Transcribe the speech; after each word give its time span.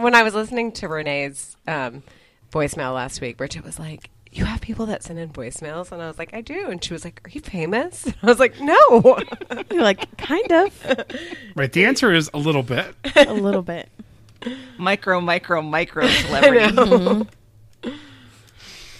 when 0.00 0.14
I 0.14 0.22
was 0.22 0.34
listening 0.34 0.72
to 0.72 0.88
Renee's 0.88 1.56
um, 1.66 2.02
voicemail 2.52 2.94
last 2.94 3.20
week, 3.20 3.36
Bridget 3.36 3.64
was 3.64 3.78
like, 3.78 4.10
"You 4.30 4.44
have 4.44 4.60
people 4.60 4.86
that 4.86 5.02
send 5.02 5.18
in 5.18 5.30
voicemails," 5.30 5.92
and 5.92 6.00
I 6.02 6.06
was 6.06 6.18
like, 6.18 6.32
"I 6.34 6.40
do," 6.40 6.68
and 6.70 6.82
she 6.82 6.92
was 6.92 7.04
like, 7.04 7.20
"Are 7.24 7.30
you 7.30 7.40
famous?" 7.40 8.04
And 8.06 8.14
I 8.22 8.26
was 8.26 8.38
like, 8.38 8.60
"No." 8.60 9.18
You're 9.70 9.82
like, 9.82 10.16
kind 10.16 10.52
of. 10.52 11.06
Right. 11.54 11.72
The 11.72 11.84
answer 11.84 12.12
is 12.12 12.30
a 12.34 12.38
little 12.38 12.62
bit. 12.62 12.94
A 13.16 13.32
little 13.32 13.62
bit. 13.62 13.88
Micro, 14.76 15.20
micro, 15.20 15.62
micro 15.62 16.06
celebrity. 16.08 16.76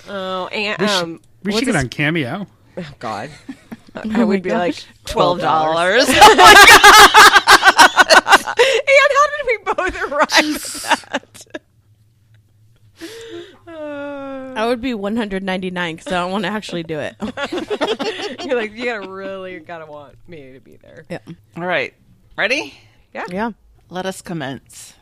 oh, 0.09 0.47
and 0.49 0.81
We 0.81 0.87
should, 0.87 1.03
um, 1.03 1.21
we 1.43 1.53
what's 1.53 1.59
should 1.59 1.67
get 1.67 1.75
his- 1.75 1.85
on 1.85 1.89
Cameo. 1.89 2.47
Oh 2.79 2.89
God, 2.99 3.31
I 3.95 4.25
would 4.25 4.43
be 4.43 4.51
like 4.51 4.83
Twelve 5.05 5.41
dollars. 5.41 6.07
And 8.15 9.11
how 9.17 9.27
did 9.31 9.47
we 9.47 9.59
both 9.65 10.13
arrive 10.13 10.87
at 11.01 11.33
that? 11.47 11.63
I 14.55 14.67
would 14.67 14.81
be 14.81 14.95
199 14.95 15.97
because 15.97 16.13
I 16.13 16.21
don't 16.21 16.31
want 16.33 16.45
to 16.45 16.51
actually 16.51 16.83
do 16.83 16.99
it. 17.01 17.17
you're 18.45 18.57
like, 18.57 18.73
you 18.73 18.85
gotta 18.85 19.09
really 19.09 19.59
gotta 19.61 19.87
want 19.87 20.17
me 20.29 20.53
to 20.53 20.61
be 20.61 20.77
there. 20.77 21.05
yeah. 21.09 21.19
All 21.57 21.65
right. 21.65 21.95
Ready? 22.37 22.75
Yeah. 23.15 23.25
Yeah. 23.31 23.51
Let 23.89 24.07
us 24.07 24.23
commence. 24.23 24.95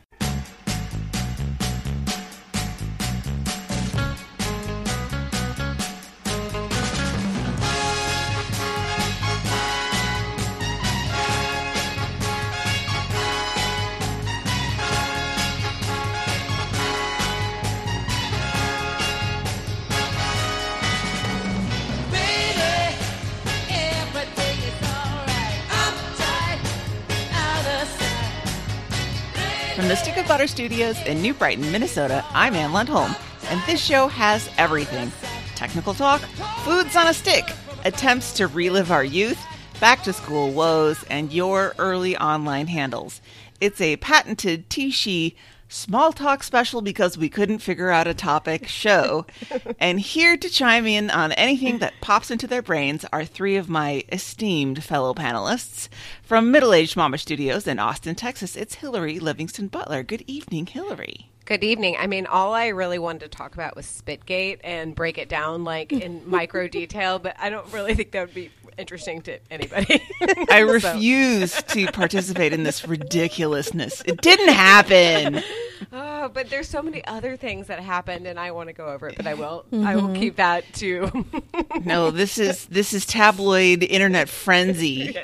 Butter 30.41 30.49
Studios 30.49 30.99
in 31.03 31.21
New 31.21 31.35
Brighton, 31.35 31.71
Minnesota, 31.71 32.25
I'm 32.31 32.55
Ann 32.55 32.71
Lundholm, 32.71 33.15
and 33.51 33.61
this 33.67 33.79
show 33.79 34.09
has 34.09 34.49
everything 34.57 35.13
technical 35.55 35.93
talk, 35.93 36.23
foods 36.65 36.97
on 36.97 37.09
a 37.09 37.13
stick, 37.13 37.45
attempts 37.85 38.33
to 38.39 38.47
relive 38.47 38.91
our 38.91 39.05
youth, 39.05 39.39
back 39.81 40.03
to 40.05 40.15
school 40.15 40.51
woes, 40.51 41.05
and 41.11 41.31
your 41.31 41.75
early 41.77 42.17
online 42.17 42.69
handles. 42.69 43.21
It's 43.61 43.83
a 43.83 43.99
patented 43.99 44.71
Tishi 44.71 45.37
small 45.71 46.13
talk 46.13 46.43
special 46.43 46.83
because 46.83 47.17
we 47.17 47.29
couldn't 47.29 47.61
figure 47.61 47.91
out 47.91 48.07
a 48.07 48.13
topic 48.13 48.67
show. 48.69 49.25
and 49.79 50.01
here 50.01 50.37
to 50.37 50.51
chime 50.51 50.87
in 50.87 51.09
on 51.11 51.33
anything 51.33 51.79
that 51.79 51.95
pops 52.01 52.31
into 52.31 52.47
their 52.47 52.61
brains 52.61 53.07
are 53.13 53.25
three 53.25 53.57
of 53.57 53.71
my 53.71 54.03
esteemed 54.11 54.85
fellow 54.85 55.15
panelists. 55.15 55.89
From 56.23 56.51
Middle 56.51 56.75
Aged 56.75 56.97
Mama 56.97 57.19
Studios 57.19 57.67
in 57.67 57.79
Austin, 57.79 58.15
Texas, 58.17 58.57
it's 58.57 58.75
Hillary 58.77 59.21
Livingston 59.21 59.69
Butler. 59.69 60.03
Good 60.03 60.25
evening, 60.27 60.67
Hillary. 60.67 61.31
Good 61.51 61.65
evening. 61.65 61.97
I 61.99 62.07
mean, 62.07 62.27
all 62.27 62.55
I 62.55 62.69
really 62.69 63.01
wanted 63.01 63.23
to 63.23 63.29
talk 63.29 63.55
about 63.55 63.75
was 63.75 63.85
Spitgate 63.85 64.61
and 64.63 64.95
break 64.95 65.19
it 65.19 65.29
down 65.29 65.65
like 65.65 65.93
in 65.93 66.23
micro 66.31 66.69
detail, 66.69 67.19
but 67.19 67.35
I 67.41 67.51
don't 67.51 67.73
really 67.73 67.95
think 67.95 68.13
that 68.13 68.27
would 68.27 68.35
be 68.35 68.53
interesting 68.81 69.23
to 69.23 69.39
anybody. 69.51 70.03
I 70.51 70.61
So- 70.67 70.73
refuse 70.73 71.63
to 71.63 71.87
participate 71.89 72.53
in 72.53 72.65
this 72.65 72.87
ridiculousness. 72.87 74.03
It 74.07 74.21
didn't 74.21 74.53
happen. 74.53 75.43
Oh, 75.93 76.29
but 76.35 76.51
there's 76.51 76.69
so 76.69 76.83
many 76.83 77.05
other 77.07 77.37
things 77.37 77.69
that 77.69 77.81
happened, 77.81 78.27
and 78.27 78.39
I 78.39 78.51
want 78.51 78.69
to 78.69 78.73
go 78.73 78.87
over 78.87 79.09
it, 79.09 79.17
but 79.17 79.27
I 79.27 79.35
will. 79.35 79.65
I 79.73 79.95
will 79.97 80.05
mm-hmm. 80.05 80.15
keep 80.15 80.37
that 80.37 80.65
to. 80.75 81.25
No, 81.85 82.11
this 82.11 82.37
is 82.37 82.67
this 82.67 82.93
is 82.93 83.07
tabloid 83.07 83.83
internet 83.83 84.29
frenzy 84.29 85.17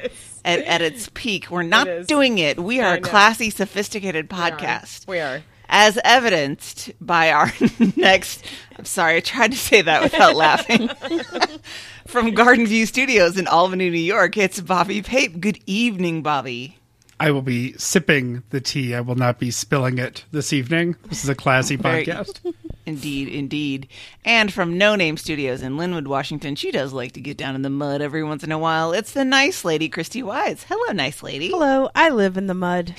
at, 0.45 0.61
at 0.61 0.81
its 0.81 1.11
peak. 1.12 1.50
We're 1.50 1.62
not 1.62 1.87
is. 1.87 2.06
doing 2.06 2.39
it. 2.39 2.59
We 2.59 2.81
are 2.81 2.95
a 2.95 3.00
classy, 3.00 3.50
sophisticated 3.50 4.31
podcast. 4.31 5.06
We 5.06 5.21
are. 5.21 5.43
As 5.69 5.99
evidenced 6.04 6.93
by 7.00 7.31
our 7.32 7.53
next 7.97 8.44
I'm 8.78 8.84
sorry, 8.84 9.16
I 9.16 9.21
tried 9.21 9.53
to 9.53 9.56
say 9.56 9.81
that 9.82 10.03
without 10.03 10.37
laughing. 10.37 10.91
From 12.06 12.32
Garden 12.34 12.66
View 12.66 12.87
Studios 12.87 13.37
in 13.38 13.47
Albany, 13.49 13.91
New 13.91 13.99
York, 13.99 14.37
it's 14.37 14.60
Bobby 14.60 15.03
Pape. 15.03 15.41
Good 15.41 15.59
evening, 15.66 16.22
Bobby. 16.22 16.78
I 17.19 17.31
will 17.31 17.43
be 17.43 17.72
sipping 17.78 18.43
the 18.50 18.60
tea. 18.60 18.94
I 18.94 19.00
will 19.00 19.15
not 19.15 19.38
be 19.38 19.50
spilling 19.50 19.97
it 19.99 20.25
this 20.32 20.53
evening. 20.53 20.97
This 21.09 21.25
is 21.25 21.31
a 21.31 21.34
classy 21.34 21.77
Very- 21.77 22.04
podcast. 22.04 22.54
Indeed, 22.84 23.27
indeed. 23.28 23.88
And 24.25 24.53
from 24.53 24.78
No 24.78 24.94
Name 24.94 25.16
Studios 25.16 25.60
in 25.60 25.77
Lynnwood, 25.77 26.06
Washington, 26.06 26.54
she 26.54 26.71
does 26.71 26.93
like 26.93 27.12
to 27.12 27.21
get 27.21 27.37
down 27.37 27.56
in 27.56 27.62
the 27.62 27.71
mud 27.71 28.00
every 28.00 28.22
once 28.22 28.44
in 28.44 28.53
a 28.53 28.59
while. 28.59 28.93
It's 28.93 29.10
the 29.12 29.25
nice 29.25 29.65
lady, 29.65 29.88
Christy 29.88 30.22
Wise. 30.22 30.65
Hello, 30.69 30.93
nice 30.93 31.21
lady. 31.21 31.48
Hello. 31.48 31.88
I 31.97 32.10
live 32.10 32.37
in 32.37 32.47
the 32.47 32.54
mud. 32.54 32.94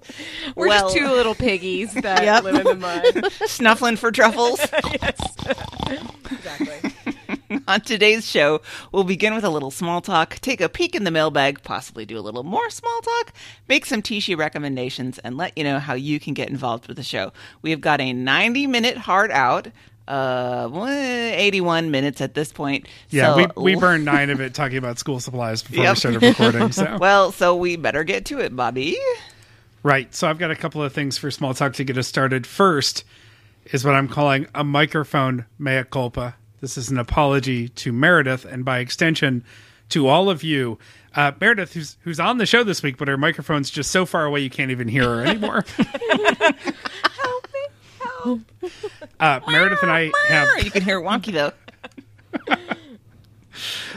We're 0.56 0.68
Well- 0.68 0.84
just 0.84 0.96
two 0.96 1.08
little 1.08 1.34
piggies 1.34 1.92
that 2.02 2.22
Yep. 2.24 2.44
live 2.44 2.54
in 2.56 2.64
the 2.64 2.74
mud. 2.74 3.32
Snuffling 3.46 3.96
for 3.96 4.10
truffles. 4.12 4.60
exactly. 6.30 6.92
On 7.68 7.80
today's 7.80 8.26
show, 8.28 8.60
we'll 8.92 9.04
begin 9.04 9.34
with 9.34 9.44
a 9.44 9.50
little 9.50 9.70
small 9.70 10.00
talk, 10.00 10.36
take 10.40 10.60
a 10.60 10.68
peek 10.68 10.94
in 10.94 11.04
the 11.04 11.10
mailbag, 11.10 11.62
possibly 11.62 12.04
do 12.06 12.18
a 12.18 12.20
little 12.20 12.44
more 12.44 12.70
small 12.70 13.00
talk, 13.00 13.32
make 13.68 13.86
some 13.86 14.02
Tishi 14.02 14.36
recommendations, 14.36 15.18
and 15.18 15.36
let 15.36 15.56
you 15.56 15.64
know 15.64 15.78
how 15.78 15.94
you 15.94 16.20
can 16.20 16.34
get 16.34 16.48
involved 16.48 16.86
with 16.88 16.96
the 16.96 17.02
show. 17.02 17.32
We 17.62 17.70
have 17.70 17.80
got 17.80 18.00
a 18.00 18.12
90 18.12 18.66
minute 18.68 18.96
hard 18.96 19.30
out, 19.32 19.68
uh, 20.06 20.68
81 20.86 21.90
minutes 21.90 22.20
at 22.20 22.34
this 22.34 22.52
point. 22.52 22.86
Yeah, 23.10 23.34
So- 23.34 23.50
we, 23.56 23.74
we 23.74 23.80
burned 23.80 24.04
nine 24.04 24.30
of 24.30 24.40
it 24.40 24.54
talking 24.54 24.78
about 24.78 24.98
school 24.98 25.18
supplies 25.18 25.62
before 25.62 25.84
Yep. 25.84 25.94
we 25.94 25.98
started 25.98 26.22
recording. 26.22 26.72
So 26.72 26.98
Well, 27.00 27.32
so 27.32 27.56
we 27.56 27.74
better 27.76 28.04
get 28.04 28.24
to 28.26 28.38
it, 28.38 28.54
Bobby. 28.54 28.96
Right. 29.86 30.12
So 30.12 30.28
I've 30.28 30.40
got 30.40 30.50
a 30.50 30.56
couple 30.56 30.82
of 30.82 30.92
things 30.92 31.16
for 31.16 31.30
small 31.30 31.54
talk 31.54 31.74
to 31.74 31.84
get 31.84 31.96
us 31.96 32.08
started. 32.08 32.44
First 32.44 33.04
is 33.66 33.84
what 33.84 33.94
I'm 33.94 34.08
calling 34.08 34.48
a 34.52 34.64
microphone 34.64 35.46
mea 35.60 35.84
culpa. 35.84 36.34
This 36.60 36.76
is 36.76 36.90
an 36.90 36.98
apology 36.98 37.68
to 37.68 37.92
Meredith 37.92 38.44
and 38.44 38.64
by 38.64 38.80
extension 38.80 39.44
to 39.90 40.08
all 40.08 40.28
of 40.28 40.42
you. 40.42 40.80
Uh, 41.14 41.30
Meredith, 41.40 41.74
who's 41.74 41.98
who's 42.00 42.18
on 42.18 42.38
the 42.38 42.46
show 42.46 42.64
this 42.64 42.82
week, 42.82 42.96
but 42.96 43.06
her 43.06 43.16
microphone's 43.16 43.70
just 43.70 43.92
so 43.92 44.04
far 44.04 44.24
away 44.24 44.40
you 44.40 44.50
can't 44.50 44.72
even 44.72 44.88
hear 44.88 45.04
her 45.04 45.24
anymore. 45.24 45.64
Help 45.76 47.46
me! 47.54 47.66
Help! 48.00 48.40
Uh, 49.20 49.38
Meredith 49.46 49.84
and 49.84 49.92
I 49.92 50.10
have 50.26 50.64
You 50.64 50.72
can 50.72 50.82
hear 50.82 51.00
wonky 51.00 51.32
though. 51.32 51.52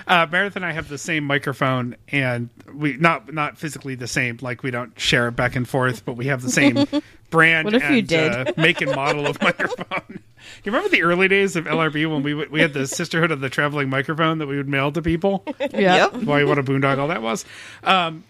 Uh, 0.09 0.27
Meredith 0.29 0.55
and 0.57 0.65
I 0.65 0.71
have 0.73 0.89
the 0.89 0.97
same 0.97 1.23
microphone, 1.23 1.95
and 2.09 2.49
we 2.73 2.97
not 2.97 3.31
not 3.33 3.57
physically 3.57 3.95
the 3.95 4.07
same, 4.07 4.39
like 4.41 4.63
we 4.63 4.71
don't 4.71 4.99
share 4.99 5.27
it 5.29 5.33
back 5.37 5.55
and 5.55 5.67
forth, 5.69 6.03
but 6.03 6.13
we 6.17 6.25
have 6.25 6.41
the 6.41 6.49
same 6.49 6.85
brand 7.29 7.65
What 7.65 7.75
if 7.75 7.83
and 7.83 7.95
you 7.95 8.01
did? 8.01 8.31
Uh, 8.31 8.51
make 8.57 8.81
and 8.81 8.93
model 8.95 9.25
of 9.27 9.41
microphone. 9.41 10.19
You 10.63 10.71
remember 10.71 10.89
the 10.89 11.03
early 11.03 11.27
days 11.27 11.57
of 11.57 11.65
LRB 11.65 12.09
when 12.09 12.23
we 12.23 12.33
would- 12.33 12.49
we 12.49 12.61
had 12.61 12.73
the 12.73 12.87
Sisterhood 12.87 13.29
of 13.29 13.39
the 13.41 13.49
Traveling 13.49 13.89
Microphone 13.89 14.37
that 14.39 14.47
we 14.47 14.55
would 14.57 14.69
mail 14.69 14.89
to 14.93 15.01
people? 15.01 15.43
Yeah. 15.59 16.09
Yep. 16.13 16.13
Boy, 16.21 16.47
what 16.47 16.57
a 16.57 16.63
boondoggle 16.63 17.09
that 17.09 17.21
was. 17.21 17.43
Um, 17.83 18.23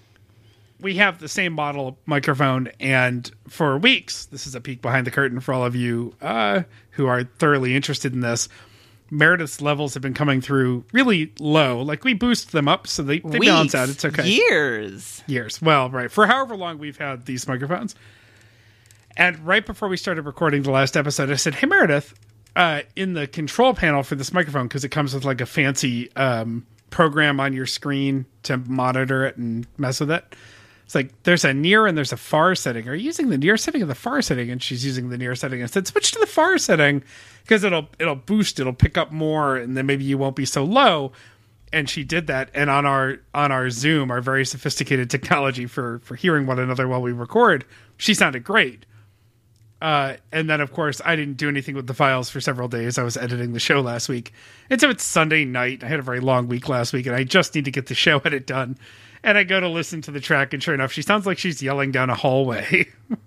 we 0.81 0.95
have 0.95 1.19
the 1.19 1.27
same 1.29 1.53
model 1.53 1.97
microphone, 2.07 2.69
and 2.79 3.29
for 3.47 3.77
weeks, 3.77 4.25
this 4.25 4.47
is 4.47 4.55
a 4.55 4.59
peek 4.59 4.81
behind 4.81 5.05
the 5.05 5.11
curtain 5.11 5.39
for 5.39 5.53
all 5.53 5.63
of 5.63 5.75
you 5.75 6.15
uh, 6.21 6.63
who 6.91 7.05
are 7.05 7.23
thoroughly 7.23 7.75
interested 7.75 8.11
in 8.11 8.21
this. 8.21 8.49
Meredith's 9.11 9.61
levels 9.61 9.93
have 9.93 10.03
been 10.03 10.13
coming 10.13 10.41
through 10.41 10.85
really 10.93 11.33
low. 11.39 11.81
Like 11.81 12.03
we 12.03 12.13
boost 12.13 12.51
them 12.51 12.67
up, 12.67 12.87
so 12.87 13.03
they, 13.03 13.19
they 13.19 13.39
balance 13.39 13.73
out. 13.73 13.89
It's 13.89 14.05
okay. 14.05 14.27
Years. 14.27 15.23
Years. 15.27 15.61
Well, 15.61 15.89
right. 15.89 16.11
For 16.11 16.27
however 16.27 16.55
long 16.55 16.77
we've 16.77 16.97
had 16.97 17.25
these 17.25 17.47
microphones. 17.47 17.95
And 19.17 19.37
right 19.45 19.65
before 19.65 19.89
we 19.89 19.97
started 19.97 20.21
recording 20.23 20.63
the 20.63 20.71
last 20.71 20.95
episode, 20.95 21.29
I 21.29 21.35
said, 21.35 21.55
Hey, 21.55 21.67
Meredith, 21.67 22.13
uh, 22.55 22.81
in 22.95 23.13
the 23.13 23.27
control 23.27 23.73
panel 23.73 24.03
for 24.03 24.15
this 24.15 24.31
microphone, 24.31 24.67
because 24.67 24.83
it 24.83 24.89
comes 24.89 25.13
with 25.13 25.25
like 25.25 25.41
a 25.41 25.45
fancy 25.45 26.13
um, 26.15 26.65
program 26.89 27.39
on 27.39 27.53
your 27.53 27.65
screen 27.65 28.25
to 28.43 28.57
monitor 28.57 29.25
it 29.25 29.37
and 29.37 29.67
mess 29.77 29.99
with 29.99 30.11
it. 30.11 30.35
It's 30.89 30.95
like 30.95 31.21
there's 31.21 31.45
a 31.45 31.53
near 31.53 31.85
and 31.85 31.95
there's 31.95 32.11
a 32.11 32.17
far 32.17 32.55
setting. 32.55 32.87
Are 32.87 32.95
you 32.95 33.03
using 33.05 33.29
the 33.29 33.37
near 33.37 33.57
setting 33.57 33.83
or 33.83 33.85
the 33.85 33.93
far 33.93 34.23
setting? 34.23 34.49
And 34.49 34.59
she's 34.59 34.83
using 34.83 35.09
the 35.09 35.19
near 35.19 35.35
setting. 35.35 35.61
I 35.61 35.67
said, 35.67 35.85
switch 35.85 36.13
to 36.13 36.19
the 36.19 36.25
far 36.25 36.57
setting 36.57 37.03
because 37.43 37.63
it'll 37.63 37.89
it'll 37.99 38.15
boost, 38.15 38.59
it'll 38.59 38.73
pick 38.73 38.97
up 38.97 39.11
more, 39.11 39.55
and 39.55 39.77
then 39.77 39.85
maybe 39.85 40.03
you 40.03 40.17
won't 40.17 40.35
be 40.35 40.45
so 40.45 40.63
low. 40.63 41.11
And 41.71 41.87
she 41.87 42.03
did 42.03 42.25
that. 42.25 42.49
And 42.55 42.71
on 42.71 42.87
our 42.87 43.19
on 43.35 43.51
our 43.51 43.69
zoom 43.69 44.09
our 44.09 44.19
very 44.19 44.43
sophisticated 44.43 45.09
technology 45.11 45.67
for 45.67 45.99
for 45.99 46.15
hearing 46.15 46.47
one 46.47 46.57
another 46.57 46.87
while 46.87 47.03
we 47.03 47.11
record 47.11 47.65
she 47.97 48.15
sounded 48.15 48.43
great. 48.43 48.87
Uh, 49.79 50.15
and 50.31 50.49
then 50.49 50.59
of 50.59 50.73
course 50.73 51.01
i 51.05 51.15
didn't 51.15 51.37
do 51.37 51.47
anything 51.47 51.75
with 51.75 51.85
the 51.85 51.93
files 51.93 52.31
for 52.31 52.41
several 52.41 52.67
days. 52.67 52.97
I 52.97 53.03
was 53.03 53.15
editing 53.15 53.53
the 53.53 53.59
show 53.59 53.79
last 53.79 54.09
week. 54.09 54.33
And 54.71 54.81
so 54.81 54.89
it's 54.89 55.03
sunday 55.03 55.45
night. 55.45 55.83
I 55.83 55.87
had 55.87 55.99
a 55.99 56.01
very 56.01 56.19
long 56.19 56.47
week 56.47 56.67
last 56.67 56.93
week 56.93 57.05
and 57.05 57.15
i 57.15 57.23
just 57.23 57.53
need 57.53 57.65
to 57.65 57.71
get 57.71 57.85
the 57.85 57.93
show 58.05 58.17
edit 58.25 58.47
done 58.47 58.75
and 59.23 59.37
i 59.37 59.43
go 59.43 59.59
to 59.59 59.67
listen 59.67 60.01
to 60.01 60.11
the 60.11 60.19
track 60.19 60.53
and 60.53 60.61
sure 60.63 60.73
enough 60.73 60.91
she 60.91 61.01
sounds 61.01 61.25
like 61.25 61.37
she's 61.37 61.61
yelling 61.61 61.91
down 61.91 62.09
a 62.09 62.15
hallway 62.15 62.87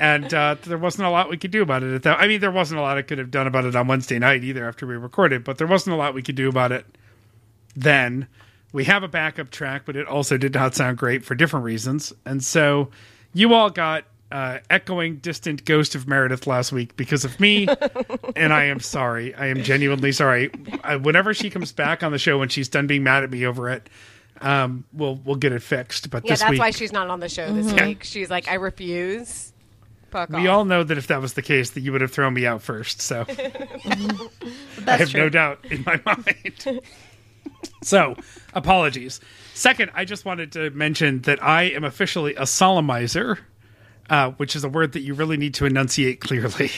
and 0.00 0.32
uh, 0.32 0.56
there 0.62 0.78
wasn't 0.78 1.06
a 1.06 1.10
lot 1.10 1.28
we 1.28 1.36
could 1.36 1.50
do 1.50 1.60
about 1.62 1.82
it. 1.82 1.94
At 1.94 2.02
that, 2.04 2.18
I 2.18 2.26
mean, 2.26 2.40
there 2.40 2.50
wasn't 2.50 2.80
a 2.80 2.82
lot 2.82 2.96
I 2.96 3.02
could 3.02 3.18
have 3.18 3.30
done 3.30 3.46
about 3.46 3.66
it 3.66 3.76
on 3.76 3.86
Wednesday 3.86 4.18
night 4.18 4.42
either 4.42 4.66
after 4.66 4.86
we 4.86 4.96
recorded, 4.96 5.44
but 5.44 5.58
there 5.58 5.66
wasn't 5.66 5.94
a 5.94 5.96
lot 5.98 6.14
we 6.14 6.22
could 6.22 6.34
do 6.34 6.48
about 6.48 6.72
it 6.72 6.86
then. 7.76 8.26
We 8.72 8.84
have 8.84 9.02
a 9.02 9.08
backup 9.08 9.50
track, 9.50 9.82
but 9.84 9.96
it 9.96 10.06
also 10.06 10.38
did 10.38 10.54
not 10.54 10.74
sound 10.74 10.96
great 10.96 11.24
for 11.24 11.34
different 11.34 11.64
reasons, 11.66 12.12
and 12.24 12.42
so 12.42 12.90
you 13.32 13.54
all 13.54 13.70
got. 13.70 14.04
Uh, 14.32 14.60
echoing 14.70 15.16
distant 15.16 15.64
ghost 15.64 15.96
of 15.96 16.06
Meredith 16.06 16.46
last 16.46 16.70
week 16.70 16.96
because 16.96 17.24
of 17.24 17.40
me, 17.40 17.66
and 18.36 18.52
I 18.52 18.66
am 18.66 18.78
sorry. 18.78 19.34
I 19.34 19.48
am 19.48 19.64
genuinely 19.64 20.12
sorry. 20.12 20.52
I, 20.84 20.94
whenever 20.94 21.34
she 21.34 21.50
comes 21.50 21.72
back 21.72 22.04
on 22.04 22.12
the 22.12 22.18
show, 22.18 22.38
when 22.38 22.48
she's 22.48 22.68
done 22.68 22.86
being 22.86 23.02
mad 23.02 23.24
at 23.24 23.30
me 23.32 23.44
over 23.44 23.68
it, 23.70 23.90
um, 24.40 24.84
we'll 24.92 25.16
we'll 25.16 25.36
get 25.36 25.52
it 25.52 25.62
fixed. 25.62 26.10
But 26.10 26.24
Yeah, 26.24 26.32
this 26.32 26.40
that's 26.40 26.50
week, 26.50 26.60
why 26.60 26.70
she's 26.70 26.92
not 26.92 27.08
on 27.08 27.20
the 27.20 27.28
show 27.28 27.52
this 27.52 27.72
week. 27.72 28.04
She's 28.04 28.30
like, 28.30 28.48
I 28.48 28.54
refuse. 28.54 29.52
Fuck 30.10 30.30
we 30.30 30.48
off. 30.48 30.54
all 30.58 30.64
know 30.64 30.82
that 30.82 30.98
if 30.98 31.06
that 31.06 31.20
was 31.20 31.34
the 31.34 31.42
case, 31.42 31.70
that 31.70 31.80
you 31.82 31.92
would 31.92 32.00
have 32.00 32.10
thrown 32.10 32.34
me 32.34 32.44
out 32.44 32.62
first. 32.62 33.00
So 33.00 33.24
I 33.28 34.96
have 34.96 35.10
true. 35.10 35.20
no 35.20 35.28
doubt 35.28 35.64
in 35.70 35.84
my 35.84 36.00
mind. 36.04 36.80
so 37.82 38.16
apologies. 38.52 39.20
Second, 39.54 39.90
I 39.94 40.04
just 40.04 40.24
wanted 40.24 40.52
to 40.52 40.70
mention 40.70 41.20
that 41.22 41.42
I 41.42 41.64
am 41.64 41.84
officially 41.84 42.34
a 42.34 42.42
solemnizer, 42.42 43.38
uh, 44.08 44.30
which 44.32 44.56
is 44.56 44.64
a 44.64 44.68
word 44.68 44.92
that 44.94 45.00
you 45.02 45.14
really 45.14 45.36
need 45.36 45.54
to 45.54 45.66
enunciate 45.66 46.20
clearly. 46.20 46.70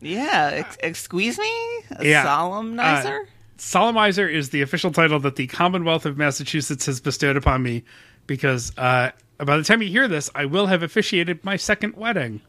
Yeah, 0.00 0.50
ex- 0.54 0.76
excuse 0.80 1.38
me? 1.38 1.52
A 1.96 2.06
Yeah. 2.06 2.24
solemnizer? 2.24 3.22
Uh, 3.22 3.26
Solemnizer 3.58 4.32
is 4.32 4.50
the 4.50 4.62
official 4.62 4.92
title 4.92 5.18
that 5.20 5.36
the 5.36 5.48
Commonwealth 5.48 6.06
of 6.06 6.16
Massachusetts 6.16 6.86
has 6.86 7.00
bestowed 7.00 7.36
upon 7.36 7.62
me 7.62 7.82
because 8.26 8.72
uh, 8.78 9.10
by 9.38 9.56
the 9.56 9.64
time 9.64 9.82
you 9.82 9.88
hear 9.88 10.06
this, 10.06 10.30
I 10.34 10.44
will 10.44 10.66
have 10.66 10.82
officiated 10.82 11.44
my 11.44 11.56
second 11.56 11.96
wedding. 11.96 12.40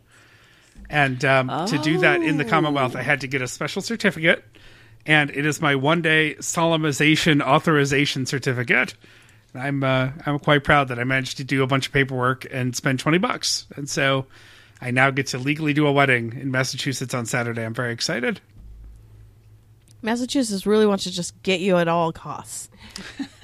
And 0.89 1.23
um, 1.25 1.67
to 1.67 1.77
do 1.79 1.97
that 1.99 2.21
in 2.21 2.37
the 2.37 2.45
Commonwealth, 2.45 2.95
I 2.95 3.01
had 3.01 3.21
to 3.21 3.27
get 3.27 3.41
a 3.41 3.47
special 3.47 3.81
certificate, 3.81 4.43
and 5.05 5.29
it 5.29 5.45
is 5.45 5.61
my 5.61 5.75
one 5.75 6.01
day 6.01 6.35
solemnization 6.35 7.41
authorization 7.41 8.25
certificate. 8.25 8.95
I'm 9.53 9.83
uh, 9.83 10.11
I'm 10.25 10.39
quite 10.39 10.63
proud 10.63 10.87
that 10.87 10.99
I 10.99 11.03
managed 11.03 11.37
to 11.37 11.43
do 11.43 11.63
a 11.63 11.67
bunch 11.67 11.87
of 11.87 11.93
paperwork 11.93 12.45
and 12.51 12.75
spend 12.75 12.99
twenty 12.99 13.17
bucks, 13.17 13.67
and 13.75 13.89
so 13.89 14.25
I 14.81 14.91
now 14.91 15.11
get 15.11 15.27
to 15.27 15.37
legally 15.37 15.73
do 15.73 15.85
a 15.85 15.91
wedding 15.91 16.33
in 16.39 16.49
Massachusetts 16.49 17.13
on 17.13 17.25
Saturday. 17.25 17.63
I'm 17.63 17.73
very 17.73 17.93
excited. 17.93 18.41
Massachusetts 20.01 20.65
really 20.65 20.85
wants 20.85 21.03
to 21.05 21.11
just 21.11 21.41
get 21.43 21.59
you 21.59 21.77
at 21.77 21.87
all 21.87 22.11
costs. 22.11 22.69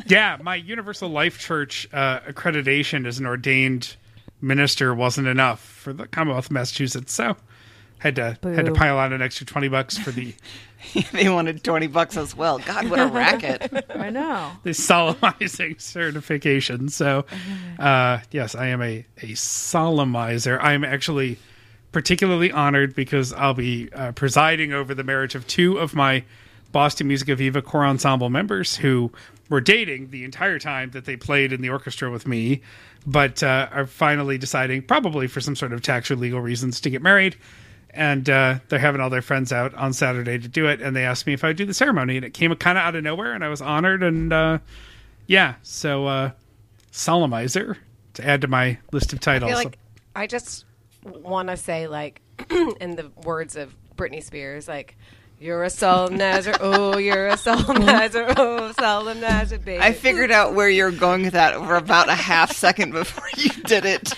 Yeah, 0.07 0.38
my 0.40 0.54
Universal 0.54 1.10
Life 1.10 1.40
Church 1.40 1.88
uh, 1.92 2.19
accreditation 2.19 3.07
as 3.07 3.18
an 3.18 3.25
ordained 3.25 3.96
minister 4.40 4.94
wasn't 4.94 5.28
enough 5.28 5.60
for 5.60 5.94
the 5.94 6.06
Commonwealth 6.06 6.46
of 6.46 6.52
Massachusetts, 6.52 7.12
so 7.12 7.36
had 7.98 8.16
to 8.18 8.38
had 8.44 8.68
to 8.68 8.72
pile 8.72 9.00
on 9.00 9.13
an 9.13 9.24
extra 9.24 9.48
twenty 9.48 9.68
bucks 9.68 9.98
for 9.98 10.12
the 10.12 10.36
they 11.12 11.30
wanted 11.30 11.63
20 11.63 11.88
bucks 11.88 12.18
as 12.18 12.36
well. 12.36 12.60
God, 12.60 12.90
what 12.90 13.00
a 13.00 13.07
racket. 13.07 13.86
I 13.96 14.10
know. 14.10 14.52
the 14.63 14.74
solemnizing 14.74 15.80
certification. 15.80 16.90
So, 16.90 17.25
uh, 17.80 18.19
yes, 18.31 18.54
I 18.56 18.68
am 18.68 18.81
a 18.81 19.06
a 19.18 19.31
solemnizer. 19.31 20.60
I 20.62 20.74
am 20.74 20.84
actually 20.84 21.40
particularly 21.92 22.52
honored 22.52 22.94
because 22.94 23.34
I'll 23.34 23.54
be 23.54 23.92
uh, 23.94 24.12
presiding 24.12 24.74
over 24.74 24.94
the 24.94 25.04
marriage 25.04 25.34
of 25.34 25.48
two 25.48 25.78
of 25.78 25.96
my 25.96 26.24
Boston 26.75 27.07
Music 27.07 27.30
of 27.30 27.39
Aviva 27.39 27.63
Core 27.63 27.86
Ensemble 27.86 28.30
members 28.30 28.75
who 28.75 29.10
were 29.48 29.62
dating 29.62 30.10
the 30.10 30.25
entire 30.25 30.60
time 30.60 30.92
that 30.92 31.06
they 31.06 31.16
played 31.16 31.54
in 31.54 31.62
the 31.62 31.69
orchestra 31.69 32.12
with 32.12 32.27
me, 32.27 32.63
but 33.07 33.42
uh, 33.42 33.69
are 33.72 33.86
finally 33.86 34.38
deciding, 34.38 34.81
probably 34.81 35.27
for 35.27 35.39
some 35.39 35.56
sort 35.56 35.72
of 35.72 35.81
tax 35.81 36.12
or 36.12 36.18
legal 36.18 36.42
reasons, 36.42 36.81
to 36.81 36.89
get 36.89 37.01
married. 37.01 37.38
And 37.92 38.30
uh, 38.30 38.60
they're 38.68 38.77
having 38.77 39.00
all 39.00 39.10
their 39.10 39.22
friends 39.22 39.54
out 39.54 39.74
on 39.75 39.94
Saturday 39.94 40.38
to 40.38 40.50
do 40.50 40.68
it, 40.68 40.81
and 40.81 40.94
they 40.94 41.06
asked 41.06 41.25
me 41.25 41.31
if 41.31 41.45
I 41.45 41.48
would 41.48 41.56
do 41.56 41.66
the 41.66 41.74
ceremony, 41.74 42.18
and 42.18 42.25
it 42.25 42.33
came 42.33 42.54
kind 42.56 42.78
of 42.78 42.83
out 42.83 42.94
of 42.94 43.06
nowhere, 43.06 43.31
and 43.31 43.42
I 43.42 43.48
was 43.48 43.62
honored, 43.62 44.04
and 44.04 44.33
uh, 44.33 44.57
yeah, 45.28 45.56
so 45.63 46.07
uh, 46.07 46.31
solemnizer 46.92 47.78
to 48.16 48.28
add 48.28 48.42
to 48.42 48.50
my 48.50 48.80
list 48.92 49.13
of 49.13 49.19
I 49.19 49.21
titles. 49.21 49.51
feel 49.51 49.60
like 49.60 49.78
I 50.13 50.28
just 50.28 50.66
want 51.06 51.48
to 51.48 51.56
say, 51.56 51.88
like, 51.88 52.21
in 52.81 52.98
the 52.98 53.13
words 53.24 53.56
of 53.56 53.74
Britney 53.95 54.21
Spears, 54.21 54.68
like, 54.68 54.98
you're 55.39 55.63
a 55.63 55.67
solemnizer, 55.67 56.55
oh, 56.59 56.97
you're 56.97 57.27
a 57.27 57.33
solemnizer, 57.33 58.33
oh, 58.37 58.73
solemnizer, 58.77 59.63
baby. 59.63 59.81
I 59.81 59.93
figured 59.93 60.31
out 60.31 60.53
where 60.53 60.69
you're 60.69 60.91
going 60.91 61.23
with 61.23 61.33
that 61.33 61.55
for 61.55 61.75
about 61.75 62.09
a 62.09 62.15
half 62.15 62.51
second 62.51 62.91
before 62.91 63.27
you 63.37 63.49
did 63.63 63.85
it. 63.85 64.13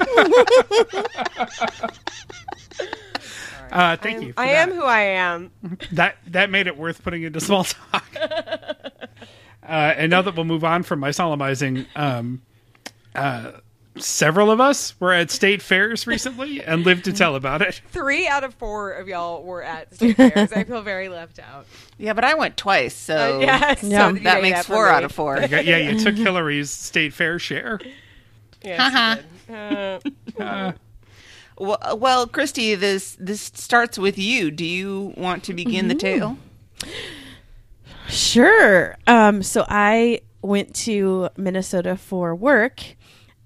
uh, 3.70 3.96
thank 3.96 4.22
you. 4.22 4.32
for 4.32 4.40
I 4.40 4.46
that. 4.46 4.68
am 4.68 4.74
who 4.74 4.84
I 4.84 5.00
am. 5.00 5.50
that 5.92 6.16
that 6.28 6.50
made 6.50 6.66
it 6.66 6.76
worth 6.76 7.02
putting 7.02 7.22
into 7.22 7.40
small 7.40 7.64
talk. 7.64 8.04
uh, 8.16 9.66
and 9.66 10.10
now 10.10 10.22
that 10.22 10.34
we'll 10.34 10.44
move 10.44 10.64
on 10.64 10.82
from 10.82 11.00
my 11.00 11.10
solemnizing, 11.10 11.86
um, 11.96 12.42
uh, 13.14 13.52
several 14.00 14.50
of 14.50 14.60
us 14.60 14.98
were 15.00 15.12
at 15.12 15.30
state 15.30 15.62
fairs 15.62 16.06
recently 16.06 16.62
and 16.62 16.84
lived 16.84 17.04
to 17.04 17.12
tell 17.12 17.34
about 17.34 17.62
it. 17.62 17.80
Three 17.90 18.26
out 18.26 18.44
of 18.44 18.54
four 18.54 18.92
of 18.92 19.08
y'all 19.08 19.42
were 19.42 19.62
at 19.62 19.94
state 19.94 20.16
fairs. 20.16 20.52
I 20.52 20.64
feel 20.64 20.82
very 20.82 21.08
left 21.08 21.38
out. 21.38 21.66
Yeah, 21.98 22.12
but 22.12 22.24
I 22.24 22.34
went 22.34 22.56
twice, 22.56 22.94
so 22.94 23.38
Uh, 23.38 23.40
yes, 23.40 23.82
Yeah. 23.82 24.08
so 24.08 24.14
you 24.14 24.20
that 24.20 24.42
made 24.42 24.50
makes 24.50 24.60
up 24.60 24.66
for 24.66 24.72
four 24.74 24.88
out 24.88 25.04
of 25.04 25.12
four. 25.12 25.38
Yeah, 25.40 25.60
yeah, 25.60 25.76
you 25.78 25.98
took 25.98 26.14
Hillary's 26.16 26.70
state 26.70 27.12
fair 27.12 27.38
share. 27.38 27.80
Yes, 28.64 29.20
you 29.48 29.54
did. 29.54 30.40
Uh, 30.40 30.72
Well, 31.60 31.98
well, 31.98 32.26
Christy, 32.28 32.76
this 32.76 33.16
this 33.18 33.50
starts 33.54 33.98
with 33.98 34.16
you. 34.16 34.52
Do 34.52 34.64
you 34.64 35.12
want 35.16 35.42
to 35.44 35.54
begin 35.54 35.88
the 35.88 35.94
tale? 35.96 36.38
Sure. 38.08 38.96
Um, 39.06 39.42
so 39.42 39.64
I 39.68 40.20
went 40.40 40.74
to 40.76 41.28
Minnesota 41.36 41.96
for 41.96 42.34
work 42.34 42.80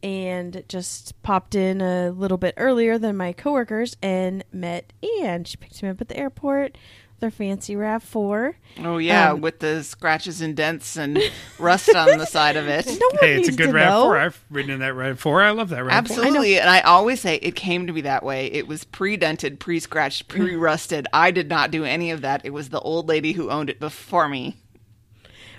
and 0.02 0.64
just 0.68 1.20
popped 1.22 1.54
in 1.54 1.80
a 1.80 2.10
little 2.10 2.38
bit 2.38 2.54
earlier 2.56 2.98
than 2.98 3.16
my 3.16 3.32
coworkers 3.32 3.96
and 4.02 4.44
met 4.52 4.92
Anne. 5.20 5.44
She 5.44 5.56
picked 5.56 5.82
me 5.82 5.88
up 5.88 6.00
at 6.00 6.08
the 6.08 6.16
airport 6.16 6.76
with 7.14 7.22
her 7.22 7.30
fancy 7.30 7.74
RAV4. 7.76 8.54
Oh 8.80 8.98
yeah, 8.98 9.30
Um, 9.32 9.40
with 9.40 9.60
the 9.60 9.82
scratches 9.84 10.40
and 10.40 10.56
dents 10.56 10.96
and 10.96 11.18
rust 11.58 11.94
on 11.94 12.18
the 12.18 12.26
side 12.26 12.56
of 12.56 12.66
it. 12.66 12.86
No 13.00 13.06
one 13.12 13.18
Hey, 13.20 13.34
it's 13.38 13.48
a 13.48 13.52
good 13.52 13.68
to 13.68 13.72
Rav 13.72 13.88
know. 13.90 14.02
Four. 14.04 14.18
I've 14.18 14.44
ridden 14.50 14.72
in 14.72 14.80
that 14.80 14.94
Rav 14.94 15.20
Four. 15.20 15.42
I 15.42 15.50
love 15.50 15.68
that 15.68 15.84
Rav 15.84 15.90
Four. 15.90 15.96
Absolutely, 15.98 16.58
and 16.58 16.68
I 16.68 16.80
always 16.80 17.20
say 17.20 17.36
it 17.36 17.54
came 17.54 17.86
to 17.86 17.92
me 17.92 18.00
that 18.00 18.24
way. 18.24 18.46
It 18.46 18.66
was 18.66 18.82
pre-dented, 18.84 19.60
pre-scratched, 19.60 20.26
pre-rusted. 20.28 21.06
I 21.12 21.30
did 21.30 21.48
not 21.48 21.70
do 21.70 21.84
any 21.84 22.10
of 22.10 22.22
that. 22.22 22.44
It 22.44 22.50
was 22.50 22.70
the 22.70 22.80
old 22.80 23.08
lady 23.08 23.32
who 23.32 23.50
owned 23.50 23.70
it 23.70 23.78
before 23.78 24.28
me. 24.28 24.56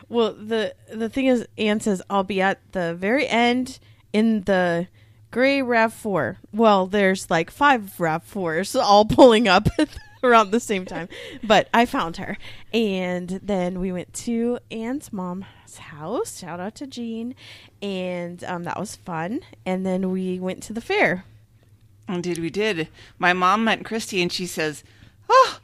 Well, 0.10 0.34
the 0.34 0.76
the 0.94 1.10
thing 1.10 1.26
is, 1.28 1.48
Anne 1.58 1.80
says 1.80 2.02
I'll 2.10 2.24
be 2.26 2.42
at 2.42 2.60
the 2.74 2.94
very 2.94 3.28
end 3.28 3.80
in 4.14 4.42
the 4.42 4.88
gray 5.32 5.62
Rav 5.62 5.94
Four. 5.94 6.38
Well, 6.54 6.88
there's 6.88 7.30
like 7.30 7.52
five 7.52 8.00
Rav 8.00 8.24
Fours 8.24 8.76
all 8.76 9.04
pulling 9.06 9.48
up 9.48 9.68
around 10.24 10.52
the 10.52 10.60
same 10.60 10.86
time, 10.86 11.10
but 11.44 11.68
I 11.74 11.86
found 11.86 12.18
her, 12.18 12.38
and 12.74 13.30
then 13.44 13.80
we 13.80 13.92
went 13.92 14.14
to 14.14 14.60
Anne's 14.72 15.12
mom's 15.12 15.46
house. 15.78 16.40
Shout 16.40 16.60
out 16.60 16.76
to 16.76 16.88
Jean, 16.88 17.36
and 17.82 18.44
um, 18.46 18.64
that 18.64 18.80
was 18.80 18.96
fun. 18.96 19.42
And 19.66 19.86
then 19.86 20.12
we 20.12 20.40
went 20.40 20.64
to 20.64 20.74
the 20.74 20.82
fair. 20.82 21.26
Indeed, 22.08 22.38
we 22.38 22.50
did. 22.50 22.90
My 23.18 23.34
mom 23.34 23.64
met 23.64 23.84
Christy, 23.84 24.22
and 24.22 24.32
she 24.32 24.46
says, 24.46 24.84
"Oh, 25.30 25.60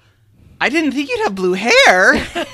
I 0.60 0.70
didn't 0.70 0.94
think 0.94 1.10
you'd 1.10 1.24
have 1.24 1.36
blue 1.36 1.54
hair." 1.54 2.26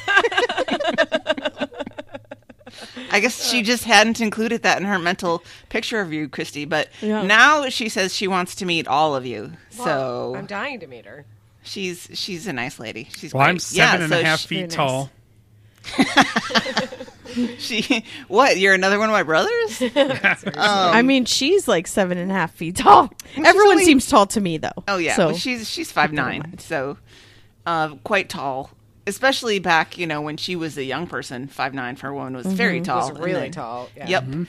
I 3.12 3.20
guess 3.20 3.50
she 3.50 3.62
just 3.62 3.84
hadn't 3.84 4.22
included 4.22 4.64
that 4.64 4.78
in 4.80 4.86
her 4.86 5.00
mental 5.00 5.44
picture 5.70 6.00
of 6.02 6.12
you, 6.14 6.28
Christy. 6.30 6.66
But 6.66 6.90
Yeah. 7.02 7.22
now 7.24 7.70
she 7.70 7.90
says 7.90 8.14
she 8.16 8.28
wants 8.28 8.56
to 8.56 8.66
meet 8.66 8.88
all 8.88 9.16
of 9.16 9.26
you. 9.26 9.52
well, 9.78 9.86
so 9.86 10.36
I'm 10.38 10.46
dying 10.46 10.80
to 10.82 10.88
meet 10.88 11.06
her. 11.06 11.26
she's 11.64 12.08
she's 12.14 12.48
a 12.48 12.54
nice 12.54 12.80
lady. 12.80 13.10
She's 13.18 13.34
Well, 13.34 13.44
I'm 13.44 13.56
great. 13.56 13.62
seven 13.62 14.02
and 14.04 14.14
a 14.14 14.24
half 14.24 14.40
she- 14.42 14.48
feet 14.48 14.56
Very 14.56 14.68
nice. 14.68 14.76
tall. 14.76 15.10
She 17.58 18.06
what? 18.30 18.58
You're 18.58 18.74
another 18.74 18.98
one 18.98 19.10
of 19.10 19.14
my 19.14 19.24
brothers? 19.24 19.82
I 20.56 21.02
mean, 21.02 21.26
she's 21.26 21.68
like 21.68 21.86
seven 21.86 22.18
and 22.18 22.32
a 22.32 22.34
half 22.34 22.54
feet 22.54 22.78
tall. 22.78 23.12
Everyone 23.36 23.72
only- 23.74 23.84
seems 23.84 24.08
tall 24.08 24.26
to 24.28 24.40
me, 24.40 24.58
though. 24.58 24.70
Oh 24.88 24.98
yeah, 24.98 25.16
so 25.18 25.28
well, 25.28 25.36
she's 25.36 25.70
she's 25.70 25.92
five 25.92 26.14
nine, 26.14 26.58
so 26.60 26.98
uh, 27.66 27.96
quite 28.06 28.30
tall. 28.30 28.70
Especially 29.08 29.60
back, 29.60 29.98
you 29.98 30.08
know, 30.08 30.22
when 30.22 30.38
she 30.38 30.56
was 30.56 30.78
a 30.78 30.84
young 30.84 31.08
person, 31.08 31.48
five 31.48 31.74
nine 31.74 31.96
for 31.96 32.08
a 32.08 32.14
woman 32.14 32.36
was 32.36 32.48
very 32.48 32.82
tall. 32.82 33.12
Was 33.12 33.20
really 33.20 33.34
then- 33.34 33.52
tall. 33.52 33.90
Yeah. 33.96 34.08
Yep. 34.08 34.48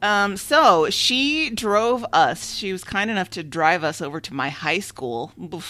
Um, 0.00 0.36
so 0.36 0.90
she 0.90 1.50
drove 1.50 2.06
us. 2.12 2.54
She 2.54 2.72
was 2.72 2.84
kind 2.84 3.10
enough 3.10 3.30
to 3.30 3.42
drive 3.42 3.82
us 3.82 4.00
over 4.00 4.20
to 4.20 4.34
my 4.34 4.48
high 4.48 4.80
school. 4.80 5.32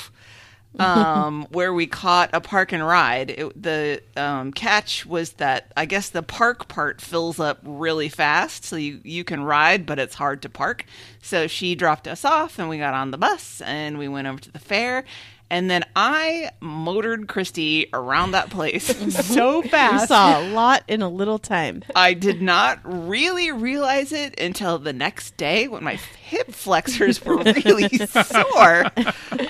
Um, 0.78 1.46
where 1.50 1.72
we 1.72 1.86
caught 1.86 2.30
a 2.32 2.40
park 2.40 2.72
and 2.72 2.86
ride. 2.86 3.30
It, 3.30 3.62
the 3.62 4.02
um, 4.16 4.52
catch 4.52 5.04
was 5.04 5.32
that 5.32 5.72
I 5.76 5.86
guess 5.86 6.10
the 6.10 6.22
park 6.22 6.68
part 6.68 7.00
fills 7.00 7.40
up 7.40 7.58
really 7.64 8.08
fast, 8.08 8.64
so 8.64 8.76
you, 8.76 9.00
you 9.02 9.24
can 9.24 9.42
ride, 9.42 9.86
but 9.86 9.98
it's 9.98 10.14
hard 10.14 10.42
to 10.42 10.48
park. 10.48 10.84
So 11.20 11.46
she 11.48 11.74
dropped 11.74 12.06
us 12.06 12.24
off, 12.24 12.58
and 12.60 12.68
we 12.68 12.78
got 12.78 12.94
on 12.94 13.10
the 13.10 13.18
bus, 13.18 13.60
and 13.62 13.98
we 13.98 14.06
went 14.06 14.28
over 14.28 14.38
to 14.38 14.52
the 14.52 14.60
fair. 14.60 15.04
And 15.50 15.70
then 15.70 15.84
I 15.96 16.50
motored 16.60 17.26
Christy 17.28 17.88
around 17.92 18.32
that 18.32 18.50
place 18.50 18.84
so 19.26 19.62
fast. 19.62 20.08
saw 20.08 20.40
a 20.40 20.44
lot 20.50 20.82
in 20.88 21.00
a 21.02 21.08
little 21.08 21.38
time. 21.38 21.82
I 21.94 22.14
did 22.14 22.42
not 22.42 22.80
really 22.84 23.50
realize 23.50 24.12
it 24.12 24.38
until 24.38 24.78
the 24.78 24.92
next 24.92 25.36
day 25.36 25.68
when 25.68 25.82
my 25.84 25.94
hip 26.20 26.52
flexors 26.52 27.24
were 27.24 27.36
really 27.64 27.88
sore. 27.88 28.86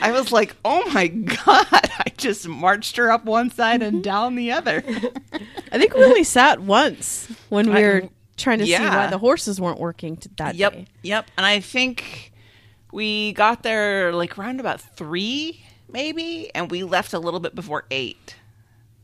I 0.00 0.12
was 0.12 0.30
like, 0.30 0.54
oh 0.64 0.88
my 0.92 1.08
God. 1.08 1.66
I 1.72 2.12
just 2.16 2.46
marched 2.46 2.96
her 2.96 3.10
up 3.10 3.24
one 3.24 3.50
side 3.50 3.82
and 3.82 3.94
mm-hmm. 3.96 4.02
down 4.02 4.34
the 4.36 4.52
other. 4.52 4.82
I 5.72 5.78
think 5.78 5.94
we 5.94 6.04
only 6.04 6.24
sat 6.24 6.60
once 6.60 7.28
when 7.48 7.70
we 7.72 7.78
I- 7.78 7.82
were 7.82 8.08
trying 8.36 8.60
to 8.60 8.66
see 8.66 8.72
why 8.78 9.08
the 9.08 9.18
horses 9.18 9.60
weren't 9.60 9.80
working 9.80 10.16
that 10.36 10.54
Yep. 10.54 10.72
day. 10.72 10.86
Yep. 11.02 11.30
And 11.36 11.44
I 11.44 11.58
think 11.60 12.32
we 12.92 13.32
got 13.32 13.62
there 13.62 14.12
like 14.12 14.38
around 14.38 14.60
about 14.60 14.80
three, 14.80 15.64
maybe, 15.90 16.50
and 16.54 16.70
we 16.70 16.82
left 16.84 17.12
a 17.12 17.18
little 17.18 17.40
bit 17.40 17.54
before 17.54 17.84
eight. 17.90 18.36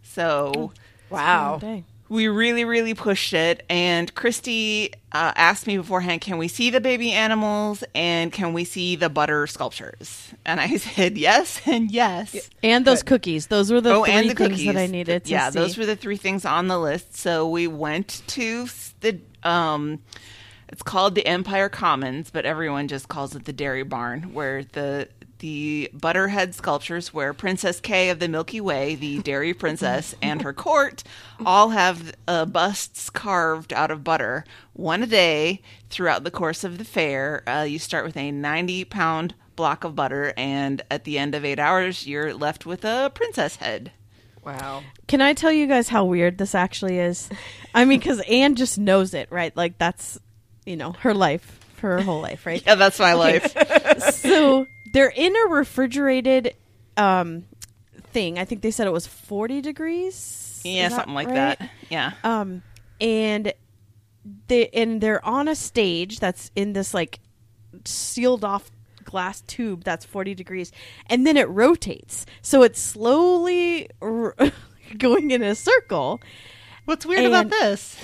So. 0.02 0.72
Wow. 1.10 1.60
We 2.08 2.28
really 2.28 2.64
really 2.64 2.94
pushed 2.94 3.32
it 3.32 3.64
and 3.68 4.14
christy 4.14 4.92
uh, 5.12 5.32
asked 5.36 5.66
me 5.66 5.78
beforehand 5.78 6.20
can 6.20 6.36
we 6.38 6.48
see 6.48 6.70
the 6.70 6.80
baby 6.80 7.10
animals 7.12 7.82
and 7.94 8.30
can 8.30 8.52
we 8.52 8.64
see 8.64 8.94
the 8.94 9.08
butter 9.08 9.46
sculptures 9.46 10.30
and 10.44 10.60
i 10.60 10.76
said 10.76 11.16
yes 11.16 11.60
and 11.66 11.90
yes 11.90 12.50
And 12.62 12.84
those 12.84 13.02
cookies. 13.02 13.46
Those 13.48 13.72
were 13.72 13.80
the 13.80 13.94
oh 13.94 14.04
three 14.04 14.12
and 14.12 14.30
the 14.30 14.34
things 14.34 14.50
cookies 14.50 14.66
that 14.66 14.76
I 14.76 14.86
needed 14.86 15.24
to 15.24 15.30
yeah 15.30 15.50
see. 15.50 15.58
those 15.58 15.78
were 15.78 15.86
the 15.86 15.96
three 15.96 16.16
things 16.18 16.44
on 16.44 16.68
the 16.68 16.78
list 16.78 17.16
so 17.16 17.48
we 17.48 17.66
went 17.66 18.22
to 18.28 18.66
the 19.00 19.18
um 19.42 20.00
it's 20.68 20.82
called 20.82 21.14
the 21.14 21.26
empire 21.26 21.68
commons 21.70 22.30
but 22.30 22.44
everyone 22.44 22.86
just 22.86 23.08
calls 23.08 23.34
it 23.34 23.44
the 23.46 23.52
dairy 23.52 23.82
barn 23.82 24.34
where 24.34 24.62
the 24.62 25.08
the 25.44 25.90
butterhead 25.92 26.54
sculptures 26.54 27.12
where 27.12 27.34
princess 27.34 27.78
kay 27.78 28.08
of 28.08 28.18
the 28.18 28.28
milky 28.28 28.62
way 28.62 28.94
the 28.94 29.20
dairy 29.20 29.52
princess 29.52 30.14
and 30.22 30.40
her 30.40 30.54
court 30.54 31.04
all 31.44 31.68
have 31.68 32.14
uh, 32.26 32.46
busts 32.46 33.10
carved 33.10 33.70
out 33.74 33.90
of 33.90 34.02
butter 34.02 34.42
one 34.72 35.02
a 35.02 35.06
day 35.06 35.60
throughout 35.90 36.24
the 36.24 36.30
course 36.30 36.64
of 36.64 36.78
the 36.78 36.84
fair 36.84 37.46
uh, 37.46 37.62
you 37.62 37.78
start 37.78 38.06
with 38.06 38.16
a 38.16 38.30
90 38.30 38.86
pound 38.86 39.34
block 39.54 39.84
of 39.84 39.94
butter 39.94 40.32
and 40.38 40.80
at 40.90 41.04
the 41.04 41.18
end 41.18 41.34
of 41.34 41.44
eight 41.44 41.58
hours 41.58 42.06
you're 42.06 42.32
left 42.32 42.64
with 42.64 42.82
a 42.82 43.12
princess 43.14 43.56
head 43.56 43.92
Wow. 44.46 44.82
Can 45.08 45.22
I 45.22 45.32
tell 45.32 45.50
you 45.50 45.66
guys 45.66 45.88
how 45.88 46.04
weird 46.04 46.36
this 46.36 46.54
actually 46.54 46.98
is? 46.98 47.30
I 47.74 47.86
mean, 47.86 47.98
because 47.98 48.20
Anne 48.28 48.56
just 48.56 48.76
knows 48.76 49.14
it, 49.14 49.32
right? 49.32 49.56
Like 49.56 49.78
that's, 49.78 50.20
you 50.66 50.76
know, 50.76 50.92
her 51.00 51.14
life, 51.14 51.64
her 51.78 52.02
whole 52.02 52.20
life, 52.20 52.44
right? 52.44 52.62
yeah 52.66 52.74
that's 52.74 52.98
my 52.98 53.14
life 53.14 53.56
so 54.12 54.66
they're 54.94 55.12
in 55.14 55.34
a 55.36 55.48
refrigerated 55.50 56.54
um, 56.96 57.44
thing. 58.12 58.38
I 58.38 58.46
think 58.46 58.62
they 58.62 58.70
said 58.70 58.86
it 58.86 58.92
was 58.92 59.06
forty 59.06 59.60
degrees. 59.60 60.62
Yeah, 60.64 60.88
something 60.88 61.12
like 61.12 61.28
right? 61.28 61.58
that. 61.58 61.70
Yeah. 61.90 62.12
Um, 62.24 62.62
and 63.00 63.52
they 64.48 64.68
and 64.68 65.00
they're 65.02 65.24
on 65.24 65.48
a 65.48 65.54
stage 65.54 66.20
that's 66.20 66.50
in 66.56 66.72
this 66.72 66.94
like 66.94 67.20
sealed 67.84 68.44
off 68.44 68.70
glass 69.04 69.42
tube 69.42 69.84
that's 69.84 70.06
40 70.06 70.34
degrees 70.34 70.72
and 71.10 71.26
then 71.26 71.36
it 71.36 71.46
rotates 71.50 72.24
so 72.40 72.62
it's 72.62 72.80
slowly 72.80 73.90
r- 74.00 74.34
going 74.98 75.30
in 75.30 75.42
a 75.42 75.54
circle 75.54 76.22
What's 76.84 77.06
weird 77.06 77.24
about 77.24 77.48
this? 77.48 77.96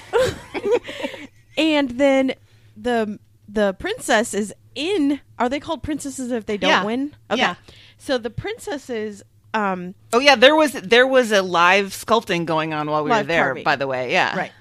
and 1.59 1.91
then 1.91 2.33
the 2.77 3.19
the 3.47 3.75
princess 3.75 4.33
is 4.33 4.55
in 4.75 5.21
are 5.39 5.49
they 5.49 5.61
called 5.61 5.83
princesses 5.83 6.31
if 6.31 6.47
they 6.47 6.57
don't 6.57 6.71
Yeah. 6.71 6.85
win 6.85 7.15
Yeah. 7.35 7.55
so 7.99 8.19
the 8.19 8.31
princesses 8.31 9.23
um 9.53 9.95
Oh 10.13 10.21
yeah, 10.21 10.37
there 10.37 10.55
was 10.55 10.73
there 10.73 11.07
was 11.07 11.33
a 11.33 11.43
live 11.43 11.87
sculpting 11.89 12.45
going 12.47 12.73
on 12.73 12.89
while 12.89 13.03
we 13.03 13.11
were 13.11 13.23
there. 13.25 13.45
carving. 13.47 13.65
By 13.65 13.77
the 13.77 13.87
way, 13.89 14.13
yeah. 14.13 14.37
Right. 14.37 14.53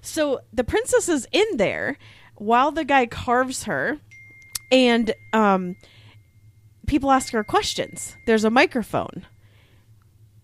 So 0.00 0.40
the 0.52 0.64
princess 0.64 1.08
is 1.08 1.26
in 1.32 1.56
there 1.56 1.98
while 2.36 2.70
the 2.70 2.84
guy 2.84 3.06
carves 3.06 3.64
her, 3.64 3.98
and 4.70 5.12
um, 5.32 5.76
people 6.86 7.10
ask 7.10 7.32
her 7.32 7.42
questions. 7.44 8.16
There's 8.26 8.44
a 8.44 8.50
microphone, 8.50 9.26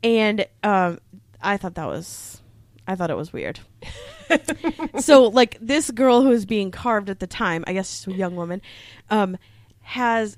and 0.02 0.46
um, 0.62 0.98
I 1.42 1.56
thought 1.56 1.74
that 1.74 1.86
was, 1.86 2.40
I 2.88 2.94
thought 2.96 3.10
it 3.10 3.16
was 3.16 3.32
weird. 3.32 3.60
so 4.98 5.24
like 5.28 5.56
this 5.60 5.90
girl 5.90 6.22
who 6.22 6.30
was 6.30 6.46
being 6.46 6.70
carved 6.70 7.10
at 7.10 7.20
the 7.20 7.26
time, 7.26 7.62
I 7.66 7.72
guess 7.74 8.00
she's 8.04 8.14
a 8.14 8.16
young 8.16 8.34
woman, 8.34 8.62
um, 9.10 9.36
has 9.82 10.36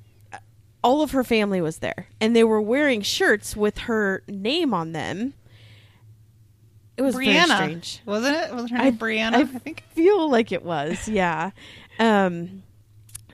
all 0.82 1.00
of 1.02 1.12
her 1.12 1.22
family 1.24 1.60
was 1.60 1.78
there, 1.78 2.08
and 2.20 2.34
they 2.34 2.44
were 2.44 2.60
wearing 2.60 3.02
shirts 3.02 3.54
with 3.56 3.78
her 3.78 4.22
name 4.28 4.74
on 4.74 4.92
them. 4.92 5.34
It 6.96 7.02
was 7.02 7.14
very 7.14 7.38
strange. 7.40 8.00
wasn't 8.04 8.36
it? 8.36 8.54
Was 8.54 8.70
her 8.70 8.76
I- 8.76 8.84
name 8.84 8.98
Brianna? 8.98 9.34
I 9.34 9.40
I, 9.40 9.44
think. 9.44 9.84
feel 9.94 10.28
like 10.30 10.52
it 10.52 10.62
was, 10.64 11.08
yeah. 11.08 11.50
um, 11.98 12.62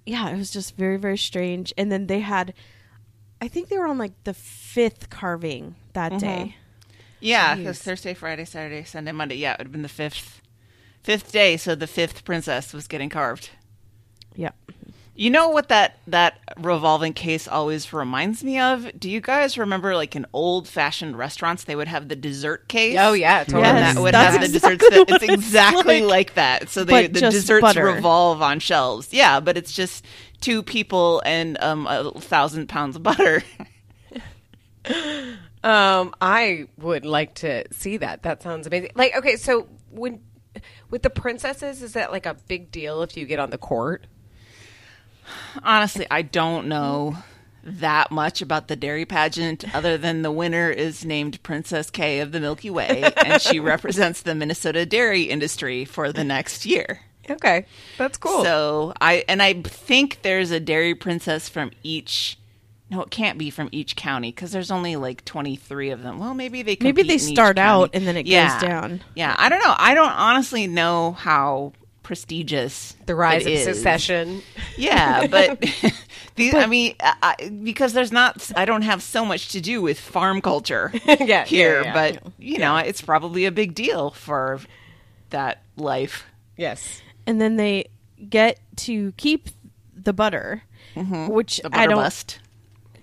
yeah, 0.05 0.29
it 0.31 0.37
was 0.37 0.51
just 0.53 0.77
very, 0.77 0.99
very 0.99 1.19
strange. 1.19 1.73
And 1.77 1.91
then 1.91 2.07
they 2.07 2.21
had, 2.21 2.55
I 3.41 3.49
think 3.49 3.69
they 3.69 3.79
were 3.79 3.87
on 3.89 3.99
like 3.99 4.13
the 4.25 4.35
fifth 4.35 5.11
carving 5.11 5.75
that 5.95 6.13
Mm-hmm. 6.13 6.19
day. 6.21 6.57
Yeah, 7.21 7.57
because 7.57 7.79
Thursday, 7.79 8.15
Friday, 8.15 8.45
Saturday, 8.45 8.85
Sunday, 8.85 9.13
Monday. 9.13 9.37
Yeah, 9.37 9.53
it 9.53 9.59
would 9.59 9.67
have 9.69 9.73
been 9.73 9.83
the 9.83 9.89
fifth, 9.89 10.41
fifth 11.03 11.33
day. 11.33 11.57
So 11.57 11.75
the 11.75 11.87
fifth 11.87 12.25
princess 12.25 12.73
was 12.73 12.87
getting 12.87 13.09
carved. 13.09 13.51
Yeah. 14.35 14.51
You 15.19 15.31
know 15.31 15.49
what 15.49 15.69
that 15.69 15.99
that 16.09 16.39
revolving 16.59 17.15
case 17.15 17.49
always 17.49 17.91
reminds 17.91 18.45
me 18.45 18.61
of? 18.61 18.91
Do 19.01 19.09
you 19.09 19.23
guys 19.23 19.57
remember, 19.57 19.97
like 19.97 20.15
in 20.15 20.27
old 20.35 20.69
fashioned 20.69 21.17
restaurants, 21.17 21.65
they 21.65 21.75
would 21.75 21.89
have 21.89 22.09
the 22.09 22.17
dessert 22.17 22.69
case? 22.69 22.99
Oh 23.01 23.15
yeah, 23.15 23.45
totally. 23.45 23.65
and 23.65 23.79
Yes, 23.79 23.95
that 23.95 24.03
would 24.03 24.15
have 24.15 24.41
the 24.41 24.45
exactly 24.45 24.77
desserts. 24.77 24.91
That, 24.91 25.09
it's 25.09 25.25
it's 25.25 25.33
exactly 25.33 26.01
like. 26.03 26.11
like, 26.11 26.35
that. 26.35 26.69
So 26.69 26.85
they, 26.85 27.07
the 27.07 27.21
desserts 27.21 27.63
butter. 27.63 27.87
revolve 27.87 28.43
on 28.43 28.61
shelves. 28.61 29.09
Yeah, 29.11 29.41
but 29.41 29.57
it's 29.57 29.73
just 29.73 30.05
two 30.43 30.63
people 30.63 31.23
and 31.25 31.57
um, 31.63 31.87
a 31.87 32.11
thousand 32.21 32.69
pounds 32.69 32.97
of 32.97 33.03
butter. 33.03 33.43
Um, 35.67 36.15
I 36.21 36.69
would 36.79 37.05
like 37.05 37.35
to 37.37 37.65
see 37.73 37.97
that. 37.97 38.23
That 38.23 38.41
sounds 38.41 38.69
amazing. 38.69 38.93
Like, 38.95 39.17
okay, 39.17 39.35
so 39.35 39.67
when 39.91 40.21
with 40.91 41.03
the 41.03 41.11
princesses, 41.11 41.83
is 41.83 41.95
that 41.95 42.13
like 42.13 42.25
a 42.25 42.35
big 42.47 42.71
deal 42.71 43.03
if 43.03 43.17
you 43.17 43.27
get 43.27 43.41
on 43.41 43.51
the 43.51 43.59
court? 43.59 44.07
Honestly, 45.65 46.07
I 46.09 46.23
don't 46.23 46.69
know 46.69 47.17
that 47.65 48.13
much 48.13 48.41
about 48.43 48.69
the 48.69 48.77
dairy 48.77 49.05
pageant 49.05 49.75
other 49.75 49.99
than 49.99 50.23
the 50.23 50.31
winner 50.31 50.71
is 50.71 51.05
named 51.05 51.43
Princess 51.43 51.91
Kay 51.91 52.21
of 52.21 52.31
the 52.31 52.39
Milky 52.39 52.71
Way 52.71 53.11
and 53.25 53.43
she 53.43 53.59
represents 53.61 54.23
the 54.23 54.37
Minnesota 54.37 54.87
dairy 54.87 55.23
industry 55.23 55.85
for 55.85 56.13
the 56.13 56.23
next 56.23 56.65
year. 56.65 57.01
Okay, 57.29 57.67
that's 57.99 58.19
cool. 58.19 58.45
So 58.45 58.93
I 59.01 59.25
and 59.27 59.43
I 59.43 59.55
think 59.55 60.23
there's 60.23 60.53
a 60.53 60.61
dairy 60.61 60.95
princess 60.95 61.49
from 61.49 61.73
each. 61.83 62.39
No, 62.89 63.03
it 63.03 63.11
can't 63.11 63.37
be 63.37 63.51
from 63.51 63.69
each 63.73 63.97
county 63.97 64.31
because 64.31 64.53
there's 64.53 64.71
only 64.71 64.95
like 64.97 65.25
23 65.25 65.91
of 65.91 66.03
them. 66.03 66.19
Well, 66.21 66.35
maybe 66.35 66.63
they 66.63 66.77
Maybe 66.81 67.03
they 67.03 67.19
start 67.19 67.59
out 67.59 67.91
and 67.95 68.07
then 68.07 68.17
it 68.17 68.23
goes 68.25 68.61
down. 68.61 69.03
Yeah, 69.17 69.35
I 69.37 69.49
don't 69.49 69.59
know. 69.59 69.75
I 69.77 69.95
don't 69.95 70.13
honestly 70.13 70.67
know 70.69 71.13
how 71.13 71.73
prestigious 72.05 72.95
the 73.07 73.17
rise 73.17 73.45
it 73.45 73.49
of 73.49 73.55
is. 73.59 73.65
secession. 73.65 74.41
Yeah, 74.77 75.27
but, 75.27 75.61
the, 76.37 76.53
I 76.55 76.67
mean, 76.67 76.95
I, 77.01 77.15
I- 77.41 77.49
because 77.49 77.93
there's 77.93 78.13
not, 78.13 78.53
I 78.55 78.65
don't 78.65 78.83
have 78.83 79.03
so 79.03 79.25
much 79.25 79.49
to 79.49 79.61
do 79.61 79.83
with 79.83 79.99
farm 79.99 80.41
culture 80.41 80.93
yeah, 81.05 81.45
here, 81.45 81.81
yeah, 81.83 81.87
yeah. 81.87 81.93
but 81.93 82.33
you 82.39 82.59
know, 82.59 82.77
it's 82.77 83.03
probably 83.03 83.45
a 83.47 83.51
big 83.53 83.75
deal 83.75 84.11
for 84.13 84.61
that 85.31 85.63
life. 85.77 86.25
yes, 86.57 87.03
And 87.27 87.41
then 87.41 87.57
they 87.57 87.87
get 88.31 88.61
to 88.77 89.11
keep 89.17 89.49
the 89.93 90.13
butter, 90.13 90.63
mm-hmm. 90.95 91.27
which 91.27 91.57
The 91.57 91.67
I 91.67 91.71
butter 91.71 91.89
don't 91.89 91.99
bust. 91.99 92.39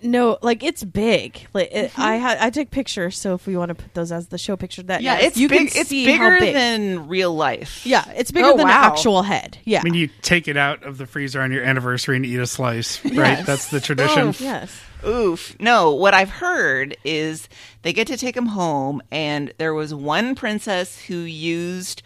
Know. 0.03 0.37
Like 0.41 0.63
it's 0.63 0.83
big. 0.83 1.47
Like 1.53 1.69
it, 1.71 1.91
Mm-hmm. 1.91 2.01
I 2.01 2.15
had 2.17 2.37
I 2.39 2.49
took 2.49 2.71
pictures, 2.71 3.17
so 3.17 3.33
if 3.33 3.45
we 3.47 3.55
want 3.57 3.69
to 3.69 3.75
put 3.75 3.93
those 3.93 4.11
as 4.11 4.27
the 4.27 4.37
show 4.37 4.55
picture, 4.55 4.83
that 4.83 5.01
Yeah, 5.01 5.17
it's 5.19 5.37
you 5.37 5.49
big. 5.49 5.71
can 5.71 5.81
It's 5.81 5.89
see 5.89 6.05
bigger 6.05 6.31
how 6.35 6.39
big. 6.39 6.53
than 6.53 7.07
real 7.07 7.33
life. 7.35 7.85
Yeah, 7.85 8.03
it's 8.15 8.31
bigger 8.31 8.47
Oh, 8.47 8.57
than 8.57 8.67
wow. 8.67 8.85
an 8.85 8.91
actual 8.91 9.21
head. 9.23 9.57
Yeah. 9.65 9.79
I 9.81 9.83
mean, 9.83 9.93
you 9.95 10.09
take 10.21 10.47
it 10.47 10.57
out 10.57 10.83
of 10.83 10.97
the 10.97 11.05
freezer 11.05 11.41
on 11.41 11.51
your 11.51 11.63
anniversary 11.63 12.15
and 12.17 12.25
eat 12.25 12.39
a 12.39 12.47
slice, 12.47 13.03
right? 13.05 13.13
Yes. 13.15 13.45
That's 13.45 13.67
the 13.69 13.79
tradition. 13.81 14.33
yes. 14.39 14.79
Oof. 15.05 15.59
No, 15.59 15.91
what 15.93 16.13
I've 16.13 16.29
heard 16.29 16.95
is 17.03 17.49
they 17.81 17.91
get 17.91 18.07
to 18.07 18.15
take 18.15 18.35
them 18.35 18.45
home, 18.45 19.01
and 19.11 19.53
there 19.57 19.73
was 19.73 19.93
one 19.93 20.33
princess 20.33 20.97
who 21.01 21.15
used 21.17 22.01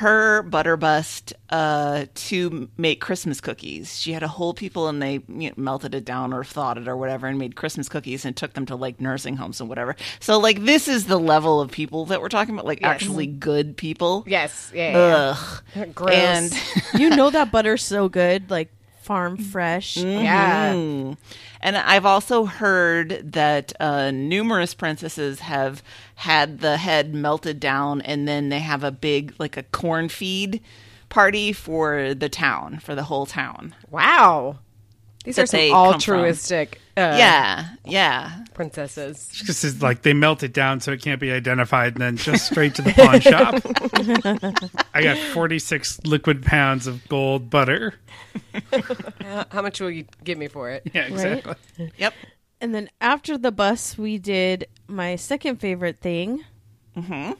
her 0.00 0.42
butter 0.42 0.78
bust 0.78 1.34
uh, 1.50 2.06
to 2.14 2.70
make 2.78 3.02
Christmas 3.02 3.38
cookies. 3.40 3.98
She 3.98 4.12
had 4.12 4.22
a 4.22 4.28
whole 4.28 4.54
people 4.54 4.88
and 4.88 5.02
they 5.02 5.20
you 5.28 5.48
know, 5.50 5.52
melted 5.56 5.94
it 5.94 6.06
down 6.06 6.32
or 6.32 6.42
thawed 6.42 6.78
it 6.78 6.88
or 6.88 6.96
whatever 6.96 7.26
and 7.26 7.38
made 7.38 7.54
Christmas 7.54 7.86
cookies 7.86 8.24
and 8.24 8.34
took 8.34 8.54
them 8.54 8.64
to 8.66 8.76
like 8.76 8.98
nursing 8.98 9.36
homes 9.36 9.60
and 9.60 9.68
whatever. 9.68 9.94
So 10.18 10.38
like 10.38 10.64
this 10.64 10.88
is 10.88 11.04
the 11.04 11.18
level 11.18 11.60
of 11.60 11.70
people 11.70 12.06
that 12.06 12.22
we're 12.22 12.30
talking 12.30 12.54
about, 12.54 12.64
like 12.64 12.82
actually 12.82 13.26
good 13.26 13.76
people. 13.76 14.24
Yes. 14.26 14.72
Yeah. 14.74 14.90
yeah, 14.92 15.14
Ugh. 15.36 15.62
yeah. 15.76 15.84
Gross. 15.86 16.14
And 16.14 16.62
you 17.00 17.10
know 17.10 17.28
that 17.28 17.52
butter's 17.52 17.84
so 17.84 18.08
good, 18.08 18.50
like 18.50 18.72
farm 19.02 19.36
fresh. 19.36 19.98
yeah. 19.98 21.14
And 21.60 21.76
I've 21.76 22.06
also 22.06 22.46
heard 22.46 23.32
that 23.32 23.72
uh, 23.78 24.10
numerous 24.10 24.74
princesses 24.74 25.40
have 25.40 25.82
had 26.16 26.60
the 26.60 26.78
head 26.78 27.14
melted 27.14 27.60
down, 27.60 28.00
and 28.00 28.26
then 28.26 28.48
they 28.48 28.60
have 28.60 28.82
a 28.82 28.90
big, 28.90 29.34
like 29.38 29.56
a 29.56 29.62
corn 29.64 30.08
feed 30.08 30.62
party 31.10 31.52
for 31.52 32.14
the 32.14 32.28
town, 32.28 32.78
for 32.78 32.94
the 32.94 33.04
whole 33.04 33.26
town. 33.26 33.74
Wow. 33.90 34.58
These 35.24 35.38
are 35.38 35.46
some 35.46 35.60
altruistic 35.60 36.80
uh, 36.96 37.14
yeah, 37.18 37.68
yeah. 37.84 38.44
princesses. 38.54 39.28
Just 39.32 39.64
it's 39.64 39.82
like 39.82 40.00
they 40.02 40.14
melt 40.14 40.42
it 40.42 40.54
down 40.54 40.80
so 40.80 40.92
it 40.92 41.02
can't 41.02 41.20
be 41.20 41.30
identified, 41.30 41.92
and 41.94 42.02
then 42.02 42.16
just 42.16 42.46
straight 42.46 42.74
to 42.76 42.82
the 42.82 42.92
pawn 42.92 43.20
shop. 44.80 44.82
I 44.94 45.02
got 45.02 45.18
forty 45.34 45.58
six 45.58 46.00
liquid 46.04 46.42
pounds 46.42 46.86
of 46.86 47.06
gold 47.08 47.50
butter. 47.50 47.94
How, 49.20 49.44
how 49.50 49.62
much 49.62 49.80
will 49.80 49.90
you 49.90 50.06
give 50.24 50.38
me 50.38 50.48
for 50.48 50.70
it? 50.70 50.90
Yeah, 50.94 51.02
exactly. 51.02 51.90
Yep. 51.98 52.14
And 52.62 52.74
then 52.74 52.88
after 53.00 53.36
the 53.38 53.52
bus, 53.52 53.96
we 53.98 54.18
did 54.18 54.68
my 54.86 55.16
second 55.16 55.56
favorite 55.56 55.98
thing. 55.98 56.44
hmm 56.94 57.32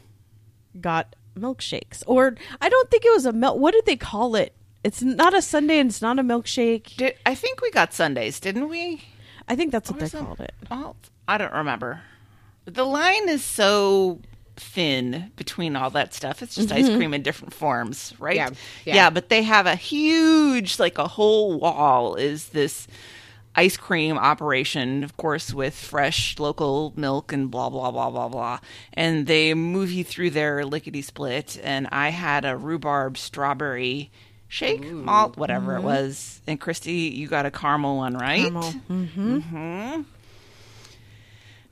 Got 0.81 1.17
milkshakes, 1.37 2.03
or 2.07 2.37
I 2.61 2.69
don't 2.69 2.91
think 2.91 3.05
it 3.05 3.13
was 3.13 3.27
a 3.27 3.33
melt. 3.33 3.59
What 3.59 3.73
did 3.73 3.87
they 3.87 3.97
call 3.97 4.37
it? 4.37 4.55
It's 4.83 5.03
not 5.03 5.35
a 5.35 5.43
sundae, 5.43 5.79
and 5.79 5.91
it's 5.91 6.03
not 6.03 6.19
a 6.19 6.23
milkshake. 6.23 6.97
Did 6.97 7.15
I 7.27 7.35
think 7.35 7.61
we 7.61 7.71
got 7.71 7.93
sundaes, 7.93 8.41
didn't 8.41 8.69
we? 8.69 9.03
I 9.47 9.57
think 9.57 9.73
that's 9.73 9.91
what 9.91 10.01
they 10.01 10.09
called 10.09 10.41
it. 10.41 10.55
Well, 10.71 10.97
I 11.29 11.39
don't 11.39 11.53
remember. 11.53 12.03
The 12.65 12.85
line 12.85 13.29
is 13.29 13.45
so 13.45 14.21
thin 14.57 15.33
between 15.37 15.77
all 15.77 15.91
that 15.91 16.15
stuff. 16.15 16.43
It's 16.43 16.55
just 16.55 16.71
ice 16.71 16.87
mm-hmm. 16.87 16.97
cream 16.97 17.15
in 17.15 17.23
different 17.23 17.53
forms, 17.53 18.15
right? 18.19 18.37
Yeah, 18.37 18.51
yeah. 18.85 19.11
but 19.11 19.29
they 19.29 19.43
have 19.43 19.67
a 19.67 19.75
huge, 19.75 20.79
like 20.79 20.99
a 20.99 21.09
whole 21.09 21.59
wall 21.59 22.15
is 22.15 22.51
this 22.51 22.87
ice 23.57 23.77
cream 23.77 24.17
operation, 24.17 25.03
of 25.03 25.17
course, 25.17 25.53
with 25.53 25.75
fresh 25.75 26.39
local 26.39 26.93
milk 26.97 27.33
and 27.33 27.51
blah, 27.51 27.69
blah, 27.69 27.91
blah, 27.91 28.11
blah, 28.11 28.29
blah. 28.29 28.61
And 28.93 29.27
they 29.27 29.55
move 29.55 29.91
you 29.91 30.05
through 30.05 30.31
there 30.31 30.65
lickety 30.65 31.03
split. 31.03 31.59
And 31.63 31.89
I 31.91 32.11
had 32.11 32.45
a 32.45 32.57
rhubarb 32.57 33.19
strawberry 33.19 34.11
shake, 34.50 34.85
malt, 34.90 35.38
whatever 35.38 35.76
it 35.76 35.83
was. 35.83 36.42
And 36.47 36.61
Christy, 36.61 36.92
you 36.92 37.26
got 37.28 37.47
a 37.47 37.50
caramel 37.50 37.97
one, 37.97 38.14
right? 38.19 38.40
Caramel. 38.42 38.73
Mm-hmm. 38.90 40.00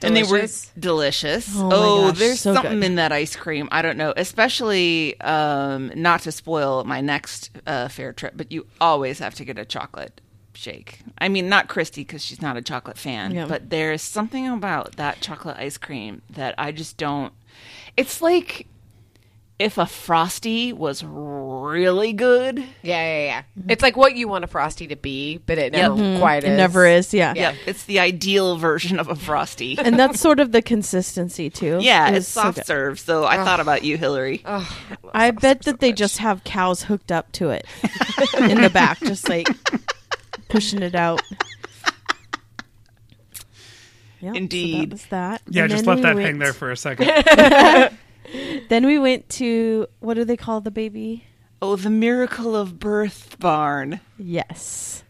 and 0.02 0.16
they 0.16 0.23
were 0.23 0.47
Delicious? 0.78 1.52
Oh 1.56 1.70
Oh, 1.73 2.08
gosh, 2.11 2.18
there's 2.18 2.40
so 2.40 2.54
something 2.54 2.80
good. 2.80 2.85
in 2.87 2.94
that 2.94 3.11
ice 3.12 3.35
cream. 3.35 3.68
I 3.73 3.82
don't 3.82 3.97
know, 3.97 4.14
especially 4.16 5.20
um, 5.20 5.90
not 5.94 6.20
to 6.23 6.32
spoil 6.32 6.85
my 6.85 7.00
next 7.00 7.50
uh, 7.66 7.88
fair 7.88 8.12
trip, 8.12 8.35
but 8.37 8.52
you 8.52 8.66
always 8.80 9.18
have 9.18 9.35
to 9.35 9.44
get 9.44 9.58
a 9.58 9.64
chocolate 9.64 10.20
shake. 10.54 11.00
I 11.18 11.28
mean, 11.28 11.49
not 11.49 11.68
Christy 11.68 12.02
because 12.02 12.25
she's 12.25 12.40
not 12.40 12.56
a 12.56 12.62
chocolate 12.62 12.97
fan, 12.99 13.32
Yeah. 13.35 13.47
but 13.47 13.70
there's 13.70 14.02
something 14.02 14.47
about 14.49 14.97
that 14.97 15.20
chocolate 15.20 15.56
ice 15.58 15.78
cream 15.78 16.23
that 16.30 16.54
I 16.58 16.70
just 16.73 16.97
don't. 16.97 17.32
It's 17.97 18.23
like 18.23 18.66
if 19.59 19.77
a 19.77 19.87
frosty 19.87 20.73
was 20.73 21.03
really 21.05 22.12
good. 22.12 22.59
Yeah, 22.59 22.65
yeah, 22.83 23.25
yeah. 23.25 23.43
Mm-hmm. 23.59 23.71
It's 23.71 23.83
like 23.83 23.97
what 23.97 24.15
you 24.15 24.29
want 24.29 24.45
a 24.45 24.47
frosty 24.47 24.87
to 24.87 24.97
be, 24.97 25.38
but 25.38 25.59
it 25.59 25.73
never 25.73 25.97
mm-hmm. 25.97 26.21
quite 26.21 26.45
is. 26.45 26.50
It 26.50 26.57
never 26.57 26.87
is. 26.87 27.12
Yeah. 27.12 27.35
Yep, 27.35 27.55
it's 27.67 27.85
the 27.85 27.99
ideal 27.99 28.57
version 28.57 29.00
of 29.00 29.09
a 29.09 29.17
frosty. 29.17 29.77
And 29.88 29.99
that's 29.99 30.21
sort 30.21 30.38
of 30.38 30.53
the 30.53 30.61
consistency 30.61 31.49
too. 31.49 31.79
Yeah, 31.81 32.09
It 32.09 32.17
it's 32.17 32.17
was 32.17 32.29
so 32.29 32.43
soft 32.43 32.67
serve. 32.67 33.00
So 33.00 33.25
I 33.25 33.37
thought 33.43 33.59
about 33.59 33.85
you, 33.85 33.97
Hillary. 33.97 34.45
I 35.15 35.31
bet 35.31 35.62
that 35.62 35.81
they 35.81 35.93
just 35.93 36.19
have 36.19 36.45
cows 36.45 36.83
hooked 36.83 37.11
up 37.11 37.33
to 37.33 37.49
it 37.50 37.65
in 38.38 38.61
the 38.61 38.69
back, 38.71 39.00
just 39.00 39.29
like 39.29 39.49
pushing 40.49 40.83
it 40.83 40.95
out. 40.95 41.23
Yep, 44.21 44.35
so 44.35 44.37
Indeed. 44.37 44.90
that 44.90 44.94
was 44.94 45.07
that. 45.07 45.42
Yeah, 45.49 45.62
And 45.62 45.71
just 45.71 45.85
then 45.85 45.94
let 45.94 45.97
we 45.99 46.03
that 46.03 46.16
hang 46.16 46.25
went- 46.25 46.38
there 46.40 46.53
for 46.53 46.73
a 46.73 46.77
second. 46.77 47.09
Then 48.69 48.87
we 48.87 48.99
went 48.99 49.29
to 49.31 49.87
what 50.01 50.14
do 50.14 50.25
they 50.25 50.37
call 50.37 50.61
the 50.61 50.71
baby? 50.71 51.25
Oh, 51.61 51.77
the 51.77 51.91
miracle 51.91 52.55
of 52.55 52.79
birth 52.79 53.37
barn. 53.41 54.01
Yes, 54.19 55.03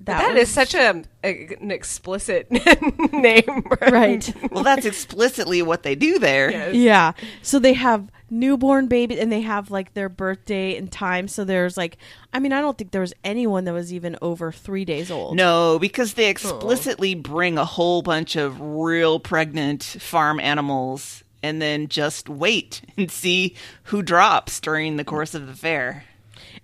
That 0.00 0.32
was- 0.34 0.42
is 0.44 0.48
such 0.48 0.74
a, 0.74 1.02
a- 1.22 1.56
an 1.60 1.70
explicit 1.70 2.50
name, 3.12 3.66
right. 3.82 4.34
Well, 4.50 4.64
that's 4.64 4.86
explicitly 4.86 5.60
what 5.60 5.82
they 5.82 5.94
do 5.94 6.18
there. 6.18 6.50
Yes. 6.50 6.74
Yeah. 6.74 7.12
So 7.42 7.58
they 7.58 7.74
have 7.74 8.10
newborn 8.30 8.86
babies 8.86 9.18
and 9.18 9.30
they 9.30 9.40
have 9.42 9.70
like 9.70 9.92
their 9.94 10.08
birthday 10.08 10.76
and 10.76 10.90
time. 10.90 11.28
So 11.28 11.44
there's 11.44 11.76
like, 11.76 11.98
I 12.32 12.38
mean, 12.38 12.52
I 12.54 12.60
don't 12.62 12.78
think 12.78 12.92
there 12.92 13.00
was 13.02 13.12
anyone 13.24 13.64
that 13.64 13.74
was 13.74 13.92
even 13.92 14.16
over 14.22 14.52
three 14.52 14.84
days 14.86 15.10
old. 15.10 15.36
No, 15.36 15.78
because 15.78 16.14
they 16.14 16.30
explicitly 16.30 17.14
bring 17.14 17.58
a 17.58 17.64
whole 17.66 18.00
bunch 18.02 18.36
of 18.36 18.58
real 18.60 19.20
pregnant 19.20 19.82
farm 19.82 20.40
animals 20.40 21.22
and 21.42 21.60
then 21.60 21.88
just 21.88 22.28
wait 22.28 22.82
and 22.96 23.10
see 23.10 23.54
who 23.84 24.02
drops 24.02 24.60
during 24.60 24.96
the 24.96 25.04
course 25.04 25.34
of 25.34 25.46
the 25.46 25.54
fair. 25.54 26.04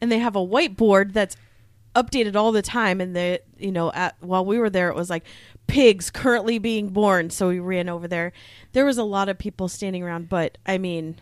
And 0.00 0.10
they 0.10 0.18
have 0.18 0.36
a 0.36 0.46
whiteboard 0.46 1.12
that's 1.12 1.36
updated 1.94 2.36
all 2.36 2.52
the 2.52 2.62
time. 2.62 3.00
And 3.00 3.16
they, 3.16 3.40
you 3.58 3.72
know, 3.72 3.90
at, 3.92 4.16
while 4.20 4.44
we 4.44 4.58
were 4.58 4.70
there, 4.70 4.90
it 4.90 4.96
was 4.96 5.10
like 5.10 5.24
pigs 5.66 6.10
currently 6.10 6.58
being 6.58 6.90
born. 6.90 7.30
So 7.30 7.48
we 7.48 7.58
ran 7.58 7.88
over 7.88 8.06
there. 8.06 8.32
There 8.72 8.84
was 8.84 8.98
a 8.98 9.04
lot 9.04 9.28
of 9.28 9.38
people 9.38 9.68
standing 9.68 10.02
around, 10.02 10.28
but 10.28 10.58
I 10.66 10.78
mean, 10.78 11.16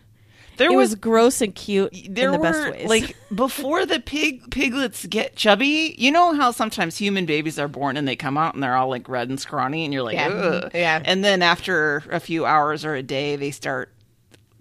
There 0.57 0.71
it 0.71 0.75
was, 0.75 0.89
was 0.91 0.95
gross 0.95 1.41
and 1.41 1.53
cute 1.53 1.93
there 2.09 2.27
in 2.27 2.31
the 2.33 2.37
were 2.37 2.43
best 2.43 2.71
ways. 2.71 2.87
like 2.89 3.17
before 3.33 3.85
the 3.85 3.99
pig 3.99 4.49
piglets 4.51 5.05
get 5.05 5.35
chubby. 5.35 5.95
You 5.97 6.11
know 6.11 6.33
how 6.33 6.51
sometimes 6.51 6.97
human 6.97 7.25
babies 7.25 7.59
are 7.59 7.67
born 7.67 7.97
and 7.97 8.07
they 8.07 8.15
come 8.15 8.37
out 8.37 8.53
and 8.53 8.63
they're 8.63 8.75
all 8.75 8.89
like 8.89 9.07
red 9.09 9.29
and 9.29 9.39
scrawny, 9.39 9.83
and 9.85 9.93
you're 9.93 10.03
like, 10.03 10.15
Yeah. 10.15 10.27
Ugh. 10.29 10.63
Mm-hmm. 10.63 10.77
Yeah. 10.77 11.01
And 11.03 11.23
then 11.23 11.41
after 11.41 12.03
a 12.11 12.19
few 12.19 12.45
hours 12.45 12.85
or 12.85 12.95
a 12.95 13.03
day, 13.03 13.35
they 13.35 13.51
start 13.51 13.91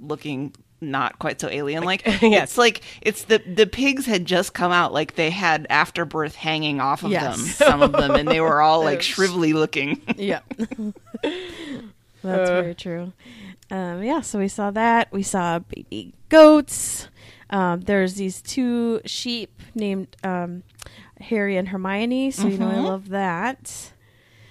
looking 0.01 0.53
not 0.81 1.19
quite 1.19 1.41
so 1.41 1.49
alien 1.49 1.83
like. 1.83 2.03
Yes. 2.23 2.51
It's 2.51 2.59
like 2.59 2.83
it's 3.01 3.25
the 3.25 3.39
the 3.39 3.67
pigs 3.67 4.05
had 4.07 4.25
just 4.27 4.53
come 4.53 4.73
out, 4.73 4.93
like 4.93 5.15
they 5.15 5.31
had 5.31 5.67
afterbirth 5.71 6.35
hanging 6.35 6.81
off 6.81 7.03
of 7.05 7.11
Yes. 7.11 7.37
them, 7.37 7.47
some 7.47 7.83
of 7.83 7.93
them, 7.93 8.11
and 8.13 8.29
they 8.29 8.41
were 8.41 8.61
all 8.61 8.83
like 8.85 8.99
shrivelly 9.03 9.55
looking. 9.55 10.03
Yeah. 10.17 10.41
That's 11.23 12.51
very 12.51 12.71
uh. 12.71 12.75
true. 12.75 13.13
Um, 13.75 14.05
yeah, 14.05 14.21
so 14.21 14.39
we 14.39 14.47
saw 14.47 14.71
that. 14.71 15.13
We 15.13 15.25
saw 15.25 15.59
baby 15.59 16.15
goats. 16.29 17.09
Um, 17.51 17.81
there's 17.81 18.15
these 18.15 18.41
two 18.41 19.01
sheep 19.05 19.61
named 19.75 20.17
um, 20.23 20.63
Harry 21.21 21.57
and 21.57 21.67
Hermione, 21.69 22.31
so 22.31 22.47
you 22.47 22.57
know 22.57 22.71
I 22.71 22.79
love 22.79 23.09
that. 23.09 23.93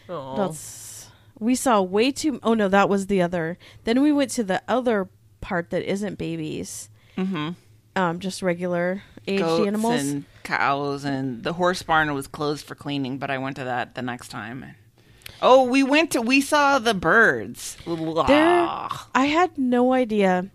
Aw. 0.09 0.36
That's 0.36 1.09
we 1.39 1.55
saw 1.55 1.81
way 1.81 2.12
too. 2.12 2.41
Oh 2.43 2.53
no, 2.53 2.67
that 2.67 2.89
was 2.89 3.07
the 3.07 3.21
other. 3.21 3.57
Then 3.86 4.01
we 4.01 4.12
went 4.12 4.29
to 4.31 4.43
the 4.43 4.62
other 4.67 5.07
part 5.39 5.69
that 5.69 5.89
isn't 5.89 6.17
babies. 6.17 6.89
Mm-hmm. 7.17 7.51
Um, 7.95 8.19
just 8.19 8.41
regular 8.41 9.03
aged 9.25 9.41
Goats 9.41 9.67
animals. 9.67 10.01
and 10.01 10.25
cows, 10.43 11.05
and 11.05 11.43
the 11.43 11.53
horse 11.53 11.81
barn 11.81 12.13
was 12.13 12.27
closed 12.27 12.65
for 12.65 12.75
cleaning, 12.75 13.19
but 13.19 13.31
I 13.31 13.38
went 13.38 13.55
to 13.55 13.63
that 13.63 13.95
the 13.95 14.01
next 14.01 14.27
time. 14.27 14.75
Oh, 15.43 15.65
we 15.65 15.84
went 15.84 16.12
to 16.12 16.21
we 16.21 16.39
saw 16.39 16.79
the 16.79 16.93
birds. 16.93 17.77
There. 17.86 18.89
I 19.13 19.25
had 19.25 19.58
no 19.58 19.91
idea 19.93 20.49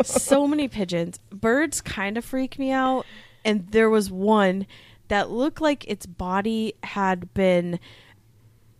so 0.03 0.47
many 0.47 0.69
pigeons. 0.69 1.19
Birds 1.29 1.81
kind 1.81 2.17
of 2.17 2.23
freak 2.23 2.57
me 2.57 2.71
out, 2.71 3.05
and 3.43 3.67
there 3.71 3.89
was 3.89 4.09
one 4.09 4.65
that 5.09 5.29
looked 5.29 5.59
like 5.59 5.85
its 5.87 6.05
body 6.05 6.73
had 6.83 7.33
been 7.33 7.79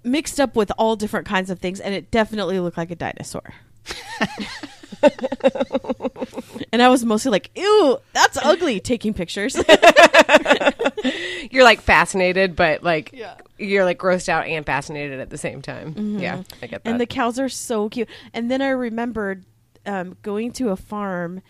mixed 0.04 0.40
up 0.40 0.56
with 0.56 0.72
all 0.78 0.96
different 0.96 1.28
kinds 1.28 1.50
of 1.50 1.60
things, 1.60 1.82
and 1.82 1.94
it 1.94 2.10
definitely 2.10 2.60
looked 2.60 2.78
like 2.78 2.92
a 2.92 2.96
dinosaur. 2.96 3.54
and 6.72 6.82
I 6.82 6.90
was 6.90 7.06
mostly 7.06 7.32
like, 7.32 7.52
"Ew, 7.56 7.98
that's 8.14 8.38
ugly." 8.38 8.80
Taking 8.80 9.14
pictures. 9.14 9.56
You're 11.52 11.64
like 11.64 11.82
fascinated, 11.82 12.56
but 12.56 12.84
like 12.84 13.14
you're 13.58 13.86
like 13.86 14.00
grossed 14.00 14.30
out 14.30 14.48
and 14.48 14.66
fascinated 14.66 15.20
at 15.20 15.30
the 15.30 15.38
same 15.38 15.62
time. 15.62 16.18
Yeah, 16.20 16.44
I 16.62 16.68
get 16.68 16.84
that. 16.84 16.90
And 16.90 17.00
the 17.00 17.06
cows 17.06 17.40
are 17.40 17.50
so 17.50 17.90
cute. 17.90 18.10
And 18.34 18.50
then 18.50 18.62
I 18.62 18.70
remembered 18.70 19.46
um, 19.86 20.18
going 20.22 20.52
to 20.54 20.70
a 20.70 20.76
farm 20.76 21.42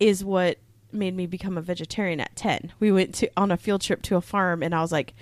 is 0.00 0.24
what 0.24 0.58
made 0.92 1.14
me 1.14 1.26
become 1.26 1.58
a 1.58 1.62
vegetarian 1.62 2.20
at 2.20 2.34
10. 2.36 2.72
We 2.80 2.90
went 2.90 3.14
to 3.16 3.30
on 3.36 3.50
a 3.50 3.56
field 3.56 3.82
trip 3.82 4.02
to 4.02 4.16
a 4.16 4.20
farm 4.20 4.62
and 4.62 4.74
I 4.74 4.80
was 4.80 4.92
like, 4.92 5.14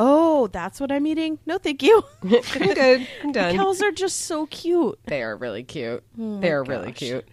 Oh, 0.00 0.46
that's 0.46 0.80
what 0.80 0.92
I'm 0.92 1.06
eating. 1.08 1.40
No, 1.44 1.58
thank 1.58 1.82
you. 1.82 2.04
I'm 2.22 2.74
good. 2.74 3.08
I'm 3.24 3.32
done. 3.32 3.56
Cows 3.56 3.82
are 3.82 3.90
just 3.90 4.20
so 4.22 4.46
cute. 4.46 4.98
They 5.06 5.22
are 5.22 5.36
really 5.36 5.64
cute. 5.64 6.04
Oh 6.18 6.40
they 6.40 6.52
are 6.52 6.62
really 6.62 6.92
cute. 6.92 7.26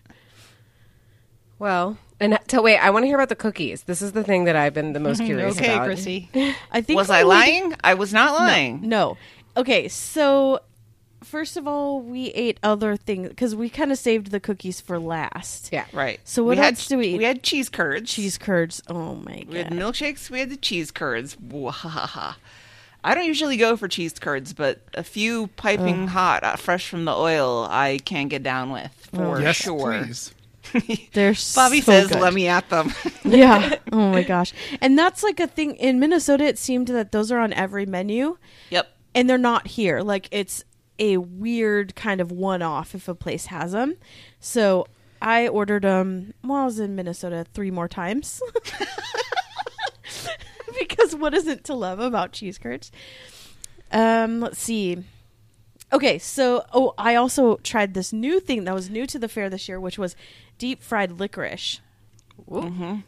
Well, 1.60 1.98
and 2.20 2.38
so 2.50 2.62
wait, 2.62 2.80
I 2.80 2.90
want 2.90 3.04
to 3.04 3.08
hear 3.08 3.18
about 3.18 3.30
the 3.30 3.36
cookies. 3.36 3.84
This 3.84 4.02
is 4.02 4.14
the 4.14 4.24
thing 4.24 4.46
that 4.46 4.56
I've 4.56 4.74
been 4.74 4.94
the 4.94 5.00
most 5.00 5.18
mm-hmm. 5.20 5.28
curious 5.28 5.58
Okay, 5.58 5.74
about. 5.74 5.86
Chrissy. 5.86 6.30
I 6.72 6.82
think 6.82 6.98
Was 6.98 7.10
I 7.10 7.24
we- 7.24 7.30
lying? 7.30 7.76
I 7.84 7.94
was 7.94 8.12
not 8.12 8.34
lying. 8.34 8.88
No. 8.90 9.16
Okay, 9.56 9.88
so 9.88 10.60
first 11.26 11.58
of 11.58 11.68
all, 11.68 12.02
we 12.02 12.28
ate 12.28 12.60
other 12.64 12.96
things 12.96 13.30
because 13.30 13.56
we 13.56 13.70
kind 13.70 13.92
of 13.92 13.98
saved 13.98 14.32
the 14.32 14.40
cookies 14.40 14.80
for 14.80 15.00
last. 15.00 15.70
Yeah. 15.72 15.86
Right. 15.92 16.20
So 16.24 16.44
what 16.44 16.52
we 16.52 16.58
had, 16.58 16.74
else 16.76 16.88
do 16.88 16.98
we 16.98 17.08
eat? 17.08 17.18
We 17.18 17.24
had 17.24 17.44
cheese 17.44 17.70
curds. 17.70 18.12
Cheese 18.12 18.38
curds. 18.38 18.82
Oh 18.88 19.16
my 19.16 19.40
god. 19.40 19.48
We 19.48 19.58
had 19.58 19.72
milkshakes. 19.72 20.30
We 20.30 20.40
had 20.40 20.50
the 20.50 20.58
cheese 20.58 20.92
curds. 20.92 21.36
Wahaha. 21.36 22.36
I 23.04 23.14
don't 23.14 23.26
usually 23.26 23.58
go 23.58 23.78
for 23.78 23.88
cheese 23.88 24.14
curds, 24.14 24.54
but 24.54 24.82
a 24.96 25.04
few 25.04 25.48
piping 25.48 26.08
hot, 26.08 26.44
uh, 26.44 26.56
fresh 26.56 26.90
from 26.90 27.06
the 27.06 27.14
oil, 27.14 27.68
I 27.70 28.00
can 28.04 28.30
get 28.30 28.42
down 28.42 28.72
with 28.72 28.92
for 29.14 29.40
yes, 29.40 29.58
sure. 29.58 30.02
please. 30.02 30.34
They're 31.14 31.36
Bobby 31.56 31.82
so 31.82 31.92
says, 31.92 32.08
good. 32.08 32.20
"Let 32.20 32.34
me 32.34 32.48
at 32.48 32.68
them." 32.70 32.92
yeah. 33.24 33.76
Oh 33.92 34.10
my 34.10 34.24
gosh. 34.24 34.54
And 34.82 34.98
that's 34.98 35.24
like 35.24 35.40
a 35.40 35.48
thing 35.48 35.76
in 35.76 36.00
Minnesota. 36.00 36.46
It 36.46 36.58
seemed 36.58 36.88
that 36.88 37.12
those 37.12 37.32
are 37.32 37.40
on 37.40 37.54
every 37.54 37.86
menu, 37.86 38.38
yep. 38.72 38.92
and 39.14 39.30
they're 39.30 39.38
not 39.38 39.68
here. 39.68 40.02
Like 40.02 40.28
it's 40.32 40.66
a 41.00 41.18
weird 41.18 41.96
kind 41.96 42.22
of 42.22 42.32
one-off 42.32 42.96
if 42.96 43.08
a 43.08 43.16
place 43.16 43.48
has 43.48 43.72
them. 43.74 43.96
So 44.40 44.88
I 45.22 45.48
ordered 45.48 45.84
them 45.84 46.34
while 46.42 46.64
I 46.64 46.66
was 46.66 46.80
in 46.80 46.96
Minnesota 46.96 47.46
three 47.54 47.72
more 47.72 47.88
times. 47.88 48.42
because 50.80 51.16
what 51.16 51.34
isn't 51.34 51.64
to 51.66 51.74
love 51.74 52.00
about 52.00 52.32
cheese 52.32 52.58
curds? 52.58 52.92
Um, 53.92 54.42
let's 54.42 54.60
see. 54.60 54.98
Okay, 55.94 56.18
so 56.18 56.66
oh, 56.74 56.94
I 56.98 57.16
also 57.16 57.58
tried 57.58 57.94
this 57.94 58.12
new 58.12 58.40
thing 58.40 58.66
that 58.66 58.74
was 58.74 58.90
new 58.90 59.06
to 59.08 59.20
the 59.20 59.30
fair 59.30 59.50
this 59.50 59.70
year, 59.70 59.80
which 59.80 59.98
was 59.98 60.16
deep 60.58 60.82
fried 60.82 61.20
licorice. 61.20 61.80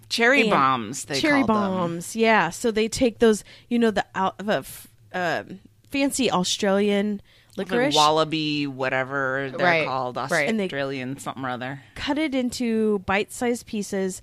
Cherry 0.10 0.42
And 0.42 0.50
bombs. 0.52 1.06
They 1.06 1.20
cherry 1.20 1.44
called 1.44 1.50
them. 1.50 1.56
bombs. 1.56 2.16
Yeah, 2.16 2.50
so 2.50 2.72
they 2.72 2.88
take 2.88 3.20
those, 3.20 3.44
you 3.68 3.78
know, 3.78 3.92
the 3.92 4.06
out 4.16 4.38
the 4.38 4.60
f- 4.60 4.88
um 5.14 5.60
fancy 5.90 6.32
Australian 6.32 7.22
The 7.58 7.64
licorice, 7.64 7.96
wallaby, 7.96 8.68
whatever 8.68 9.52
they're 9.56 9.66
Right, 9.66 9.86
called, 9.86 10.16
right. 10.16 10.48
And 10.48 10.60
they- 10.60 10.66
Australian 10.66 11.18
something 11.20 11.44
or 11.44 11.50
other. 11.50 11.82
cut 11.96 12.18
it 12.18 12.34
into 12.36 13.00
bite-sized 13.00 13.66
pieces, 13.66 14.22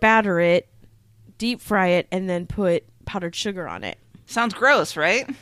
batter 0.00 0.40
it, 0.40 0.68
deep 1.38 1.60
fry 1.60 1.88
it, 1.88 2.06
and 2.12 2.28
then 2.28 2.46
put 2.46 2.84
powdered 3.06 3.34
sugar 3.34 3.66
on 3.66 3.82
it. 3.84 3.98
Sounds 4.26 4.54
gross, 4.54 4.96
right? 4.96 5.28
It 5.28 5.36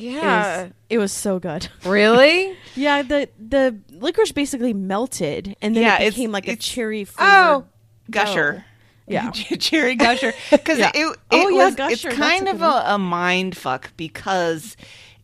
Yeah. 0.00 0.62
was, 0.64 0.72
it 0.90 0.98
was 0.98 1.12
so 1.12 1.38
good. 1.38 1.68
Really? 1.84 2.56
Yeah, 2.74 3.02
the 3.02 3.28
the 3.38 3.78
licorice 3.90 4.32
basically 4.32 4.72
melted, 4.72 5.54
and 5.62 5.76
then 5.76 5.82
Yeah, 5.84 6.00
it 6.02 6.10
became 6.10 6.32
like 6.32 6.48
a 6.48 6.56
cherry. 6.56 7.06
Oh. 7.18 7.64
Gusher. 8.10 8.64
Yeah. 9.06 9.30
cherry 9.32 9.94
gusher 9.96 10.32
because 10.50 10.78
Yeah. 10.80 10.90
it, 10.94 11.06
it 11.06 11.18
Oh, 11.30 11.48
yeah, 11.48 11.64
was 11.66 11.74
gusher, 11.74 12.08
it's 12.08 12.16
kind 12.16 12.48
a 12.48 12.52
of 12.52 12.62
a, 12.62 12.82
a 12.86 12.98
mind 12.98 13.56
fuck 13.56 13.92
because 13.96 14.76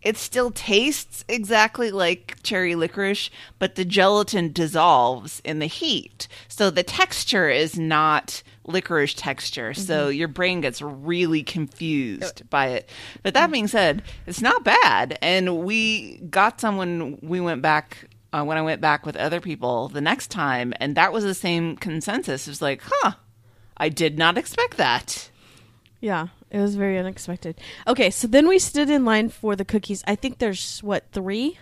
it 0.02 0.16
still 0.16 0.50
tastes 0.50 1.24
exactly 1.28 1.90
like 1.90 2.36
cherry 2.42 2.74
licorice 2.74 3.30
but 3.58 3.74
the 3.74 3.84
gelatin 3.84 4.52
dissolves 4.52 5.40
in 5.44 5.58
the 5.58 5.66
heat 5.66 6.28
so 6.48 6.70
the 6.70 6.82
texture 6.82 7.48
is 7.48 7.78
not 7.78 8.42
licorice 8.64 9.14
texture 9.14 9.72
so 9.74 10.08
Mm-hmm. 10.08 10.16
your 10.18 10.28
brain 10.28 10.60
gets 10.60 10.80
really 10.82 11.42
confused 11.42 12.48
by 12.50 12.68
it 12.68 12.88
but 13.22 13.34
that 13.34 13.50
being 13.50 13.66
said 13.68 14.02
it's 14.26 14.40
not 14.42 14.62
bad 14.64 15.18
and 15.22 15.64
we 15.64 16.18
got 16.30 16.60
some 16.60 16.76
when 16.76 17.18
we 17.22 17.40
went 17.40 17.62
back 17.62 18.08
uh, 18.32 18.44
when 18.44 18.58
I 18.58 18.62
went 18.62 18.82
back 18.82 19.06
with 19.06 19.16
other 19.16 19.40
people 19.40 19.88
the 19.88 20.02
next 20.02 20.30
time, 20.30 20.74
and 20.80 20.94
that 20.96 21.14
was 21.14 21.24
the 21.24 21.32
same 21.34 21.76
consensus. 21.78 22.46
It 22.46 22.50
was 22.50 22.60
like, 22.60 22.82
huh, 22.84 23.12
I 23.78 23.88
did 23.88 24.18
not 24.18 24.36
expect 24.36 24.76
that. 24.76 25.30
Yeah, 25.98 26.26
it 26.50 26.60
was 26.60 26.74
very 26.76 26.98
unexpected. 26.98 27.60
Okay, 27.86 28.10
so 28.10 28.26
then 28.26 28.48
we 28.48 28.58
stood 28.58 28.88
in 28.90 29.04
line 29.04 29.28
for 29.28 29.56
the 29.56 29.64
cookies. 29.64 30.02
I 30.06 30.14
think 30.14 30.38
there's 30.38 30.80
what 30.82 31.04
three, 31.12 31.58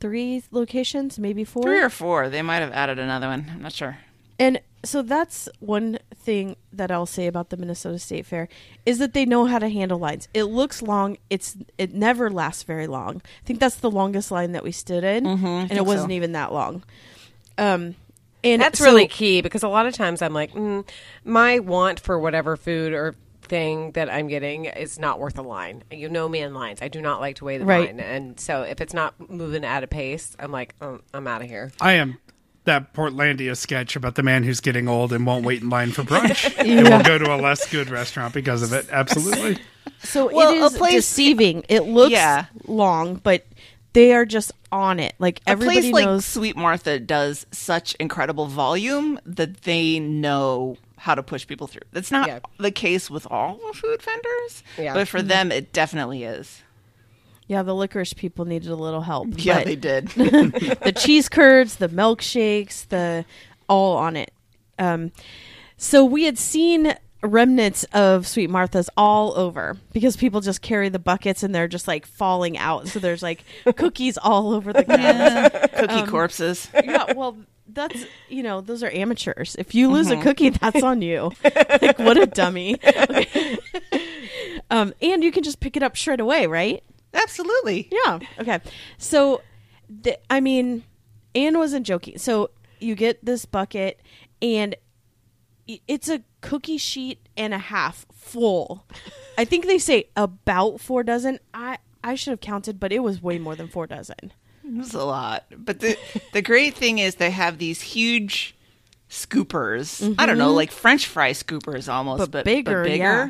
three 0.00 0.42
locations, 0.50 1.18
maybe 1.18 1.44
four. 1.44 1.62
Three 1.62 1.80
or 1.82 1.90
four. 1.90 2.28
They 2.28 2.42
might 2.42 2.56
have 2.60 2.72
added 2.72 2.98
another 2.98 3.28
one. 3.28 3.50
I'm 3.52 3.62
not 3.62 3.72
sure. 3.72 3.98
And 4.38 4.60
so 4.82 5.02
that's 5.02 5.48
one 5.60 5.98
thing 6.14 6.56
that 6.72 6.90
I'll 6.90 7.04
say 7.06 7.26
about 7.26 7.50
the 7.50 7.56
Minnesota 7.58 7.98
State 7.98 8.24
Fair 8.24 8.48
is 8.86 8.98
that 8.98 9.12
they 9.12 9.26
know 9.26 9.44
how 9.44 9.58
to 9.58 9.68
handle 9.68 9.98
lines. 9.98 10.28
It 10.32 10.44
looks 10.44 10.80
long. 10.80 11.18
It's 11.28 11.56
it 11.76 11.92
never 11.92 12.30
lasts 12.30 12.62
very 12.62 12.86
long. 12.86 13.22
I 13.24 13.46
think 13.46 13.60
that's 13.60 13.76
the 13.76 13.90
longest 13.90 14.30
line 14.30 14.52
that 14.52 14.64
we 14.64 14.72
stood 14.72 15.04
in, 15.04 15.26
and 15.26 15.72
it 15.72 15.84
wasn't 15.84 16.10
so. 16.10 16.16
even 16.16 16.32
that 16.32 16.52
long. 16.52 16.82
Um, 17.58 17.94
and 18.42 18.62
That's 18.62 18.78
so- 18.78 18.86
really 18.86 19.06
key 19.06 19.42
because 19.42 19.62
a 19.62 19.68
lot 19.68 19.86
of 19.86 19.94
times 19.94 20.22
I'm 20.22 20.32
like, 20.32 20.52
mm, 20.52 20.88
my 21.24 21.58
want 21.58 22.00
for 22.00 22.18
whatever 22.18 22.56
food 22.56 22.92
or 22.92 23.14
thing 23.50 23.90
that 23.92 24.08
I'm 24.08 24.28
getting 24.28 24.64
is 24.64 24.98
not 24.98 25.18
worth 25.20 25.36
a 25.38 25.42
line. 25.42 25.82
You 25.90 26.08
know 26.08 26.26
me 26.28 26.38
in 26.40 26.54
lines. 26.54 26.80
I 26.80 26.88
do 26.88 27.02
not 27.02 27.20
like 27.20 27.36
to 27.36 27.44
wait 27.44 27.60
in 27.60 27.66
Right. 27.66 27.88
line. 27.88 28.00
And 28.00 28.40
so 28.40 28.62
if 28.62 28.80
it's 28.80 28.94
not 28.94 29.12
moving 29.28 29.64
at 29.64 29.84
a 29.84 29.86
pace, 29.86 30.34
I'm 30.38 30.52
like, 30.52 30.74
oh, 30.80 31.00
I'm 31.12 31.26
out 31.26 31.42
of 31.42 31.48
here. 31.48 31.72
I 31.80 31.92
am 31.94 32.16
that 32.64 32.94
Portlandia 32.94 33.56
sketch 33.56 33.96
about 33.96 34.14
the 34.14 34.22
man 34.22 34.44
who's 34.44 34.60
getting 34.60 34.86
old 34.88 35.12
and 35.12 35.26
won't 35.26 35.44
wait 35.44 35.60
in 35.62 35.68
line 35.68 35.90
for 35.90 36.02
brunch. 36.04 36.54
and 36.58 36.88
will 36.88 37.02
go 37.02 37.18
to 37.18 37.34
a 37.34 37.36
less 37.36 37.68
good 37.70 37.90
restaurant 37.90 38.32
because 38.32 38.62
of 38.62 38.72
it. 38.72 38.86
Absolutely. 38.90 39.58
So 40.02 40.32
Well, 40.32 40.52
it 40.54 40.60
a 40.60 40.64
is 40.66 40.76
place- 40.78 40.92
deceiving. 40.94 41.64
It 41.68 41.80
looks 41.80 42.12
Yeah. 42.12 42.46
long, 42.66 43.16
but 43.16 43.44
they 43.92 44.12
are 44.14 44.24
just 44.24 44.52
on 44.70 45.00
it. 45.00 45.14
Like 45.18 45.40
A 45.46 45.50
everybody 45.50 45.80
place 45.80 45.92
like 45.92 46.04
knows. 46.04 46.24
Sweet 46.24 46.56
Martha 46.56 47.00
does 47.00 47.44
such 47.50 47.94
incredible 47.96 48.46
volume 48.46 49.18
that 49.26 49.62
they 49.62 49.98
know 49.98 50.76
how 51.00 51.14
to 51.14 51.22
push 51.22 51.46
people 51.46 51.66
through. 51.66 51.82
That's 51.92 52.10
not 52.10 52.28
Yeah. 52.28 52.40
the 52.58 52.70
case 52.70 53.10
with 53.10 53.26
all 53.30 53.58
food 53.72 54.02
vendors, 54.02 54.62
Yeah. 54.78 54.92
but 54.94 55.08
for 55.08 55.22
them, 55.22 55.50
it 55.50 55.72
definitely 55.72 56.24
is. 56.24 56.62
yeah, 57.48 57.62
the 57.62 57.74
licorice 57.74 58.12
people 58.12 58.44
needed 58.44 58.70
a 58.70 58.76
little 58.76 59.00
help. 59.00 59.28
Yeah, 59.38 59.56
but 59.60 59.64
they 59.64 59.76
did. 59.76 60.08
the 60.08 60.92
cheese 60.96 61.28
curds, 61.28 61.76
the 61.76 61.88
milkshakes, 61.88 62.86
the 62.88 63.24
all 63.68 63.96
on 63.96 64.16
it. 64.16 64.30
Um, 64.78 65.10
so 65.78 66.04
we 66.04 66.24
had 66.24 66.36
seen 66.38 66.94
remnants 67.22 67.84
of 67.92 68.26
Sweet 68.26 68.50
Martha's 68.50 68.88
all 68.96 69.36
over 69.38 69.76
because 69.92 70.16
people 70.16 70.40
just 70.40 70.62
carry 70.62 70.88
the 70.90 70.98
buckets 70.98 71.42
and 71.42 71.54
they're 71.54 71.68
just 71.68 71.88
like 71.88 72.06
falling 72.06 72.56
out. 72.58 72.88
So 72.88 72.98
there's 72.98 73.22
like 73.22 73.44
cookies 73.76 74.16
all 74.18 74.52
over 74.54 74.72
the 74.72 74.84
ground. 74.84 75.52
Cookie 75.74 76.10
corpses. 76.10 76.68
yeah, 76.84 77.12
well, 77.14 77.36
that's 77.72 78.04
you 78.28 78.42
know 78.42 78.60
those 78.60 78.82
are 78.82 78.90
amateurs. 78.90 79.56
If 79.58 79.74
you 79.74 79.90
lose 79.90 80.10
a 80.10 80.20
cookie, 80.20 80.50
that's 80.50 80.82
on 80.82 81.02
you. 81.02 81.32
like 81.44 81.98
what 81.98 82.16
a 82.16 82.26
dummy. 82.26 82.78
Um, 84.70 84.94
and 85.02 85.24
you 85.24 85.32
can 85.32 85.42
just 85.42 85.60
pick 85.60 85.76
it 85.76 85.82
up 85.82 85.96
straight 85.96 86.20
away, 86.20 86.46
right? 86.46 86.82
Absolutely. 87.12 87.88
Yeah. 87.90 88.20
Okay. 88.38 88.60
So, 88.98 89.42
the, 89.88 90.18
I 90.32 90.40
mean, 90.40 90.84
Anne 91.34 91.58
wasn't 91.58 91.86
joking. 91.86 92.18
So 92.18 92.50
you 92.78 92.94
get 92.94 93.24
this 93.24 93.44
bucket, 93.44 94.00
and 94.40 94.76
it's 95.66 96.08
a 96.08 96.22
cookie 96.40 96.78
sheet 96.78 97.28
and 97.36 97.52
a 97.52 97.58
half 97.58 98.06
full. 98.12 98.86
I 99.36 99.44
think 99.44 99.66
they 99.66 99.78
say 99.78 100.08
about 100.16 100.80
four 100.80 101.02
dozen. 101.02 101.40
I 101.52 101.78
I 102.02 102.14
should 102.14 102.30
have 102.30 102.40
counted, 102.40 102.78
but 102.78 102.92
it 102.92 103.00
was 103.00 103.20
way 103.20 103.38
more 103.38 103.56
than 103.56 103.68
four 103.68 103.86
dozen. 103.86 104.32
It 104.70 104.78
was 104.78 104.94
a 104.94 105.04
lot. 105.04 105.46
But 105.56 105.80
the 105.80 105.98
the 106.32 106.42
great 106.42 106.74
thing 106.74 106.98
is 106.98 107.16
they 107.16 107.30
have 107.30 107.58
these 107.58 107.80
huge 107.80 108.54
scoopers. 109.10 110.14
I 110.18 110.26
don't 110.26 110.38
know, 110.38 110.48
mm-hmm. 110.48 110.56
like 110.56 110.70
French 110.70 111.06
fry 111.06 111.32
scoopers 111.32 111.92
almost, 111.92 112.18
But 112.18 112.30
but, 112.30 112.44
bigger, 112.44 112.84
bigger. 112.84 112.96
yeah. 112.96 113.28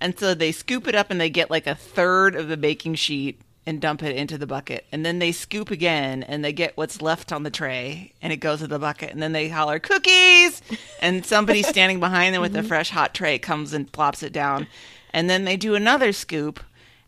And 0.00 0.18
so 0.18 0.32
they 0.32 0.52
scoop 0.52 0.86
it 0.88 0.94
up 0.94 1.10
and 1.10 1.20
they 1.20 1.28
get 1.28 1.50
like 1.50 1.66
a 1.66 1.74
third 1.74 2.34
of 2.34 2.48
the 2.48 2.56
baking 2.56 2.94
sheet 2.94 3.40
and 3.66 3.82
dump 3.82 4.02
it 4.02 4.16
into 4.16 4.38
the 4.38 4.46
bucket. 4.46 4.86
And 4.92 5.04
then 5.04 5.18
they 5.18 5.32
scoop 5.32 5.70
again 5.70 6.22
and 6.22 6.42
they 6.42 6.54
get 6.54 6.76
what's 6.76 7.02
left 7.02 7.32
on 7.32 7.42
the 7.42 7.50
tray 7.50 8.14
and 8.22 8.32
it 8.32 8.38
goes 8.38 8.62
in 8.62 8.70
the 8.70 8.78
bucket. 8.78 9.10
And 9.10 9.22
then 9.22 9.32
they 9.32 9.48
holler, 9.48 9.78
cookies! 9.78 10.62
And 11.02 11.26
somebody 11.26 11.62
standing 11.74 12.00
behind 12.00 12.34
them 12.34 12.40
with 12.40 12.56
a 12.56 12.60
mm-hmm. 12.60 12.68
fresh 12.68 12.90
hot 12.90 13.12
tray 13.12 13.38
comes 13.38 13.74
and 13.74 13.92
plops 13.92 14.22
it 14.22 14.32
down. 14.32 14.68
And 15.12 15.28
then 15.28 15.44
they 15.44 15.58
do 15.58 15.74
another 15.74 16.12
scoop 16.12 16.60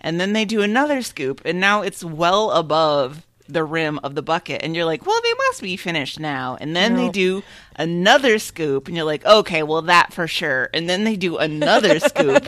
and 0.03 0.21
then 0.21 0.35
they 0.35 0.45
do 0.45 0.61
another 0.61 1.01
scoop. 1.01 1.41
And 1.47 1.61
now 1.61 1.81
it's 1.81 2.05
well 2.05 2.51
above 2.51 3.25
the 3.53 3.65
rim 3.65 3.99
of 4.03 4.15
the 4.15 4.23
bucket, 4.23 4.63
and 4.63 4.75
you're 4.75 4.85
like, 4.85 5.05
well, 5.07 5.21
they 5.23 5.35
must 5.49 5.63
be 5.63 5.77
finished 5.77 6.19
now. 6.21 6.57
And 6.61 6.75
then 6.77 6.95
they 6.97 7.09
do 7.09 7.43
another 7.77 8.39
scoop, 8.39 8.87
and 8.89 8.97
you're 8.97 9.05
like, 9.07 9.25
okay, 9.25 9.63
well, 9.63 9.83
that 9.83 10.13
for 10.13 10.27
sure. 10.27 10.69
And 10.75 10.89
then 10.89 11.05
they 11.05 11.17
do 11.17 11.37
another 11.39 11.99
scoop, 12.01 12.47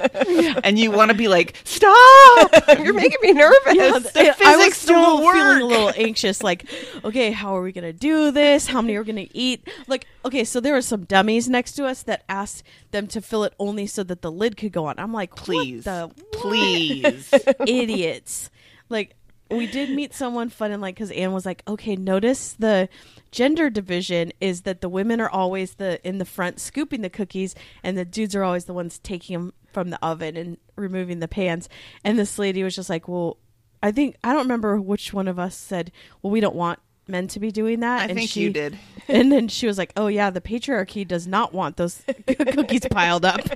and 0.65 0.79
you 0.79 0.91
want 0.91 1.11
to 1.11 1.17
be 1.17 1.29
like, 1.29 1.61
stop! 1.65 2.51
You're 2.79 2.95
making 2.95 3.19
me 3.23 3.33
nervous. 3.33 3.75
Yeah, 3.75 3.99
the 3.99 4.35
I- 4.45 4.57
was 4.57 4.75
still 4.75 5.19
feeling 5.19 5.63
a 5.63 5.65
little 5.67 5.93
anxious. 5.97 6.43
Like, 6.43 6.67
okay, 7.05 7.31
how 7.33 7.57
are 7.57 7.63
we 7.63 7.73
gonna 7.73 7.93
do 7.93 8.31
this? 8.31 8.67
How 8.67 8.81
many 8.83 8.97
are 8.97 9.03
we 9.03 9.07
gonna 9.07 9.29
eat? 9.33 9.67
Like, 9.87 10.07
okay, 10.25 10.45
so 10.45 10.61
there 10.61 10.75
were 10.75 10.83
some 10.83 11.05
dummies 11.05 11.49
next 11.49 11.73
to 11.73 11.85
us 11.87 12.03
that 12.05 12.25
asked 12.29 12.63
them 12.91 13.07
to 13.09 13.21
fill 13.21 13.45
it 13.45 13.55
only 13.59 13.87
so 13.87 14.03
that 14.05 14.23
the 14.23 14.31
lid 14.31 14.57
could 14.57 14.73
go 14.73 14.87
on. 14.87 14.99
I'm 14.99 15.13
like, 15.13 15.35
Please, 15.35 15.85
the 15.85 16.11
please. 16.33 17.33
idiots. 17.67 18.51
Like 18.89 19.15
we 19.57 19.67
did 19.67 19.91
meet 19.91 20.15
someone 20.15 20.49
fun 20.49 20.73
and 20.73 20.83
like 20.83 20.95
because 20.95 21.11
Anne 21.11 21.33
was 21.33 21.47
like, 21.47 21.63
okay, 21.67 21.97
notice 21.97 22.55
the 22.59 22.89
gender 23.31 23.71
division 23.71 24.33
is 24.41 24.63
that 24.63 24.81
the 24.81 24.89
women 24.89 25.21
are 25.21 25.31
always 25.31 25.75
the 25.75 26.07
in 26.07 26.19
the 26.19 26.25
front 26.25 26.61
scooping 26.61 27.03
the 27.03 27.11
cookies, 27.11 27.55
and 27.83 27.97
the 27.97 28.05
dudes 28.05 28.35
are 28.35 28.45
always 28.45 28.65
the 28.67 28.75
ones 28.75 28.99
taking 28.99 29.35
them 29.35 29.53
from 29.73 29.91
the 29.91 30.05
oven 30.05 30.37
and 30.37 30.57
removing 30.77 31.21
the 31.21 31.29
pans. 31.29 31.69
And 32.05 32.19
this 32.19 32.39
lady 32.39 32.63
was 32.63 32.75
just 32.77 32.91
like, 32.91 33.09
well, 33.09 33.39
I 33.83 33.93
think 33.93 34.17
I 34.23 34.33
don't 34.33 34.43
remember 34.43 34.81
which 34.81 35.13
one 35.13 35.29
of 35.29 35.39
us 35.39 35.57
said, 35.57 35.93
well, 36.23 36.31
we 36.31 36.41
don't 36.41 36.57
want 36.57 36.79
men 37.09 37.27
to 37.29 37.41
be 37.41 37.51
doing 37.51 37.81
that. 37.81 38.03
I 38.03 38.05
and 38.07 38.15
think 38.15 38.31
she, 38.31 38.43
you 38.43 38.51
did. 38.51 38.79
And 39.09 39.33
then 39.33 39.49
she 39.49 39.67
was 39.67 39.79
like, 39.79 39.93
"Oh 39.97 40.07
yeah, 40.07 40.31
the 40.31 40.41
patriarchy 40.41 41.07
does 41.07 41.27
not 41.27 41.53
want 41.53 41.77
those 41.77 42.03
cookies 42.27 42.87
piled 42.89 43.25
up." 43.25 43.41
so 43.43 43.49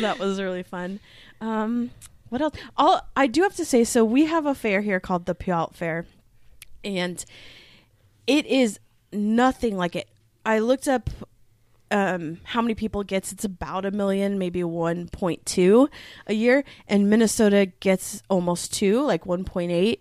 that 0.00 0.16
was 0.18 0.40
really 0.40 0.62
fun. 0.62 1.00
Um, 1.40 1.90
what 2.34 2.42
else? 2.42 2.54
All 2.76 3.00
I 3.14 3.28
do 3.28 3.42
have 3.42 3.54
to 3.54 3.64
say, 3.64 3.84
so 3.84 4.04
we 4.04 4.24
have 4.24 4.44
a 4.44 4.56
fair 4.56 4.80
here 4.80 4.98
called 4.98 5.26
the 5.26 5.36
Puyallup 5.36 5.76
Fair, 5.76 6.04
and 6.82 7.24
it 8.26 8.44
is 8.46 8.80
nothing 9.12 9.76
like 9.76 9.94
it. 9.94 10.08
I 10.44 10.58
looked 10.58 10.88
up 10.88 11.10
um, 11.92 12.40
how 12.42 12.60
many 12.60 12.74
people 12.74 13.04
gets. 13.04 13.30
It's 13.30 13.44
about 13.44 13.84
a 13.84 13.92
million, 13.92 14.36
maybe 14.36 14.62
1.2 14.62 15.88
a 16.26 16.34
year, 16.34 16.64
and 16.88 17.08
Minnesota 17.08 17.66
gets 17.78 18.20
almost 18.28 18.72
two, 18.72 19.00
like 19.02 19.26
1.8. 19.26 20.00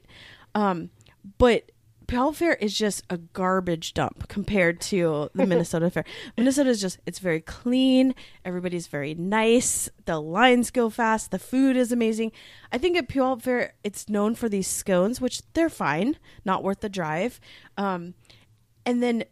Um, 0.56 0.90
but 1.38 1.72
Puyallup 2.14 2.36
Fair 2.36 2.54
is 2.54 2.78
just 2.78 3.04
a 3.10 3.18
garbage 3.18 3.96
dump 3.96 4.28
compared 4.28 4.80
to 4.82 5.32
the 5.34 5.46
Minnesota 5.48 5.90
Fair. 5.90 6.06
Minnesota 6.38 6.70
is 6.70 6.80
just 6.80 7.00
it's 7.08 7.18
very 7.18 7.42
clean. 7.42 8.14
Everybody's 8.46 8.86
very 8.86 9.16
nice. 9.16 9.90
The 10.06 10.20
lines 10.20 10.70
go 10.70 10.92
fast. 10.92 11.32
The 11.32 11.40
food 11.40 11.76
is 11.76 11.92
amazing. 11.92 12.32
I 12.72 12.78
think 12.78 12.98
at 12.98 13.10
Puyallup 13.10 13.42
Fair 13.42 13.74
it's 13.84 14.10
known 14.10 14.36
for 14.36 14.48
these 14.48 14.68
scones, 14.68 15.20
which 15.20 15.42
they're 15.54 15.70
fine, 15.70 16.18
not 16.46 16.64
worth 16.64 16.82
the 16.82 16.90
drive. 16.90 17.40
Um, 17.78 18.14
and 18.86 19.02
then 19.02 19.24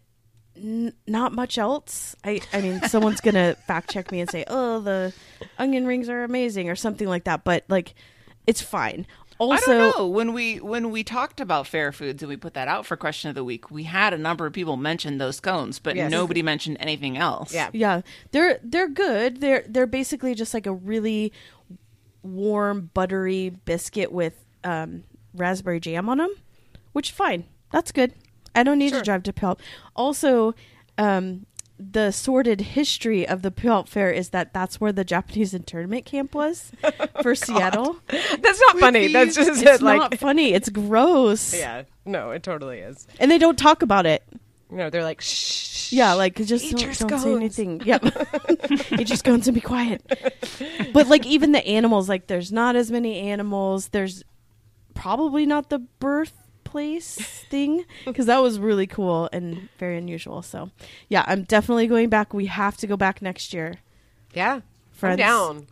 n- 0.57 0.93
not 1.05 1.33
much 1.33 1.59
else. 1.59 2.15
I 2.23 2.41
I 2.51 2.61
mean, 2.61 2.81
someone's 2.87 3.21
gonna 3.21 3.55
fact 3.67 3.91
check 3.91 4.11
me 4.11 4.21
and 4.21 4.29
say, 4.29 4.43
"Oh, 4.47 4.79
the 4.79 5.13
onion 5.59 5.85
rings 5.85 6.09
are 6.09 6.23
amazing" 6.23 6.67
or 6.67 6.75
something 6.75 7.07
like 7.07 7.25
that. 7.25 7.43
But 7.43 7.63
like, 7.69 7.93
it's 8.47 8.61
fine. 8.61 9.05
Also, 9.41 9.71
I 9.71 9.77
don't 9.77 9.97
know. 9.97 10.07
When 10.07 10.33
we 10.33 10.57
when 10.59 10.91
we 10.91 11.03
talked 11.03 11.39
about 11.41 11.65
fair 11.65 11.91
foods 11.91 12.21
and 12.21 12.29
we 12.29 12.37
put 12.37 12.53
that 12.53 12.67
out 12.67 12.85
for 12.85 12.95
question 12.95 13.29
of 13.29 13.35
the 13.35 13.43
week, 13.43 13.71
we 13.71 13.83
had 13.83 14.13
a 14.13 14.17
number 14.17 14.45
of 14.45 14.53
people 14.53 14.77
mention 14.77 15.17
those 15.17 15.37
scones, 15.37 15.79
but 15.79 15.95
Yes. 15.95 16.11
nobody 16.11 16.43
mentioned 16.43 16.77
anything 16.79 17.17
else. 17.17 17.51
Yeah. 17.53 17.69
Yeah, 17.73 18.01
they're 18.31 18.59
they're 18.63 18.87
good. 18.87 19.41
They're 19.41 19.65
they're 19.67 19.87
basically 19.87 20.35
just 20.35 20.53
like 20.53 20.67
a 20.67 20.73
really 20.73 21.33
warm, 22.23 22.91
buttery 22.93 23.49
biscuit 23.65 24.11
with 24.11 24.45
um, 24.63 25.03
raspberry 25.33 25.79
jam 25.79 26.07
on 26.07 26.19
them, 26.19 26.33
which 26.93 27.11
fine. 27.11 27.45
That's 27.71 27.91
good. 27.91 28.13
I 28.53 28.63
don't 28.63 28.77
need 28.77 28.89
Sure. 28.89 28.99
to 28.99 29.05
drive 29.05 29.23
to 29.23 29.33
Puyallup. 29.33 29.59
Also, 29.95 30.53
um, 30.97 31.45
the 31.81 32.11
sordid 32.11 32.61
history 32.61 33.27
of 33.27 33.41
the 33.41 33.51
Puyallup 33.51 33.87
Fair 33.87 34.11
is 34.11 34.29
that 34.29 34.53
that's 34.53 34.79
where 34.79 34.91
the 34.91 35.03
Japanese 35.03 35.53
internment 35.53 36.05
camp 36.05 36.35
was 36.35 36.71
oh, 36.83 36.91
for 37.21 37.35
Seattle. 37.35 37.97
That's 38.07 38.61
not 38.61 38.79
funny. 38.79 39.11
That's 39.11 39.35
just 39.35 39.49
It's 39.49 39.61
it. 39.61 39.81
Like, 39.81 39.97
not 39.97 40.17
funny. 40.19 40.53
It's 40.53 40.69
gross. 40.69 41.53
yeah, 41.57 41.83
no, 42.05 42.31
it 42.31 42.43
totally 42.43 42.79
is. 42.79 43.07
and 43.19 43.29
they 43.31 43.37
don't 43.37 43.57
talk 43.57 43.81
about 43.81 44.05
it. 44.05 44.23
You 44.69 44.77
know, 44.77 44.89
they're 44.89 45.03
like, 45.03 45.21
shh. 45.21 45.91
Yeah, 45.91 46.13
like 46.13 46.35
just 46.35 46.71
don't, 46.71 47.09
don't 47.09 47.19
say 47.19 47.35
anything. 47.35 47.81
Yep, 47.83 48.05
eat 48.91 49.09
your 49.09 49.17
scones 49.17 49.47
and 49.47 49.55
be 49.55 49.59
quiet. 49.59 50.01
But 50.93 51.07
like 51.07 51.25
even 51.25 51.51
the 51.51 51.65
animals, 51.67 52.07
like 52.07 52.27
there's 52.27 52.51
not 52.51 52.77
as 52.77 52.89
many 52.89 53.19
animals. 53.19 53.89
There's 53.89 54.23
probably 54.93 55.45
not 55.45 55.69
the 55.69 55.79
birthplace 56.71 57.15
thing 57.49 57.85
because 58.05 58.25
that 58.27 58.41
was 58.41 58.59
really 58.59 58.87
cool 58.87 59.29
and 59.31 59.69
very 59.77 59.97
unusual. 59.97 60.41
So 60.41 60.69
yeah, 61.09 61.23
I'm 61.27 61.43
definitely 61.43 61.87
going 61.87 62.09
back. 62.09 62.33
We 62.33 62.45
have 62.47 62.77
to 62.77 62.87
go 62.87 62.97
back 62.97 63.21
next 63.21 63.53
year. 63.53 63.75
yeah, 64.33 64.61
I'm 65.01 65.17
down. 65.17 65.67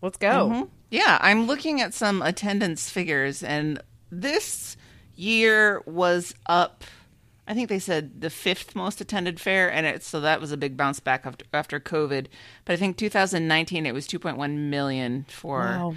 Let's 0.00 0.18
go. 0.18 0.48
Mhm. 0.50 0.68
Yeah, 0.90 1.18
I'm 1.20 1.46
looking 1.46 1.80
at 1.80 1.94
some 1.94 2.20
attendance 2.20 2.90
figures, 2.90 3.42
and 3.42 3.80
this 4.10 4.76
year 5.16 5.80
was 5.86 6.34
up. 6.46 6.84
I 7.46 7.54
think 7.54 7.68
they 7.68 7.78
said 7.78 8.20
the 8.20 8.30
fifth 8.30 8.74
most 8.76 9.00
attended 9.00 9.40
fair, 9.40 9.72
and 9.72 9.86
it 9.86 10.02
so 10.04 10.20
that 10.20 10.40
was 10.40 10.52
a 10.52 10.56
big 10.56 10.76
bounce 10.76 11.00
back 11.00 11.24
after, 11.24 11.44
after 11.52 11.80
COVID. 11.80 12.26
But 12.64 12.72
I 12.74 12.76
think 12.76 12.96
2019 12.98 13.86
it 13.86 13.92
was 13.94 14.06
2.1 14.06 14.68
million 14.70 15.24
for 15.28 15.60
Wow. 15.60 15.94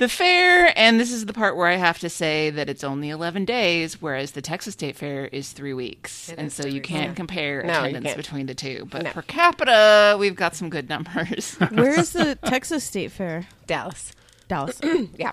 The 0.00 0.08
fair, 0.08 0.72
and 0.76 0.98
this 0.98 1.12
is 1.12 1.26
the 1.26 1.32
part 1.32 1.56
where 1.56 1.68
I 1.68 1.76
have 1.76 2.00
to 2.00 2.08
say 2.10 2.50
that 2.50 2.68
it's 2.68 2.82
only 2.82 3.08
11 3.10 3.44
days, 3.44 4.02
whereas 4.02 4.32
the 4.32 4.42
Texas 4.42 4.72
State 4.74 4.96
Fair 4.96 5.26
is 5.26 5.52
three 5.52 5.72
weeks, 5.74 6.28
It 6.30 6.38
and 6.38 6.52
so 6.52 6.66
you 6.66 6.80
can't 6.80 7.10
Yeah. 7.10 7.14
compare 7.14 7.62
No, 7.62 7.80
attendance 7.80 8.06
can't. 8.06 8.16
between 8.16 8.46
the 8.46 8.54
two. 8.54 8.88
But 8.90 9.02
No. 9.04 9.10
per 9.12 9.22
capita, 9.22 10.16
we've 10.18 10.34
got 10.34 10.56
some 10.56 10.68
good 10.70 10.88
numbers. 10.88 11.54
Where 11.70 11.98
is 11.98 12.10
the 12.12 12.34
Texas 12.44 12.82
State 12.82 13.12
Fair? 13.12 13.46
Dallas. 13.68 14.12
Dallas. 14.48 14.80
Yeah. 15.16 15.32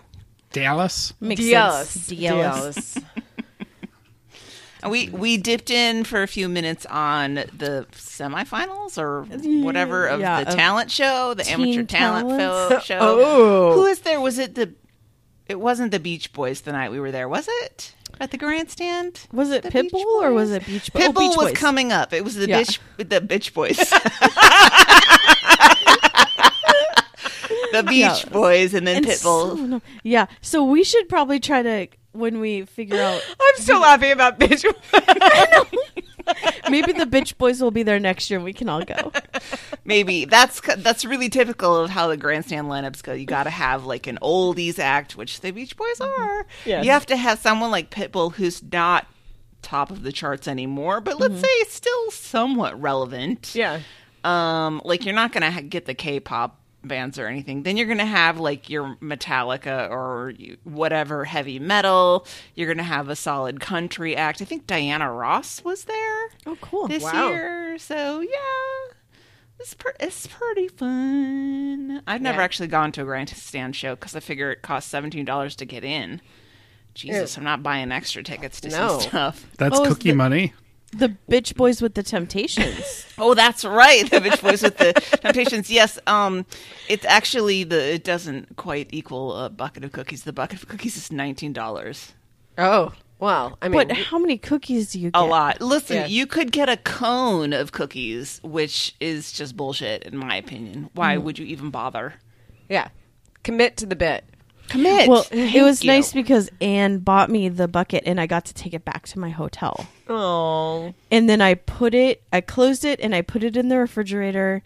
Dallas. 0.53 1.13
Makes 1.19 1.41
Dallas. 1.49 1.89
sense. 1.89 2.07
Dallas. 2.19 2.93
Dallas. 2.93 2.97
And 4.83 4.91
we 4.91 5.09
we 5.09 5.37
dipped 5.37 5.71
in 5.71 6.03
for 6.03 6.21
a 6.23 6.27
few 6.27 6.47
minutes 6.47 6.85
on 6.85 7.35
the 7.35 7.87
semifinals 7.93 8.97
or 9.01 9.23
whatever 9.63 10.05
of 10.07 10.19
Yeah, 10.19 10.43
the 10.43 10.49
of 10.49 10.55
talent 10.55 10.91
show, 10.91 11.33
the 11.33 11.49
amateur 11.49 11.83
talent 11.83 12.29
fo- 12.29 12.79
show. 12.83 12.99
Oh. 13.01 13.73
Who 13.73 13.85
is 13.85 13.99
there? 14.01 14.21
Was 14.21 14.37
it 14.37 14.55
the? 14.55 14.73
It 15.47 15.59
wasn't 15.59 15.91
the 15.91 15.99
Beach 15.99 16.31
Boys 16.33 16.61
the 16.61 16.73
night 16.73 16.91
we 16.91 16.99
were 16.99 17.11
there, 17.11 17.27
was 17.29 17.47
it? 17.63 17.95
At 18.19 18.31
the 18.31 18.37
grandstand? 18.37 19.21
Was 19.31 19.51
it 19.51 19.63
Pitbull 19.63 20.03
or 20.21 20.33
was 20.33 20.51
it 20.51 20.65
Beach 20.65 20.91
Boys? 20.91 21.03
Oh, 21.03 21.09
Pitbull 21.11 21.19
Beach 21.29 21.37
was 21.37 21.47
Boys. 21.51 21.57
coming 21.57 21.91
up. 21.91 22.13
It 22.13 22.23
was 22.23 22.35
the 22.35 22.47
Yeah. 22.47 22.61
bitch, 22.61 22.79
the 22.97 23.21
bitch 23.21 23.53
boys. 23.53 23.77
the 27.71 27.83
Beach 27.83 28.23
Yeah. 28.25 28.29
Boys, 28.31 28.73
and 28.73 28.87
then 28.87 28.97
And 28.97 29.05
Pitbull. 29.05 29.21
so- 29.21 29.53
no- 29.55 29.81
yeah. 30.03 30.27
So 30.41 30.63
we 30.63 30.83
should 30.83 31.07
probably 31.09 31.39
try 31.39 31.61
to 31.61 31.87
when 32.17 32.39
we 32.39 32.65
figure 32.65 33.01
out 33.01 33.21
I'm 33.41 33.61
still 33.61 33.81
laughing 33.81 34.11
about 34.11 34.39
bitch. 34.39 34.63
maybe 36.69 36.91
the 36.91 37.05
bitch 37.05 37.37
boys 37.37 37.61
will 37.61 37.71
be 37.71 37.83
there 37.83 37.99
next 37.99 38.29
year 38.29 38.37
and 38.37 38.43
we 38.43 38.53
can 38.53 38.69
all 38.69 38.83
go. 38.83 39.11
Maybe 39.85 40.25
that's 40.25 40.59
that's 40.79 41.05
really 41.05 41.29
typical 41.29 41.77
of 41.77 41.89
how 41.89 42.07
the 42.07 42.17
grandstand 42.17 42.67
lineups 42.67 43.01
go. 43.01 43.13
You 43.13 43.25
got 43.25 43.45
to 43.45 43.49
have 43.49 43.85
like 43.85 44.07
an 44.07 44.19
oldies 44.21 44.79
act, 44.79 45.15
which 45.15 45.39
the 45.39 45.51
Beach 45.51 45.77
Boys 45.77 46.01
are. 46.01 46.45
Yes. 46.65 46.83
You 46.83 46.91
have 46.91 47.05
to 47.05 47.15
have 47.15 47.39
someone 47.39 47.71
like 47.71 47.89
Pitbull 47.89 48.33
who's 48.33 48.61
not 48.61 49.07
top 49.61 49.89
of 49.89 50.03
the 50.03 50.11
charts 50.11 50.47
anymore, 50.47 50.99
but 50.99 51.19
let's 51.19 51.39
say 51.39 51.63
still 51.69 52.11
somewhat 52.11 52.79
relevant. 52.81 53.55
yeah. 53.55 53.79
Um, 54.25 54.81
like 54.83 55.05
you're 55.05 55.15
not 55.15 55.31
gonna 55.31 55.51
ha- 55.51 55.61
get 55.61 55.85
the 55.85 55.93
K-pop 55.93 56.59
bands 56.87 57.19
or 57.19 57.27
anything. 57.27 57.63
Then 57.63 57.77
you're 57.77 57.87
gonna 57.87 58.05
have 58.05 58.39
like 58.39 58.69
your 58.69 58.95
Metallica 59.01 59.89
or 59.89 60.33
whatever 60.63 61.25
heavy 61.25 61.59
metal. 61.59 62.25
You're 62.55 62.67
gonna 62.73 62.83
have 62.83 63.09
a 63.09 63.15
solid 63.15 63.59
country 63.59 64.15
act. 64.15 64.41
I 64.41 64.45
think 64.45 64.67
Diana 64.67 65.11
Ross 65.11 65.63
was 65.63 65.83
there 65.85 66.29
Oh, 66.45 66.57
cool. 66.61 66.87
this 66.87 67.03
Wow. 67.03 67.29
year. 67.29 67.77
So 67.77 68.21
yeah, 68.21 68.93
it's 69.59 69.73
per- 69.73 69.95
it's 69.99 70.27
pretty 70.27 70.67
fun. 70.69 72.01
I've 72.07 72.21
never 72.21 72.39
Yeah. 72.39 72.43
actually 72.45 72.67
gone 72.67 72.91
to 72.93 73.01
a 73.01 73.05
grandstand 73.05 73.75
show 73.75 73.95
because 73.95 74.15
I 74.15 74.19
figure 74.19 74.51
it 74.51 74.61
costs 74.61 74.89
seventeen 74.89 75.25
dollars 75.25 75.55
to 75.57 75.65
get 75.65 75.83
in. 75.83 76.21
Jesus, 76.93 77.35
Ew. 77.37 77.41
I'm 77.41 77.43
not 77.45 77.61
buying 77.61 77.91
extra 77.91 78.23
tickets 78.23 78.59
to 78.61 78.69
No. 78.69 78.97
see 78.99 79.09
stuff. 79.09 79.45
That's 79.57 79.77
Oh, 79.77 79.85
cookie 79.85 80.09
the- 80.11 80.15
money. 80.15 80.53
The 80.91 81.15
bitch 81.29 81.55
boys 81.55 81.81
with 81.81 81.95
the 81.95 82.03
Temptations. 82.03 83.05
Oh, 83.19 83.33
that's 83.33 83.65
right. 83.65 84.07
The 84.09 84.17
bitch 84.19 84.41
boys 84.43 84.61
with 84.61 84.77
the 84.77 84.93
temptations. 84.93 85.71
Yes. 85.71 85.97
Um, 86.05 86.45
it's 86.87 87.03
actually 87.03 87.63
the. 87.63 87.95
It 87.95 88.03
doesn't 88.03 88.57
quite 88.57 88.89
equal 88.91 89.35
a 89.35 89.49
bucket 89.49 89.83
of 89.83 89.91
cookies. 89.91 90.23
The 90.23 90.31
bucket 90.33 90.61
of 90.61 90.69
cookies 90.69 90.95
is 90.95 91.11
nineteen 91.11 91.51
dollars. 91.51 92.13
Oh, 92.59 92.93
well, 93.17 93.57
I 93.59 93.69
mean, 93.69 93.87
but 93.87 93.97
how 93.97 94.19
many 94.19 94.37
cookies 94.37 94.91
do 94.91 94.99
you 94.99 95.09
get? 95.09 95.19
A 95.19 95.25
lot. 95.25 95.61
Listen, 95.61 95.95
Yeah. 95.97 96.05
you 96.05 96.27
could 96.27 96.51
get 96.51 96.69
a 96.69 96.77
cone 96.77 97.53
of 97.53 97.71
cookies, 97.71 98.39
which 98.43 98.95
is 98.99 99.31
just 99.31 99.57
bullshit, 99.57 100.03
in 100.03 100.15
my 100.15 100.35
opinion. 100.35 100.91
Why 100.93 101.17
would 101.17 101.39
you 101.39 101.45
even 101.47 101.71
bother? 101.71 102.13
yeah. 102.69 102.89
Commit 103.41 103.77
to 103.77 103.87
the 103.87 103.95
bit. 103.95 104.25
Commit. 104.69 105.07
Well, 105.09 105.25
it 105.31 105.63
was 105.63 105.83
you. 105.83 105.91
nice 105.91 106.11
because 106.13 106.49
Anne 106.61 106.99
bought 106.99 107.29
me 107.29 107.49
the 107.49 107.67
bucket 107.67 108.03
and 108.05 108.19
I 108.19 108.27
got 108.27 108.45
to 108.45 108.53
take 108.53 108.73
it 108.73 108.83
back 108.85 109.07
to 109.09 109.19
my 109.19 109.29
hotel. 109.29 109.85
Oh, 110.09 110.93
And 111.11 111.29
then 111.29 111.41
I 111.41 111.53
put 111.55 111.93
it, 111.93 112.21
I 112.33 112.41
closed 112.41 112.83
it 112.85 112.99
and 112.99 113.13
I 113.15 113.21
put 113.21 113.43
it 113.43 113.55
in 113.57 113.69
the 113.69 113.77
refrigerator 113.77 114.63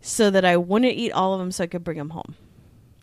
so 0.00 0.30
that 0.30 0.44
I 0.44 0.56
wouldn't 0.56 0.92
eat 0.92 1.12
all 1.12 1.34
of 1.34 1.40
them 1.40 1.50
so 1.52 1.64
I 1.64 1.66
could 1.66 1.84
bring 1.84 1.98
them 1.98 2.10
home. 2.10 2.34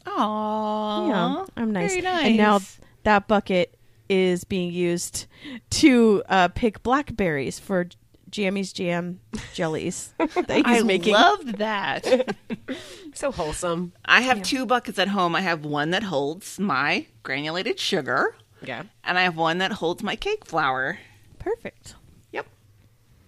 Aww. 0.05 1.09
Yeah, 1.09 1.45
I'm 1.57 1.71
nice. 1.71 1.91
Very 1.91 2.01
nice. 2.01 2.25
And 2.25 2.37
now 2.37 2.59
that 3.03 3.27
bucket 3.27 3.75
is 4.09 4.43
being 4.43 4.71
used 4.73 5.25
to 5.69 6.21
uh, 6.27 6.47
pick 6.49 6.83
blackberries 6.83 7.59
for 7.59 7.87
Jammy's 8.29 8.71
jam 8.73 9.19
jellies 9.53 10.13
that 10.17 10.49
he's 10.49 10.63
I 10.65 10.81
making. 10.83 11.13
loved 11.13 11.57
that. 11.57 12.35
so 13.15 13.31
wholesome. 13.31 13.93
I 14.05 14.21
have 14.21 14.41
two 14.41 14.65
buckets 14.65 14.99
at 14.99 15.09
home. 15.09 15.35
I 15.35 15.41
have 15.41 15.63
one 15.65 15.91
that 15.91 16.03
holds 16.03 16.59
my 16.59 17.07
granulated 17.23 17.79
sugar, 17.79 18.35
Yeah. 18.61 18.83
and 19.03 19.17
I 19.17 19.23
have 19.23 19.35
one 19.37 19.57
that 19.59 19.73
holds 19.73 20.03
my 20.03 20.15
cake 20.15 20.45
flour. 20.45 20.99
Perfect. 21.39 21.95
Yep. 22.31 22.47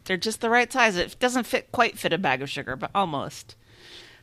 They're 0.05 0.17
just 0.17 0.41
the 0.41 0.49
right 0.49 0.71
size. 0.71 0.97
It 0.97 1.15
doesn't 1.19 1.45
fit 1.45 1.71
quite 1.71 1.97
fit 1.97 2.13
a 2.13 2.17
bag 2.17 2.41
of 2.41 2.49
sugar, 2.49 2.75
but 2.75 2.91
almost. 2.93 3.55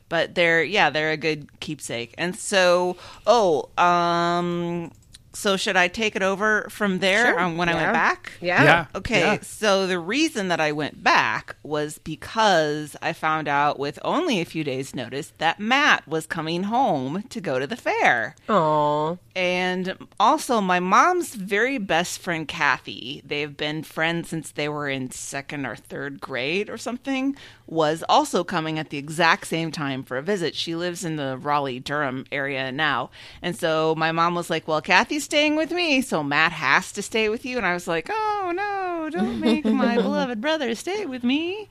But 0.08 0.34
they're 0.34 0.62
yeah, 0.64 0.90
they're 0.90 1.12
a 1.12 1.16
good 1.16 1.60
keepsake. 1.60 2.14
And 2.18 2.34
so, 2.36 2.96
oh, 3.26 3.68
um 3.82 4.90
so 5.32 5.56
should 5.56 5.76
I 5.76 5.88
take 5.88 6.16
it 6.16 6.22
over 6.22 6.66
from 6.70 6.98
there 6.98 7.26
Sure. 7.26 7.40
um, 7.40 7.56
when 7.56 7.68
I 7.68 7.74
went 7.74 7.92
back? 7.92 8.32
Yeah. 8.40 8.62
Yeah. 8.64 8.86
Okay, 8.94 9.20
Yeah. 9.20 9.38
so 9.42 9.86
the 9.86 9.98
reason 9.98 10.48
that 10.48 10.60
I 10.60 10.72
went 10.72 11.02
back 11.02 11.56
was 11.62 11.98
because 11.98 12.96
I 13.02 13.12
found 13.12 13.48
out 13.48 13.78
with 13.78 13.98
only 14.04 14.40
a 14.40 14.44
few 14.44 14.64
days' 14.64 14.94
notice 14.94 15.32
that 15.38 15.60
Matt 15.60 16.06
was 16.08 16.26
coming 16.26 16.64
home 16.64 17.22
to 17.30 17.40
go 17.40 17.58
to 17.58 17.66
the 17.66 17.76
fair. 17.76 18.34
Oh, 18.48 19.18
And 19.36 19.96
also, 20.18 20.60
my 20.60 20.80
mom's 20.80 21.34
very 21.34 21.78
best 21.78 22.18
friend, 22.18 22.46
Kathy, 22.48 23.22
they've 23.24 23.56
been 23.56 23.82
friends 23.84 24.28
since 24.28 24.50
they 24.52 24.68
were 24.68 24.88
in 24.88 25.10
second 25.12 25.64
or 25.66 25.76
third 25.76 26.20
grade 26.20 26.68
or 26.68 26.76
something, 26.76 27.36
was 27.66 28.02
also 28.08 28.42
coming 28.42 28.78
at 28.78 28.90
the 28.90 28.98
exact 28.98 29.46
same 29.46 29.70
time 29.70 30.02
for 30.02 30.18
a 30.18 30.22
visit. 30.22 30.54
She 30.56 30.74
lives 30.74 31.04
in 31.04 31.14
the 31.16 31.38
Raleigh 31.38 31.78
Durham 31.78 32.26
area 32.32 32.72
now. 32.72 33.10
And 33.40 33.56
so 33.56 33.94
my 33.96 34.10
mom 34.12 34.34
was 34.34 34.50
like, 34.50 34.66
Well, 34.66 34.80
Kathy's 34.82 35.19
staying 35.20 35.56
with 35.56 35.70
me, 35.70 36.00
so 36.02 36.22
Matt 36.22 36.52
has 36.52 36.92
to 36.92 37.02
stay 37.02 37.28
with 37.28 37.44
you. 37.44 37.56
And 37.56 37.66
I 37.66 37.74
was 37.74 37.86
like, 37.86 38.08
Oh, 38.10 38.52
no, 38.54 39.10
don't 39.10 39.40
make 39.40 39.64
my 39.64 39.96
beloved 40.02 40.40
brother 40.40 40.74
stay 40.74 41.06
with 41.06 41.22
me. 41.24 41.68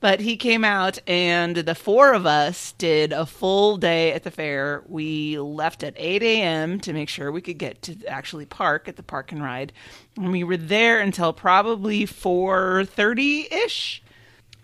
But 0.00 0.20
he 0.20 0.36
came 0.36 0.64
out, 0.64 0.98
and 1.08 1.56
the 1.56 1.74
four 1.74 2.12
of 2.12 2.26
us 2.26 2.72
did 2.72 3.12
a 3.14 3.24
full 3.24 3.78
day 3.78 4.12
at 4.12 4.22
the 4.22 4.30
fair. 4.30 4.82
We 4.86 5.38
left 5.38 5.82
at 5.82 5.94
8 5.96 6.22
a.m. 6.22 6.78
to 6.80 6.92
make 6.92 7.08
sure 7.08 7.32
we 7.32 7.40
could 7.40 7.56
get 7.56 7.80
to 7.82 8.04
actually 8.06 8.44
park 8.44 8.86
at 8.86 8.96
the 8.96 9.02
park 9.02 9.32
and 9.32 9.42
ride. 9.42 9.72
And 10.16 10.30
we 10.30 10.44
were 10.44 10.58
there 10.58 11.00
until 11.00 11.32
probably 11.32 12.04
4.30 12.04 13.50
ish. 13.50 14.02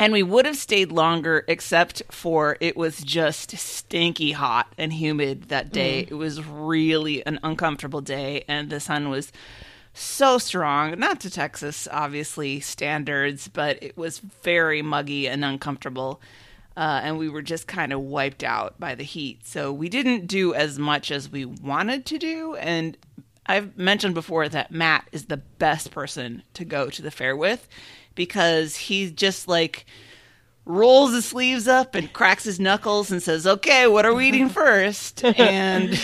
And 0.00 0.14
we 0.14 0.22
would 0.22 0.46
have 0.46 0.56
stayed 0.56 0.90
longer, 0.90 1.44
except 1.46 2.02
for 2.10 2.56
it 2.58 2.74
was 2.74 3.00
just 3.00 3.56
stinky 3.58 4.32
hot 4.32 4.72
and 4.78 4.94
humid 4.94 5.50
that 5.50 5.72
day. 5.72 6.06
It 6.08 6.14
was 6.14 6.42
really 6.42 7.24
an 7.26 7.38
uncomfortable 7.42 8.00
day, 8.00 8.44
and 8.48 8.70
the 8.70 8.80
sun 8.80 9.10
was 9.10 9.30
so 9.92 10.38
strong. 10.38 10.98
Not 10.98 11.20
to 11.20 11.30
Texas, 11.30 11.86
obviously, 11.92 12.60
standards, 12.60 13.48
but 13.48 13.82
it 13.82 13.98
was 13.98 14.20
very 14.20 14.80
muggy 14.80 15.28
and 15.28 15.44
uncomfortable. 15.44 16.22
Uh, 16.78 17.00
and 17.02 17.18
we 17.18 17.28
were 17.28 17.42
just 17.42 17.66
kind 17.66 17.92
of 17.92 18.00
wiped 18.00 18.42
out 18.42 18.80
by 18.80 18.94
the 18.94 19.04
heat. 19.04 19.46
So 19.46 19.70
we 19.70 19.90
didn't 19.90 20.28
do 20.28 20.54
as 20.54 20.78
much 20.78 21.10
as 21.10 21.28
we 21.28 21.44
wanted 21.44 22.06
to 22.06 22.16
do. 22.16 22.54
And 22.54 22.96
I've 23.44 23.76
mentioned 23.76 24.14
before 24.14 24.48
that 24.48 24.70
Matt 24.70 25.08
is 25.12 25.26
the 25.26 25.36
best 25.36 25.90
person 25.90 26.42
to 26.54 26.64
go 26.64 26.88
to 26.88 27.02
the 27.02 27.10
fair 27.10 27.36
with 27.36 27.68
because 28.20 28.76
he 28.76 29.10
just 29.10 29.48
like 29.48 29.86
rolls 30.66 31.14
his 31.14 31.24
sleeves 31.24 31.66
up 31.66 31.94
and 31.94 32.12
cracks 32.12 32.44
his 32.44 32.60
knuckles 32.60 33.10
and 33.10 33.22
says, 33.22 33.46
"Okay, 33.46 33.86
what 33.86 34.04
are 34.04 34.12
we 34.12 34.28
eating 34.28 34.48
first? 34.62 35.24
And 35.24 35.98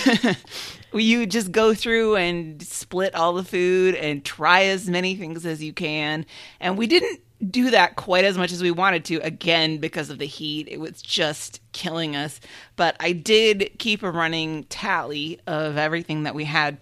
you 0.95 1.27
just 1.27 1.53
go 1.53 1.75
through 1.75 2.17
and 2.17 2.63
split 2.63 3.15
all 3.15 3.35
the 3.35 3.45
food 3.45 3.97
and 3.97 4.25
try 4.25 4.63
as 4.63 4.89
many 4.89 5.15
things 5.15 5.45
as 5.45 5.63
you 5.63 5.75
can. 5.75 6.25
And 6.59 6.79
we 6.79 6.87
didn't 6.87 7.21
do 7.51 7.69
that 7.69 7.97
quite 7.97 8.25
as 8.25 8.39
much 8.39 8.51
as 8.51 8.63
we 8.63 8.71
wanted 8.71 9.05
to 9.05 9.17
again 9.17 9.77
because 9.77 10.09
of 10.09 10.19
the 10.19 10.25
heat. 10.25 10.69
It 10.71 10.81
was 10.81 11.03
just 11.03 11.61
killing 11.73 12.17
us. 12.17 12.41
But 12.77 12.97
I 12.99 13.13
did 13.13 13.73
keep 13.79 14.03
a 14.03 14.11
running 14.11 14.65
tally 14.65 15.39
of 15.47 15.77
everything 15.77 16.23
that 16.23 16.35
we 16.35 16.45
had 16.45 16.79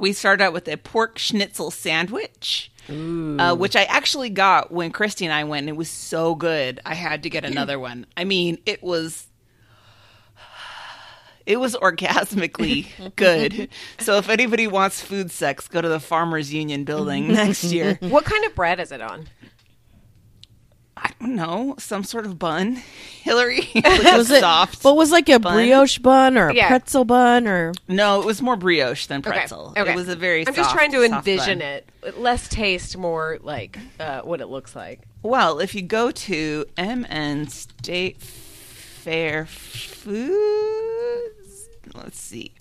we 0.00 0.12
started 0.12 0.42
out 0.42 0.52
with 0.52 0.68
a 0.68 0.76
pork 0.76 1.18
schnitzel 1.18 1.70
sandwich, 1.70 2.71
uh, 2.88 3.54
which 3.54 3.76
I 3.76 3.84
actually 3.84 4.30
got 4.30 4.70
when 4.72 4.90
Christy 4.90 5.24
and 5.24 5.32
I 5.34 5.44
went. 5.44 5.60
And 5.64 5.68
it 5.68 5.76
was 5.76 5.88
so 5.90 6.34
good. 6.34 6.80
I 6.84 6.94
had 6.94 7.22
to 7.22 7.30
get 7.30 7.44
another 7.44 7.78
one. 7.78 8.06
I 8.16 8.24
mean, 8.24 8.58
it 8.66 8.82
was. 8.82 9.26
It 11.44 11.58
was 11.58 11.74
orgasmically 11.74 12.86
good. 13.16 13.68
So 13.98 14.16
if 14.18 14.28
anybody 14.28 14.68
wants 14.68 15.00
food 15.00 15.32
sex, 15.32 15.66
go 15.66 15.80
to 15.80 15.88
the 15.88 15.98
Farmers 15.98 16.52
Union 16.54 16.84
building 16.84 17.28
next 17.32 17.64
year. 17.64 17.98
what 18.00 18.24
kind 18.24 18.44
of 18.44 18.54
bread 18.54 18.78
is 18.78 18.92
it 18.92 19.00
on? 19.00 19.26
I 20.96 21.10
don't 21.20 21.34
know, 21.36 21.74
some 21.78 22.04
sort 22.04 22.26
of 22.26 22.38
bun. 22.38 22.76
Hillary, 23.22 23.68
Was 23.74 24.30
it 24.30 24.40
soft? 24.40 24.84
What 24.84 24.96
was 24.96 25.10
like 25.10 25.28
a 25.28 25.38
bun? 25.38 25.54
brioche 25.54 25.98
bun 25.98 26.36
or 26.36 26.48
a 26.48 26.54
Yeah. 26.54 26.68
pretzel 26.68 27.04
bun 27.04 27.46
or 27.48 27.72
no, 27.88 28.20
it 28.20 28.26
was 28.26 28.42
more 28.42 28.56
brioche 28.56 29.06
than 29.06 29.22
pretzel. 29.22 29.72
Okay. 29.76 29.92
It 29.92 29.96
was 29.96 30.08
a 30.08 30.16
very. 30.16 30.40
I'm 30.46 30.54
just 30.54 30.70
soft- 30.70 30.74
trying 30.76 30.92
to 30.92 31.06
soft 31.08 31.26
envision 31.28 31.58
bun. 31.60 31.68
it. 31.68 32.18
Less 32.18 32.48
taste, 32.48 32.96
more 32.96 33.38
like 33.42 33.78
uh, 34.00 34.20
what 34.22 34.40
it 34.40 34.46
looks 34.48 34.74
like. 34.76 35.00
Well, 35.22 35.60
if 35.60 35.74
you 35.74 35.82
go 35.82 36.10
to 36.10 36.66
MN 36.76 37.46
State 37.48 38.20
Fair 38.20 39.46
Foods, 39.46 41.68
let's 41.94 42.20
see. 42.20 42.52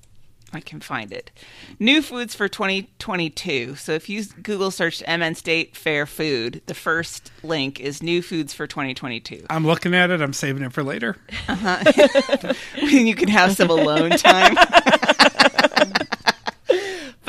I 0.54 0.60
can 0.60 0.82
find 0.82 1.12
it. 1.14 1.32
New 1.80 2.02
foods 2.02 2.36
for 2.36 2.48
2022. 2.48 3.76
So 3.76 3.94
if 3.94 4.10
you 4.10 4.26
Google 4.26 4.72
search 4.72 5.02
MN 5.08 5.36
State 5.36 5.76
Fair 5.76 6.06
Food, 6.06 6.62
the 6.66 6.74
first 6.74 7.32
link 7.44 7.80
is 7.80 8.04
new 8.04 8.22
foods 8.22 8.54
for 8.54 8.68
2022. 8.68 9.46
I'm 9.50 9.66
looking 9.66 9.96
at 9.96 10.10
it. 10.10 10.22
I'm 10.22 10.34
saving 10.34 10.64
it 10.64 10.74
for 10.74 10.84
later. 10.84 11.16
Uh-huh. 11.48 12.54
you 12.76 13.16
can 13.16 13.30
have 13.30 13.56
some 13.56 13.70
alone 13.70 14.12
time. 14.12 14.58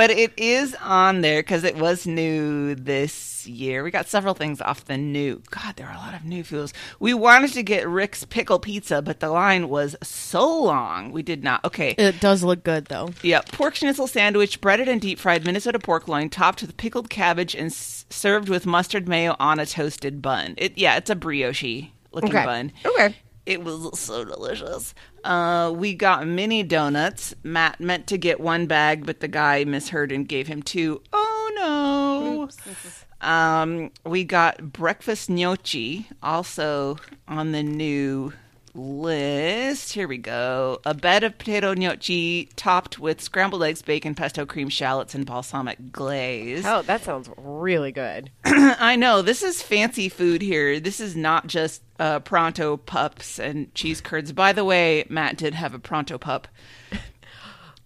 but 0.03 0.11
it 0.11 0.33
is 0.37 0.75
on 0.83 1.21
there 1.21 1.41
because 1.45 1.63
it 1.63 1.77
was 1.77 2.09
new 2.09 2.75
this 2.75 3.47
year. 3.47 3.85
We 3.85 3.93
got 3.93 4.09
several 4.09 4.35
things 4.35 4.61
off 4.61 4.85
the 4.87 4.97
new. 4.97 5.41
God, 5.53 5.77
there 5.77 5.87
are 5.87 5.95
a 5.95 5.99
lot 5.99 6.13
of 6.17 6.25
new 6.25 6.43
foods. 6.43 6.75
We 6.99 7.15
wanted 7.15 7.53
to 7.53 7.63
get 7.63 7.87
Rick's 7.87 8.25
Pickle 8.25 8.59
Pizza, 8.59 9.01
but 9.01 9.21
the 9.21 9.29
line 9.31 9.69
was 9.69 9.95
so 10.03 10.61
long. 10.65 11.13
We 11.13 11.23
did 11.23 11.45
not. 11.45 11.65
Okay. 11.65 11.91
it 11.97 12.19
does 12.19 12.43
look 12.43 12.65
good 12.65 12.87
though. 12.87 13.11
Yeah, 13.23 13.43
pork 13.53 13.77
schnitzel 13.77 14.09
sandwich, 14.09 14.61
breaded 14.61 14.89
and 14.89 15.01
deep 15.01 15.21
fried 15.21 15.45
Minnesota 15.45 15.79
pork 15.79 16.09
loin, 16.09 16.31
topped 16.31 16.63
with 16.63 16.77
pickled 16.77 17.09
cabbage 17.09 17.55
and 17.55 17.67
s- 17.67 18.05
served 18.11 18.49
with 18.49 18.67
mustard 18.67 19.07
mayo 19.09 19.37
on 19.39 19.61
a 19.61 19.67
toasted 19.67 20.21
bun. 20.21 20.55
It 20.59 20.77
yeah, 20.77 20.97
it's 20.97 21.11
a 21.11 21.15
brioche 21.15 21.85
looking 22.11 22.31
Okay. 22.31 22.45
bun. 22.45 22.73
Okay. 22.85 23.15
It 23.47 23.63
was 23.63 24.01
so 24.01 24.25
delicious. 24.25 24.95
Uh, 25.25 25.73
we 25.75 25.95
got 25.95 26.27
mini 26.27 26.63
donuts. 26.63 27.35
Matt 27.43 27.81
meant 27.81 28.07
to 28.09 28.19
get 28.19 28.41
one 28.41 28.67
bag, 28.67 29.07
but 29.07 29.21
the 29.21 29.29
guy 29.29 29.65
misheard 29.65 30.13
and 30.13 30.29
gave 30.29 30.47
him 30.49 30.63
two. 30.63 31.03
Oh 31.13 31.51
no! 31.55 32.49
Um, 33.21 33.93
we 34.05 34.25
got 34.25 34.73
breakfast 34.73 35.31
gnocchi, 35.31 36.09
also 36.23 36.97
on 37.29 37.53
the 37.53 37.63
new 37.63 38.33
list. 38.75 39.93
Here 39.93 40.09
we 40.09 40.19
go. 40.19 40.81
A 40.85 40.95
bed 40.95 41.25
of 41.25 41.39
potato 41.39 41.75
gnocchi 41.75 42.49
topped 42.57 42.99
with 42.99 43.21
scrambled 43.21 43.63
eggs, 43.63 43.83
bacon, 43.83 44.15
pesto, 44.15 44.47
cream, 44.47 44.69
shallots, 44.69 45.15
and 45.15 45.27
balsamic 45.27 45.93
glaze. 45.93 46.65
Oh, 46.67 46.83
that 46.83 47.03
sounds 47.03 47.29
really 47.37 47.93
good. 47.93 48.31
I 48.45 48.97
know 48.97 49.23
this 49.23 49.43
is 49.43 49.63
fancy 49.63 50.09
food 50.09 50.43
here. 50.43 50.81
This 50.81 51.01
is 51.01 51.17
not 51.17 51.47
just 51.47 51.83
uh, 51.99 52.21
pronto 52.21 52.77
pups 52.77 53.39
and 53.39 53.75
cheese 53.75 54.01
curds. 54.01 54.33
By 54.33 54.53
the 54.53 54.65
way, 54.65 55.05
Matt 55.09 55.37
did 55.37 55.55
have 55.55 55.75
a 55.75 55.79
pronto 55.79 56.19
pup. 56.19 56.49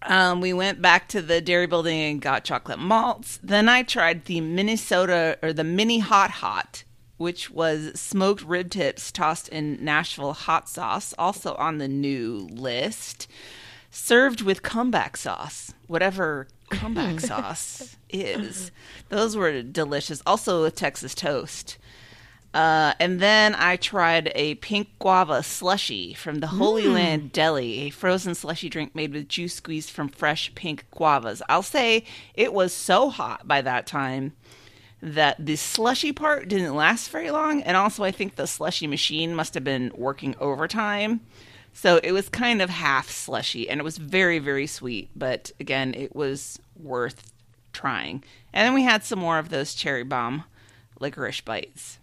Um, 0.03 0.41
we 0.41 0.53
went 0.53 0.81
back 0.81 1.09
to 1.09 1.23
the 1.23 1.41
dairy 1.41 1.67
building 1.67 1.99
and 2.01 2.23
got 2.23 2.45
chocolate 2.45 2.79
malts. 2.79 3.41
Then 3.43 3.69
I 3.69 3.83
tried 3.83 4.27
the 4.27 4.41
Minnesota 4.41 5.37
or 5.43 5.53
the 5.53 5.65
mini 5.65 5.99
hot 5.99 6.31
hot, 6.31 6.85
which 7.17 7.51
was 7.51 7.99
smoked 7.99 8.43
rib 8.43 8.71
tips 8.71 9.11
tossed 9.11 9.49
in 9.49 9.83
Nashville 9.85 10.35
hot 10.35 10.69
sauce, 10.69 11.15
also 11.19 11.55
on 11.55 11.79
the 11.79 11.89
new 11.89 12.49
list. 12.51 13.29
Served 13.91 14.43
with 14.43 14.63
comeback 14.63 15.17
sauce, 15.17 15.73
whatever 15.87 16.49
comeback 16.71 17.21
sauce 17.21 17.97
is. 18.11 18.71
Those 19.09 19.37
were 19.37 19.63
delicious. 19.63 20.23
Also 20.27 20.63
with 20.63 20.75
Texas 20.75 21.15
toast. 21.15 21.79
Uh, 22.53 22.95
and 22.99 23.21
then 23.21 23.55
I 23.55 23.77
tried 23.77 24.33
a 24.35 24.55
pink 24.57 24.89
guava 24.99 25.43
slushy 25.43 26.15
from 26.15 26.41
the 26.41 26.47
Holy 26.47 26.89
Land 26.89 27.33
Deli, 27.33 27.81
a 27.81 27.91
frozen 27.91 28.35
slushy 28.35 28.71
drink 28.71 28.95
made 28.95 29.13
with 29.13 29.29
juice 29.29 29.55
squeezed 29.55 29.91
from 29.91 30.09
fresh 30.09 30.55
pink 30.55 30.87
guavas. 30.91 31.43
I'll 31.51 31.63
say 31.63 32.05
it 32.35 32.55
was 32.55 32.73
so 32.73 33.11
hot 33.11 33.47
by 33.47 33.61
that 33.61 33.87
time 33.87 34.33
that 35.15 35.45
the 35.45 35.55
slushy 35.57 36.13
part 36.13 36.49
didn't 36.49 36.75
last 36.75 37.11
very 37.11 37.31
long. 37.31 37.63
And 37.63 37.77
also, 37.77 38.03
I 38.03 38.11
think 38.11 38.35
the 38.35 38.47
slushy 38.47 38.87
machine 38.87 39.35
must 39.35 39.55
have 39.55 39.63
been 39.63 39.93
working 39.95 40.35
overtime. 40.41 41.21
So 41.73 42.01
it 42.03 42.13
was 42.13 42.29
kind 42.29 42.61
of 42.61 42.71
half 42.71 43.11
slushy 43.11 43.69
and 43.69 43.79
it 43.79 43.85
was 43.85 43.99
very, 43.99 44.39
very 44.39 44.67
sweet. 44.67 45.11
But 45.15 45.53
again, 45.61 45.95
it 45.95 46.17
was 46.17 46.59
worth 46.75 47.33
trying. 47.73 48.25
And 48.53 48.67
then 48.67 48.75
we 48.75 48.83
had 48.83 49.05
some 49.05 49.19
more 49.19 49.39
of 49.39 49.51
those 49.51 49.75
cherry 49.75 50.03
bomb 50.03 50.45
licorice 50.99 51.43
bites. 51.43 51.99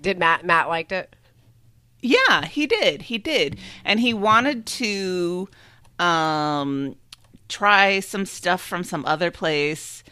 Did 0.00 0.18
Matt 0.18 0.44
Matt 0.44 0.68
liked 0.68 0.92
it? 0.92 1.14
Yeah, 2.02 2.44
he 2.44 2.66
did. 2.66 3.02
He 3.02 3.18
did. 3.18 3.58
And 3.84 4.00
he 4.00 4.12
wanted 4.12 4.66
to 4.66 5.48
um 5.98 6.96
try 7.48 8.00
some 8.00 8.26
stuff 8.26 8.60
from 8.60 8.82
some 8.82 9.06
other 9.06 9.30
place. 9.30 10.02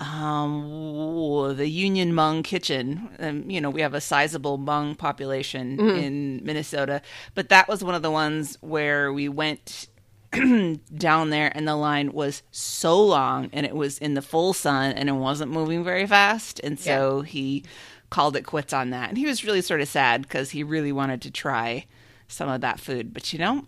Um 0.00 1.56
the 1.56 1.68
Union 1.68 2.12
Hmong 2.12 2.44
kitchen. 2.44 3.08
Um, 3.18 3.48
you 3.50 3.60
know, 3.60 3.70
we 3.70 3.80
have 3.80 3.94
a 3.94 4.00
sizable 4.00 4.58
Hmong 4.58 4.96
population 4.98 5.78
in 5.80 6.40
Minnesota, 6.44 7.00
but 7.34 7.48
that 7.48 7.68
was 7.68 7.82
one 7.84 7.94
of 7.94 8.02
the 8.02 8.10
ones 8.10 8.58
where 8.60 9.12
we 9.12 9.28
went 9.28 9.88
down 10.96 11.30
there 11.30 11.50
and 11.54 11.66
the 11.66 11.76
line 11.76 12.12
was 12.12 12.42
so 12.50 13.02
long 13.02 13.48
and 13.52 13.64
it 13.64 13.74
was 13.74 13.96
in 13.98 14.14
the 14.14 14.22
full 14.22 14.52
sun 14.52 14.92
and 14.92 15.08
it 15.08 15.12
wasn't 15.12 15.50
moving 15.50 15.82
very 15.84 16.06
fast 16.06 16.60
and 16.64 16.78
so 16.78 17.22
he 17.22 17.64
called 18.10 18.36
it 18.36 18.42
quits 18.42 18.72
on 18.72 18.90
that 18.90 19.08
and 19.08 19.16
he 19.18 19.24
was 19.24 19.44
really 19.44 19.62
sort 19.62 19.80
of 19.80 19.88
sad 19.88 20.22
because 20.22 20.50
he 20.50 20.62
really 20.62 20.92
wanted 20.92 21.22
to 21.22 21.30
try 21.30 21.86
some 22.28 22.48
of 22.48 22.60
that 22.60 22.78
food 22.80 23.14
but 23.14 23.32
you 23.32 23.38
know 23.38 23.64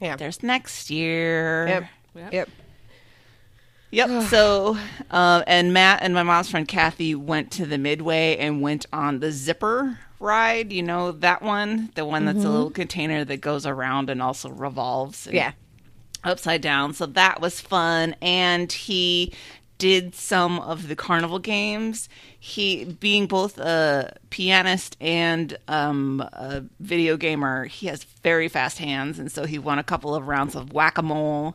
Yeah. 0.00 0.16
there's 0.16 0.42
next 0.42 0.88
year 0.88 1.66
Yep. 1.66 1.84
Yep. 2.14 2.32
Yep. 2.32 2.48
so, 4.28 4.76
uh, 5.10 5.42
and 5.46 5.72
Matt 5.72 6.02
and 6.02 6.14
my 6.14 6.22
mom's 6.22 6.50
friend 6.50 6.66
Kathy 6.68 7.14
went 7.14 7.50
to 7.52 7.66
the 7.66 7.78
Midway 7.78 8.36
and 8.36 8.60
went 8.60 8.86
on 8.92 9.20
the 9.20 9.32
zipper 9.32 9.98
ride. 10.20 10.72
You 10.72 10.82
know 10.82 11.12
that 11.12 11.42
one, 11.42 11.90
the 11.94 12.04
one 12.04 12.24
that's 12.24 12.44
a 12.44 12.48
little 12.50 12.70
container 12.70 13.24
that 13.24 13.40
goes 13.40 13.64
around 13.66 14.10
and 14.10 14.20
also 14.22 14.50
revolves. 14.50 15.26
and 15.26 15.34
Yeah. 15.36 15.52
upside 16.24 16.60
down. 16.60 16.92
So 16.94 17.06
that 17.06 17.40
was 17.40 17.60
fun. 17.60 18.14
And 18.20 18.70
he 18.70 19.32
did 19.78 20.12
some 20.16 20.58
of 20.58 20.88
the 20.88 20.96
carnival 20.96 21.38
games. 21.38 22.08
He, 22.38 22.84
being 22.84 23.28
both 23.28 23.58
a 23.58 24.16
pianist 24.28 24.96
and 25.00 25.56
um, 25.68 26.20
a 26.32 26.64
video 26.80 27.16
gamer, 27.16 27.66
he 27.66 27.86
has 27.86 28.02
very 28.02 28.48
fast 28.48 28.78
hands. 28.78 29.20
And 29.20 29.30
so 29.30 29.44
he 29.46 29.58
won 29.60 29.78
a 29.78 29.84
couple 29.84 30.16
of 30.16 30.26
rounds 30.26 30.56
of 30.56 30.72
whack 30.72 30.98
a 30.98 31.02
mole. 31.02 31.54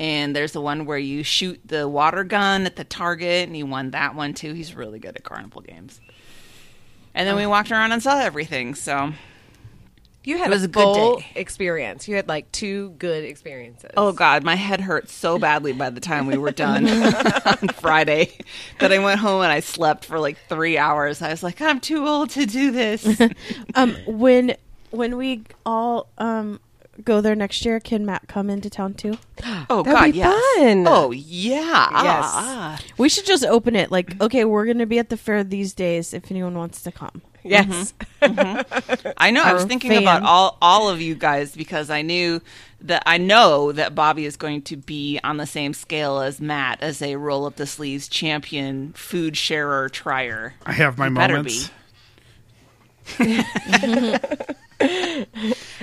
And 0.00 0.34
there's 0.34 0.52
the 0.52 0.60
one 0.60 0.86
where 0.86 0.98
you 0.98 1.22
shoot 1.22 1.60
the 1.64 1.86
water 1.88 2.24
gun 2.24 2.66
at 2.66 2.76
the 2.76 2.84
target, 2.84 3.46
and 3.46 3.54
he 3.54 3.62
won 3.62 3.90
that 3.92 4.14
one 4.14 4.34
too. 4.34 4.52
He's 4.54 4.74
really 4.74 4.98
good 4.98 5.16
at 5.16 5.22
carnival 5.22 5.60
games. 5.62 6.00
And 7.14 7.28
then 7.28 7.36
we 7.36 7.46
walked 7.46 7.70
around 7.70 7.92
and 7.92 8.02
saw 8.02 8.18
everything. 8.20 8.74
So 8.74 9.12
You 10.24 10.38
had 10.38 10.46
It 10.46 10.50
was 10.50 10.62
a 10.62 10.64
a 10.64 10.68
good 10.68 10.94
day. 11.18 11.26
experience. 11.34 12.08
You 12.08 12.16
had 12.16 12.26
like 12.26 12.50
two 12.52 12.90
good 12.98 13.22
experiences. 13.24 13.90
Oh 13.96 14.12
God, 14.12 14.42
my 14.44 14.54
head 14.54 14.80
hurt 14.80 15.10
so 15.10 15.38
badly 15.38 15.72
by 15.72 15.90
the 15.90 16.00
time 16.00 16.26
we 16.26 16.38
were 16.38 16.52
done 16.52 16.88
on 17.44 17.68
Friday 17.74 18.32
that 18.80 18.90
I 18.92 18.98
went 18.98 19.20
home 19.20 19.42
and 19.42 19.52
I 19.52 19.60
slept 19.60 20.06
for 20.06 20.18
like 20.18 20.38
three 20.48 20.78
hours. 20.78 21.20
I 21.20 21.28
was 21.30 21.42
like, 21.42 21.60
I'm 21.60 21.80
too 21.80 22.08
old 22.08 22.30
to 22.30 22.46
do 22.46 22.70
this. 22.70 23.20
Um, 23.74 23.94
when 24.06 24.56
when 24.90 25.16
we 25.18 25.42
all 25.66 26.08
um 26.18 26.60
go 27.04 27.20
there 27.20 27.34
next 27.34 27.64
year, 27.64 27.80
can 27.80 28.06
Matt 28.06 28.28
come 28.28 28.48
into 28.50 28.70
town 28.70 28.94
too? 28.94 29.18
Oh 29.70 29.82
That'd 29.82 29.92
God, 29.92 30.12
be 30.12 30.18
yes. 30.18 30.56
fun. 30.56 30.84
Oh 30.86 31.10
yeah. 31.10 32.02
Yes. 32.02 32.24
Ah. 32.26 32.80
We 32.98 33.08
should 33.08 33.26
just 33.26 33.44
open 33.44 33.74
it 33.74 33.90
like, 33.90 34.20
okay, 34.20 34.44
we're 34.44 34.66
gonna 34.66 34.86
be 34.86 34.98
at 34.98 35.08
the 35.08 35.16
fair 35.16 35.42
these 35.44 35.72
days. 35.72 36.12
If 36.12 36.30
anyone 36.30 36.54
wants 36.56 36.82
to 36.82 36.92
come, 36.92 37.22
yes. 37.42 37.94
I 38.22 39.30
know. 39.30 39.42
I 39.42 39.52
was 39.52 39.62
Our 39.62 39.68
thinking 39.68 39.96
about 39.96 40.22
all 40.22 40.58
all 40.60 40.88
of 40.88 41.00
you 41.00 41.14
guys 41.14 41.54
because 41.56 41.90
I 41.90 42.02
knew 42.02 42.40
that 42.82 43.02
I 43.06 43.18
know 43.18 43.72
that 43.72 43.94
Bobby 43.94 44.26
is 44.26 44.36
going 44.36 44.62
to 44.62 44.76
be 44.76 45.18
on 45.24 45.36
the 45.38 45.46
same 45.46 45.74
scale 45.74 46.20
as 46.20 46.40
Matt 46.40 46.82
as 46.82 47.00
a 47.00 47.16
roll 47.16 47.46
up 47.46 47.56
the 47.56 47.66
sleeves 47.66 48.08
champion 48.08 48.92
food 48.92 49.36
sharer 49.36 49.88
trier. 49.88 50.54
I 50.66 50.72
have 50.72 50.98
my 50.98 51.08
You 51.08 51.14
better 51.14 51.36
moments. 51.36 51.70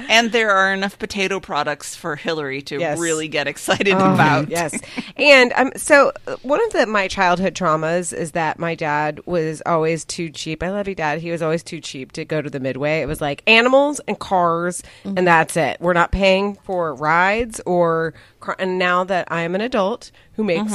And 0.09 0.31
there 0.31 0.49
are 0.49 0.73
enough 0.73 0.97
potato 0.97 1.39
products 1.39 1.95
for 1.95 2.15
Hillary 2.15 2.61
to 2.63 2.79
Yes. 2.79 2.97
really 2.97 3.27
get 3.27 3.47
excited 3.47 3.93
Oh, 3.93 4.13
about. 4.13 4.49
yes. 4.49 4.79
And 5.17 5.53
um, 5.53 5.71
so 5.75 6.11
uh, 6.25 6.37
one 6.41 6.63
of 6.65 6.73
the 6.73 6.87
my 6.87 7.07
childhood 7.07 7.53
traumas 7.53 8.11
is 8.11 8.31
that 8.31 8.57
my 8.57 8.73
dad 8.75 9.19
was 9.27 9.61
always 9.67 10.05
too 10.05 10.29
cheap. 10.31 10.63
I 10.63 10.71
love 10.71 10.87
you, 10.87 10.95
dad. 10.95 11.19
He 11.19 11.29
was 11.31 11.41
always 11.43 11.61
too 11.63 11.79
cheap 11.79 12.11
to 12.13 12.25
go 12.25 12.41
to 12.41 12.49
the 12.49 12.59
Midway. 12.59 13.01
It 13.01 13.07
was 13.07 13.21
like 13.21 13.43
animals 13.45 13.99
and 14.07 14.17
cars, 14.17 14.81
and 15.03 15.27
that's 15.27 15.55
it. 15.57 15.77
We're 15.79 15.93
not 15.93 16.11
paying 16.11 16.55
for 16.55 16.95
rides 16.95 17.61
or. 17.65 18.13
Car- 18.39 18.55
and 18.57 18.79
now 18.79 19.03
that 19.03 19.27
I 19.29 19.41
am 19.41 19.53
an 19.53 19.61
adult 19.61 20.11
who 20.33 20.43
makes 20.45 20.73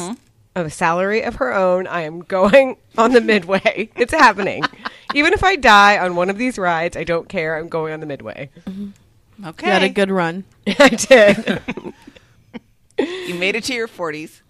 a 0.57 0.71
salary 0.71 1.23
of 1.23 1.37
her 1.37 1.53
own, 1.53 1.87
I 1.87 2.03
am 2.03 2.21
going 2.21 2.77
on 2.99 3.13
the 3.13 3.21
Midway. 3.21 3.91
It's 3.97 4.13
happening. 4.13 4.63
Even 5.15 5.33
if 5.33 5.45
I 5.45 5.57
die 5.57 5.99
on 5.99 6.17
one 6.17 6.31
of 6.31 6.39
these 6.39 6.59
rides, 6.59 6.97
I 6.97 7.05
don't 7.05 7.29
care. 7.29 7.57
I'm 7.57 7.69
going 7.69 7.93
on 7.93 8.01
the 8.01 8.07
Midway. 8.07 8.51
Okay. 9.45 9.67
you 9.67 9.73
had 9.73 9.83
a 9.83 9.89
good 9.89 10.11
run. 10.11 10.45
I 10.67 10.89
did. 10.89 11.63
You 12.99 13.35
made 13.35 13.57
it 13.57 13.65
to 13.65 13.75
your 13.75 13.89
40s. 13.89 14.41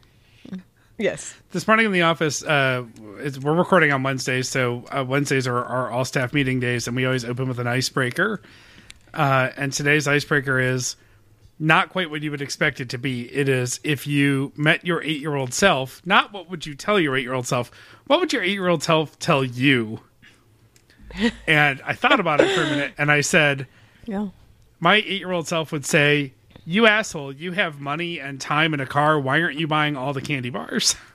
yes. 0.98 1.34
This 1.52 1.66
morning 1.66 1.86
in 1.86 1.92
the 1.92 2.02
office, 2.02 2.42
uh, 2.42 2.84
it's, 3.18 3.38
we're 3.38 3.54
recording 3.54 3.92
on 3.92 4.02
Wednesdays, 4.02 4.48
so 4.48 4.84
uh, 4.90 5.04
Wednesdays 5.06 5.46
are 5.46 5.64
our 5.64 5.90
all 5.90 6.04
staff 6.04 6.32
meeting 6.34 6.60
days, 6.60 6.86
and 6.86 6.96
we 6.96 7.04
always 7.06 7.24
open 7.24 7.48
with 7.48 7.58
an 7.58 7.66
icebreaker. 7.66 8.40
Uh, 9.12 9.50
and 9.56 9.72
today's 9.72 10.06
icebreaker 10.08 10.58
is 10.58 10.96
not 11.58 11.88
quite 11.90 12.10
what 12.10 12.22
you 12.22 12.30
would 12.30 12.42
expect 12.42 12.80
it 12.80 12.88
to 12.90 12.98
be. 12.98 13.32
It 13.32 13.48
is 13.48 13.80
if 13.84 14.06
you 14.06 14.52
met 14.56 14.84
your 14.84 15.02
eight 15.02 15.20
year 15.20 15.34
old 15.34 15.54
self, 15.54 16.02
not 16.04 16.32
what 16.32 16.50
would 16.50 16.66
you 16.66 16.74
tell 16.74 16.98
your 16.98 17.16
eight 17.16 17.22
year 17.22 17.34
old 17.34 17.46
self, 17.46 17.70
what 18.06 18.20
would 18.20 18.32
your 18.32 18.42
eight 18.42 18.52
year 18.52 18.68
old 18.68 18.82
self 18.82 19.18
tell 19.18 19.44
you? 19.44 20.00
and 21.46 21.80
I 21.84 21.92
thought 21.94 22.20
about 22.20 22.40
it 22.40 22.54
for 22.54 22.62
a 22.62 22.70
minute, 22.70 22.92
and 22.98 23.10
I 23.10 23.20
said, 23.20 23.66
Yeah. 24.06 24.28
my 24.80 24.96
eight 24.96 25.20
year 25.20 25.30
old 25.32 25.46
self 25.46 25.70
would 25.72 25.86
say, 25.86 26.32
You 26.64 26.86
asshole, 26.86 27.32
you 27.32 27.52
have 27.52 27.80
money 27.80 28.18
and 28.18 28.40
time 28.40 28.72
and 28.72 28.82
a 28.82 28.86
car. 28.86 29.20
Why 29.20 29.40
aren't 29.40 29.58
you 29.58 29.66
buying 29.68 29.96
all 29.96 30.12
the 30.12 30.22
candy 30.22 30.50
bars? 30.50 30.96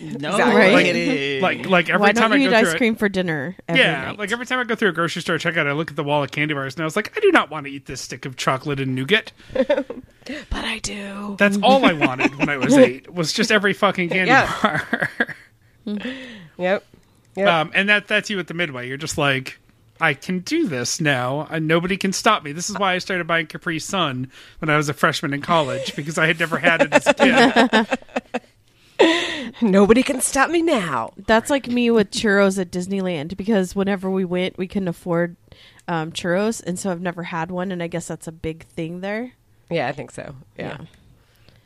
No 0.00 0.30
Exactly. 0.30 0.54
Right. 0.60 0.84
kidding. 0.86 1.42
like 1.42 1.66
like 1.66 1.88
every 1.88 2.00
Why 2.00 2.12
time 2.12 2.30
don't 2.30 2.40
you 2.40 2.46
I 2.46 2.48
eat 2.48 2.52
go 2.52 2.56
ice 2.58 2.70
through 2.70 2.78
cream 2.78 2.96
for 2.96 3.08
dinner? 3.08 3.56
Every 3.68 3.80
yeah, 3.82 4.06
night? 4.06 4.18
like 4.18 4.32
every 4.32 4.44
time 4.46 4.58
I 4.58 4.64
go 4.64 4.74
through 4.74 4.88
a 4.88 4.92
grocery 4.92 5.22
store 5.22 5.36
checkout, 5.38 5.66
I 5.66 5.72
look 5.72 5.90
at 5.90 5.96
the 5.96 6.04
wall 6.04 6.22
of 6.24 6.30
candy 6.30 6.52
bars 6.54 6.74
and 6.74 6.82
I 6.82 6.84
was 6.84 6.96
like, 6.96 7.16
I 7.16 7.20
do 7.20 7.30
not 7.30 7.50
want 7.50 7.66
to 7.66 7.72
eat 7.72 7.86
this 7.86 8.00
stick 8.00 8.24
of 8.26 8.36
chocolate 8.36 8.80
and 8.80 8.94
nougat. 8.94 9.32
But 10.26 10.64
I 10.64 10.78
do. 10.78 11.36
That's 11.38 11.58
all 11.62 11.84
I 11.84 11.92
wanted 11.92 12.34
when 12.38 12.48
I 12.48 12.56
was 12.56 12.72
eight 12.78 13.12
was 13.12 13.30
just 13.30 13.52
every 13.52 13.74
fucking 13.74 14.08
candy 14.08 14.30
Yeah. 14.30 14.50
bar. 14.62 15.10
Yep. 16.56 16.84
Yep. 17.36 17.48
um, 17.48 17.70
and 17.74 17.88
that 17.90 18.08
that's 18.08 18.30
you 18.30 18.38
at 18.38 18.46
the 18.46 18.54
midway. 18.54 18.88
You're 18.88 18.96
just 18.96 19.18
like. 19.18 19.58
I 20.00 20.12
can 20.14 20.40
do 20.40 20.66
this 20.66 21.00
now, 21.00 21.46
and 21.50 21.68
nobody 21.68 21.96
can 21.96 22.12
stop 22.12 22.42
me. 22.42 22.50
This 22.50 22.68
is 22.68 22.76
why 22.76 22.94
I 22.94 22.98
started 22.98 23.28
buying 23.28 23.46
Capri 23.46 23.78
Sun 23.78 24.28
when 24.58 24.68
I 24.68 24.76
was 24.76 24.88
a 24.88 24.92
freshman 24.92 25.32
in 25.32 25.40
college 25.40 25.94
because 25.94 26.18
I 26.18 26.26
had 26.26 26.40
never 26.40 26.58
had 26.58 26.82
it 26.82 26.92
as 26.92 27.06
a 27.06 27.14
kid. 27.14 28.42
Nobody 29.62 30.02
can 30.02 30.20
stop 30.20 30.50
me 30.50 30.62
now. 30.62 31.12
That's 31.26 31.50
like 31.50 31.68
me 31.68 31.90
with 31.90 32.10
churros 32.10 32.58
at 32.60 32.70
Disneyland 32.70 33.36
because 33.36 33.74
whenever 33.74 34.10
we 34.10 34.24
went, 34.24 34.56
we 34.58 34.66
couldn't 34.68 34.88
afford 34.88 35.36
um, 35.88 36.12
churros, 36.12 36.62
and 36.64 36.78
so 36.78 36.90
I've 36.90 37.00
never 37.02 37.24
had 37.24 37.50
one, 37.50 37.70
and 37.72 37.82
I 37.82 37.86
guess 37.86 38.06
that's 38.08 38.26
a 38.26 38.32
big 38.32 38.64
thing 38.66 39.00
there. 39.00 39.32
Yeah, 39.70 39.88
I 39.88 39.92
think 39.92 40.10
so. 40.10 40.34
Yeah. 40.56 40.78
Yeah. 40.80 40.86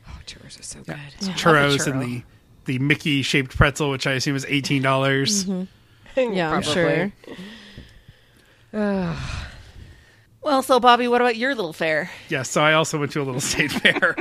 Oh, 0.07 0.19
churros 0.25 0.59
are 0.59 0.63
so 0.63 0.79
good. 0.81 0.95
churros 1.19 1.77
churro. 1.77 1.91
and 1.91 2.01
the 2.01 2.23
the 2.65 2.79
Mickey 2.79 3.21
shaped 3.21 3.55
pretzel, 3.55 3.89
which 3.89 4.05
I 4.07 4.13
assume 4.13 4.35
is 4.35 4.45
eighteen 4.47 4.81
dollars. 4.81 5.45
Yeah, 6.17 6.51
I'm 6.51 6.63
Probably. 6.63 7.13
sure. 8.73 9.15
Well, 10.41 10.61
so 10.61 10.79
Bobby, 10.79 11.07
what 11.07 11.21
about 11.21 11.35
your 11.35 11.55
little 11.55 11.73
fair? 11.73 12.09
Yes, 12.29 12.49
so 12.49 12.61
I 12.61 12.73
also 12.73 12.99
went 12.99 13.11
to 13.13 13.21
a 13.21 13.23
little 13.23 13.41
state 13.41 13.71
fair. 13.71 14.15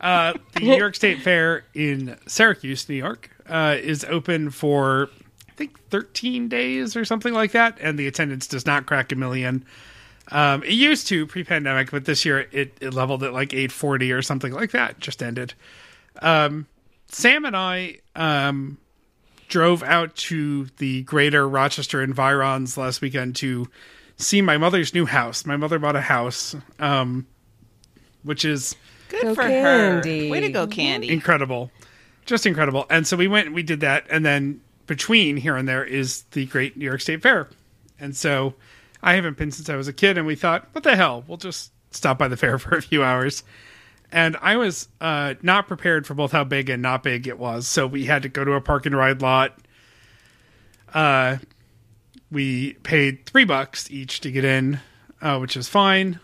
Uh, 0.00 0.34
the 0.52 0.60
New 0.60 0.76
York 0.76 0.94
State 0.94 1.22
Fair 1.22 1.64
in 1.74 2.18
Syracuse, 2.26 2.88
New 2.88 2.96
York, 2.96 3.30
uh, 3.46 3.76
is 3.80 4.04
open 4.04 4.50
for 4.50 5.08
I 5.48 5.52
think 5.52 5.78
thirteen 5.90 6.48
days 6.48 6.96
or 6.96 7.04
something 7.04 7.32
like 7.32 7.52
that, 7.52 7.78
and 7.80 7.98
the 7.98 8.06
attendance 8.06 8.46
does 8.46 8.66
not 8.66 8.86
crack 8.86 9.12
a 9.12 9.16
million. 9.16 9.64
Um, 10.30 10.62
it 10.62 10.72
used 10.72 11.08
to 11.08 11.26
pre-pandemic, 11.26 11.90
but 11.90 12.04
this 12.04 12.24
year 12.24 12.46
it, 12.52 12.76
it 12.80 12.94
leveled 12.94 13.22
at 13.22 13.32
like 13.32 13.52
eight 13.54 13.72
forty 13.72 14.12
or 14.12 14.22
something 14.22 14.52
like 14.52 14.72
that. 14.72 14.98
Just 14.98 15.22
ended. 15.22 15.54
Um, 16.20 16.66
Sam 17.08 17.44
and 17.44 17.56
I 17.56 17.98
um, 18.16 18.78
drove 19.48 19.82
out 19.82 20.16
to 20.16 20.66
the 20.78 21.02
greater 21.02 21.46
Rochester 21.48 22.02
environs 22.02 22.76
last 22.76 23.00
weekend 23.00 23.36
to 23.36 23.68
see 24.22 24.40
my 24.42 24.56
mother's 24.58 24.94
new 24.94 25.06
house. 25.06 25.44
My 25.44 25.56
mother 25.56 25.78
bought 25.78 25.96
a 25.96 26.00
house, 26.00 26.54
um, 26.78 27.26
which 28.22 28.44
is 28.44 28.76
Good 29.08 29.22
Go 29.22 29.34
for 29.34 29.42
Candy. 29.42 30.26
her. 30.28 30.32
Way 30.32 30.40
to 30.40 30.50
go, 30.50 30.66
Candy. 30.66 31.10
incredible, 31.10 31.70
just 32.24 32.46
incredible. 32.46 32.86
And 32.88 33.06
so 33.06 33.16
we 33.16 33.28
went, 33.28 33.52
we 33.52 33.62
did 33.62 33.80
that, 33.80 34.06
and 34.10 34.24
then 34.24 34.60
between 34.86 35.36
here 35.36 35.56
and 35.56 35.68
there 35.68 35.84
is 35.84 36.22
the 36.32 36.46
Great 36.46 36.76
New 36.76 36.84
York 36.84 37.00
State 37.00 37.22
Fair, 37.22 37.48
and 37.98 38.16
so 38.16 38.54
I 39.02 39.14
haven't 39.14 39.36
been 39.36 39.50
since 39.50 39.68
I 39.68 39.76
was 39.76 39.88
a 39.88 39.92
kid, 39.92 40.16
and 40.18 40.26
we 40.26 40.34
thought, 40.36 40.68
what 40.72 40.84
the 40.84 40.96
hell, 40.96 41.24
we'll 41.26 41.38
just 41.38 41.72
stop 41.90 42.18
by 42.18 42.28
the 42.28 42.36
fair 42.36 42.58
for 42.58 42.76
a 42.76 42.82
few 42.82 43.02
hours. 43.02 43.42
And 44.14 44.36
I 44.42 44.56
was 44.56 44.88
uh, 45.00 45.34
not 45.40 45.66
prepared 45.68 46.06
for 46.06 46.12
both 46.12 46.32
how 46.32 46.44
big 46.44 46.68
and 46.68 46.82
not 46.82 47.02
big 47.02 47.26
it 47.26 47.38
was, 47.38 47.66
so 47.66 47.86
we 47.86 48.04
had 48.04 48.22
to 48.24 48.28
go 48.28 48.44
to 48.44 48.52
a 48.52 48.60
park 48.60 48.84
and 48.86 48.94
ride 48.96 49.22
lot. 49.22 49.58
Uh, 50.92 51.38
we 52.32 52.72
paid 52.82 53.24
three 53.26 53.44
bucks 53.44 53.88
each 53.90 54.20
to 54.20 54.30
get 54.32 54.44
in, 54.44 54.80
uh, 55.20 55.38
which 55.38 55.56
is 55.56 55.68
fine 55.68 56.18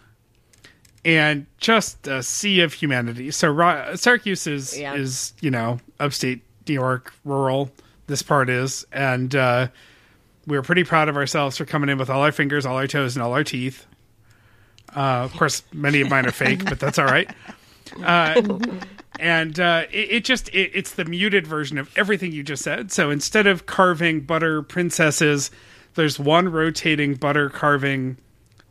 and 1.04 1.46
just 1.58 2.06
a 2.08 2.22
sea 2.22 2.60
of 2.60 2.72
humanity. 2.72 3.30
So 3.30 3.94
Syracuse 3.94 4.46
is 4.46 4.76
Yeah. 4.78 4.94
is 4.94 5.32
you 5.40 5.50
know 5.50 5.78
upstate 6.00 6.42
New 6.66 6.74
York, 6.74 7.12
rural. 7.24 7.70
This 8.08 8.22
part 8.22 8.48
is, 8.50 8.86
and 8.92 9.34
uh, 9.36 9.68
we 10.46 10.56
were 10.56 10.62
pretty 10.62 10.82
proud 10.84 11.08
of 11.08 11.16
ourselves 11.16 11.56
for 11.58 11.64
coming 11.66 11.88
in 11.90 11.98
with 11.98 12.08
all 12.10 12.22
our 12.22 12.32
fingers, 12.32 12.64
all 12.66 12.76
our 12.76 12.86
toes, 12.86 13.14
and 13.16 13.22
all 13.22 13.32
our 13.34 13.44
teeth. 13.44 13.86
Uh, 14.96 15.22
of 15.24 15.32
course, 15.34 15.62
many 15.72 16.00
of 16.00 16.08
mine 16.10 16.26
are 16.26 16.32
fake, 16.32 16.64
but 16.64 16.80
that's 16.80 16.98
all 16.98 17.04
right. 17.04 17.30
Uh, 18.02 18.40
and 19.20 19.60
uh, 19.60 19.84
it, 19.90 20.10
it 20.10 20.24
just 20.24 20.48
it, 20.50 20.70
it's 20.74 20.92
the 20.92 21.04
muted 21.04 21.46
version 21.46 21.76
of 21.78 21.90
everything 21.96 22.32
you 22.32 22.42
just 22.42 22.62
said. 22.64 22.90
So 22.92 23.10
instead 23.10 23.46
of 23.46 23.66
carving 23.66 24.20
butter 24.22 24.62
princesses, 24.62 25.50
there's 25.98 26.16
one 26.16 26.48
rotating 26.48 27.16
butter 27.16 27.50
carving 27.50 28.16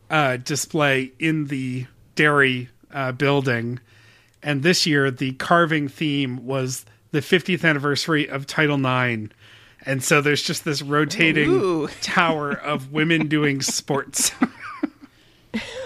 uh, 0.09 0.37
display 0.37 1.11
in 1.19 1.47
the 1.47 1.85
dairy 2.15 2.69
uh, 2.93 3.11
building. 3.11 3.81
And 4.41 4.63
this 4.63 4.85
year, 4.85 5.11
the 5.11 5.33
carving 5.33 5.89
theme 5.89 6.45
was 6.45 6.85
the 7.11 7.19
50th 7.19 7.67
anniversary 7.67 8.29
of 8.29 8.47
Title 8.47 8.77
IX. 8.77 9.33
And 9.85 10.01
so 10.01 10.21
there's 10.21 10.41
just 10.41 10.63
this 10.63 10.81
rotating 10.81 11.49
Ooh. 11.49 11.87
tower 12.01 12.53
of 12.53 12.93
women 12.93 13.27
doing 13.27 13.61
sports. 13.61 14.31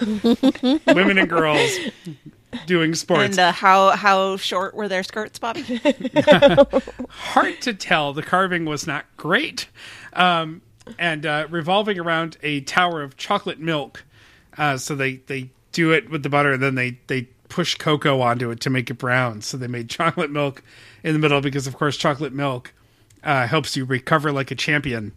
women 0.86 1.18
and 1.18 1.28
girls 1.28 1.76
doing 2.66 2.94
sports. 2.94 3.36
And 3.36 3.38
uh, 3.40 3.50
how 3.50 3.90
how 3.90 4.36
short 4.36 4.74
were 4.74 4.86
their 4.86 5.02
skirts, 5.02 5.40
Bobby? 5.40 5.62
hard 7.08 7.60
to 7.62 7.74
tell. 7.74 8.12
The 8.12 8.22
carving 8.22 8.64
was 8.64 8.86
not 8.86 9.06
great. 9.16 9.66
Um, 10.12 10.62
and 10.98 11.24
uh, 11.26 11.46
revolving 11.50 11.98
around 11.98 12.36
a 12.42 12.60
tower 12.62 13.02
of 13.02 13.16
chocolate 13.16 13.58
milk. 13.60 14.04
Uh, 14.56 14.76
so 14.76 14.94
they, 14.94 15.16
they 15.26 15.50
do 15.72 15.92
it 15.92 16.10
with 16.10 16.22
the 16.22 16.28
butter 16.28 16.52
and 16.52 16.62
then 16.62 16.74
they, 16.74 16.98
they 17.06 17.22
push 17.48 17.74
cocoa 17.76 18.20
onto 18.20 18.50
it 18.50 18.60
to 18.60 18.70
make 18.70 18.90
it 18.90 18.94
brown. 18.94 19.42
So 19.42 19.56
they 19.56 19.66
made 19.66 19.88
chocolate 19.90 20.30
milk 20.30 20.62
in 21.02 21.12
the 21.12 21.18
middle 21.18 21.40
because, 21.40 21.66
of 21.66 21.76
course, 21.76 21.96
chocolate 21.96 22.32
milk 22.32 22.72
uh, 23.24 23.46
helps 23.46 23.76
you 23.76 23.84
recover 23.84 24.32
like 24.32 24.50
a 24.50 24.54
champion 24.54 25.12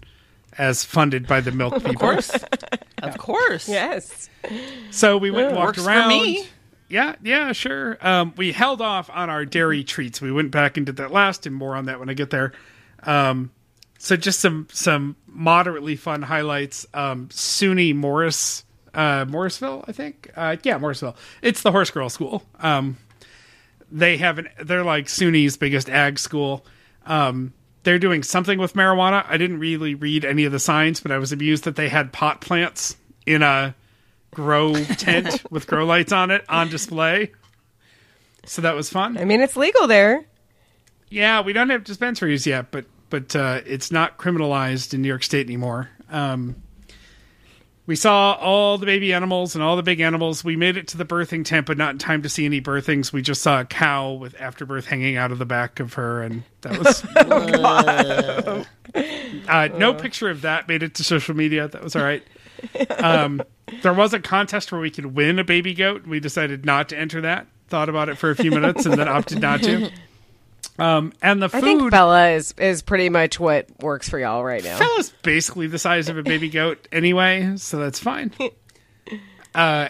as 0.58 0.84
funded 0.84 1.28
by 1.28 1.42
the 1.42 1.52
milk 1.52 1.76
people. 1.76 1.92
Of 1.92 1.96
course, 1.98 2.32
of 3.04 3.18
course. 3.18 3.68
Yes. 3.68 4.30
So 4.92 5.18
we 5.18 5.32
went 5.32 5.48
and 5.48 5.56
walked 5.58 5.78
Works 5.78 5.84
for 5.84 5.90
around. 5.90 6.10
me. 6.10 6.48
Yeah, 6.88 7.16
yeah, 7.24 7.52
sure. 7.52 7.98
Um, 8.00 8.34
we 8.38 8.52
held 8.52 8.80
off 8.80 9.10
on 9.10 9.30
our 9.30 9.44
dairy 9.44 9.84
treats. 9.84 10.22
We 10.22 10.32
went 10.32 10.52
back 10.52 10.78
and 10.78 10.86
did 10.86 10.98
that 10.98 11.12
last, 11.12 11.46
and 11.46 11.56
more 11.56 11.76
on 11.76 11.86
that 11.86 12.00
when 12.00 12.10
I 12.10 12.14
get 12.14 12.30
there. 12.30 12.54
Um, 13.04 13.52
so 13.98 14.16
just 14.16 14.40
some 14.40 14.68
some 14.72 15.16
moderately 15.36 15.96
fun 15.96 16.22
highlights. 16.22 16.88
Um, 16.94 17.28
SUNY 17.28 17.94
Morris, 17.96 18.64
uh, 18.94 19.26
Morrisville, 19.28 19.84
I 19.88 19.92
think. 19.92 20.32
Uh, 20.36 20.58
yeah, 20.64 20.78
Morrisville. 20.78 21.16
It's 21.42 21.62
the 21.62 21.72
horse 21.72 21.92
girl 21.92 22.10
school. 22.10 22.44
Um, 22.60 22.98
they 23.92 24.18
have 24.18 24.40
an. 24.40 24.50
They're 24.64 24.84
like 24.84 25.06
SUNY's 25.06 25.58
biggest 25.58 25.90
ag 25.90 26.18
school. 26.18 26.66
Um, 27.06 27.54
they're 27.84 28.00
doing 28.00 28.24
something 28.24 28.58
with 28.58 28.74
marijuana. 28.74 29.26
I 29.28 29.38
didn't 29.38 29.60
really 29.60 29.94
read 29.94 30.26
any 30.26 30.46
of 30.46 30.52
the 30.52 30.60
signs, 30.60 31.00
but 31.00 31.12
I 31.12 31.20
was 31.20 31.32
amused 31.32 31.66
that 31.66 31.76
they 31.76 31.90
had 31.90 32.12
pot 32.12 32.42
plants 32.42 32.96
in 33.26 33.44
a 33.44 33.76
grow 34.32 34.74
tent 34.98 35.44
with 35.52 35.68
grow 35.68 35.86
lights 35.86 36.12
on 36.12 36.32
it 36.32 36.44
on 36.50 36.70
display. 36.70 37.32
So 38.46 38.62
that 38.62 38.76
was 38.76 38.90
fun. 38.90 39.18
I 39.18 39.26
mean, 39.26 39.42
it's 39.42 39.56
legal 39.56 39.88
there. 39.88 40.26
Yeah, 41.10 41.42
we 41.42 41.54
don't 41.54 41.70
have 41.70 41.84
dispensaries 41.84 42.48
yet, 42.48 42.72
but 42.72 42.86
but 43.10 43.36
uh, 43.36 43.62
it's 43.66 43.92
not 43.92 44.18
criminalized 44.18 44.94
in 44.94 45.02
New 45.02 45.08
York 45.08 45.24
State 45.24 45.48
anymore. 45.48 45.90
Um, 46.10 46.56
we 47.88 47.96
saw 47.96 48.34
all 48.34 48.80
the 48.80 48.88
baby 48.88 49.14
animals 49.14 49.54
and 49.54 49.64
all 49.64 49.76
the 49.76 49.84
big 49.84 50.00
animals. 50.00 50.44
We 50.44 50.56
made 50.56 50.76
it 50.76 50.88
to 50.90 50.98
the 50.98 51.06
birthing 51.06 51.46
tent, 51.46 51.68
but 51.68 51.78
not 51.78 51.92
in 51.92 51.98
time 52.00 52.24
to 52.24 52.30
see 52.30 52.46
any 52.46 52.60
birthings. 52.60 53.14
We 53.14 53.22
just 53.22 53.44
saw 53.44 53.62
a 53.62 53.66
cow 53.66 54.14
with 54.14 54.40
afterbirth 54.42 54.88
hanging 54.88 55.18
out 55.18 55.32
of 55.32 55.38
the 55.38 55.46
back 55.46 55.80
of 55.80 55.94
her, 55.94 56.24
and 56.24 56.44
that 56.62 56.80
was. 56.80 57.06
uh, 59.48 59.70
no 59.78 59.94
picture 59.94 60.30
of 60.30 60.42
that 60.42 60.68
made 60.68 60.82
it 60.82 60.96
to 60.96 61.04
social 61.04 61.36
media. 61.36 61.68
That 61.68 61.84
was 61.84 61.96
all 61.96 62.04
right. 62.04 62.24
Um, 62.98 63.44
there 63.84 63.94
was 63.94 64.14
a 64.14 64.20
contest 64.20 64.72
where 64.72 64.82
we 64.82 64.90
could 64.90 65.16
win 65.16 65.38
a 65.38 65.44
baby 65.44 65.76
goat. 65.76 66.08
We 66.08 66.20
decided 66.20 66.66
not 66.66 66.90
to 66.90 66.98
enter 66.98 67.22
that. 67.22 67.48
Thought 67.68 67.90
about 67.90 68.10
it 68.10 68.18
for 68.18 68.32
a 68.32 68.36
few 68.36 68.52
minutes 68.52 68.86
and 68.86 68.96
then 68.96 69.08
opted 69.08 69.42
not 69.42 69.62
to. 69.64 69.92
Um, 70.78 71.14
and 71.22 71.42
the 71.42 71.50
food. 71.50 71.58
I 71.58 71.62
think 71.62 71.92
Bella 71.92 72.30
is 72.32 72.54
is 72.58 72.82
pretty 72.82 73.10
much 73.10 73.40
what 73.40 73.68
works 73.82 74.10
for 74.10 74.20
y'all 74.20 74.44
right 74.44 74.64
now. 74.64 74.78
Bella's 74.78 75.14
basically 75.22 75.68
the 75.68 75.80
size 75.80 76.10
of 76.10 76.18
a 76.18 76.24
baby 76.24 76.50
goat 76.50 76.88
anyway, 76.92 77.56
so 77.58 77.78
that's 77.78 78.00
fine. 78.00 78.32
Uh, 79.54 79.88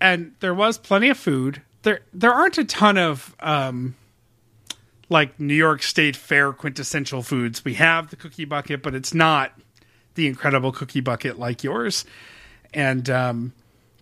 and 0.00 0.32
there 0.38 0.54
was 0.54 0.78
plenty 0.78 1.08
of 1.08 1.18
food. 1.18 1.60
There, 1.82 2.00
there 2.12 2.32
aren't 2.32 2.56
a 2.56 2.64
ton 2.64 2.96
of 2.96 3.34
um, 3.40 3.96
like 5.08 5.38
New 5.40 5.54
York 5.54 5.82
State 5.82 6.14
Fair 6.16 6.52
quintessential 6.52 7.22
foods. 7.22 7.64
We 7.64 7.74
have 7.74 8.10
the 8.10 8.16
cookie 8.16 8.44
bucket, 8.44 8.80
but 8.80 8.94
it's 8.94 9.12
not 9.12 9.52
the 10.14 10.28
incredible 10.28 10.70
cookie 10.70 11.00
bucket 11.00 11.38
like 11.38 11.64
yours. 11.64 12.04
And 12.72 13.10
um, 13.10 13.52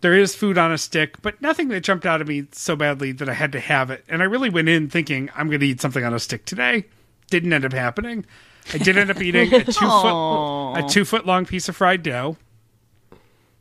there 0.01 0.15
is 0.15 0.35
food 0.35 0.59
on 0.59 0.73
a 0.73 0.79
stick, 0.79 1.21
but 1.23 1.41
nothing 1.41 1.69
that 1.69 1.81
jumped 1.81 2.07
out 2.07 2.21
at 2.21 2.27
me 2.27 2.47
so 2.53 2.77
badly 2.77 3.13
that 3.13 3.29
I 3.29 3.35
had 3.35 3.53
to 3.53 3.61
have 3.61 3.91
it. 3.91 4.05
And 4.09 4.23
I 4.23 4.27
really 4.27 4.51
went 4.51 4.69
in 4.69 4.89
thinking 4.89 5.31
I'm 5.35 5.49
going 5.49 5.61
to 5.61 5.67
eat 5.67 5.81
something 5.81 6.05
on 6.05 6.15
a 6.15 6.19
stick 6.19 6.45
today. 6.45 6.85
Didn't 7.31 7.53
end 7.53 7.65
up 7.65 7.73
happening. 7.73 8.27
I 8.73 8.79
did 8.79 8.97
end 8.99 9.11
up 9.11 9.21
eating 9.21 9.53
a 9.55 9.65
two 9.65 9.73
foot 9.73 10.73
a 10.75 10.87
two 10.89 11.05
foot 11.05 11.25
long 11.27 11.47
piece 11.47 11.69
of 11.69 11.77
fried 11.77 12.03
dough. 12.03 12.37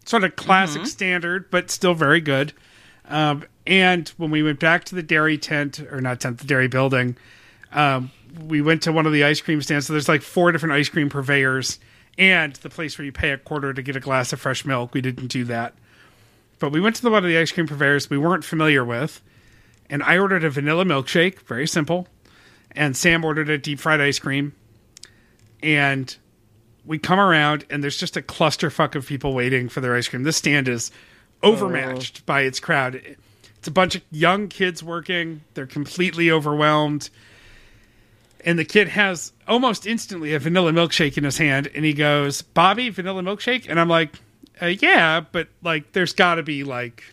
Sort 0.06 0.24
of 0.24 0.36
classic 0.36 0.86
standard, 0.86 1.50
but 1.50 1.72
still 1.72 1.96
very 1.96 2.22
good. 2.22 2.54
Um, 3.08 3.44
and 3.66 4.08
when 4.18 4.30
we 4.30 4.44
went 4.44 4.60
back 4.60 4.84
to 4.86 4.96
the 4.96 5.02
dairy 5.02 5.38
tent, 5.38 5.80
or 5.80 6.00
not 6.00 6.20
tent, 6.20 6.40
the 6.40 6.46
dairy 6.46 6.68
building, 6.68 7.18
um, 7.72 8.12
we 8.40 8.62
went 8.62 8.84
to 8.84 8.92
one 8.92 9.06
of 9.06 9.14
the 9.14 9.24
ice 9.24 9.42
cream 9.42 9.62
stands. 9.62 9.88
So 9.88 9.94
there's 9.94 10.10
like 10.10 10.22
four 10.22 10.52
different 10.52 10.74
ice 10.74 10.90
cream 10.90 11.10
purveyors 11.10 11.80
and 12.18 12.54
the 12.58 12.70
place 12.70 12.98
where 12.98 13.06
you 13.06 13.12
pay 13.12 13.32
a 13.32 13.38
quarter 13.38 13.74
to 13.74 13.82
get 13.82 13.96
a 13.96 14.00
glass 14.00 14.32
of 14.34 14.40
fresh 14.40 14.66
milk. 14.66 14.94
We 14.94 15.02
didn't 15.02 15.28
do 15.28 15.44
that. 15.46 15.74
But 16.60 16.72
we 16.72 16.80
went 16.80 16.96
to 16.98 17.02
the 17.02 17.10
one 17.10 17.24
of 17.24 17.30
the 17.30 17.38
ice 17.38 17.52
cream 17.52 17.68
purveyors 17.68 18.10
we 18.10 18.18
weren't 18.18 18.44
familiar 18.44 18.84
with. 18.84 19.22
And 19.90 20.02
I 20.04 20.18
ordered 20.18 20.44
a 20.44 20.50
vanilla 20.50 20.86
milkshake, 20.86 21.42
very 21.42 21.68
simple. 21.68 22.08
And 22.72 22.96
Sam 22.96 23.24
ordered 23.24 23.50
a 23.50 23.58
deep 23.58 23.80
fried 23.80 24.02
ice 24.02 24.20
cream. 24.20 24.54
And 25.62 26.16
we 26.86 27.00
come 27.00 27.20
around 27.20 27.66
and 27.70 27.84
there's 27.84 27.98
just 27.98 28.18
a 28.18 28.22
clusterfuck 28.22 28.96
of 28.96 29.08
people 29.08 29.34
waiting 29.34 29.70
for 29.70 29.82
their 29.82 29.96
ice 29.96 30.08
cream. 30.08 30.24
This 30.24 30.38
stand 30.38 30.68
is 30.68 30.92
overmatched 31.44 32.26
by 32.26 32.42
its 32.42 32.60
crowd. 32.60 33.02
It's 33.58 33.68
a 33.68 33.72
bunch 33.72 33.96
of 33.96 34.04
young 34.12 34.48
kids 34.48 34.84
working. 34.84 35.42
They're 35.54 35.66
completely 35.66 36.32
overwhelmed. 36.32 37.10
And 38.44 38.60
the 38.60 38.66
kid 38.66 38.90
has 38.90 39.34
almost 39.48 39.88
instantly 39.88 40.36
a 40.36 40.40
vanilla 40.40 40.72
milkshake 40.72 41.18
in 41.18 41.24
his 41.24 41.38
hand 41.38 41.70
and 41.74 41.84
he 41.84 41.94
goes, 41.94 42.42
Bobby, 42.44 42.90
vanilla 42.90 43.24
milkshake? 43.24 43.68
And 43.68 43.80
I'm 43.80 43.90
like, 43.90 44.20
uh, 44.62 44.68
yeah, 44.68 45.22
but 45.22 45.48
like 45.62 45.92
there's 45.94 46.14
got 46.14 46.36
to 46.36 46.44
be 46.44 46.64
like 46.64 47.04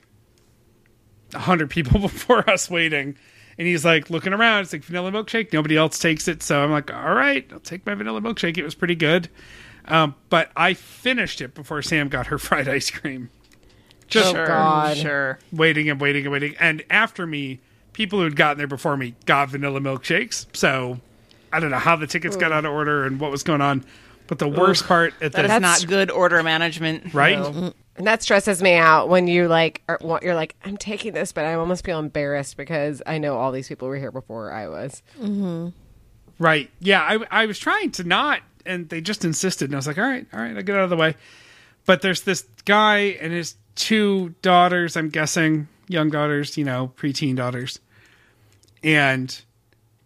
a 1.35 1.39
hundred 1.39 1.71
people 1.71 2.01
before 2.01 2.49
us 2.49 2.71
waiting. 2.71 3.17
And 3.59 3.69
he's 3.69 3.85
like 3.85 4.11
looking 4.11 4.33
around. 4.33 4.63
It's 4.63 4.73
like 4.73 4.83
vanilla 4.85 5.13
milkshake. 5.13 5.53
Nobody 5.53 5.77
else 5.77 5.99
takes 5.99 6.27
it. 6.27 6.43
So 6.43 6.63
I'm 6.63 6.71
like, 6.71 6.93
all 6.93 7.15
right, 7.15 7.47
I'll 7.53 7.61
take 7.61 7.85
my 7.85 7.95
vanilla 7.95 8.21
milkshake. 8.21 8.57
It 8.57 8.65
was 8.65 8.75
pretty 8.75 8.95
good. 8.95 9.29
Um, 9.85 10.15
but 10.31 10.51
I 10.57 10.75
finished 10.75 11.41
it 11.41 11.55
before 11.55 11.83
Sam 11.83 12.09
got 12.09 12.29
her 12.29 12.39
fried 12.39 12.69
ice 12.69 12.91
cream. 12.91 13.31
Just 14.07 14.33
sure, 14.33 14.47
God. 14.47 14.97
sure. 14.97 15.39
waiting 15.53 15.89
and 15.89 16.01
waiting 16.01 16.25
and 16.25 16.33
waiting. 16.33 16.55
And 16.61 16.85
after 16.91 17.27
me, 17.27 17.61
people 17.93 18.19
who 18.19 18.25
had 18.25 18.37
gotten 18.37 18.59
there 18.59 18.67
before 18.67 18.97
me 18.97 19.15
got 19.27 19.51
vanilla 19.51 19.81
milkshakes. 19.81 20.55
So 20.55 21.01
I 21.53 21.61
don't 21.61 21.71
know 21.71 21.79
how 21.79 21.97
the 21.97 22.07
tickets 22.07 22.37
got 22.37 22.53
out 22.53 22.65
of 22.65 22.73
order 22.73 23.05
and 23.05 23.21
what 23.21 23.31
was 23.31 23.43
going 23.43 23.61
on. 23.61 23.85
But 24.33 24.39
the 24.39 24.49
worst 24.49 24.87
part 24.87 25.13
at 25.21 25.33
That 25.33 25.47
the 25.47 25.55
is 25.57 25.61
not 25.61 25.87
good 25.87 26.11
order 26.11 26.43
management. 26.43 27.13
right. 27.13 27.37
And 27.37 28.07
that 28.07 28.23
stresses 28.23 28.63
me 28.63 28.73
out 28.73 29.11
when 29.11 29.29
you 29.29 29.47
like 29.47 29.83
are, 29.91 29.99
you're 30.23 30.35
like 30.35 30.57
I'm 30.65 30.79
taking 30.79 31.13
this, 31.13 31.33
but 31.33 31.45
I 31.45 31.53
almost 31.53 31.85
feel 31.85 31.99
embarrassed 31.99 32.57
because 32.57 33.03
I 33.05 33.19
know 33.19 33.37
all 33.37 33.53
these 33.53 33.69
people 33.69 33.89
were 33.89 33.99
here 33.99 34.11
before 34.11 34.51
I 34.51 34.69
was. 34.69 35.03
Mm-hmm. 35.21 35.69
Right. 36.39 36.71
Yeah, 36.81 37.03
I, 37.03 37.43
I 37.43 37.45
was 37.45 37.59
trying 37.59 37.91
to 37.91 38.05
not, 38.05 38.41
and 38.65 38.89
they 38.89 39.03
just 39.03 39.23
insisted. 39.23 39.67
And 39.67 39.75
I 39.75 39.77
was 39.77 39.87
like, 39.87 39.99
all 39.99 40.05
right, 40.05 40.27
all 40.33 40.41
right, 40.41 40.57
I'll 40.57 40.63
get 40.63 40.77
out 40.77 40.85
of 40.85 40.89
the 40.89 40.97
way. 40.97 41.15
But 41.85 42.01
there's 42.01 42.23
this 42.23 42.47
guy 42.65 43.19
and 43.21 43.35
his 43.35 43.57
two 43.75 44.35
daughters, 44.41 44.97
I'm 44.97 45.11
guessing, 45.11 45.69
young 45.89 46.09
daughters, 46.09 46.57
you 46.57 46.65
know, 46.65 46.91
preteen 46.97 47.37
daughters. 47.37 47.81
And 48.83 49.39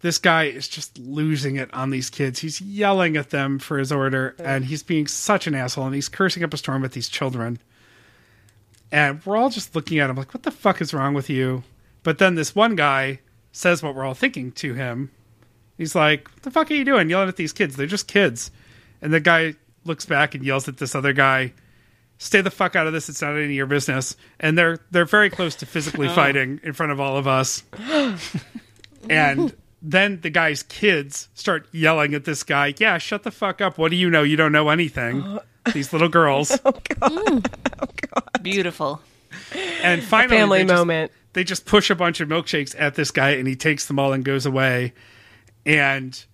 this 0.01 0.17
guy 0.17 0.43
is 0.43 0.67
just 0.67 0.97
losing 0.99 1.55
it 1.55 1.73
on 1.73 1.89
these 1.89 2.09
kids. 2.09 2.39
He's 2.39 2.61
yelling 2.61 3.17
at 3.17 3.31
them 3.31 3.59
for 3.59 3.77
his 3.77 3.91
order, 3.91 4.35
and 4.39 4.65
he's 4.65 4.83
being 4.83 5.07
such 5.07 5.47
an 5.47 5.55
asshole, 5.55 5.85
and 5.85 5.95
he's 5.95 6.09
cursing 6.09 6.43
up 6.43 6.53
a 6.53 6.57
storm 6.57 6.85
at 6.85 6.91
these 6.91 7.09
children. 7.09 7.59
And 8.91 9.25
we're 9.25 9.37
all 9.37 9.49
just 9.49 9.75
looking 9.75 9.99
at 9.99 10.09
him 10.09 10.15
like, 10.15 10.33
what 10.33 10.43
the 10.43 10.51
fuck 10.51 10.81
is 10.81 10.93
wrong 10.93 11.13
with 11.13 11.29
you? 11.29 11.63
But 12.03 12.19
then 12.19 12.35
this 12.35 12.55
one 12.55 12.75
guy 12.75 13.19
says 13.51 13.81
what 13.81 13.95
we're 13.95 14.05
all 14.05 14.13
thinking 14.13 14.51
to 14.53 14.75
him. 14.75 15.11
He's 15.77 15.93
like, 15.93 16.27
"What 16.29 16.43
the 16.43 16.51
fuck 16.51 16.71
are 16.71 16.73
you 16.73 16.85
doing, 16.85 17.09
yelling 17.09 17.27
at 17.27 17.35
these 17.35 17.53
kids? 17.53 17.75
They're 17.75 17.85
just 17.85 18.07
kids." 18.07 18.51
And 19.01 19.13
the 19.13 19.19
guy 19.19 19.55
looks 19.85 20.05
back 20.05 20.33
and 20.33 20.43
yells 20.43 20.67
at 20.67 20.77
this 20.77 20.95
other 20.95 21.13
guy, 21.13 21.53
"Stay 22.17 22.41
the 22.41 22.49
fuck 22.49 22.75
out 22.75 22.87
of 22.87 22.93
this! 22.93 23.09
It's 23.09 23.21
not 23.21 23.35
any 23.35 23.45
of 23.45 23.51
your 23.51 23.67
business." 23.67 24.15
And 24.39 24.57
they're 24.57 24.79
they're 24.89 25.05
very 25.05 25.29
close 25.29 25.55
to 25.55 25.65
physically 25.65 26.07
oh. 26.09 26.13
fighting 26.13 26.59
in 26.63 26.73
front 26.73 26.91
of 26.91 26.99
all 26.99 27.17
of 27.17 27.27
us. 27.27 27.63
and 29.09 29.53
then 29.81 30.19
the 30.21 30.29
guy's 30.29 30.63
kids 30.63 31.29
start 31.33 31.67
yelling 31.71 32.13
at 32.13 32.25
this 32.25 32.43
guy, 32.43 32.73
"Yeah, 32.77 32.97
shut 32.97 33.23
the 33.23 33.31
fuck 33.31 33.61
up! 33.61 33.77
What 33.77 33.91
do 33.91 33.97
you 33.97 34.09
know? 34.09 34.23
You 34.23 34.35
don't 34.35 34.51
know 34.51 34.69
anything." 34.69 35.39
These 35.73 35.91
little 35.91 36.07
girls, 36.09 36.51
Oh 36.65 36.71
god! 36.71 37.11
Mm. 37.11 37.53
Oh 37.81 37.87
god! 38.13 38.43
Beautiful. 38.43 39.01
and 39.83 40.01
finally, 40.03 40.37
family 40.37 40.57
they 40.59 40.63
just- 40.65 40.75
moment. 40.75 41.11
they 41.33 41.43
just 41.43 41.65
push 41.65 41.89
a 41.89 41.95
bunch 41.95 42.21
of 42.21 42.29
milkshakes 42.29 42.73
at 42.79 42.95
this 42.95 43.11
guy 43.11 43.31
and 43.31 43.47
he 43.47 43.55
takes 43.55 43.85
them 43.87 43.99
all 43.99 44.13
and 44.13 44.23
goes 44.25 44.45
away 44.45 44.93
and 45.65 46.25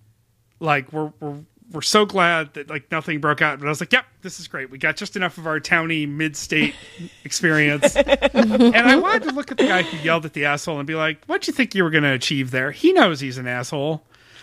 like 0.60 0.92
we're 0.92 1.12
we're 1.20 1.40
we're 1.74 1.82
so 1.82 2.06
glad 2.06 2.54
that 2.54 2.70
like 2.70 2.90
nothing 2.90 3.20
broke 3.20 3.42
out 3.42 3.58
but 3.58 3.66
i 3.66 3.68
was 3.68 3.80
like 3.80 3.92
yep 3.92 4.06
this 4.22 4.40
is 4.40 4.48
great. 4.48 4.70
We 4.70 4.78
got 4.78 4.96
just 4.96 5.16
enough 5.16 5.36
of 5.36 5.46
our 5.46 5.60
towny 5.60 6.06
mid-state 6.06 6.74
experience. 7.24 7.94
And 7.96 8.74
i 8.76 8.96
wanted 8.96 9.24
to 9.24 9.32
look 9.34 9.50
at 9.50 9.58
the 9.58 9.64
guy 9.66 9.82
who 9.82 9.98
yelled 9.98 10.24
at 10.24 10.32
the 10.32 10.46
asshole 10.46 10.78
and 10.78 10.86
be 10.86 10.94
like 10.94 11.22
what 11.26 11.42
do 11.42 11.50
you 11.50 11.52
think 11.52 11.74
you 11.74 11.84
were 11.84 11.90
going 11.90 12.04
to 12.04 12.12
achieve 12.12 12.50
there? 12.50 12.70
He 12.70 12.92
knows 12.94 13.20
he's 13.20 13.36
an 13.36 13.46
asshole. 13.46 14.02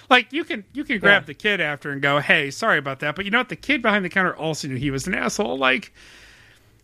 Like 0.10 0.32
you 0.32 0.44
can 0.44 0.64
you 0.74 0.84
can 0.84 1.00
grab 1.00 1.24
Yeah. 1.24 1.28
the 1.28 1.34
kid 1.34 1.62
after 1.62 1.90
and 1.90 2.00
go 2.02 2.20
hey 2.20 2.52
sorry 2.52 2.78
about 2.78 3.00
that. 3.00 3.16
But 3.16 3.26
you 3.26 3.32
know 3.32 3.40
what? 3.40 3.50
The 3.50 3.56
kid 3.56 3.82
behind 3.82 4.06
the 4.06 4.10
counter 4.10 4.36
also 4.36 4.68
knew 4.68 4.76
he 4.76 4.92
was 4.92 5.08
an 5.08 5.16
asshole. 5.16 5.58
Like 5.58 5.92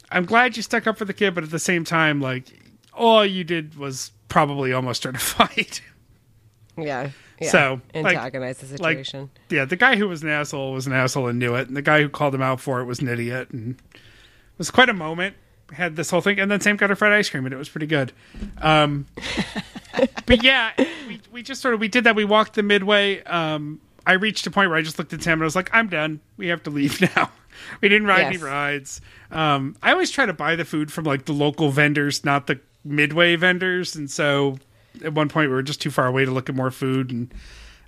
i'm 0.10 0.26
glad 0.26 0.56
you 0.56 0.64
stuck 0.64 0.88
up 0.88 0.98
for 0.98 1.04
the 1.06 1.14
kid 1.14 1.36
but 1.36 1.44
at 1.44 1.52
the 1.52 1.60
same 1.60 1.84
time 1.84 2.22
like 2.22 2.46
all 2.94 3.26
you 3.26 3.44
did 3.44 3.76
was 3.78 4.12
probably 4.30 4.72
almost 4.74 5.02
start 5.02 5.16
a 5.18 5.20
fight. 5.20 5.82
Yeah. 6.78 7.12
yeah. 7.40 7.50
So, 7.50 7.82
like- 7.94 8.16
antagonize 8.16 8.58
the 8.60 8.82
like, 8.82 8.98
situation. 8.98 9.30
yeah, 9.50 9.66
the 9.66 9.76
guy 9.76 9.96
who 9.96 10.08
was 10.08 10.24
an 10.24 10.30
asshole 10.30 10.74
was 10.74 10.88
an 10.88 10.94
asshole 10.94 11.28
and 11.28 11.40
knew 11.40 11.56
it, 11.56 11.68
and 11.68 11.76
the 11.76 11.82
guy 11.82 12.02
who 12.02 12.10
called 12.10 12.36
him 12.36 12.42
out 12.42 12.60
for 12.60 12.80
it 12.80 12.86
was 12.86 13.00
an 13.00 13.08
idiot, 13.08 13.50
and 13.52 13.76
it 13.94 14.00
was 14.58 14.72
quite 14.72 14.90
a 14.90 14.94
moment. 14.94 15.36
Had 15.74 15.98
this 15.98 16.10
whole 16.10 16.22
thing, 16.22 16.40
and 16.40 16.50
then 16.50 16.62
Sam 16.62 16.78
got 16.78 16.90
her 16.90 16.96
fried 16.96 17.12
ice 17.12 17.30
cream, 17.30 17.46
and 17.46 17.54
it 17.54 17.58
was 17.58 17.68
pretty 17.68 17.88
good. 17.88 18.14
Um, 18.62 19.06
but 20.26 20.42
yeah, 20.42 20.72
we 21.08 21.20
we 21.32 21.44
just 21.44 21.62
sort 21.62 21.74
of 21.74 21.82
we 21.82 21.90
did 21.90 22.06
that. 22.06 22.16
We 22.16 22.24
walked 22.24 22.54
the 22.54 22.64
midway. 22.64 23.22
Um, 23.24 23.82
I 24.06 24.14
reached 24.14 24.48
a 24.48 24.52
point 24.52 24.70
where 24.70 24.80
I 24.80 24.82
just 24.82 24.98
looked 24.98 25.12
at 25.12 25.22
Sam 25.22 25.34
and 25.34 25.44
I 25.44 25.46
was 25.46 25.58
like, 25.58 25.70
"I'm 25.74 25.90
done. 25.90 26.22
We 26.38 26.48
have 26.48 26.64
to 26.64 26.70
leave 26.70 27.02
now." 27.16 27.32
we 27.82 27.90
didn't 27.90 28.08
ride 28.08 28.22
any 28.22 28.38
rides. 28.38 29.02
Um, 29.32 29.76
I 29.82 29.92
always 29.92 30.12
try 30.12 30.26
to 30.26 30.34
buy 30.34 30.56
the 30.56 30.66
food 30.66 30.92
from 30.92 31.04
like 31.06 31.26
the 31.26 31.34
local 31.34 31.70
vendors, 31.70 32.24
not 32.24 32.48
the 32.48 32.60
midway 32.84 33.36
vendors, 33.36 33.96
and 33.96 34.10
so 34.10 34.58
at 35.04 35.14
one 35.14 35.30
point 35.30 35.50
we 35.50 35.56
were 35.56 35.64
just 35.64 35.82
too 35.82 35.92
far 35.92 36.08
away 36.08 36.26
to 36.26 36.32
look 36.32 36.50
at 36.50 36.56
more 36.56 36.72
food, 36.72 37.12
and 37.12 37.34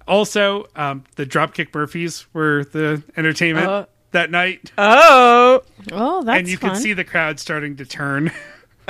also 0.08 0.66
um, 0.76 1.04
the 1.16 1.26
Dropkick 1.26 1.74
Murphys 1.74 2.26
were 2.34 2.66
the 2.66 3.04
entertainment 3.18 3.68
uh, 3.68 3.86
that 4.12 4.32
night. 4.32 4.72
Oh, 4.78 5.62
oh, 5.92 6.24
that's 6.24 6.40
and 6.40 6.48
you 6.48 6.58
fun. 6.58 6.72
could 6.72 6.80
see 6.82 6.94
the 6.94 7.04
crowd 7.04 7.40
starting 7.40 7.76
to 7.78 7.86
turn. 7.86 8.32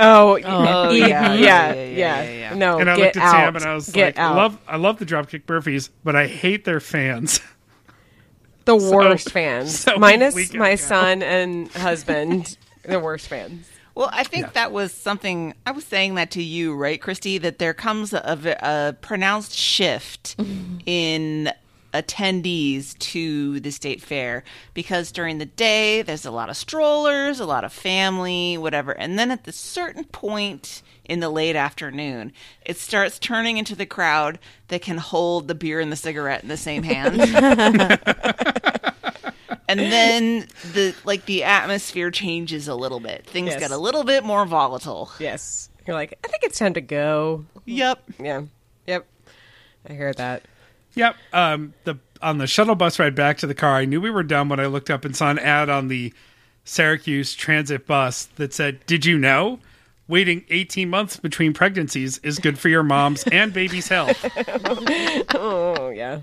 Oh, 0.02 0.38
oh, 0.38 0.40
oh 0.44 0.90
yeah, 0.92 1.34
yeah, 1.34 1.34
yeah, 1.34 1.72
yeah, 1.74 2.22
yeah, 2.22 2.54
No, 2.54 2.78
and 2.78 2.88
I 2.88 2.96
looked 2.96 3.18
at 3.18 3.22
out. 3.22 3.30
Sam 3.32 3.56
and 3.56 3.64
I 3.66 3.74
was 3.74 3.90
get 3.90 4.16
like, 4.16 4.18
out. 4.18 4.34
"Love, 4.34 4.58
I 4.66 4.76
love 4.76 4.98
the 4.98 5.04
Dropkick 5.04 5.42
Murphys, 5.46 5.90
but 6.02 6.16
I 6.16 6.26
hate 6.26 6.64
their 6.64 6.80
fans." 6.80 7.40
The 8.66 8.76
worst 8.76 9.24
so, 9.24 9.30
fans, 9.30 9.78
so 9.80 9.96
minus 9.96 10.52
my 10.54 10.74
son 10.76 11.22
and 11.22 11.68
husband, 11.72 12.56
the 12.84 13.00
worst 13.00 13.26
fans. 13.26 13.66
Well, 13.94 14.10
I 14.12 14.24
think 14.24 14.52
that 14.52 14.72
was 14.72 14.92
something 14.92 15.54
I 15.66 15.72
was 15.72 15.84
saying 15.84 16.14
that 16.14 16.30
to 16.32 16.42
you, 16.42 16.74
right, 16.74 17.00
Christy? 17.00 17.38
That 17.38 17.58
there 17.58 17.74
comes 17.74 18.12
a 18.12 18.96
pronounced 19.00 19.52
shift 19.52 20.36
mm-hmm. 20.38 20.78
in 20.86 21.52
attendees 21.92 22.96
to 22.98 23.58
the 23.60 23.70
state 23.70 24.00
fair 24.00 24.44
because 24.74 25.10
during 25.10 25.38
the 25.38 25.46
day 25.46 26.02
there's 26.02 26.24
a 26.24 26.30
lot 26.30 26.48
of 26.48 26.56
strollers, 26.56 27.40
a 27.40 27.46
lot 27.46 27.64
of 27.64 27.72
family, 27.72 28.56
whatever, 28.56 28.92
and 28.92 29.18
then 29.18 29.30
at 29.30 29.44
the 29.44 29.52
certain 29.52 30.04
point 30.04 30.82
in 31.04 31.18
the 31.18 31.28
late 31.28 31.56
afternoon, 31.56 32.32
it 32.64 32.78
starts 32.78 33.18
turning 33.18 33.58
into 33.58 33.74
the 33.74 33.86
crowd 33.86 34.38
that 34.68 34.82
can 34.82 34.98
hold 34.98 35.48
the 35.48 35.54
beer 35.54 35.80
and 35.80 35.90
the 35.90 35.96
cigarette 35.96 36.42
in 36.42 36.48
the 36.48 36.56
same 36.56 36.84
hand. 36.84 37.20
and 39.70 39.92
then 39.92 40.46
the 40.72 40.94
like 41.04 41.26
the 41.26 41.44
atmosphere 41.44 42.10
changes 42.10 42.68
a 42.68 42.74
little 42.74 43.00
bit. 43.00 43.26
Things 43.26 43.50
Yes. 43.50 43.60
get 43.60 43.70
a 43.70 43.76
little 43.78 44.04
bit 44.04 44.24
more 44.24 44.44
volatile. 44.46 45.10
Yes. 45.18 45.68
You're 45.86 45.96
like, 45.96 46.18
I 46.24 46.28
think 46.28 46.42
it's 46.44 46.58
time 46.58 46.74
to 46.74 46.80
go. 46.80 47.44
Yep. 47.64 48.02
Yeah. 48.22 48.42
Yep. 48.86 49.06
I 49.88 49.92
hear 49.92 50.12
that. 50.14 50.42
yep 50.94 51.16
um 51.32 51.72
the 51.84 51.96
on 52.20 52.38
the 52.38 52.46
shuttle 52.46 52.74
bus 52.74 52.98
ride 52.98 53.14
back 53.14 53.38
to 53.38 53.46
the 53.46 53.54
car 53.54 53.76
i 53.76 53.84
knew 53.86 54.00
we 54.00 54.10
were 54.10 54.22
done 54.24 54.48
when 54.50 54.60
i 54.60 54.66
looked 54.66 54.90
up 54.90 55.04
and 55.06 55.16
saw 55.16 55.30
an 55.30 55.38
ad 55.38 55.70
on 55.70 55.88
the 55.88 56.12
syracuse 56.64 57.34
transit 57.34 57.86
bus 57.86 58.24
that 58.36 58.52
said 58.52 58.84
did 58.86 59.06
you 59.06 59.16
know 59.16 59.58
waiting 60.08 60.44
18 60.50 60.90
months 60.90 61.16
between 61.16 61.54
pregnancies 61.54 62.18
is 62.18 62.38
good 62.40 62.58
for 62.58 62.68
your 62.68 62.82
mom's 62.82 63.22
and 63.32 63.52
baby's 63.54 63.88
health 63.88 64.18
Oh, 65.34 65.88
yeah. 65.90 66.20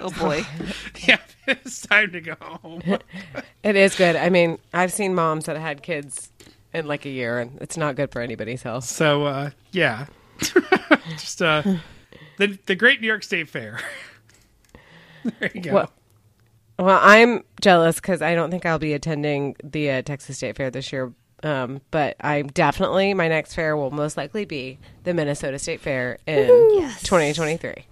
Oh 0.00 0.10
boy. 0.10 0.44
yeah 1.06 1.18
it's 1.46 1.86
time 1.86 2.10
to 2.12 2.20
go 2.20 2.34
home 2.40 2.82
It 3.62 3.76
is 3.76 3.94
good. 3.94 4.16
I 4.16 4.28
mean, 4.28 4.58
I've 4.72 4.92
seen 4.92 5.14
moms 5.14 5.46
that 5.46 5.56
had 5.56 5.82
kids 5.82 6.30
in 6.74 6.86
like 6.86 7.06
a 7.06 7.08
year, 7.08 7.38
and 7.38 7.58
it's 7.62 7.76
not 7.78 7.96
good 7.96 8.10
for 8.12 8.20
anybody's 8.20 8.62
health. 8.62 8.84
So 8.84 9.24
uh, 9.24 9.50
yeah, 9.72 10.06
just 11.16 11.40
uh, 11.40 11.62
the 12.36 12.58
the 12.66 12.74
Great 12.74 13.00
New 13.00 13.06
York 13.06 13.22
State 13.22 13.48
Fair. 13.48 13.80
there 15.40 15.50
you 15.54 15.62
go. 15.62 15.72
Well, 15.72 15.92
well, 16.78 17.00
I'm 17.00 17.44
jealous 17.62 17.96
because 17.96 18.20
I 18.20 18.34
don't 18.34 18.50
think 18.50 18.66
I'll 18.66 18.78
be 18.78 18.92
attending 18.92 19.56
the 19.64 19.90
uh, 19.90 20.02
Texas 20.02 20.36
State 20.36 20.56
Fair 20.56 20.70
this 20.70 20.92
year. 20.92 21.12
Um, 21.42 21.80
but 21.90 22.16
I'm 22.20 22.48
definitely 22.48 23.12
my 23.12 23.28
next 23.28 23.54
fair 23.54 23.76
will 23.76 23.90
most 23.90 24.16
likely 24.16 24.46
be 24.46 24.78
the 25.04 25.12
Minnesota 25.12 25.58
State 25.58 25.80
Fair 25.80 26.18
in 26.26 26.46
2023. 27.02 27.84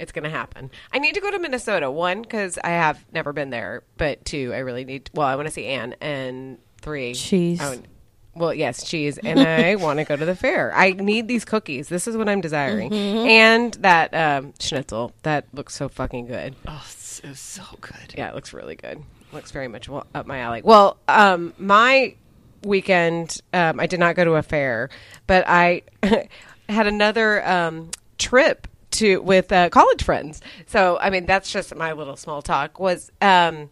It's 0.00 0.12
going 0.12 0.24
to 0.24 0.30
happen. 0.30 0.70
I 0.92 0.98
need 0.98 1.14
to 1.14 1.20
go 1.20 1.30
to 1.30 1.38
Minnesota. 1.38 1.90
One, 1.90 2.22
because 2.22 2.58
I 2.64 2.70
have 2.70 3.04
never 3.12 3.32
been 3.32 3.50
there, 3.50 3.82
but 3.98 4.24
two, 4.24 4.52
I 4.54 4.58
really 4.58 4.84
need. 4.84 5.10
well, 5.14 5.26
I 5.26 5.36
want 5.36 5.46
to 5.46 5.52
see 5.52 5.66
Anne, 5.66 5.94
and 6.00 6.58
three, 6.80 7.14
Cheese. 7.14 7.60
Would- 7.60 7.86
well, 8.32 8.54
yes, 8.54 8.84
cheese, 8.88 9.18
and 9.18 9.40
I 9.40 9.74
want 9.84 9.98
to 9.98 10.04
go 10.04 10.14
to 10.16 10.24
the 10.24 10.36
fair. 10.36 10.72
I 10.72 10.92
need 10.92 11.26
these 11.26 11.44
cookies. 11.44 11.88
This 11.88 12.06
is 12.06 12.16
what 12.16 12.28
I'm 12.28 12.40
desiring, 12.40 12.92
and 12.94 13.74
that 13.74 14.14
um, 14.14 14.54
schnitzel 14.60 15.12
that 15.24 15.46
looks 15.52 15.74
so 15.74 15.88
fucking 15.88 16.26
good. 16.28 16.54
Oh, 16.66 16.80
it's, 16.88 17.20
it's 17.24 17.40
so 17.40 17.64
good. 17.80 18.14
Yeah, 18.16 18.28
it 18.30 18.34
looks 18.36 18.52
really 18.52 18.76
good. 18.76 19.02
Looks 19.32 19.50
very 19.50 19.66
much 19.68 19.88
wa- 19.88 20.04
up 20.14 20.26
my 20.26 20.38
alley. 20.38 20.62
Well, 20.64 20.96
um, 21.08 21.52
my 21.58 22.14
weekend, 22.62 23.40
um, 23.52 23.80
I 23.80 23.86
did 23.86 23.98
not 24.00 24.14
go 24.14 24.24
to 24.24 24.36
a 24.36 24.42
fair, 24.42 24.90
but 25.26 25.44
I 25.48 25.82
had 26.68 26.86
another 26.86 27.46
um, 27.46 27.90
trip 28.16 28.68
to 28.92 29.18
with 29.18 29.52
uh, 29.52 29.68
college 29.70 30.02
friends. 30.02 30.40
So, 30.66 30.98
I 31.00 31.10
mean, 31.10 31.26
that's 31.26 31.52
just 31.52 31.74
my 31.74 31.92
little 31.92 32.16
small 32.16 32.42
talk. 32.42 32.78
Was 32.80 33.10
um, 33.20 33.70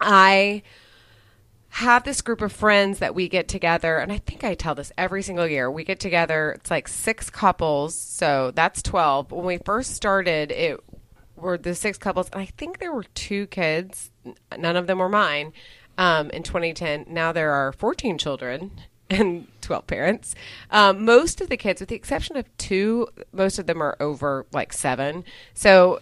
I 0.00 0.62
have 1.76 2.04
this 2.04 2.22
group 2.22 2.40
of 2.40 2.50
friends 2.50 3.00
that 3.00 3.14
we 3.14 3.28
get 3.28 3.48
together 3.48 3.98
and 3.98 4.10
i 4.10 4.16
think 4.16 4.42
i 4.42 4.54
tell 4.54 4.74
this 4.74 4.90
every 4.96 5.22
single 5.22 5.46
year 5.46 5.70
we 5.70 5.84
get 5.84 6.00
together 6.00 6.52
it's 6.52 6.70
like 6.70 6.88
six 6.88 7.28
couples 7.28 7.94
so 7.94 8.50
that's 8.54 8.80
12 8.80 9.30
when 9.30 9.44
we 9.44 9.58
first 9.58 9.92
started 9.94 10.50
it 10.50 10.80
were 11.36 11.58
the 11.58 11.74
six 11.74 11.98
couples 11.98 12.30
and 12.32 12.40
i 12.40 12.46
think 12.56 12.78
there 12.78 12.94
were 12.94 13.04
two 13.14 13.46
kids 13.48 14.10
none 14.56 14.74
of 14.74 14.86
them 14.86 14.98
were 14.98 15.08
mine 15.08 15.52
um, 15.98 16.30
in 16.30 16.42
2010 16.42 17.04
now 17.08 17.30
there 17.30 17.52
are 17.52 17.72
14 17.72 18.16
children 18.16 18.70
and 19.10 19.46
12 19.60 19.86
parents 19.86 20.34
um, 20.70 21.04
most 21.04 21.40
of 21.40 21.48
the 21.48 21.56
kids 21.56 21.80
with 21.80 21.88
the 21.88 21.94
exception 21.94 22.36
of 22.36 22.44
two 22.58 23.06
most 23.32 23.58
of 23.58 23.66
them 23.66 23.82
are 23.82 23.96
over 24.00 24.46
like 24.52 24.72
seven 24.72 25.24
so 25.54 26.00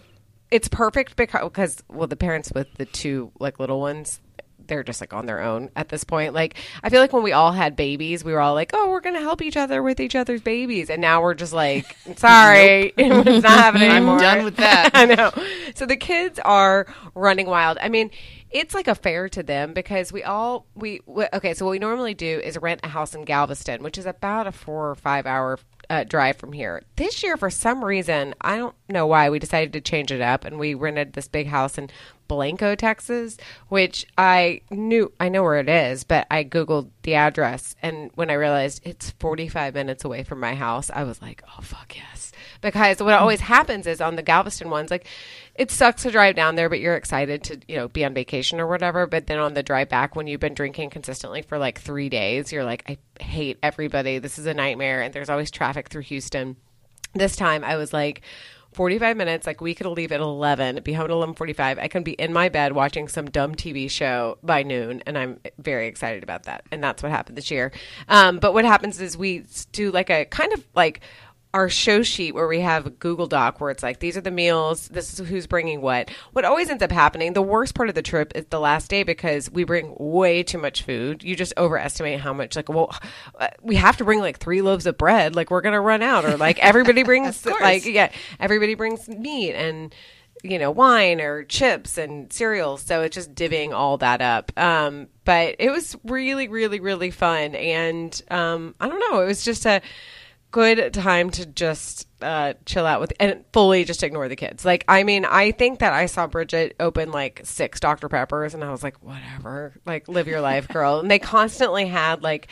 it's 0.51 0.69
perfect 0.69 1.17
because, 1.17 1.83
well 1.89 2.07
the 2.07 2.17
parents 2.17 2.53
with 2.55 2.73
the 2.75 2.85
two 2.85 3.33
like 3.41 3.59
little 3.59 3.81
ones 3.81 4.21
they're 4.67 4.83
just 4.83 5.01
like 5.01 5.13
on 5.13 5.27
their 5.27 5.41
own 5.41 5.71
at 5.77 5.89
this 5.89 6.05
point. 6.05 6.35
Like 6.35 6.57
I 6.83 6.91
feel 6.91 7.01
like 7.01 7.13
when 7.13 7.23
we 7.23 7.33
all 7.33 7.53
had 7.53 7.77
babies, 7.77 8.25
we 8.25 8.33
were 8.33 8.41
all 8.41 8.55
like, 8.55 8.71
"Oh, 8.73 8.91
we're 8.91 9.01
gonna 9.01 9.21
help 9.21 9.43
each 9.43 9.57
other 9.57 9.83
with 9.83 10.01
each 10.01 10.15
other's 10.15 10.41
babies," 10.41 10.91
and 10.91 11.01
now 11.01 11.23
we're 11.23 11.35
just 11.35 11.53
like, 11.53 11.97
"Sorry, 12.17 12.93
it's 12.97 13.43
not 13.43 13.59
happening 13.59 13.91
I'm 13.91 13.97
anymore." 13.97 14.19
done 14.19 14.45
with 14.45 14.57
that. 14.57 14.91
I 14.95 15.07
know. 15.07 15.33
So 15.75 15.87
the 15.87 15.97
kids 15.97 16.39
are 16.45 16.87
running 17.15 17.47
wild. 17.47 17.79
I 17.81 17.89
mean, 17.89 18.11
it's 18.55 18.73
like 18.73 18.87
a 18.87 18.95
fair 18.95 19.29
to 19.29 19.43
them 19.43 19.75
because 19.75 20.13
we 20.13 20.23
all 20.23 20.67
we 20.77 21.01
okay. 21.09 21.53
So 21.55 21.67
what 21.67 21.73
we 21.73 21.81
normally 21.81 22.15
do 22.15 22.41
is 22.43 22.57
rent 22.57 22.81
a 22.85 22.89
house 22.89 23.15
in 23.15 23.25
Galveston, 23.25 23.83
which 23.83 23.99
is 23.99 24.07
about 24.07 24.47
a 24.47 24.53
four 24.53 24.89
or 24.91 24.95
five 24.95 25.27
hour 25.27 25.59
uh, 25.91 26.05
drive 26.05 26.37
from 26.37 26.53
here. 26.53 26.83
This 26.97 27.23
year, 27.23 27.37
for 27.37 27.51
some 27.51 27.85
reason, 27.85 28.35
I 28.41 28.57
don't 28.57 28.77
know 28.89 29.07
why, 29.07 29.29
we 29.29 29.41
decided 29.41 29.73
to 29.75 29.81
change 29.81 30.13
it 30.13 30.21
up 30.21 30.45
and 30.45 30.59
we 30.59 30.73
rented 30.75 31.13
this 31.13 31.29
big 31.29 31.49
house 31.49 31.77
in 31.77 31.91
Blanco, 32.29 32.75
Texas, 32.75 33.37
which 33.69 34.07
I 34.17 34.63
knew 34.71 35.13
I 35.21 35.29
know 35.29 35.43
where 35.43 35.59
it 35.59 35.69
is, 35.69 36.05
but 36.05 36.27
I 36.31 36.45
googled 36.45 36.91
the 37.03 37.15
address 37.15 37.77
and 37.83 38.11
when 38.15 38.31
I 38.31 38.35
realized 38.35 38.81
it's 38.85 39.11
45 39.19 39.75
minutes 39.75 40.05
away 40.05 40.23
from 40.23 40.41
my 40.41 40.55
house, 40.55 40.91
I 40.91 41.05
was 41.05 41.21
like, 41.21 41.43
"Oh 41.47 41.63
fuck 41.63 41.97
yes." 41.97 42.33
Because 42.61 43.01
what 43.01 43.15
always 43.15 43.41
happens 43.41 43.87
is 43.87 44.01
on 44.01 44.17
the 44.17 44.23
Galveston 44.23 44.71
ones 44.71 44.91
like 44.91 45.07
it 45.55 45.71
sucks 45.71 46.03
to 46.03 46.11
drive 46.11 46.35
down 46.35 46.55
there, 46.57 46.69
but 46.69 46.81
you're 46.81 46.97
excited 46.97 47.45
to, 47.45 47.61
you 47.69 47.77
know, 47.77 47.89
be 47.89 48.05
on 48.05 48.15
vacation 48.15 48.61
or 48.61 48.67
whatever, 48.67 49.07
but 49.07 49.27
then 49.27 49.39
on 49.39 49.55
the 49.55 49.63
drive 49.63 49.89
back 49.89 50.17
when 50.17 50.27
you've 50.27 50.41
been 50.41 50.55
drinking 50.55 50.91
consistently 50.91 51.43
for 51.43 51.59
like 51.59 51.81
3 51.81 52.09
days, 52.09 52.53
you're 52.53 52.65
like, 52.65 52.83
"I 52.89 52.99
hate 53.23 53.59
everybody. 53.63 54.19
This 54.19 54.39
is 54.39 54.47
a 54.47 54.55
nightmare." 54.55 55.03
And 55.03 55.13
there's 55.13 55.31
always 55.31 55.51
traffic 55.51 55.89
through 55.89 56.03
Houston. 56.03 56.57
This 57.15 57.37
time 57.37 57.63
I 57.63 57.77
was 57.77 57.93
like 57.93 58.23
45 58.75 59.17
minutes 59.17 59.47
like 59.47 59.61
we 59.61 59.75
could 59.75 59.87
leave 59.87 60.13
at 60.13 60.21
11 60.21 60.81
be 60.83 60.93
home 60.93 61.07
at 61.07 61.11
11.45 61.11 61.79
i 61.79 61.89
can 61.89 62.03
be 62.03 62.13
in 62.13 62.33
my 62.33 62.49
bed 62.49 62.73
watching 62.73 63.09
some 63.09 63.27
dumb 63.27 63.55
tv 63.55 63.91
show 63.91 64.37
by 64.43 64.63
noon 64.63 65.03
and 65.07 65.17
i'm 65.17 65.41
very 65.59 65.87
excited 65.87 66.23
about 66.23 66.45
that 66.45 66.65
and 66.71 66.83
that's 66.83 67.03
what 67.03 67.11
happened 67.11 67.39
this 67.39 67.51
year. 67.51 67.73
Um, 68.09 68.39
but 68.39 68.53
what 68.53 68.65
happens 68.65 69.01
is 69.01 69.17
we 69.17 69.45
do 69.73 69.91
like 69.91 70.11
a 70.11 70.25
kind 70.27 70.53
of 70.53 70.65
like 70.75 71.01
our 71.55 71.69
show 71.69 72.03
sheet 72.03 72.35
where 72.35 72.49
we 72.49 72.61
have 72.61 72.85
a 72.85 72.91
Google 72.91 73.29
Doc 73.29 73.61
where 73.61 73.71
it's 73.71 73.83
like 73.83 74.01
these 74.01 74.17
are 74.17 74.21
the 74.21 74.33
meals, 74.33 74.89
this 74.89 75.19
is 75.19 75.27
who's 75.27 75.47
bringing 75.47 75.81
what. 75.81 76.11
What 76.33 76.45
always 76.45 76.69
ends 76.69 76.83
up 76.83 76.91
happening, 76.91 77.33
the 77.33 77.43
worst 77.43 77.77
part 77.77 77.89
of 77.89 77.95
the 77.95 78.03
trip 78.03 78.33
is 78.35 78.45
the 78.51 78.59
last 78.59 78.91
day 78.91 79.05
because 79.05 79.49
we 79.49 79.63
bring 79.63 79.95
way 79.97 80.43
too 80.43 80.59
much 80.59 80.83
food. 80.83 81.23
You 81.23 81.37
just 81.37 81.55
overestimate 81.57 82.19
how 82.19 82.33
much. 82.33 82.57
Like, 82.57 82.69
well, 82.69 82.93
uh, 83.39 83.49
we 83.63 83.77
have 83.77 83.97
to 83.99 84.05
bring 84.05 84.19
like 84.19 84.39
three 84.39 84.63
loaves 84.63 84.85
of 84.85 84.99
bread. 84.99 85.37
Like, 85.37 85.53
we're 85.53 85.61
gonna 85.61 85.81
run 85.81 86.03
out, 86.03 86.25
or 86.25 86.37
like 86.37 86.59
everybody 86.59 87.03
brings 87.05 87.47
like 87.47 87.87
yeah, 87.87 88.11
everybody 88.41 88.75
brings 88.75 89.09
meat 89.09 89.55
and 89.55 89.95
you 90.43 90.59
know 90.59 90.73
wine 90.73 91.21
or 91.21 91.45
chips 91.45 91.99
and 91.99 92.33
cereals. 92.33 92.83
So 92.83 93.03
it's 93.03 93.15
just 93.15 93.33
divvying 93.33 93.73
all 93.73 93.99
that 93.99 94.21
up. 94.21 94.51
Um, 94.57 95.07
but 95.25 95.55
it 95.61 95.71
was 95.71 95.97
really, 96.03 96.49
really, 96.49 96.81
really 96.81 97.13
fun, 97.13 97.55
and 97.55 98.21
um, 98.29 98.75
I 98.81 98.89
don't 98.89 98.99
know, 98.99 99.21
it 99.21 99.27
was 99.27 99.45
just 99.45 99.65
a 99.67 99.81
good 100.55 100.95
time 100.95 101.31
to 101.31 101.45
just 101.45 102.07
uh, 102.23 102.55
chill 102.65 102.87
out 102.87 103.01
with 103.01 103.13
and 103.19 103.45
fully 103.53 103.83
just 103.83 104.05
ignore 104.05 104.29
the 104.29 104.37
kids. 104.37 104.65
Like, 104.65 104.85
I 104.87 105.03
mean, 105.03 105.25
I 105.25 105.51
think 105.51 105.81
that 105.81 105.93
I 105.93 106.07
saw 106.07 106.29
Bridget 106.29 106.77
open 106.79 107.11
like 107.11 107.41
six 107.43 107.81
Dr. 107.81 108.09
Peppers, 108.09 108.55
and 108.55 108.63
I 108.63 108.71
was 108.71 108.81
like, 108.85 109.03
whatever, 109.03 109.75
like, 109.85 110.07
live 110.07 110.29
your 110.29 110.41
life, 110.41 110.69
girl. 110.69 111.01
and 111.01 111.11
they 111.11 111.19
constantly 111.19 111.87
had 111.87 112.23
like, 112.23 112.47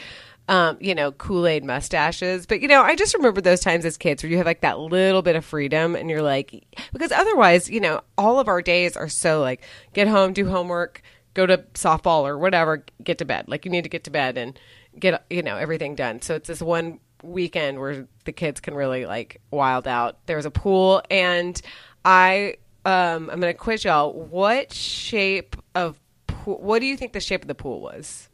um, 0.48 0.78
you 0.80 0.96
know, 0.96 1.12
Kool 1.12 1.46
Aid 1.46 1.64
mustaches. 1.64 2.44
But 2.44 2.60
you 2.60 2.66
know, 2.66 2.82
I 2.82 2.96
just 2.96 3.14
remember 3.14 3.40
those 3.40 3.60
times 3.60 3.84
as 3.84 3.96
kids 3.96 4.24
where 4.24 4.30
you 4.30 4.36
have 4.38 4.46
like 4.46 4.62
that 4.62 4.80
little 4.80 5.22
bit 5.22 5.36
of 5.36 5.44
freedom, 5.44 5.94
and 5.94 6.10
you're 6.10 6.22
like, 6.22 6.66
because 6.92 7.12
otherwise, 7.12 7.70
you 7.70 7.78
know, 7.78 8.00
all 8.18 8.40
of 8.40 8.48
our 8.48 8.62
days 8.62 8.96
are 8.96 9.08
so 9.08 9.40
like, 9.40 9.62
get 9.92 10.08
home, 10.08 10.32
do 10.32 10.48
homework, 10.48 11.02
go 11.34 11.46
to 11.46 11.58
softball 11.74 12.24
or 12.24 12.36
whatever, 12.36 12.84
get 13.04 13.18
to 13.18 13.24
bed. 13.24 13.44
Like, 13.46 13.64
you 13.64 13.70
need 13.70 13.84
to 13.84 13.88
get 13.88 14.02
to 14.04 14.10
bed 14.10 14.36
and 14.36 14.58
get 14.98 15.24
you 15.30 15.42
know 15.44 15.56
everything 15.56 15.94
done. 15.94 16.20
So 16.20 16.34
it's 16.34 16.48
this 16.48 16.60
one 16.60 16.98
weekend 17.22 17.78
where 17.80 18.06
the 18.24 18.32
kids 18.32 18.60
can 18.60 18.74
really 18.74 19.06
like 19.06 19.40
wild 19.50 19.86
out. 19.88 20.24
There 20.26 20.36
was 20.36 20.46
a 20.46 20.50
pool, 20.50 21.02
and 21.10 21.60
I 22.04 22.56
um, 22.84 23.30
I'm 23.30 23.40
gonna 23.40 23.54
quiz 23.54 23.84
y'all. 23.84 24.12
What 24.12 24.72
shape 24.72 25.56
of 25.74 25.98
pool? 26.26 26.58
What 26.60 26.80
do 26.80 26.86
you 26.86 26.96
think 26.96 27.12
the 27.12 27.20
shape 27.20 27.42
of 27.42 27.48
the 27.48 27.54
pool 27.54 27.80
was? 27.80 28.28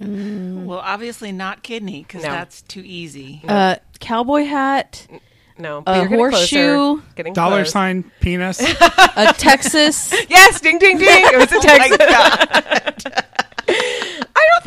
Well, 0.00 0.78
obviously 0.82 1.30
not 1.32 1.62
kidney 1.62 2.02
because 2.02 2.22
No. 2.24 2.30
that's 2.30 2.62
too 2.62 2.82
easy. 2.84 3.40
Uh, 3.46 3.76
cowboy 4.00 4.44
hat, 4.44 5.06
No, 5.58 5.82
but 5.82 5.92
A 5.92 6.00
you're 6.00 6.08
horseshoe, 6.08 6.56
closer. 6.96 7.06
getting 7.14 7.32
Dollar 7.34 7.58
close. 7.58 7.70
sign 7.72 8.10
penis. 8.20 8.60
a 8.60 9.32
Texas. 9.38 10.12
Yes, 10.28 10.60
ding 10.60 10.78
ding 10.80 10.98
ding. 10.98 11.06
It 11.08 11.36
was 11.38 11.52
a 11.52 11.56
Oh 11.56 11.60
Texas. 11.60 11.98
I 12.00 12.92
don't 13.12 13.24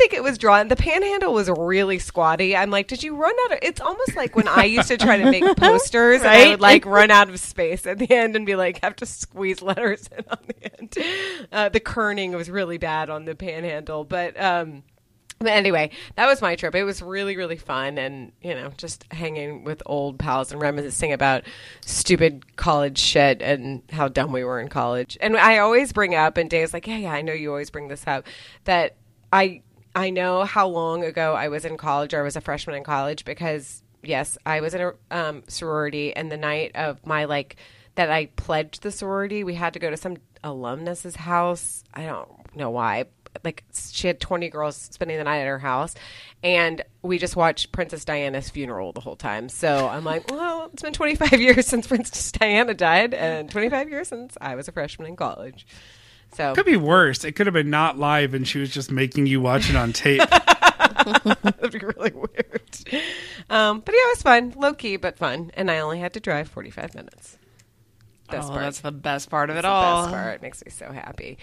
think 0.06 0.18
it 0.18 0.22
was 0.22 0.38
drawn. 0.38 0.68
The 0.68 0.76
panhandle 0.76 1.32
was 1.32 1.50
really 1.50 1.98
squatty. 1.98 2.56
I'm 2.56 2.70
like, 2.70 2.86
did 2.86 3.02
you 3.02 3.16
run 3.16 3.34
out 3.44 3.52
of? 3.52 3.58
It's 3.62 3.80
almost 3.80 4.14
like 4.14 4.36
when 4.36 4.46
I 4.46 4.64
used 4.64 4.88
to 4.88 4.96
try 4.96 5.18
to 5.18 5.30
make 5.30 5.44
posters, 5.56 6.20
and 6.20 6.30
I 6.30 6.48
would 6.48 6.60
like 6.60 6.86
run 6.86 7.10
out 7.10 7.28
of 7.28 7.38
space 7.40 7.86
at 7.86 7.98
the 7.98 8.10
end 8.10 8.36
and 8.36 8.46
be 8.46 8.54
like, 8.54 8.82
have 8.82 8.96
to 8.96 9.06
squeeze 9.06 9.62
letters 9.62 10.08
in 10.16 10.24
on 10.30 10.38
the 10.46 10.78
end. 10.78 11.48
Uh, 11.50 11.68
the 11.68 11.80
kerning 11.80 12.34
was 12.34 12.48
really 12.48 12.78
bad 12.78 13.10
on 13.10 13.24
the 13.24 13.34
panhandle, 13.34 14.04
but 14.04 14.40
um, 14.40 14.84
but 15.38 15.48
anyway, 15.48 15.90
that 16.14 16.26
was 16.26 16.40
my 16.40 16.54
trip. 16.54 16.74
It 16.76 16.84
was 16.84 17.02
really, 17.02 17.36
really 17.36 17.56
fun, 17.56 17.98
and 17.98 18.30
you 18.40 18.54
know, 18.54 18.72
just 18.76 19.04
hanging 19.12 19.64
with 19.64 19.82
old 19.86 20.20
pals 20.20 20.52
and 20.52 20.60
reminiscing 20.60 21.12
about 21.12 21.42
stupid 21.84 22.56
college 22.56 22.98
shit 22.98 23.42
and 23.42 23.82
how 23.90 24.06
dumb 24.06 24.30
we 24.30 24.44
were 24.44 24.60
in 24.60 24.68
college. 24.68 25.18
And 25.20 25.36
I 25.36 25.58
always 25.58 25.92
bring 25.92 26.14
up, 26.14 26.36
and 26.36 26.48
Dave's 26.48 26.72
like, 26.72 26.86
"Yeah, 26.86 26.98
yeah, 26.98 27.12
I 27.12 27.22
know 27.22 27.32
you 27.32 27.50
always 27.50 27.70
bring 27.70 27.88
this 27.88 28.06
up." 28.06 28.24
That 28.64 28.94
I 29.32 29.62
I 29.96 30.10
know 30.10 30.44
how 30.44 30.68
long 30.68 31.04
ago 31.04 31.34
I 31.34 31.48
was 31.48 31.64
in 31.64 31.76
college, 31.76 32.12
or 32.14 32.20
I 32.20 32.22
was 32.22 32.36
a 32.36 32.40
freshman 32.40 32.76
in 32.76 32.84
college, 32.84 33.24
because 33.24 33.82
yes, 34.02 34.36
I 34.44 34.60
was 34.60 34.74
in 34.74 34.82
a 34.82 34.92
um, 35.10 35.42
sorority, 35.48 36.14
and 36.14 36.30
the 36.30 36.36
night 36.36 36.72
of 36.76 37.04
my 37.06 37.24
like 37.24 37.56
that 37.94 38.10
I 38.10 38.26
pledged 38.26 38.82
the 38.82 38.92
sorority, 38.92 39.42
we 39.42 39.54
had 39.54 39.72
to 39.72 39.78
go 39.78 39.88
to 39.88 39.96
some 39.96 40.18
alumnus's 40.44 41.16
house. 41.16 41.82
I 41.94 42.04
don't 42.04 42.28
know 42.54 42.68
why, 42.68 43.06
like 43.44 43.64
she 43.72 44.06
had 44.06 44.20
20 44.20 44.48
girls 44.50 44.76
spending 44.76 45.16
the 45.16 45.24
night 45.24 45.40
at 45.40 45.46
her 45.46 45.58
house 45.58 45.94
and 46.42 46.82
we 47.02 47.18
just 47.18 47.36
watched 47.36 47.72
princess 47.72 48.04
diana's 48.04 48.50
funeral 48.50 48.92
the 48.92 49.00
whole 49.00 49.16
time. 49.16 49.48
So 49.48 49.88
i'm 49.88 50.04
like 50.04 50.30
well 50.30 50.70
it's 50.72 50.82
been 50.82 50.92
25 50.92 51.32
years 51.40 51.66
since 51.66 51.86
princess 51.86 52.32
diana 52.32 52.74
died 52.74 53.14
and 53.14 53.50
25 53.50 53.88
years 53.88 54.08
since 54.08 54.36
i 54.40 54.54
was 54.54 54.68
a 54.68 54.72
freshman 54.72 55.08
in 55.08 55.16
college 55.16 55.66
so 56.36 56.54
Could 56.54 56.66
be 56.66 56.76
worse. 56.76 57.24
It 57.24 57.32
could 57.32 57.46
have 57.46 57.54
been 57.54 57.70
not 57.70 57.98
live, 57.98 58.34
and 58.34 58.46
she 58.46 58.58
was 58.58 58.70
just 58.70 58.90
making 58.90 59.26
you 59.26 59.40
watch 59.40 59.70
it 59.70 59.76
on 59.76 59.92
tape. 59.92 60.20
that'd 61.06 61.72
be 61.72 61.78
really 61.78 62.10
weird 62.12 62.62
um, 63.50 63.80
but 63.80 63.94
yeah 63.94 64.00
it 64.00 64.16
was 64.16 64.22
fun 64.22 64.52
low 64.56 64.74
key 64.74 64.96
but 64.96 65.16
fun 65.16 65.50
and 65.54 65.70
i 65.70 65.78
only 65.78 66.00
had 66.00 66.12
to 66.12 66.18
drive 66.18 66.48
45 66.48 66.94
minutes 66.94 67.38
best 68.30 68.48
oh, 68.48 68.50
part 68.50 68.62
that's 68.62 68.80
the 68.80 68.92
best 68.92 69.30
part 69.30 69.50
of 69.50 69.56
it 69.56 69.62
That's 69.62 69.66
the 69.66 69.74
all. 69.74 70.02
best 70.04 70.14
part. 70.14 70.34
It 70.36 70.42
makes 70.42 70.64
me 70.64 70.70
so 70.70 70.92
happy. 70.92 71.38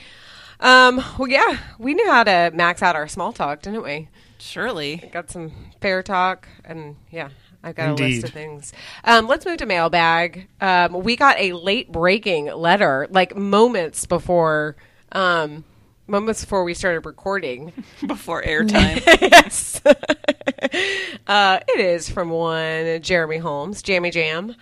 Um, 0.60 1.04
well, 1.18 1.28
yeah, 1.28 1.58
we 1.78 1.94
knew 1.94 2.10
how 2.10 2.24
to 2.24 2.52
max 2.54 2.82
out 2.82 2.96
our 2.96 3.08
small 3.08 3.34
talk, 3.34 3.62
didn't 3.62 3.84
we? 3.84 4.10
Surely. 4.38 5.10
Got 5.12 5.32
some 5.32 5.52
fair 5.82 6.04
talk, 6.04 6.48
and 6.64 6.96
yeah, 7.12 7.30
I've 7.64 7.76
got 7.76 7.90
a 7.90 7.94
list 7.94 8.26
of 8.26 8.32
things. 8.32 8.74
Um, 9.06 9.28
let's 9.28 9.46
move 9.46 9.58
to 9.58 9.66
mailbag. 9.66 10.48
Um, 10.60 11.02
we 11.04 11.16
got 11.16 11.40
a 11.40 11.54
late 11.54 11.92
breaking 11.92 12.48
letter, 12.48 13.08
like 13.10 13.36
moments 13.38 14.06
before, 14.06 14.76
um, 15.14 15.64
moments 16.06 16.42
before 16.44 16.66
we 16.66 16.74
started 16.74 17.06
recording. 17.06 17.72
Before 18.06 18.44
airtime. 18.48 19.02
yes. 19.22 19.82
uh, 21.28 21.60
it 21.68 21.80
is 21.80 22.10
from 22.10 22.30
one 22.30 23.02
Jeremy 23.02 23.38
Holmes, 23.38 23.82
Jammy 23.82 24.12
Jam. 24.12 24.56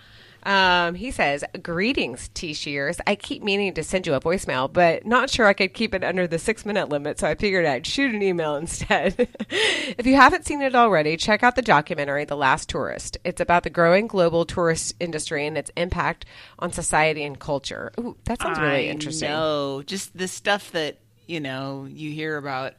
Um, 0.44 0.94
he 0.94 1.10
says, 1.10 1.44
Greetings, 1.62 2.28
T 2.34 2.52
Shears. 2.52 2.98
I 3.06 3.14
keep 3.14 3.42
meaning 3.42 3.74
to 3.74 3.84
send 3.84 4.06
you 4.06 4.14
a 4.14 4.20
voicemail, 4.20 4.72
but 4.72 5.06
not 5.06 5.30
sure 5.30 5.46
I 5.46 5.52
could 5.52 5.72
keep 5.74 5.94
it 5.94 6.02
under 6.02 6.26
the 6.26 6.38
six 6.38 6.66
minute 6.66 6.88
limit, 6.88 7.18
so 7.20 7.28
I 7.28 7.34
figured 7.36 7.64
I'd 7.64 7.86
shoot 7.86 8.14
an 8.14 8.22
email 8.22 8.56
instead. 8.62 9.14
if 9.50 10.04
you 10.06 10.16
haven't 10.16 10.44
seen 10.46 10.60
it 10.62 10.74
already, 10.74 11.16
check 11.16 11.42
out 11.42 11.54
the 11.56 11.62
documentary, 11.62 12.24
The 12.24 12.36
Last 12.36 12.68
Tourist. 12.68 13.18
It's 13.24 13.40
about 13.40 13.62
the 13.62 13.70
growing 13.70 14.06
global 14.08 14.44
tourist 14.44 14.94
industry 14.98 15.46
and 15.46 15.56
its 15.56 15.70
impact 15.76 16.24
on 16.58 16.72
society 16.72 17.22
and 17.24 17.38
culture. 17.38 17.92
Ooh, 18.00 18.16
that 18.24 18.40
sounds 18.40 18.58
really 18.58 18.88
I 18.88 18.90
interesting. 18.90 19.28
know. 19.28 19.82
Just 19.86 20.16
the 20.16 20.26
stuff 20.28 20.72
that, 20.72 20.98
you 21.26 21.38
know, 21.40 21.86
you 21.88 22.10
hear 22.10 22.36
about 22.36 22.74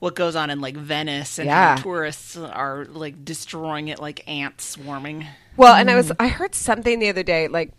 what 0.00 0.14
goes 0.14 0.34
on 0.34 0.48
in 0.50 0.60
like 0.62 0.76
Venice 0.76 1.38
and 1.38 1.46
Yeah. 1.46 1.76
tourists 1.76 2.34
are 2.36 2.86
like 2.86 3.22
destroying 3.24 3.88
it 3.88 3.98
like 3.98 4.26
ants 4.26 4.64
swarming. 4.64 5.26
Well, 5.60 5.74
and 5.74 5.90
I 5.90 5.94
was 5.96 6.10
I 6.18 6.28
heard 6.28 6.54
something 6.54 6.98
the 6.98 7.08
other 7.10 7.22
day 7.22 7.48
like 7.48 7.72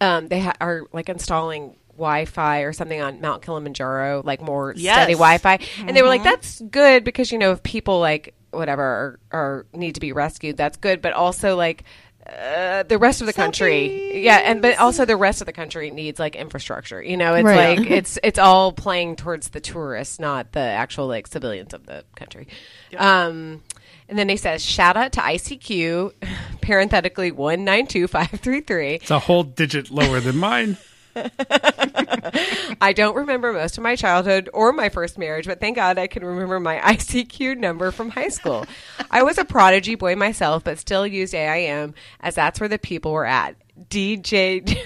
um 0.00 0.28
they 0.28 0.40
ha- 0.40 0.56
are 0.60 0.82
like 0.92 1.08
installing 1.08 1.76
Wi-Fi 1.96 2.60
or 2.60 2.72
something 2.72 3.00
on 3.00 3.20
Mount 3.20 3.42
Kilimanjaro, 3.42 4.22
like 4.24 4.40
more 4.42 4.74
Yes. 4.76 4.94
steady 4.96 5.12
Wi-Fi, 5.14 5.58
and 5.86 5.96
they 5.96 6.02
were 6.02 6.08
like, 6.08 6.24
"That's 6.24 6.60
good 6.60 7.04
because 7.04 7.30
you 7.30 7.38
know 7.38 7.52
if 7.52 7.62
people 7.62 8.00
like 8.00 8.34
whatever 8.50 8.82
are, 8.82 9.20
are 9.38 9.66
need 9.74 9.94
to 9.96 10.00
be 10.00 10.12
rescued, 10.12 10.56
that's 10.56 10.76
good." 10.78 11.00
But 11.02 11.12
also 11.12 11.56
like 11.56 11.84
uh, 12.26 12.84
the 12.84 12.96
rest 12.98 13.20
of 13.20 13.26
the 13.26 13.32
country. 13.32 14.22
Yeah, 14.24 14.36
and 14.36 14.62
but 14.62 14.78
also 14.78 15.04
the 15.04 15.16
rest 15.16 15.40
of 15.42 15.46
the 15.46 15.52
country 15.52 15.90
needs 15.90 16.18
like 16.18 16.36
infrastructure. 16.36 17.02
You 17.02 17.16
know, 17.16 17.34
it's 17.34 17.44
Right. 17.44 17.78
like 17.78 17.90
it's 17.90 18.18
it's 18.22 18.38
all 18.38 18.72
playing 18.72 19.16
towards 19.16 19.48
the 19.50 19.60
tourists, 19.60 20.18
not 20.18 20.52
the 20.52 20.60
actual 20.60 21.06
like 21.06 21.26
civilians 21.26 21.74
of 21.74 21.86
the 21.86 22.04
country. 22.16 22.48
Um, 22.96 23.62
and 24.10 24.18
then 24.18 24.28
he 24.28 24.36
says, 24.36 24.62
"Shout 24.62 24.96
out 24.96 25.12
to 25.12 25.20
ICQ, 25.20 26.12
parenthetically 26.60 27.32
one 27.32 27.64
nine 27.64 27.86
two 27.86 28.06
five 28.06 28.28
three 28.30 28.60
three. 28.60 28.96
It's 28.96 29.10
a 29.10 29.20
whole 29.20 29.44
digit 29.44 29.90
lower 29.90 30.20
than 30.20 30.36
mine. 30.36 30.76
I 32.80 32.92
don't 32.94 33.16
remember 33.16 33.52
most 33.52 33.76
of 33.78 33.82
my 33.82 33.96
childhood 33.96 34.48
or 34.52 34.72
my 34.72 34.88
first 34.88 35.18
marriage, 35.18 35.46
but 35.46 35.60
thank 35.60 35.76
God 35.76 35.98
I 35.98 36.06
can 36.06 36.24
remember 36.24 36.60
my 36.60 36.76
ICQ 36.84 37.56
number 37.56 37.90
from 37.90 38.10
high 38.10 38.28
school. 38.28 38.66
I 39.10 39.22
was 39.22 39.38
a 39.38 39.44
prodigy 39.44 39.94
boy 39.94 40.16
myself, 40.16 40.64
but 40.64 40.78
still 40.78 41.06
used 41.06 41.34
AIM 41.34 41.94
as 42.20 42.34
that's 42.34 42.60
where 42.60 42.68
the 42.68 42.78
people 42.78 43.12
were 43.12 43.26
at. 43.26 43.56
DJ. 43.88 44.78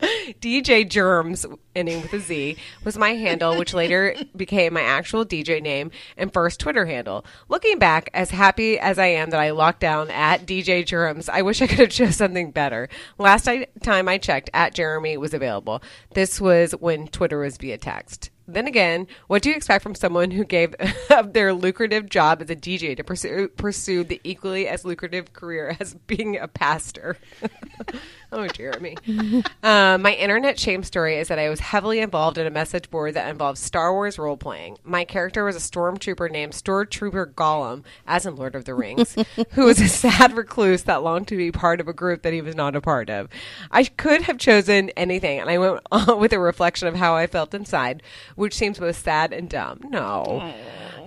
DJ 0.40 0.88
Germs, 0.88 1.46
ending 1.74 2.02
with 2.02 2.12
a 2.12 2.20
Z, 2.20 2.56
was 2.84 2.98
my 2.98 3.10
handle, 3.10 3.56
which 3.56 3.72
later 3.72 4.14
became 4.36 4.74
my 4.74 4.82
actual 4.82 5.24
DJ 5.24 5.62
name 5.62 5.90
and 6.16 6.32
first 6.32 6.60
Twitter 6.60 6.86
handle. 6.86 7.24
Looking 7.48 7.78
back, 7.78 8.10
as 8.12 8.30
happy 8.30 8.78
as 8.78 8.98
I 8.98 9.06
am 9.06 9.30
that 9.30 9.40
I 9.40 9.50
locked 9.50 9.80
down 9.80 10.10
at 10.10 10.46
DJ 10.46 10.84
Germs, 10.84 11.28
I 11.28 11.42
wish 11.42 11.62
I 11.62 11.66
could 11.66 11.78
have 11.78 11.90
chose 11.90 12.16
something 12.16 12.50
better. 12.50 12.88
Last 13.18 13.48
I, 13.48 13.66
time 13.82 14.08
I 14.08 14.18
checked, 14.18 14.50
at 14.52 14.74
Jeremy 14.74 15.16
was 15.16 15.32
available. 15.32 15.82
This 16.14 16.40
was 16.40 16.72
when 16.72 17.08
Twitter 17.08 17.38
was 17.38 17.56
via 17.56 17.78
text. 17.78 18.30
Then 18.48 18.68
again, 18.68 19.08
what 19.26 19.42
do 19.42 19.50
you 19.50 19.56
expect 19.56 19.82
from 19.82 19.96
someone 19.96 20.30
who 20.30 20.44
gave 20.44 20.74
up 21.10 21.32
their 21.32 21.52
lucrative 21.52 22.08
job 22.08 22.40
as 22.40 22.50
a 22.50 22.56
DJ 22.56 22.96
to 22.96 23.02
pursue, 23.02 23.48
pursue 23.48 24.04
the 24.04 24.20
equally 24.22 24.68
as 24.68 24.84
lucrative 24.84 25.32
career 25.32 25.76
as 25.80 25.94
being 25.94 26.36
a 26.36 26.46
pastor? 26.46 27.16
oh, 28.32 28.46
Jeremy. 28.48 28.96
Uh, 29.62 29.98
my 29.98 30.14
internet 30.14 30.58
shame 30.58 30.82
story 30.84 31.16
is 31.16 31.28
that 31.28 31.38
I 31.38 31.48
was 31.48 31.58
heavily 31.58 31.98
involved 31.98 32.38
in 32.38 32.46
a 32.46 32.50
message 32.50 32.88
board 32.90 33.14
that 33.14 33.28
involved 33.28 33.58
Star 33.58 33.92
Wars 33.92 34.18
role 34.18 34.36
playing. 34.36 34.78
My 34.84 35.04
character 35.04 35.44
was 35.44 35.56
a 35.56 35.58
stormtrooper 35.58 36.30
named 36.30 36.52
Stormtrooper 36.52 37.34
Gollum, 37.34 37.82
as 38.06 38.26
in 38.26 38.36
Lord 38.36 38.54
of 38.54 38.64
the 38.64 38.74
Rings, 38.74 39.16
who 39.50 39.64
was 39.64 39.80
a 39.80 39.88
sad 39.88 40.36
recluse 40.36 40.84
that 40.84 41.02
longed 41.02 41.28
to 41.28 41.36
be 41.36 41.50
part 41.50 41.80
of 41.80 41.88
a 41.88 41.92
group 41.92 42.22
that 42.22 42.32
he 42.32 42.40
was 42.40 42.54
not 42.54 42.76
a 42.76 42.80
part 42.80 43.10
of. 43.10 43.28
I 43.70 43.84
could 43.84 44.22
have 44.22 44.38
chosen 44.38 44.90
anything, 44.90 45.40
and 45.40 45.50
I 45.50 45.58
went 45.58 45.80
on 45.90 46.18
with 46.20 46.32
a 46.32 46.38
reflection 46.38 46.86
of 46.88 46.94
how 46.94 47.14
I 47.16 47.26
felt 47.26 47.54
inside, 47.54 48.02
which 48.36 48.54
seems 48.54 48.78
both 48.78 48.96
sad 48.96 49.32
and 49.32 49.48
dumb. 49.48 49.80
No. 49.88 50.52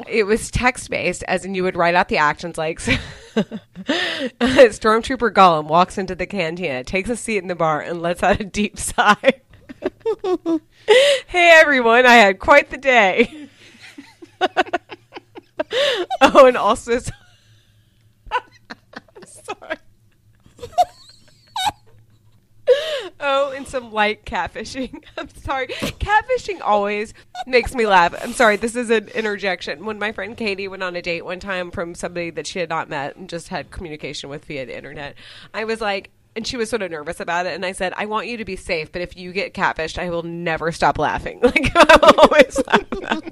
It 0.07 0.25
was 0.25 0.49
text 0.51 0.89
based, 0.89 1.23
as 1.23 1.45
in 1.45 1.55
you 1.55 1.63
would 1.63 1.75
write 1.75 1.95
out 1.95 2.07
the 2.09 2.17
actions 2.17 2.57
like 2.57 2.79
Stormtrooper 4.39 5.31
Gollum 5.31 5.67
walks 5.67 5.97
into 5.97 6.15
the 6.15 6.25
cantina, 6.25 6.83
takes 6.83 7.09
a 7.09 7.15
seat 7.15 7.39
in 7.39 7.47
the 7.47 7.55
bar, 7.55 7.81
and 7.81 8.01
lets 8.01 8.23
out 8.23 8.39
a 8.39 8.45
deep 8.45 8.77
sigh. 8.79 9.41
hey 11.27 11.51
everyone, 11.59 12.05
I 12.05 12.15
had 12.15 12.39
quite 12.39 12.69
the 12.69 12.77
day. 12.77 13.49
oh, 16.21 16.45
and 16.45 16.57
also, 16.57 16.99
sorry. 19.25 19.77
Oh, 23.22 23.51
and 23.51 23.67
some 23.67 23.91
light 23.91 24.24
catfishing. 24.26 25.03
I'm 25.17 25.28
sorry. 25.30 25.67
Catfishing 25.67 26.61
always 26.63 27.13
makes 27.45 27.76
me 27.76 27.86
laugh. 27.86 28.15
I'm 28.24 28.32
sorry. 28.32 28.55
This 28.55 28.76
is 28.78 28.89
an 28.89 29.09
interjection. 29.09 29.86
When 29.86 29.99
my 29.99 30.13
friend 30.13 30.38
Katie 30.38 30.70
went 30.70 30.84
on 30.84 30.95
a 30.95 31.01
date 31.01 31.26
one 31.26 31.39
time 31.41 31.70
from 31.70 31.95
somebody 31.95 32.30
that 32.32 32.47
she 32.47 32.59
had 32.59 32.70
not 32.70 32.88
met 32.88 33.17
and 33.17 33.28
just 33.30 33.49
had 33.49 33.72
communication 33.72 34.30
with 34.30 34.45
via 34.45 34.65
the 34.65 34.76
internet, 34.78 35.15
I 35.53 35.65
was 35.65 35.82
like, 35.82 36.11
and 36.36 36.47
she 36.47 36.55
was 36.55 36.70
sort 36.70 36.82
of 36.82 36.91
nervous 36.91 37.20
about 37.20 37.45
it. 37.45 37.55
And 37.55 37.65
I 37.65 37.74
said, 37.74 37.93
I 37.97 38.05
want 38.05 38.28
you 38.28 38.38
to 38.38 38.45
be 38.45 38.55
safe, 38.55 38.91
but 38.91 39.01
if 39.01 39.17
you 39.17 39.34
get 39.34 39.53
catfished, 39.53 39.97
I 39.97 40.09
will 40.09 40.24
never 40.24 40.72
stop 40.72 40.97
laughing. 40.97 41.41
Like, 41.43 41.72
I 41.76 41.97
will 42.01 42.20
always 42.22 42.61
laugh. 42.67 43.24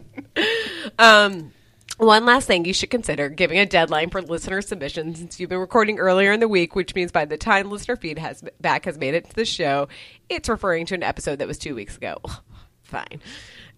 um, 1.00 1.54
one 1.98 2.26
last 2.26 2.48
thing 2.48 2.66
you 2.66 2.74
should 2.74 2.89
consider 2.89 3.30
giving 3.30 3.58
a 3.58 3.66
deadline 3.66 4.10
for 4.10 4.22
listener 4.22 4.62
submissions 4.62 5.20
since 5.20 5.39
you've 5.39 5.50
been 5.50 5.60
recording 5.60 6.00
earlier 6.00 6.32
in 6.32 6.39
the 6.39 6.48
week, 6.48 6.76
which 6.76 6.93
means 6.93 7.12
by 7.12 7.26
the 7.26 7.38
time 7.38 7.72
listener 7.72 7.95
feed 7.95 8.20
has 8.20 8.43
back 8.62 8.86
has 8.86 8.98
made 8.98 9.14
it 9.14 9.30
to 9.30 9.36
the 9.36 9.45
show, 9.45 9.88
it's 10.30 10.48
referring 10.48 10.86
to 10.88 10.95
an 10.95 11.04
episode 11.04 11.39
that 11.39 11.48
was 11.48 11.58
two 11.58 11.76
weeks 11.76 11.98
ago. 11.98 12.18
Fine. 12.84 13.22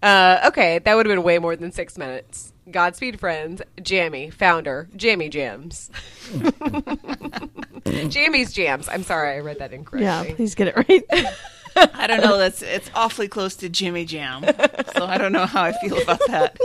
Uh, 0.01 0.41
okay, 0.47 0.80
that 0.80 0.95
would 0.95 1.05
have 1.05 1.15
been 1.15 1.24
way 1.24 1.39
more 1.39 1.55
than 1.55 1.72
six 1.72 1.97
minutes. 1.97 2.53
Godspeed, 2.70 3.20
friends. 3.20 3.61
Jammy, 3.82 4.30
founder, 4.30 4.88
Jammy 4.95 5.30
Jams. 5.30 5.89
Jammy's 8.09 8.53
Jams. 8.53 8.88
I'm 8.88 9.03
sorry, 9.03 9.36
I 9.36 9.39
read 9.39 9.59
that 9.59 9.74
incorrectly. 9.74 10.05
Yeah, 10.05 10.36
please 10.36 10.55
get 10.55 10.67
it 10.67 10.76
right. 10.76 11.03
I 11.93 12.07
don't 12.07 12.22
know. 12.22 12.38
That's 12.38 12.61
it's 12.61 12.89
awfully 12.93 13.28
close 13.28 13.55
to 13.57 13.70
Jimmy 13.70 14.05
Jam, 14.05 14.43
so 14.95 15.05
I 15.05 15.17
don't 15.17 15.32
know 15.32 15.45
how 15.45 15.63
I 15.63 15.72
feel 15.74 16.01
about 16.01 16.20
that. 16.28 16.57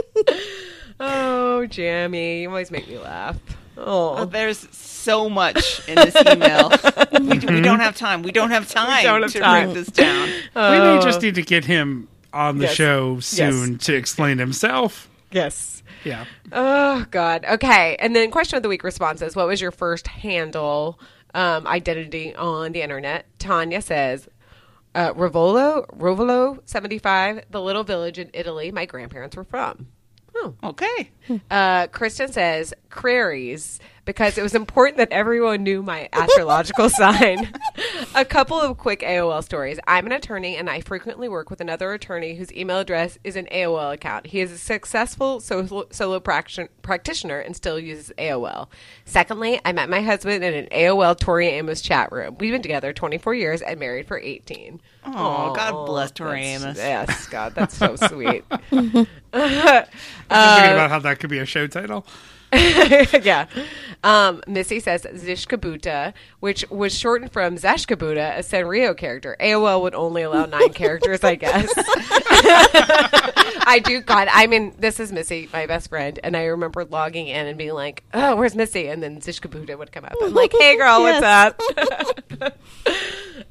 Oh, 1.01 1.66
Jammy, 1.66 2.42
you 2.42 2.49
always 2.49 2.70
make 2.70 2.88
me 2.88 2.99
laugh. 2.99 3.38
Oh, 3.76 4.24
There's 4.24 4.68
so 4.76 5.28
much 5.28 5.86
in 5.88 5.97
this 5.97 6.14
email. 6.16 6.70
we, 7.12 7.38
we 7.38 7.61
don't 7.61 7.80
have 7.80 7.97
time. 7.97 8.22
We 8.22 8.30
don't 8.32 8.51
have 8.51 8.68
time 8.68 9.03
don't 9.03 9.22
have 9.22 9.32
to 9.32 9.40
time. 9.40 9.72
break 9.72 9.74
this 9.74 9.88
down. 9.88 10.28
we 10.55 10.78
may 10.78 11.01
just 11.03 11.20
need 11.22 11.34
to 11.34 11.42
get 11.42 11.64
him 11.64 12.07
on 12.32 12.59
the 12.59 12.64
Yes. 12.64 12.74
show 12.74 13.20
soon 13.20 13.78
to 13.78 13.95
explain 13.95 14.38
himself. 14.38 15.09
yes. 15.30 15.82
Yeah. 16.05 16.26
Oh 16.53 17.07
God. 17.11 17.45
Okay. 17.47 17.97
And 17.99 18.14
then 18.14 18.30
question 18.30 18.59
of 18.59 18.62
the 18.62 18.68
week 18.68 18.84
responses. 18.84 19.34
What 19.34 19.47
was 19.47 19.59
your 19.61 19.70
first 19.70 20.07
handle 20.07 21.01
um, 21.32 21.66
identity 21.66 22.34
on 22.34 22.72
the 22.72 22.82
internet? 22.82 23.24
Tanya 23.38 23.80
says, 23.80 24.28
uh, 24.95 25.14
Rovolo, 25.14 25.86
Rovolo 25.97 26.61
seventy 26.66 26.99
five, 26.99 27.45
the 27.51 27.61
little 27.62 27.84
village 27.84 28.18
in 28.18 28.28
Italy 28.34 28.70
my 28.70 28.84
grandparents 28.84 29.34
were 29.34 29.45
from. 29.45 29.86
Oh. 30.37 30.55
Okay. 30.64 31.11
Uh, 31.51 31.87
Kristen 31.89 32.32
says 32.32 32.74
Crairies 32.91 33.80
because 34.05 34.36
it 34.36 34.42
was 34.42 34.55
important 34.55 34.98
that 34.98 35.11
everyone 35.11 35.62
knew 35.62 35.82
my 35.82 36.09
astrological 36.12 36.88
sign. 36.90 37.52
A 38.14 38.24
couple 38.24 38.61
of 38.61 38.76
quick 38.76 39.00
AOL 39.00 39.42
stories. 39.42 39.78
I'm 39.86 40.07
an 40.07 40.12
attorney 40.12 40.57
and 40.57 40.68
I 40.68 40.80
frequently 40.80 41.28
work 41.28 41.48
with 41.50 41.61
another 41.61 41.92
attorney 41.92 42.34
whose 42.34 42.52
email 42.52 42.78
address 42.80 43.18
is 43.24 43.36
an 43.36 43.46
AOL 43.52 43.94
account. 43.94 44.26
He 44.26 44.40
is 44.40 44.52
a 44.52 44.59
successful 44.59 45.40
solo, 45.40 45.86
solo 45.90 46.20
prac- 46.20 46.50
practitioner 46.82 47.38
and 47.38 47.57
still 47.57 47.78
uses 47.80 48.12
AOL. 48.18 48.68
Secondly, 49.05 49.61
I 49.64 49.72
met 49.72 49.88
my 49.88 50.02
husband 50.02 50.44
in 50.44 50.52
an 50.55 50.66
AOL 50.70 51.18
Tori 51.18 51.48
Amos 51.48 51.80
chat 51.80 52.12
room. 52.12 52.36
We've 52.38 52.52
been 52.52 52.62
together 52.62 52.92
24 52.92 53.34
years 53.34 53.62
and 53.62 53.80
married 53.80 54.07
for 54.07 54.18
18. 54.18 54.80
Oh, 55.07 55.55
God 55.55 55.86
bless 55.86 56.11
Tori 56.11 56.40
that's- 56.42 56.62
Amos. 56.62 56.76
Yes, 56.78 57.26
God, 57.28 57.55
that's 57.55 57.76
so 57.76 57.96
sweet. 58.09 58.44
I'm 58.50 59.07
Uh, 60.30 60.57
thinking 60.57 60.72
about 60.74 60.90
how 60.90 60.98
that 61.00 61.18
could 61.20 61.28
be 61.30 61.38
a 61.38 61.44
show 61.46 61.66
title. 61.66 62.07
yeah. 63.22 63.46
Um, 64.05 64.42
Missy 64.46 64.80
says 64.80 65.05
Zishkabuta, 65.05 66.12
which 66.40 66.68
was 66.70 66.96
shortened 66.96 67.32
from 67.32 67.57
Zashikibuta, 67.57 68.36
a 68.36 68.40
Sanrio 68.40 68.96
character. 68.96 69.36
AOL 69.40 69.80
would 69.82 69.94
only 69.94 70.22
allow 70.22 70.44
nine 70.44 70.72
characters, 70.74 71.24
I 71.24 71.36
guess. 71.36 71.72
I 73.66 73.80
do, 73.82 74.02
God, 74.02 74.28
I 74.30 74.46
mean, 74.46 74.74
this 74.78 75.00
is 75.00 75.11
Missy, 75.11 75.48
my 75.52 75.66
best 75.66 75.88
friend, 75.88 76.20
and 76.22 76.36
I 76.36 76.44
remember 76.44 76.84
logging 76.84 77.28
in 77.28 77.46
and 77.46 77.57
being 77.57 77.72
like, 77.72 78.05
oh, 78.12 78.36
where's 78.36 78.55
Missy? 78.55 78.88
And 78.88 79.02
then 79.02 79.20
Zishkabuta 79.20 79.78
would 79.78 79.90
come 79.90 80.05
up. 80.05 80.14
I'm 80.22 80.34
like, 80.34 80.52
hey, 80.52 80.76
girl, 80.76 81.00
what's 81.00 81.24
up? 81.24 82.55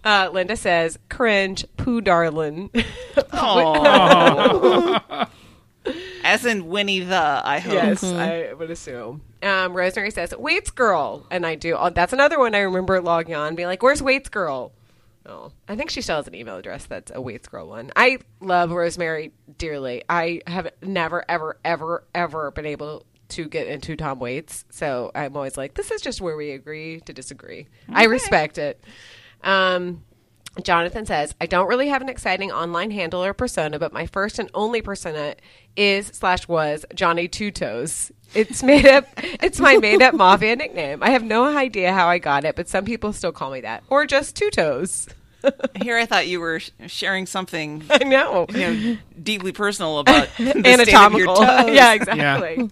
uh, 0.03 0.29
Linda 0.31 0.55
says, 0.55 0.99
cringe, 1.09 1.65
poo 1.77 1.99
darlin. 1.99 2.69
As 6.23 6.45
in 6.45 6.67
Winnie 6.67 7.01
the, 7.01 7.41
I 7.43 7.59
hope. 7.59 7.73
Yes, 7.73 8.03
I 8.03 8.53
would 8.53 8.71
assume. 8.71 9.21
Um, 9.41 9.73
Rosemary 9.73 10.11
says, 10.11 10.33
Waits 10.35 10.71
Girl. 10.71 11.25
And 11.29 11.45
I 11.45 11.55
do. 11.55 11.75
Oh, 11.77 11.89
that's 11.89 12.13
another 12.13 12.39
one 12.39 12.55
I 12.55 12.59
remember 12.59 13.01
logging 13.01 13.35
on 13.35 13.49
and 13.49 13.57
being 13.57 13.67
like, 13.67 13.83
Where's 13.83 14.01
Waits 14.01 14.29
Girl? 14.29 14.71
Oh, 15.25 15.51
I 15.67 15.75
think 15.75 15.89
she 15.89 16.01
still 16.01 16.17
has 16.17 16.27
an 16.27 16.35
email 16.35 16.57
address 16.57 16.85
that's 16.85 17.11
a 17.13 17.21
Waits 17.21 17.47
Girl 17.47 17.67
one. 17.67 17.91
I 17.95 18.19
love 18.41 18.71
Rosemary 18.71 19.31
dearly. 19.57 20.03
I 20.09 20.41
have 20.47 20.69
never, 20.81 21.23
ever, 21.29 21.57
ever, 21.63 22.03
ever 22.13 22.51
been 22.51 22.65
able 22.65 23.05
to 23.29 23.47
get 23.47 23.67
into 23.67 23.95
Tom 23.95 24.19
Waits. 24.19 24.65
So 24.69 25.11
I'm 25.15 25.35
always 25.35 25.57
like, 25.57 25.75
this 25.75 25.91
is 25.91 26.01
just 26.01 26.21
where 26.21 26.35
we 26.35 26.51
agree 26.51 26.99
to 27.01 27.13
disagree. 27.13 27.67
I 27.89 28.05
respect 28.05 28.57
it. 28.57 28.83
Um, 29.43 30.03
Jonathan 30.61 31.05
says, 31.05 31.33
I 31.41 31.47
don't 31.47 31.67
really 31.67 31.87
have 31.87 32.01
an 32.01 32.09
exciting 32.09 32.51
online 32.51 32.91
handle 32.91 33.23
or 33.23 33.33
persona, 33.33 33.79
but 33.79 33.91
my 33.91 34.05
first 34.05 34.37
and 34.37 34.51
only 34.53 34.81
persona 34.81 35.35
is 35.75 36.07
slash 36.07 36.47
was 36.47 36.85
Johnny 36.93 37.27
Two 37.27 37.51
Toes. 37.51 38.11
It's 38.33 38.63
made 38.63 38.85
up 38.87 39.07
it's 39.17 39.59
my 39.59 39.77
made 39.77 40.01
up 40.01 40.13
mafia 40.13 40.55
nickname. 40.57 41.03
I 41.03 41.11
have 41.11 41.23
no 41.23 41.45
idea 41.55 41.93
how 41.93 42.07
I 42.07 42.17
got 42.17 42.45
it, 42.45 42.55
but 42.55 42.67
some 42.67 42.85
people 42.85 43.13
still 43.13 43.31
call 43.31 43.51
me 43.51 43.61
that. 43.61 43.83
Or 43.89 44.05
just 44.05 44.35
Two 44.35 44.49
Toes. 44.49 45.07
Here 45.81 45.97
I 45.97 46.05
thought 46.05 46.27
you 46.27 46.39
were 46.39 46.61
sharing 46.87 47.25
something 47.25 47.83
I 47.89 48.03
know. 48.05 48.45
you 48.49 48.57
know, 48.57 48.97
deeply 49.21 49.51
personal 49.51 49.99
about 49.99 50.29
the 50.37 50.49
state 50.51 50.55
of 50.57 50.65
your 50.65 51.29
Anatomical. 51.29 51.35
toes. 51.35 51.69
yeah, 51.75 51.93
exactly. 51.93 52.69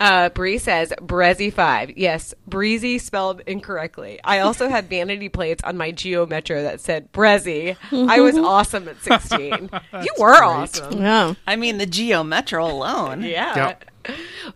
Uh, 0.00 0.28
Bree 0.30 0.58
says 0.58 0.92
Brezzy 1.00 1.52
five. 1.52 1.96
Yes, 1.96 2.34
breezy 2.46 2.98
spelled 2.98 3.42
incorrectly. 3.46 4.18
I 4.24 4.40
also 4.40 4.68
had 4.68 4.88
vanity 4.88 5.28
plates 5.28 5.62
on 5.62 5.76
my 5.76 5.92
Geo 5.92 6.26
Metro 6.26 6.62
that 6.62 6.80
said 6.80 7.12
Brezzy. 7.12 7.76
I 7.92 8.20
was 8.20 8.36
awesome 8.38 8.88
at 8.88 9.00
sixteen. 9.02 9.70
you 10.02 10.14
were 10.18 10.42
awesome. 10.42 11.00
Yeah. 11.00 11.34
I 11.46 11.56
mean, 11.56 11.78
the 11.78 11.86
Geo 11.86 12.24
Metro 12.24 12.66
alone. 12.66 13.22
Yeah. 13.22 13.76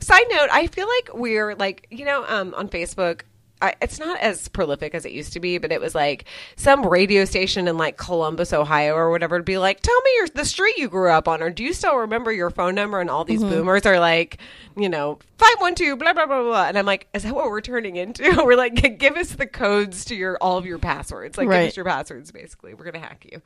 Side 0.01 0.27
note, 0.31 0.49
I 0.53 0.67
feel 0.67 0.89
like 0.89 1.11
we're 1.15 1.55
like, 1.55 1.87
you 1.91 2.05
know, 2.05 2.25
um, 2.29 2.53
on 2.55 2.69
Facebook, 2.69 3.23
I, 3.61 3.75
it's 3.83 3.99
not 3.99 4.21
as 4.21 4.49
prolific 4.49 4.95
as 4.95 5.05
it 5.05 5.13
used 5.13 5.33
to 5.33 5.41
be, 5.41 5.59
but 5.59 5.73
it 5.73 5.81
was 5.81 5.95
like 5.95 6.25
some 6.57 6.87
radio 6.87 7.25
station 7.25 7.69
in 7.69 7.77
like 7.77 7.97
Columbus, 7.97 8.53
Ohio 8.53 8.95
or 8.95 9.11
whatever 9.11 9.37
would 9.37 9.45
be 9.45 9.59
like, 9.59 9.81
tell 9.81 10.01
me 10.03 10.11
your, 10.17 10.29
the 10.29 10.45
street 10.45 10.77
you 10.77 10.89
grew 10.89 11.11
up 11.11 11.29
on, 11.29 11.43
or 11.43 11.51
do 11.51 11.65
you 11.65 11.73
still 11.73 11.97
remember 11.97 12.31
your 12.33 12.51
phone 12.51 12.75
number? 12.75 13.01
And 13.01 13.11
all 13.11 13.25
these 13.25 13.43
boomers 13.43 13.87
are 13.87 13.99
like, 13.99 14.39
you 14.77 14.89
know, 14.89 15.19
512, 15.39 15.99
blah, 15.99 16.13
blah, 16.13 16.27
blah, 16.27 16.43
blah. 16.43 16.67
And 16.67 16.79
I'm 16.79 16.87
like, 16.87 17.09
is 17.15 17.23
that 17.25 17.35
what 17.35 17.47
we're 17.47 17.61
turning 17.61 17.97
into? 17.97 18.43
we're 18.45 18.57
like, 18.57 18.99
give 18.99 19.17
us 19.17 19.33
the 19.33 19.47
codes 19.47 20.05
to 20.07 20.15
your, 20.15 20.37
all 20.41 20.59
of 20.59 20.67
your 20.67 20.79
passwords. 20.79 21.37
Like, 21.39 21.49
give 21.49 21.69
us 21.69 21.77
your 21.77 21.85
passwords, 21.85 22.31
basically. 22.31 22.75
We're 22.75 22.85
going 22.85 22.95
to 22.95 23.01
hack 23.01 23.27
you. 23.31 23.43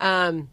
Um, 0.00 0.48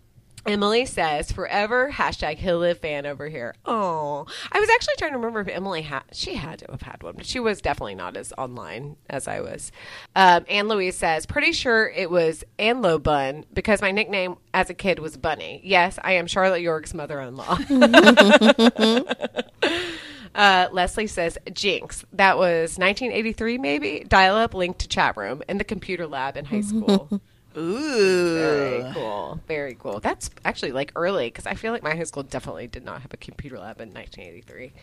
Emily 0.45 0.85
says, 0.85 1.31
forever 1.31 1.91
hashtag 1.91 2.37
Hill 2.37 2.59
Live 2.59 2.79
fan 2.79 3.05
over 3.05 3.27
here. 3.27 3.55
Oh, 3.65 4.25
I 4.51 4.59
was 4.59 4.69
actually 4.69 4.95
trying 4.97 5.11
to 5.11 5.17
remember 5.17 5.41
if 5.41 5.47
Emily 5.47 5.81
had, 5.81 6.03
she 6.11 6.35
had 6.35 6.59
to 6.59 6.71
have 6.71 6.83
had 6.83 7.01
one, 7.01 7.15
but 7.15 7.25
she 7.25 7.39
was 7.39 7.61
definitely 7.61 7.95
not 7.95 8.15
as 8.15 8.31
online 8.37 8.97
as 9.09 9.27
I 9.27 9.41
was. 9.41 9.71
Um, 10.15 10.45
Anne 10.47 10.67
Louise 10.67 10.95
says, 10.95 11.25
pretty 11.25 11.51
sure 11.51 11.89
it 11.89 12.11
was 12.11 12.43
Anlo 12.59 13.01
Bun 13.01 13.45
because 13.53 13.81
my 13.81 13.91
nickname 13.91 14.37
as 14.53 14.69
a 14.69 14.73
kid 14.73 14.99
was 14.99 15.17
Bunny. 15.17 15.61
Yes, 15.63 15.97
I 16.03 16.13
am 16.13 16.27
Charlotte 16.27 16.61
York's 16.61 16.93
mother 16.93 17.19
in 17.21 17.35
law. 17.35 17.57
Uh, 20.35 20.67
Leslie 20.73 21.07
says, 21.07 21.37
Jinx. 21.53 22.03
That 22.11 22.37
was 22.37 22.77
1983, 22.77 23.57
maybe. 23.57 24.05
Dial 24.05 24.35
up 24.35 24.53
link 24.53 24.77
to 24.79 24.87
chat 24.87 25.15
room 25.15 25.41
in 25.47 25.57
the 25.57 25.63
computer 25.63 26.05
lab 26.05 26.35
in 26.35 26.45
high 26.45 26.61
school. 26.61 27.21
Ooh. 27.57 28.33
Very 28.35 28.93
cool. 28.93 29.39
Very 29.47 29.75
cool. 29.75 29.99
That's 29.99 30.29
actually 30.43 30.71
like 30.71 30.91
early 30.95 31.27
because 31.27 31.45
I 31.45 31.53
feel 31.55 31.71
like 31.71 31.83
my 31.83 31.95
high 31.95 32.03
school 32.03 32.23
definitely 32.23 32.67
did 32.67 32.83
not 32.83 33.01
have 33.01 33.13
a 33.13 33.17
computer 33.17 33.57
lab 33.57 33.79
in 33.81 33.93
1983. 33.93 34.73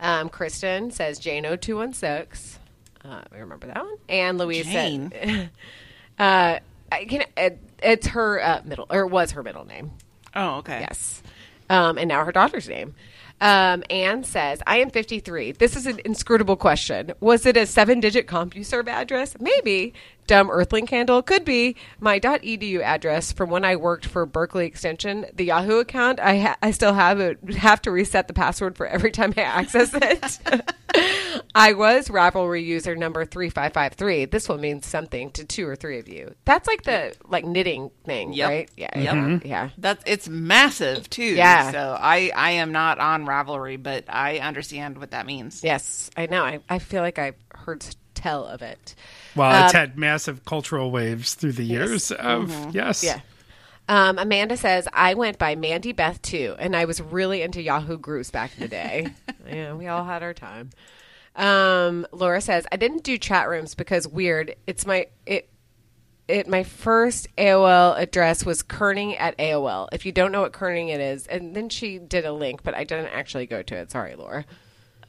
Um, 0.00 0.28
Kristen 0.28 0.90
says 0.90 1.18
Jane 1.18 1.44
0216. 1.44 2.60
Uh, 3.04 3.22
I 3.32 3.38
remember 3.38 3.66
that 3.66 3.84
one. 3.84 3.96
And 4.08 4.38
Louise 4.38 4.66
Jane? 4.66 5.10
said, 5.10 5.50
uh, 6.18 6.58
I 6.90 7.04
can, 7.04 7.24
it, 7.36 7.58
it's 7.82 8.08
her 8.08 8.42
uh, 8.42 8.62
middle, 8.64 8.86
or 8.90 9.00
it 9.00 9.08
was 9.08 9.32
her 9.32 9.42
middle 9.42 9.64
name. 9.64 9.92
Oh, 10.34 10.56
okay. 10.58 10.80
Yes. 10.80 11.22
Um, 11.70 11.98
and 11.98 12.08
now 12.08 12.24
her 12.24 12.32
daughter's 12.32 12.68
name. 12.68 12.94
Um, 13.40 13.84
Anne 13.88 14.24
says, 14.24 14.62
I 14.66 14.78
am 14.78 14.90
53. 14.90 15.52
This 15.52 15.76
is 15.76 15.86
an 15.86 16.00
inscrutable 16.04 16.56
question. 16.56 17.12
Was 17.20 17.46
it 17.46 17.56
a 17.56 17.66
seven 17.66 18.00
digit 18.00 18.26
CompuServe 18.26 18.88
address? 18.88 19.36
Maybe. 19.38 19.94
Dumb 20.28 20.48
Earthlink 20.48 20.90
handle? 20.90 21.20
Could 21.22 21.44
be. 21.44 21.74
My 21.98 22.20
.edu 22.20 22.80
address 22.80 23.32
from 23.32 23.50
when 23.50 23.64
I 23.64 23.74
worked 23.74 24.06
for 24.06 24.24
Berkeley 24.26 24.66
Extension, 24.66 25.26
the 25.34 25.46
Yahoo 25.46 25.78
account, 25.80 26.20
I, 26.20 26.38
ha- 26.38 26.56
I 26.62 26.70
still 26.70 26.94
have 26.94 27.18
it. 27.18 27.38
Have 27.54 27.82
to 27.82 27.90
reset 27.90 28.28
the 28.28 28.34
password 28.34 28.76
for 28.76 28.86
every 28.86 29.10
time 29.10 29.34
I 29.36 29.40
access 29.40 29.90
it. 29.92 30.38
I 31.54 31.72
was 31.72 32.08
Ravelry 32.08 32.64
user 32.64 32.94
number 32.94 33.24
3553. 33.24 34.26
This 34.26 34.48
will 34.48 34.58
mean 34.58 34.82
something 34.82 35.30
to 35.32 35.44
two 35.44 35.66
or 35.66 35.76
three 35.76 35.98
of 35.98 36.08
you. 36.08 36.34
That's 36.44 36.66
like 36.68 36.82
the 36.82 37.14
like 37.26 37.44
knitting 37.44 37.90
thing, 38.04 38.32
Yep. 38.32 38.48
right? 38.48 38.70
Yeah. 38.76 38.90
Yep. 38.94 39.04
Yeah. 39.04 39.14
Mm-hmm. 39.14 39.46
yeah. 39.46 39.70
That's 39.78 40.02
it's 40.06 40.28
massive 40.28 41.08
too. 41.10 41.22
Yeah. 41.24 41.72
So 41.72 41.96
I 41.98 42.30
I 42.34 42.50
am 42.52 42.72
not 42.72 42.98
on 42.98 43.26
Ravelry, 43.26 43.82
but 43.82 44.04
I 44.08 44.38
understand 44.38 44.98
what 44.98 45.10
that 45.12 45.26
means. 45.26 45.62
Yes, 45.64 46.10
I 46.16 46.26
know. 46.26 46.44
I, 46.44 46.60
I 46.68 46.78
feel 46.78 47.02
like 47.02 47.18
I've 47.18 47.36
heard 47.54 47.84
tell 48.18 48.44
of 48.44 48.60
it. 48.62 48.94
Well, 49.36 49.64
it's 49.64 49.72
had 49.72 49.96
massive 49.96 50.44
cultural 50.44 50.90
waves 50.90 51.34
through 51.34 51.52
the 51.52 51.64
years 51.64 52.10
of 52.10 52.74
yes. 52.74 53.04
Yeah. 53.04 53.20
Um, 53.88 54.18
Amanda 54.18 54.56
says, 54.58 54.86
I 54.92 55.14
went 55.14 55.38
by 55.38 55.54
Mandy 55.54 55.92
Beth 55.92 56.20
too, 56.20 56.54
and 56.58 56.76
I 56.76 56.84
was 56.84 57.00
really 57.00 57.40
into 57.40 57.62
Yahoo 57.62 57.96
groups 57.96 58.30
back 58.30 58.50
in 58.56 58.60
the 58.60 58.68
day. 58.68 59.08
yeah, 59.48 59.72
we 59.72 59.86
all 59.86 60.04
had 60.04 60.22
our 60.22 60.34
time. 60.34 60.70
Um, 61.36 62.06
Laura 62.12 62.40
says, 62.40 62.66
I 62.70 62.76
didn't 62.76 63.04
do 63.04 63.16
chat 63.16 63.48
rooms 63.48 63.74
because 63.74 64.06
weird. 64.06 64.56
It's 64.66 64.84
my 64.84 65.06
it 65.24 65.48
it 66.26 66.48
my 66.48 66.64
first 66.64 67.34
AOL 67.36 67.96
address 67.98 68.44
was 68.44 68.62
kerning 68.62 69.18
at 69.18 69.38
AOL. 69.38 69.88
If 69.92 70.04
you 70.04 70.12
don't 70.12 70.32
know 70.32 70.42
what 70.42 70.52
kerning 70.52 70.88
it 70.92 71.00
is, 71.00 71.26
and 71.26 71.56
then 71.56 71.68
she 71.70 71.98
did 71.98 72.26
a 72.26 72.32
link, 72.32 72.62
but 72.62 72.74
I 72.74 72.84
didn't 72.84 73.06
actually 73.14 73.46
go 73.46 73.62
to 73.62 73.74
it. 73.76 73.90
Sorry, 73.90 74.14
Laura. 74.16 74.44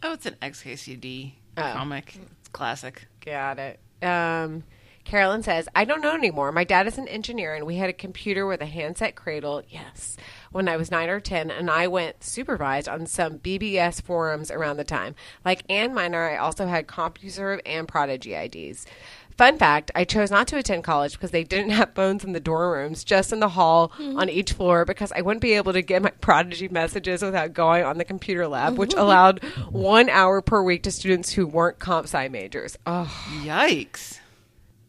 Oh, 0.04 0.14
it's 0.14 0.26
an 0.26 0.36
XKCD 0.42 1.34
Oh. 1.58 1.74
comic. 1.74 2.16
Classic. 2.52 3.08
Got 3.24 3.60
it. 3.60 3.80
Um, 4.02 4.64
Carolyn 5.10 5.42
says, 5.42 5.68
I 5.74 5.86
don't 5.86 6.02
know 6.02 6.14
anymore. 6.14 6.52
My 6.52 6.64
dad 6.64 6.86
is 6.86 7.00
an 7.00 7.08
engineer, 7.08 7.56
and 7.56 7.66
we 7.66 7.78
had 7.78 7.90
a 7.90 7.94
computer 7.94 8.46
with 8.46 8.62
a 8.62 8.68
handset 8.68 9.16
cradle. 9.16 9.64
Yes. 9.68 10.18
When 10.52 10.70
I 10.70 10.78
was 10.78 10.92
nine 10.92 11.10
or 11.10 11.20
10, 11.20 11.50
and 11.50 11.70
I 11.70 11.88
went 11.88 12.24
supervised 12.24 12.88
on 12.88 13.08
some 13.08 13.40
BBS 13.40 14.04
forums 14.04 14.52
around 14.52 14.78
the 14.78 14.84
time. 14.84 15.16
Like 15.44 15.64
Ann 15.68 15.96
Miner, 15.96 16.30
I 16.30 16.38
also 16.38 16.68
had 16.68 16.88
CompuServe 16.88 17.62
and 17.66 17.88
Prodigy 17.88 18.36
IDs. 18.36 18.86
Fun 19.40 19.58
fact 19.58 19.90
I 19.96 20.04
chose 20.04 20.32
not 20.32 20.50
to 20.50 20.58
attend 20.58 20.84
college 20.84 21.14
because 21.14 21.32
they 21.32 21.46
didn't 21.46 21.70
have 21.70 21.94
phones 21.94 22.26
in 22.26 22.34
the 22.34 22.42
dorm 22.42 22.74
rooms, 22.74 23.06
just 23.06 23.32
in 23.32 23.40
the 23.40 23.48
hall 23.48 23.88
mm-hmm. 23.98 24.20
on 24.20 24.28
each 24.28 24.52
floor, 24.52 24.84
because 24.84 25.14
I 25.14 25.22
wouldn't 25.22 25.42
be 25.42 25.54
able 25.54 25.72
to 25.72 25.82
get 25.82 26.02
my 26.02 26.10
Prodigy 26.10 26.68
messages 26.68 27.22
without 27.22 27.54
going 27.54 27.86
on 27.86 27.98
the 27.98 28.04
computer 28.04 28.50
lab, 28.50 28.78
which 28.78 28.90
mm-hmm. 28.90 29.00
allowed 29.00 29.42
one 29.70 30.10
hour 30.10 30.42
per 30.42 30.62
week 30.62 30.84
to 30.84 30.92
students 30.92 31.32
who 31.32 31.48
weren't 31.48 31.80
comp 31.80 32.08
sci 32.08 32.28
majors. 32.28 32.78
Oh, 32.86 33.10
Yikes. 33.42 34.19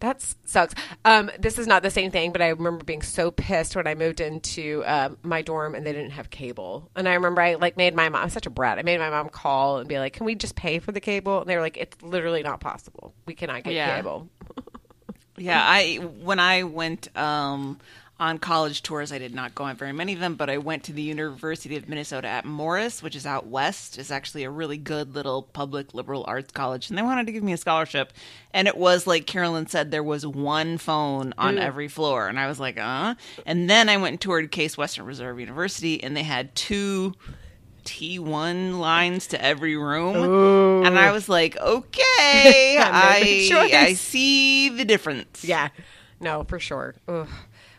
That 0.00 0.20
sucks. 0.44 0.74
Um, 1.04 1.30
this 1.38 1.58
is 1.58 1.66
not 1.66 1.82
the 1.82 1.90
same 1.90 2.10
thing, 2.10 2.32
but 2.32 2.42
I 2.42 2.48
remember 2.48 2.84
being 2.84 3.02
so 3.02 3.30
pissed 3.30 3.76
when 3.76 3.86
I 3.86 3.94
moved 3.94 4.20
into 4.20 4.82
um, 4.86 5.16
my 5.22 5.42
dorm 5.42 5.74
and 5.74 5.86
they 5.86 5.92
didn't 5.92 6.10
have 6.12 6.30
cable. 6.30 6.90
And 6.96 7.08
I 7.08 7.14
remember 7.14 7.40
I 7.40 7.54
like 7.54 7.76
made 7.76 7.94
my 7.94 8.08
mom. 8.08 8.22
I'm 8.22 8.30
such 8.30 8.46
a 8.46 8.50
brat. 8.50 8.78
I 8.78 8.82
made 8.82 8.98
my 8.98 9.10
mom 9.10 9.28
call 9.28 9.78
and 9.78 9.88
be 9.88 9.98
like, 9.98 10.14
"Can 10.14 10.26
we 10.26 10.34
just 10.34 10.56
pay 10.56 10.78
for 10.78 10.92
the 10.92 11.00
cable?" 11.00 11.40
And 11.40 11.48
they 11.48 11.54
were 11.56 11.62
like, 11.62 11.76
"It's 11.76 12.00
literally 12.02 12.42
not 12.42 12.60
possible. 12.60 13.14
We 13.26 13.34
cannot 13.34 13.62
get 13.62 13.74
Yeah. 13.74 13.96
cable." 13.96 14.28
Yeah, 15.36 15.62
I 15.64 15.94
when 15.96 16.38
I 16.38 16.64
went 16.64 17.16
um, 17.16 17.78
on 18.20 18.38
college 18.38 18.82
tours, 18.82 19.10
I 19.10 19.18
did 19.18 19.34
not 19.34 19.54
go 19.54 19.64
on 19.64 19.76
very 19.76 19.92
many 19.92 20.12
of 20.12 20.20
them, 20.20 20.34
but 20.34 20.50
I 20.50 20.58
went 20.58 20.84
to 20.84 20.92
the 20.92 21.00
University 21.02 21.74
of 21.76 21.88
Minnesota 21.88 22.28
at 22.28 22.44
Morris, 22.44 23.02
which 23.02 23.16
is 23.16 23.24
out 23.24 23.46
west. 23.46 23.98
It's 23.98 24.10
actually 24.10 24.44
a 24.44 24.50
really 24.50 24.76
good 24.76 25.14
little 25.14 25.42
public 25.42 25.94
liberal 25.94 26.24
arts 26.28 26.52
college, 26.52 26.90
and 26.90 26.98
they 26.98 27.02
wanted 27.02 27.26
to 27.26 27.32
give 27.32 27.42
me 27.42 27.54
a 27.54 27.56
scholarship. 27.56 28.12
And 28.52 28.68
it 28.68 28.76
was 28.76 29.06
like 29.06 29.26
Carolyn 29.26 29.66
said, 29.68 29.90
there 29.90 30.02
was 30.02 30.26
one 30.26 30.76
phone 30.76 31.32
on 31.38 31.58
every 31.58 31.88
floor, 31.88 32.28
and 32.28 32.38
I 32.38 32.46
was 32.46 32.60
like, 32.60 32.78
uh. 32.78 33.14
And 33.46 33.70
then 33.70 33.88
I 33.88 33.96
went 33.96 34.12
and 34.12 34.20
toured 34.20 34.50
Case 34.50 34.76
Western 34.76 35.06
Reserve 35.06 35.40
University, 35.40 36.02
and 36.02 36.16
they 36.16 36.22
had 36.22 36.54
two. 36.54 37.14
T1 37.82 38.78
lines 38.78 39.26
to 39.28 39.42
every 39.42 39.74
room. 39.74 40.84
And 40.84 40.98
I 40.98 41.12
was 41.12 41.30
like, 41.30 41.56
okay, 41.56 42.76
I, 42.78 43.48
I 43.72 43.94
see 43.94 44.68
the 44.68 44.84
difference. 44.84 45.42
Yeah, 45.42 45.70
no, 46.20 46.44
for 46.44 46.60
sure. 46.60 46.94
Ugh. 47.08 47.26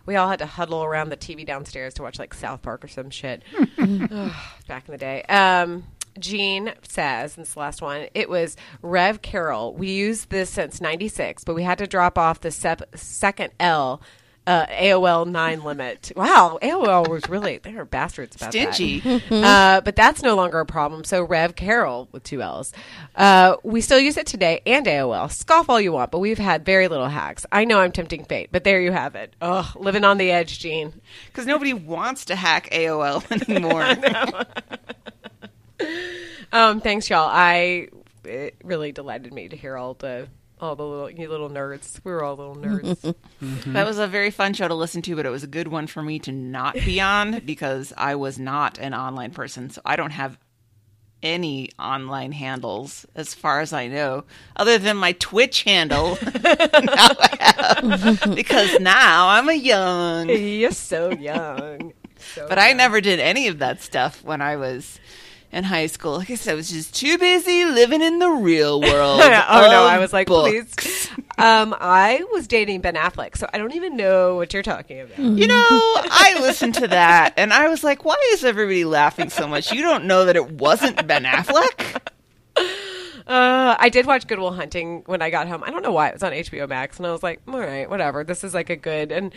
We 0.06 0.16
all 0.16 0.30
had 0.30 0.39
to 0.39 0.45
huddle 0.45 0.84
around 0.84 1.10
the 1.10 1.18
TV 1.18 1.45
downstairs 1.45 1.93
to 1.95 2.02
watch 2.04 2.20
like 2.20 2.34
South 2.34 2.62
Park 2.62 2.84
or 2.84 2.88
some 2.88 3.10
shit 3.10 3.43
back 3.78 4.88
in 4.88 4.91
the 4.91 4.97
day. 4.97 5.24
Um, 5.24 5.86
Jean 6.20 6.74
says, 6.88 7.38
and 7.38 7.45
it's 7.45 7.54
the 7.54 7.60
last 7.60 7.82
one, 7.82 8.08
it 8.14 8.30
was 8.30 8.58
Rev 8.82 9.22
Carroll. 9.22 9.74
We 9.74 9.91
used 9.91 10.30
this 10.30 10.49
since 10.49 10.82
96, 10.82 11.43
but 11.43 11.56
we 11.56 11.64
had 11.64 11.78
to 11.78 11.88
drop 11.88 12.18
off 12.18 12.41
the 12.41 12.52
sep- 12.52 12.97
second 12.97 13.54
L. 13.60 14.02
Uh, 14.48 14.66
AOL 14.66 15.28
nine 15.28 15.64
limit. 15.64 16.12
Wow, 16.16 16.58
AOL 16.64 17.08
was 17.08 17.30
really 17.30 17.60
they 17.60 17.74
were 17.74 17.86
bastards 17.86 18.36
about 18.36 18.52
that. 18.52 18.74
Stingy. 18.74 19.22
Uh, 19.32 19.82
but 19.82 19.96
that's 19.96 20.22
no 20.24 20.36
longer 20.36 20.60
a 20.60 20.66
problem. 20.66 21.04
So 21.04 21.24
Rev 21.24 21.56
Carroll 21.56 22.10
with 22.12 22.24
two 22.24 22.42
L's. 22.42 22.74
Uh, 23.16 23.56
we 23.64 23.82
still 23.82 24.00
use 24.00 24.18
it 24.18 24.26
today 24.26 24.62
and 24.66 24.86
AOL. 24.86 25.32
Scoff 25.32 25.70
all 25.70 25.80
you 25.80 25.92
want, 25.92 26.12
but 26.12 26.20
we've 26.20 26.38
had 26.38 26.66
very 26.66 26.88
little 26.88 27.08
hacks. 27.08 27.46
I 27.52 27.66
know 27.66 27.80
I'm 27.80 27.92
tempting 27.92 28.26
fate, 28.26 28.50
but 28.52 28.64
there 28.64 28.82
you 28.82 28.92
have 28.92 29.16
it. 29.16 29.36
Ugh, 29.42 29.76
living 29.76 30.04
on 30.04 30.18
the 30.18 30.32
edge, 30.32 30.60
Gene. 30.60 30.94
Because 31.28 31.46
nobody 31.46 31.74
wants 31.74 32.26
to 32.26 32.36
hack 32.36 32.70
AOL 32.72 33.24
anymore. 33.50 33.86
Um, 36.54 36.82
thanks, 36.82 37.10
y'all. 37.10 37.30
I 37.32 37.88
it 38.26 38.56
really 38.64 38.92
delighted 38.92 39.34
me 39.34 39.48
to 39.48 39.56
hear 39.56 39.78
all 39.78 39.94
the 39.94 40.28
all 40.62 40.76
the 40.76 40.86
little 40.86 41.09
you 41.09 41.28
little 41.30 41.49
nerds. 41.49 41.99
We 42.03 42.12
were 42.12 42.24
all 42.24 42.36
little 42.36 42.55
nerds. 42.55 43.16
Mm-hmm. 43.41 43.74
That 43.74 43.88
was 43.88 43.97
a 43.97 44.05
very 44.05 44.30
fun 44.30 44.53
show 44.53 44.68
to 44.68 44.76
listen 44.76 45.01
to, 45.01 45.16
but 45.16 45.26
it 45.26 45.32
was 45.32 45.43
a 45.43 45.47
good 45.47 45.68
one 45.68 45.88
for 45.88 46.03
me 46.03 46.20
to 46.20 46.32
not 46.32 46.76
be 46.76 47.01
on 47.01 47.39
because 47.45 47.91
I 47.97 48.14
was 48.14 48.38
not 48.38 48.78
an 48.78 48.93
online 48.93 49.32
person. 49.32 49.72
So 49.72 49.82
I 49.84 49.95
don't 49.95 50.12
have 50.12 50.38
any 51.24 51.72
online 51.80 52.32
handles 52.34 53.07
as 53.16 53.34
far 53.34 53.62
as 53.62 53.74
I 53.74 53.88
know, 53.88 54.26
other 54.55 54.78
than 54.78 54.97
my 54.97 55.14
Twitch 55.14 55.64
handle. 55.64 56.20
now 56.43 56.53
I 56.53 57.38
have. 57.39 58.36
because 58.36 58.80
now 58.80 59.30
I'm 59.30 59.49
a 59.49 59.53
young. 59.53 60.30
You're 60.30 60.70
so 60.70 61.09
young. 61.09 61.93
So 62.36 62.45
But 62.47 62.59
I 62.59 62.74
never 62.74 63.01
did 63.01 63.20
any 63.20 63.47
of 63.47 63.57
that 63.59 63.82
stuff 63.82 64.24
when 64.24 64.39
I 64.41 64.55
was 64.55 64.99
in 65.52 65.64
high 65.66 65.88
school. 65.88 66.16
I 66.16 66.26
guess 66.26 66.47
I 66.47 66.54
was 66.54 66.70
just 66.70 66.95
too 66.95 67.18
busy 67.18 67.66
living 67.66 68.02
in 68.02 68.20
the 68.20 68.30
real 68.30 68.80
world. 68.82 69.22
oh 69.22 69.28
no, 69.28 69.84
I 69.86 69.97
was 69.99 70.14
like, 70.14 70.28
books. 70.28 70.76
please. 70.76 71.10
Um, 71.38 71.76
I 71.80 72.24
was 72.34 72.45
dating 72.45 72.82
Ben 72.82 72.93
Affleck, 72.93 73.36
so 73.36 73.47
I 73.52 73.58
don't 73.58 73.74
even 73.74 73.97
know 73.97 74.36
what 74.36 74.54
you're 74.54 74.62
talking 74.62 74.99
about. 74.99 75.18
You 75.18 75.47
know, 75.47 75.56
I 75.58 76.38
listened 76.39 76.76
to 76.76 76.88
that 76.89 77.34
and 77.36 77.52
I 77.52 77.68
was 77.68 77.84
like, 77.84 78.06
why 78.06 78.16
is 78.34 78.43
everybody 78.43 78.86
laughing 78.86 79.32
so 79.32 79.47
much? 79.47 79.72
You 79.72 79.82
don't 79.82 80.06
know 80.06 80.26
that 80.26 80.36
it 80.36 80.52
wasn't 80.52 81.08
Ben 81.08 81.24
Affleck? 81.24 81.99
Uh, 83.28 83.76
I 83.80 83.89
did 83.89 84.08
watch 84.08 84.28
Good 84.28 84.39
Will 84.39 84.52
Hunting 84.52 85.04
when 85.06 85.22
I 85.22 85.30
got 85.30 85.47
home. 85.47 85.64
I 85.64 85.70
don't 85.72 85.84
know 85.84 85.91
why 85.93 86.10
it 86.10 86.14
was 86.14 86.24
on 86.24 86.34
HBO 86.34 86.68
Max, 86.68 86.97
and 86.97 87.06
I 87.08 87.12
was 87.12 87.24
like, 87.24 87.39
all 87.47 87.60
right, 87.60 87.89
whatever. 87.89 88.24
This 88.26 88.43
is 88.43 88.54
like 88.54 88.70
a 88.70 88.76
good 88.76 89.12
and. 89.12 89.34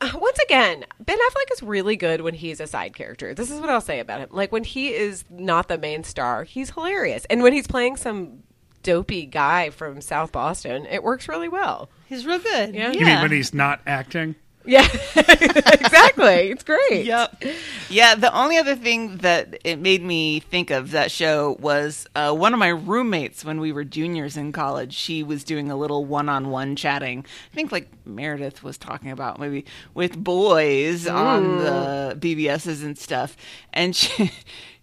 Uh, 0.00 0.10
Once 0.14 0.38
again, 0.44 0.84
Ben 1.00 1.18
Affleck 1.18 1.52
is 1.52 1.62
really 1.62 1.96
good 1.96 2.20
when 2.20 2.34
he's 2.34 2.60
a 2.60 2.66
side 2.66 2.94
character. 2.94 3.34
This 3.34 3.50
is 3.50 3.60
what 3.60 3.70
I'll 3.70 3.80
say 3.80 4.00
about 4.00 4.20
him. 4.20 4.28
Like 4.30 4.52
when 4.52 4.64
he 4.64 4.94
is 4.94 5.24
not 5.30 5.68
the 5.68 5.78
main 5.78 6.04
star, 6.04 6.44
he's 6.44 6.70
hilarious. 6.70 7.24
And 7.26 7.42
when 7.42 7.52
he's 7.52 7.66
playing 7.66 7.96
some 7.96 8.42
dopey 8.82 9.26
guy 9.26 9.70
from 9.70 10.00
South 10.00 10.32
Boston, 10.32 10.86
it 10.86 11.02
works 11.02 11.28
really 11.28 11.48
well. 11.48 11.88
He's 12.06 12.26
real 12.26 12.38
good. 12.38 12.74
Yeah. 12.74 12.90
You 12.92 13.04
mean 13.06 13.22
when 13.22 13.32
he's 13.32 13.54
not 13.54 13.80
acting? 13.86 14.34
Yeah, 14.64 14.86
exactly. 15.16 16.50
It's 16.50 16.62
great. 16.62 17.04
Yep. 17.04 17.42
Yeah, 17.88 18.14
the 18.14 18.32
only 18.32 18.58
other 18.58 18.76
thing 18.76 19.16
that 19.18 19.58
it 19.64 19.80
made 19.80 20.02
me 20.02 20.38
think 20.40 20.70
of 20.70 20.92
that 20.92 21.10
show 21.10 21.56
was 21.60 22.06
uh, 22.14 22.32
one 22.32 22.52
of 22.52 22.60
my 22.60 22.68
roommates 22.68 23.44
when 23.44 23.58
we 23.60 23.72
were 23.72 23.82
juniors 23.84 24.36
in 24.36 24.52
college. 24.52 24.94
She 24.94 25.22
was 25.24 25.42
doing 25.42 25.70
a 25.70 25.76
little 25.76 26.04
one 26.04 26.28
on 26.28 26.50
one 26.50 26.76
chatting. 26.76 27.24
I 27.52 27.54
think 27.54 27.72
like 27.72 27.88
Meredith 28.06 28.62
was 28.62 28.78
talking 28.78 29.10
about 29.10 29.40
maybe 29.40 29.64
with 29.94 30.16
boys 30.16 31.08
on 31.08 31.58
the 31.58 32.16
BBSs 32.20 32.84
and 32.84 32.96
stuff. 32.96 33.36
And 33.72 33.96
she. 33.96 34.30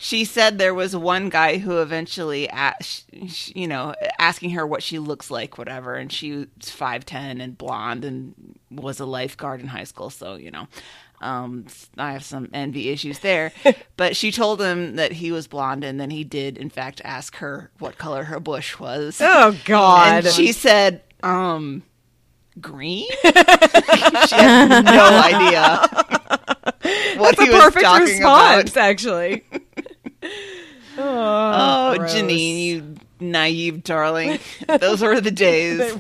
She 0.01 0.23
said 0.23 0.57
there 0.57 0.73
was 0.73 0.95
one 0.95 1.27
guy 1.27 1.57
who 1.57 1.81
eventually, 1.81 2.49
asked, 2.49 3.13
you 3.13 3.67
know, 3.67 3.93
asking 4.17 4.51
her 4.51 4.65
what 4.65 4.81
she 4.81 4.97
looks 4.97 5.29
like, 5.29 5.57
whatever, 5.57 5.95
and 5.95 6.09
she 6.09 6.31
was 6.31 6.69
five 6.69 7.05
ten 7.05 7.41
and 7.41 7.57
blonde 7.57 8.05
and 8.05 8.33
was 8.71 9.01
a 9.01 9.05
lifeguard 9.05 9.59
in 9.59 9.67
high 9.67 9.83
school, 9.83 10.09
so 10.09 10.35
you 10.35 10.51
know, 10.51 10.69
um, 11.19 11.65
I 11.97 12.13
have 12.13 12.23
some 12.23 12.49
envy 12.53 12.89
issues 12.89 13.19
there. 13.19 13.51
but 13.97 14.15
she 14.15 14.31
told 14.31 14.61
him 14.61 14.95
that 14.95 15.11
he 15.11 15.33
was 15.33 15.47
blonde, 15.47 15.83
and 15.83 15.99
then 15.99 16.11
he 16.11 16.23
did, 16.23 16.57
in 16.57 16.69
fact, 16.69 17.01
ask 17.03 17.35
her 17.37 17.69
what 17.79 17.97
color 17.97 18.23
her 18.23 18.39
bush 18.39 18.79
was. 18.79 19.19
Oh 19.21 19.57
God. 19.65 20.25
And 20.25 20.33
she 20.33 20.53
said, 20.53 21.03
um, 21.23 21.83
green? 22.61 23.05
she 23.21 23.31
had 24.35 24.85
no 24.85 25.21
idea 25.21 25.87
what 27.19 27.37
That's 27.37 27.49
a 27.49 27.51
perfect 27.51 27.99
response, 27.99 28.71
about. 28.71 28.77
actually. 28.77 29.43
Oh, 31.01 31.95
Gross. 31.97 32.13
Janine, 32.13 32.65
you 32.65 32.95
naive 33.21 33.83
darling. 33.83 34.39
Those 34.67 35.01
were 35.01 35.21
the 35.21 35.31
days. 35.31 35.95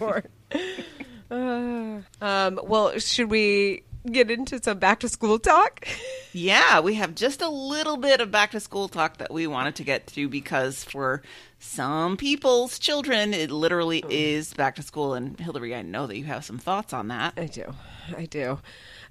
Uh, 1.31 2.01
um, 2.21 2.59
well, 2.63 2.97
should 2.99 3.29
we 3.29 3.83
get 4.11 4.29
into 4.31 4.61
some 4.61 4.77
back 4.79 4.99
to 5.01 5.09
school 5.09 5.39
talk? 5.39 5.87
Yeah, 6.31 6.81
we 6.81 6.93
have 6.93 7.15
just 7.15 7.41
a 7.41 7.49
little 7.49 7.97
bit 7.97 8.21
of 8.21 8.29
back 8.29 8.51
to 8.51 8.59
school 8.59 8.87
talk 8.87 9.17
that 9.17 9.33
we 9.33 9.47
wanted 9.47 9.73
to 9.77 9.83
get 9.83 10.05
to 10.07 10.29
because 10.29 10.83
for 10.83 11.23
some 11.57 12.17
people's 12.17 12.77
children, 12.77 13.33
it 13.33 13.49
literally 13.49 14.03
is 14.09 14.53
back 14.53 14.75
to 14.75 14.83
school. 14.83 15.15
And 15.15 15.39
Hillary, 15.39 15.73
I 15.73 15.81
know 15.81 16.05
that 16.05 16.15
you 16.17 16.25
have 16.25 16.45
some 16.45 16.59
thoughts 16.59 16.93
on 16.93 17.07
that. 17.07 17.33
I 17.35 17.47
do. 17.47 17.73
I 18.15 18.25
do. 18.25 18.59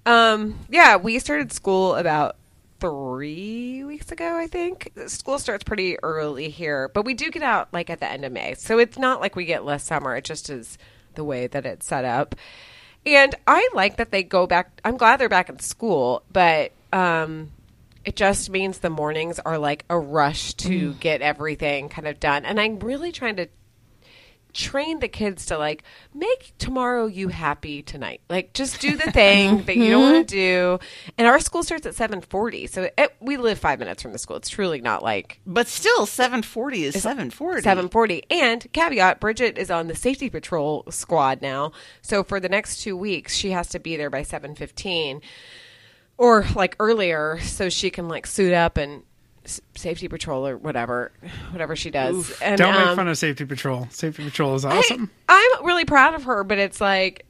Um, 0.07 0.61
yeah, 0.71 0.95
we 0.95 1.19
started 1.19 1.51
school 1.51 1.97
about 1.97 2.37
three 2.81 3.85
weeks 3.85 4.13
ago, 4.13 4.37
I 4.37 4.47
think. 4.47 4.93
School 5.07 5.39
starts 5.39 5.65
pretty 5.65 5.99
early 6.03 6.49
here, 6.49 6.89
but 6.89 7.05
we 7.05 7.15
do 7.15 7.31
get 7.31 7.43
out 7.43 7.73
like 7.73 7.91
at 7.91 8.01
the 8.01 8.11
end 8.11 8.25
of 8.25 8.33
May. 8.33 8.55
So 8.55 8.79
it's 8.79 8.99
not 8.99 9.21
like 9.21 9.37
we 9.37 9.45
get 9.45 9.65
less 9.65 9.85
summer. 9.85 10.15
It 10.17 10.25
just 10.25 10.51
is 10.51 10.79
the 11.15 11.25
way 11.25 11.47
that 11.47 11.67
it's 11.67 11.87
set 11.87 12.05
up. 12.05 12.35
And 13.05 13.35
I 13.47 13.69
like 13.75 13.97
that 13.97 14.11
they 14.11 14.23
go 14.23 14.47
back. 14.47 14.81
I'm 14.85 14.97
glad 14.97 15.19
they're 15.19 15.29
back 15.29 15.49
in 15.49 15.59
school, 15.61 16.23
but 16.33 16.73
um, 16.93 17.51
it 18.05 18.17
just 18.17 18.51
means 18.51 18.79
the 18.79 18.91
mornings 18.91 19.39
are 19.39 19.59
like 19.59 19.85
a 19.89 19.99
rush 19.99 20.55
to 20.55 20.95
get 20.95 21.23
everything 21.23 21.89
kind 21.89 22.07
of 22.07 22.21
done. 22.21 22.45
And 22.45 22.61
I'm 22.61 22.79
really 22.79 23.13
trying 23.13 23.37
to 23.37 23.49
train 24.53 25.01
the 25.01 25.09
kids 25.09 25.47
to 25.47 25.59
like 25.59 25.83
make 26.15 26.53
tomorrow 26.59 27.07
you 27.07 27.29
happy 27.29 27.83
tonight. 27.83 28.21
Like 28.29 28.53
just 28.53 28.81
do 28.81 28.97
the 28.97 29.11
thing 29.13 29.63
that 29.65 29.77
you 29.77 29.91
don't 29.91 30.13
want 30.13 30.29
to 30.29 30.37
mm-hmm. 30.37 30.79
do. 30.79 30.85
And 31.17 31.27
our 31.27 31.41
school 31.41 31.63
starts 31.63 31.87
at 31.87 31.95
7.40 31.95 32.69
so 32.69 32.89
it, 32.97 33.17
we 33.21 33.37
live 33.37 33.59
five 33.59 33.79
minutes 33.79 34.03
from 34.03 34.13
the 34.13 34.19
school. 34.19 34.37
It's 34.37 34.49
truly 34.49 34.81
not 34.81 35.03
like 35.03 35.41
But 35.47 35.69
still, 35.69 36.07
740 36.07 36.85
is 36.85 37.03
740. 37.03 37.63
7.40 37.63 38.23
and 38.31 38.73
caveat 38.73 39.21
bridget 39.21 39.59
is 39.59 39.71
on 39.71 39.89
the 39.89 39.97
safety 39.97 40.31
patrol 40.31 40.85
squad 40.91 41.43
now. 41.43 41.73
So 42.03 42.23
for 42.25 42.41
the 42.41 42.49
next 42.49 42.83
two 42.83 42.97
weeks 42.97 43.35
she 43.35 43.51
has 43.51 43.69
to 43.69 43.79
be 43.79 43.97
there 43.97 44.11
by 44.11 44.23
7.15 44.23 45.23
or 46.17 46.45
like 46.55 46.75
earlier 46.81 47.39
so 47.41 47.69
she 47.69 47.91
can 47.91 48.09
like 48.09 48.27
suit 48.27 48.53
up 48.53 48.77
and 48.77 49.03
safety 49.75 50.09
patrol 50.09 50.47
or 50.47 50.57
whatever 50.57 51.13
whatever 51.51 51.75
she 51.77 51.91
does 51.91 52.39
and 52.41 52.59
Don't 52.59 52.75
make 52.75 52.87
um, 52.87 52.97
fun 52.97 53.09
of 53.09 53.17
Safety 53.17 53.45
Patrol. 53.45 53.87
Safety 53.91 54.25
Patrol 54.25 54.55
is 54.55 54.65
awesome. 54.65 55.11
I'm 55.29 55.65
really 55.65 55.85
proud 55.85 56.15
of 56.15 56.25
her, 56.25 56.45
but 56.45 56.59
it's 56.59 56.81
like 56.81 57.25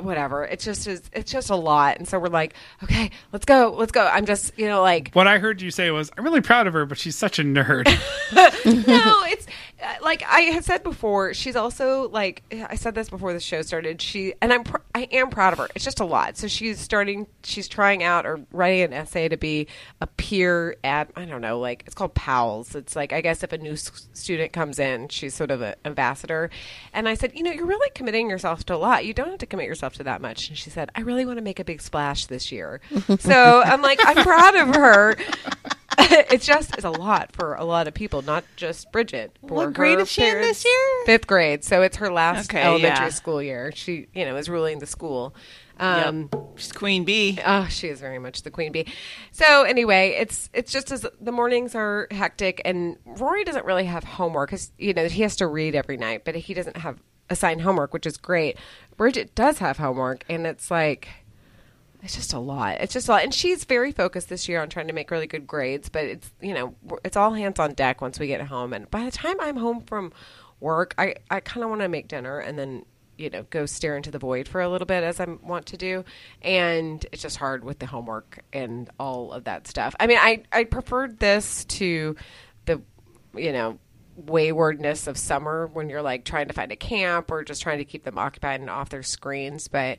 whatever. 0.00 0.44
It's 0.44 0.64
just 0.64 0.86
is 0.86 1.02
it's 1.12 1.30
just 1.30 1.50
a 1.50 1.56
lot, 1.56 1.98
and 1.98 2.08
so 2.08 2.18
we're 2.18 2.28
like, 2.28 2.54
okay, 2.82 3.10
let's 3.32 3.44
go, 3.44 3.74
let's 3.76 3.92
go. 3.92 4.06
I'm 4.06 4.26
just 4.26 4.56
you 4.58 4.68
know 4.68 4.82
like 4.82 5.10
what 5.12 5.26
I 5.26 5.38
heard 5.38 5.60
you 5.60 5.70
say 5.70 5.90
was, 5.90 6.10
I'm 6.16 6.24
really 6.24 6.40
proud 6.40 6.66
of 6.66 6.72
her, 6.72 6.86
but 6.86 6.98
she's 6.98 7.16
such 7.16 7.38
a 7.38 7.42
nerd. 7.42 7.86
no, 8.86 9.22
it's 9.26 9.46
Uh, 9.84 9.94
like 10.02 10.22
I 10.26 10.40
had 10.42 10.64
said 10.64 10.82
before. 10.82 11.34
She's 11.34 11.56
also 11.56 12.08
like 12.08 12.42
I 12.52 12.76
said 12.76 12.94
this 12.94 13.10
before 13.10 13.32
the 13.32 13.40
show 13.40 13.62
started. 13.62 14.00
She 14.00 14.34
and 14.40 14.52
I'm 14.52 14.64
pr- 14.64 14.78
I 14.94 15.02
am 15.12 15.30
proud 15.30 15.52
of 15.52 15.58
her. 15.58 15.68
It's 15.74 15.84
just 15.84 16.00
a 16.00 16.04
lot. 16.04 16.36
So 16.36 16.48
she's 16.48 16.80
starting. 16.80 17.26
She's 17.42 17.68
trying 17.68 18.02
out 18.02 18.24
or 18.26 18.40
writing 18.52 18.82
an 18.82 18.92
essay 18.92 19.28
to 19.28 19.36
be 19.36 19.66
a 20.00 20.06
peer 20.06 20.76
at 20.82 21.10
I 21.16 21.24
don't 21.26 21.40
know 21.40 21.58
like 21.58 21.82
it's 21.86 21.94
called 21.94 22.14
PALS. 22.14 22.74
It's 22.74 22.96
like 22.96 23.12
I 23.12 23.20
guess 23.20 23.42
if 23.42 23.52
a 23.52 23.58
new 23.58 23.72
s- 23.72 24.08
student 24.14 24.52
comes 24.52 24.78
in, 24.78 25.08
she's 25.08 25.34
sort 25.34 25.50
of 25.50 25.60
an 25.60 25.74
ambassador. 25.84 26.50
And 26.92 27.08
I 27.08 27.14
said, 27.14 27.32
you 27.34 27.42
know, 27.42 27.50
you're 27.50 27.66
really 27.66 27.90
committing 27.94 28.30
yourself 28.30 28.64
to 28.66 28.74
a 28.74 28.76
lot. 28.78 29.04
You 29.04 29.12
don't 29.12 29.28
have 29.28 29.38
to 29.38 29.46
commit 29.46 29.66
yourself 29.66 29.94
to 29.94 30.04
that 30.04 30.20
much. 30.22 30.48
And 30.48 30.56
she 30.56 30.70
said, 30.70 30.90
I 30.94 31.02
really 31.02 31.26
want 31.26 31.38
to 31.38 31.42
make 31.44 31.60
a 31.60 31.64
big 31.64 31.82
splash 31.82 32.26
this 32.26 32.50
year. 32.50 32.80
so 33.18 33.62
I'm 33.62 33.82
like, 33.82 34.00
I'm 34.04 34.24
proud 34.24 34.54
of 34.56 34.74
her. 34.76 35.16
it's 36.30 36.46
just 36.46 36.74
it's 36.74 36.84
a 36.84 36.90
lot 36.90 37.32
for 37.32 37.54
a 37.54 37.64
lot 37.64 37.88
of 37.88 37.94
people, 37.94 38.22
not 38.22 38.44
just 38.56 38.90
Bridget. 38.92 39.36
For 39.46 39.54
What 39.54 39.72
grade 39.74 39.98
is 39.98 40.10
she 40.10 40.26
in 40.26 40.40
this 40.40 40.64
year? 40.64 41.04
Fifth 41.06 41.26
grade. 41.26 41.64
So 41.64 41.82
it's 41.82 41.96
her 41.98 42.10
last 42.12 42.50
Okay, 42.50 42.62
elementary 42.62 43.06
yeah. 43.06 43.08
school 43.10 43.42
year. 43.42 43.72
She, 43.74 44.06
you 44.14 44.24
know, 44.24 44.36
is 44.36 44.48
ruling 44.48 44.78
the 44.78 44.86
school. 44.86 45.34
Um, 45.78 46.28
Yep. 46.32 46.42
She's 46.56 46.72
Queen 46.72 47.04
Bee. 47.04 47.38
Oh, 47.44 47.66
she 47.68 47.88
is 47.88 48.00
very 48.00 48.18
much 48.20 48.42
the 48.42 48.50
queen 48.50 48.70
bee. 48.70 48.86
So 49.32 49.64
anyway, 49.64 50.10
it's 50.18 50.48
it's 50.54 50.70
just 50.72 50.92
as 50.92 51.04
the 51.20 51.32
mornings 51.32 51.74
are 51.74 52.06
hectic, 52.12 52.62
and 52.64 52.96
Rory 53.04 53.42
doesn't 53.42 53.64
really 53.64 53.84
have 53.86 54.04
homework 54.04 54.50
because 54.50 54.70
you 54.78 54.94
know 54.94 55.08
he 55.08 55.22
has 55.22 55.34
to 55.36 55.46
read 55.48 55.74
every 55.74 55.96
night, 55.96 56.24
but 56.24 56.36
he 56.36 56.54
doesn't 56.54 56.76
have 56.76 57.00
assigned 57.28 57.62
homework, 57.62 57.92
which 57.92 58.06
is 58.06 58.16
great. 58.16 58.56
Bridget 58.96 59.34
does 59.34 59.58
have 59.58 59.78
homework, 59.78 60.24
and 60.28 60.46
it's 60.46 60.70
like 60.70 61.08
it's 62.04 62.14
just 62.14 62.34
a 62.34 62.38
lot. 62.38 62.76
It's 62.80 62.92
just 62.92 63.08
a 63.08 63.12
lot, 63.12 63.24
and 63.24 63.32
she's 63.32 63.64
very 63.64 63.90
focused 63.90 64.28
this 64.28 64.46
year 64.46 64.60
on 64.60 64.68
trying 64.68 64.88
to 64.88 64.92
make 64.92 65.10
really 65.10 65.26
good 65.26 65.46
grades. 65.46 65.88
But 65.88 66.04
it's 66.04 66.30
you 66.40 66.52
know 66.52 66.74
it's 67.02 67.16
all 67.16 67.32
hands 67.32 67.58
on 67.58 67.72
deck 67.72 68.02
once 68.02 68.18
we 68.18 68.26
get 68.26 68.42
home, 68.42 68.74
and 68.74 68.90
by 68.90 69.04
the 69.04 69.10
time 69.10 69.40
I'm 69.40 69.56
home 69.56 69.80
from 69.80 70.12
work, 70.60 70.94
I 70.98 71.16
I 71.30 71.40
kind 71.40 71.64
of 71.64 71.70
want 71.70 71.80
to 71.80 71.88
make 71.88 72.08
dinner 72.08 72.38
and 72.38 72.58
then 72.58 72.84
you 73.16 73.30
know 73.30 73.44
go 73.48 73.64
stare 73.64 73.96
into 73.96 74.10
the 74.10 74.18
void 74.18 74.46
for 74.48 74.60
a 74.60 74.68
little 74.68 74.86
bit 74.86 75.02
as 75.02 75.18
I 75.18 75.24
want 75.24 75.64
to 75.66 75.78
do, 75.78 76.04
and 76.42 77.04
it's 77.10 77.22
just 77.22 77.38
hard 77.38 77.64
with 77.64 77.78
the 77.78 77.86
homework 77.86 78.44
and 78.52 78.90
all 79.00 79.32
of 79.32 79.44
that 79.44 79.66
stuff. 79.66 79.96
I 79.98 80.06
mean, 80.06 80.18
I 80.20 80.42
I 80.52 80.64
preferred 80.64 81.18
this 81.18 81.64
to 81.66 82.16
the 82.66 82.82
you 83.34 83.52
know 83.52 83.78
waywardness 84.16 85.06
of 85.06 85.16
summer 85.16 85.68
when 85.68 85.88
you're 85.88 86.02
like 86.02 86.24
trying 86.24 86.48
to 86.48 86.54
find 86.54 86.70
a 86.70 86.76
camp 86.76 87.30
or 87.30 87.42
just 87.44 87.62
trying 87.62 87.78
to 87.78 87.84
keep 87.84 88.04
them 88.04 88.18
occupied 88.18 88.60
and 88.60 88.68
off 88.68 88.90
their 88.90 89.02
screens, 89.02 89.68
but 89.68 89.98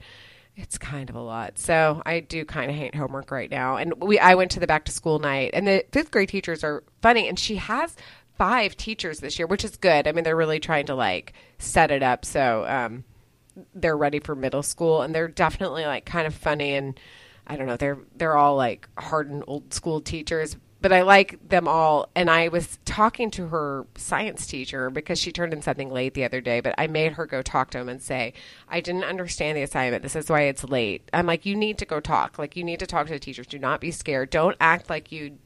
it's 0.56 0.78
kind 0.78 1.10
of 1.10 1.16
a 1.16 1.22
lot. 1.22 1.58
So 1.60 2.01
I 2.06 2.22
do 2.22 2.45
kind 2.45 2.72
of 2.72 2.78
hate 2.78 2.95
homework 2.95 3.32
right 3.32 3.51
now. 3.51 3.78
And 3.78 3.93
we 4.01 4.20
I 4.20 4.36
went 4.36 4.51
to 4.51 4.60
the 4.60 4.68
back 4.68 4.86
to 4.86 4.91
school 4.91 5.20
night 5.20 5.51
and 5.53 5.68
the 5.68 5.86
fifth 5.91 6.12
grade 6.12 6.30
teachers 6.30 6.64
are 6.64 6.84
funny 7.01 7.28
and 7.28 7.38
she 7.38 7.58
has 7.58 7.95
five 8.38 8.76
teachers 8.78 9.20
this 9.20 9.38
year, 9.38 9.47
which 9.47 9.66
is 9.66 9.78
good. 9.78 10.08
I 10.08 10.12
mean, 10.12 10.24
they're 10.24 10.36
really 10.36 10.60
trying 10.60 10.86
to 10.88 10.95
like 10.95 11.34
set 11.58 11.91
it 11.91 12.03
up 12.03 12.26
so 12.26 12.66
um 12.68 13.03
they're 13.74 13.97
ready 13.97 14.20
for 14.20 14.36
middle 14.36 14.64
school 14.64 15.01
and 15.01 15.16
they're 15.16 15.30
definitely 15.30 15.86
like 15.86 16.06
kind 16.06 16.28
of 16.28 16.34
funny 16.34 16.74
and 16.74 16.99
I 17.47 17.56
don't 17.58 17.68
know, 17.68 17.78
they're 17.78 17.99
they're 18.16 18.38
all 18.38 18.56
like 18.56 18.88
hardened 18.97 19.43
old 19.47 19.74
school 19.74 20.01
teachers, 20.01 20.58
but 20.82 20.91
I 20.91 21.01
like 21.01 21.49
them 21.49 21.67
all 21.67 22.09
and 22.15 22.30
I 22.30 22.47
was 22.47 22.78
talking 22.86 23.32
to 23.32 23.47
her 23.47 23.88
science 23.95 24.45
teacher 24.45 24.89
because 24.89 25.19
she 25.19 25.32
turned 25.32 25.53
in 25.53 25.61
something 25.61 25.91
late 25.91 26.13
the 26.13 26.26
other 26.26 26.41
day, 26.41 26.59
but 26.59 26.76
I 26.78 26.88
made 26.88 27.13
her 27.13 27.26
go 27.26 27.41
talk 27.41 27.72
to 27.72 27.80
him 27.80 27.89
and 27.89 28.02
say, 28.02 28.34
"I 28.69 28.81
didn't 28.81 29.03
understand 29.03 29.57
the 29.57 29.64
assignment. 29.64 30.03
This 30.03 30.15
is 30.15 30.30
why 30.30 30.41
it's 30.41 30.64
late." 30.64 31.10
I'm 31.14 31.26
like, 31.26 31.45
"You 31.45 31.56
need 31.56 31.77
to 31.80 31.85
go 31.85 31.99
talk. 31.99 32.38
Like 32.38 32.56
you 32.56 32.64
need 32.64 32.80
to 32.80 32.88
talk 32.88 33.07
to 33.07 33.14
the 33.14 33.19
teachers. 33.19 33.47
Do 33.47 33.60
not 33.60 33.81
be 33.81 33.91
scared. 33.91 34.30
Don't 34.30 34.57
act 34.60 34.89
like 34.89 35.11
you 35.11 35.38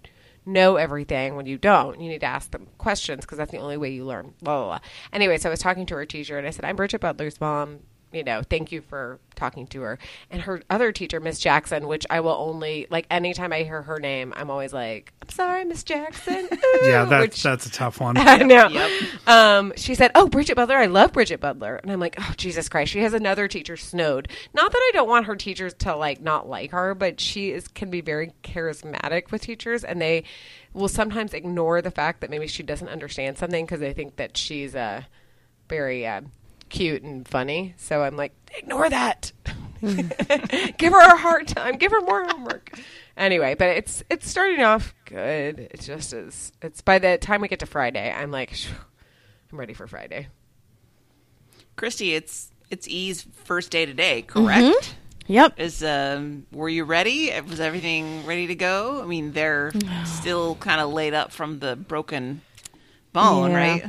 know 0.45 0.76
everything 0.76 1.35
when 1.35 1.45
you 1.45 1.57
don't. 1.57 1.99
You 2.01 2.10
need 2.10 2.22
to 2.22 2.26
ask 2.26 2.51
them 2.51 2.68
questions 2.77 3.26
because 3.26 3.38
that's 3.38 3.51
the 3.51 3.57
only 3.60 3.77
way 3.77 3.91
you 3.91 4.06
learn. 4.06 4.34
Blah, 4.41 4.57
blah, 4.57 4.65
blah. 4.65 4.80
Anyway, 5.14 5.38
so 5.38 5.49
I 5.49 5.51
was 5.51 5.60
talking 5.60 5.85
to 5.88 5.95
her 5.95 6.06
teacher 6.06 6.38
and 6.38 6.47
I 6.47 6.49
said, 6.49 6.65
I'm 6.65 6.76
Bridget 6.76 7.01
Butler's 7.01 7.39
mom. 7.39 7.80
You 8.11 8.23
know, 8.23 8.41
thank 8.41 8.72
you 8.72 8.81
for 8.81 9.19
talking 9.36 9.68
to 9.68 9.81
her. 9.81 9.99
And 10.31 10.41
her 10.41 10.61
other 10.69 10.91
teacher, 10.91 11.19
Miss 11.19 11.38
Jackson, 11.40 11.88
which 11.88 12.07
I 12.10 12.22
will 12.22 12.31
only, 12.31 12.88
like, 12.90 13.06
anytime 13.11 13.53
I 13.53 13.61
hear 13.61 13.84
her 13.84 13.99
name, 13.99 14.34
I'm 14.36 14.49
always 14.49 14.73
like, 14.73 15.14
I'm 15.22 15.30
sorry, 15.30 15.64
Miss 15.65 15.84
Jackson. 15.84 16.49
Yeah, 16.84 17.06
that's 17.06 17.22
which- 17.36 17.44
that's 17.44 17.65
a 17.65 17.72
tough 17.72 17.99
one. 17.99 18.18
I 18.18 18.38
know. 18.38 18.68
Yep. 18.68 19.27
Um, 19.27 19.73
she 19.76 19.95
said, 19.95 20.11
"Oh, 20.15 20.27
Bridget 20.27 20.56
Butler, 20.56 20.77
I 20.77 20.86
love 20.86 21.11
Bridget 21.14 21.40
Butler," 21.41 21.76
and 21.76 21.91
I'm 21.91 21.99
like, 21.99 22.15
"Oh, 22.18 22.34
Jesus 22.38 22.69
Christ!" 22.69 22.91
She 22.94 23.02
has 23.02 23.14
another 23.14 23.48
teacher, 23.48 23.76
Snowed. 23.77 24.30
Not 24.53 24.72
that 24.72 24.77
I 24.77 24.91
don't 24.94 25.10
want 25.10 25.26
her 25.26 25.36
teachers 25.36 25.73
to 25.80 25.95
like 25.95 26.22
not 26.22 26.48
like 26.48 26.72
her, 26.72 26.95
but 26.95 27.19
she 27.19 27.52
is 27.52 27.68
can 27.68 27.90
be 27.91 28.02
very 28.02 28.31
charismatic 28.44 29.30
with 29.31 29.41
teachers, 29.41 29.84
and 29.84 30.02
they 30.02 30.23
will 30.73 30.88
sometimes 30.88 31.34
ignore 31.34 31.81
the 31.81 31.91
fact 31.91 32.22
that 32.22 32.30
maybe 32.30 32.48
she 32.48 32.64
doesn't 32.64 32.88
understand 32.90 33.38
something 33.38 33.65
because 33.65 33.81
they 33.81 33.94
think 33.94 34.15
that 34.15 34.38
she's 34.38 34.73
uh, 34.76 35.03
very 35.68 36.07
uh, 36.07 36.22
cute 36.70 37.04
and 37.04 37.28
funny. 37.28 37.74
So 37.78 38.02
I'm 38.04 38.16
like, 38.16 38.34
ignore 38.58 38.90
that. 38.90 39.32
Give 39.82 40.94
her 40.94 41.02
a 41.02 41.18
hard 41.18 41.48
time. 41.48 41.78
Give 41.78 41.91
her 41.91 42.02
more 42.02 42.26
homework. 42.26 42.78
Anyway, 43.16 43.56
but 43.56 43.70
it's 43.70 44.04
it's 44.10 44.30
starting 44.30 44.62
off 44.62 44.94
good. 45.06 45.60
It 45.60 45.82
just 45.82 46.14
is. 46.14 46.52
It's 46.62 46.82
by 46.82 47.00
the 47.00 47.18
time 47.18 47.41
we 47.41 47.48
get 47.48 47.60
to 47.60 47.66
Friday, 47.66 48.12
I'm 48.12 48.32
like, 48.32 48.52
I'm 49.52 49.60
ready 49.60 49.74
for 49.74 49.88
Friday. 49.88 50.28
Christy, 51.76 52.14
it's 52.14 52.52
it's 52.70 52.88
E's 52.88 53.26
first 53.46 53.72
day 53.72 53.86
today, 53.86 54.22
correct? 54.22 54.96
Yep. 55.28 55.60
Is 55.60 55.84
um 55.84 56.46
were 56.52 56.70
you 56.70 56.84
ready? 56.84 57.32
Was 57.48 57.60
everything 57.60 58.26
ready 58.26 58.48
to 58.48 58.56
go? 58.56 59.02
I 59.02 59.06
mean, 59.06 59.32
they're 59.32 59.72
still 60.06 60.56
kind 60.56 60.82
of 60.82 60.91
laid 60.91 61.14
up 61.14 61.32
from 61.32 61.60
the 61.60 61.76
broken 61.76 62.41
bone, 63.14 63.52
Yeah. 63.52 63.57
right? 63.57 63.86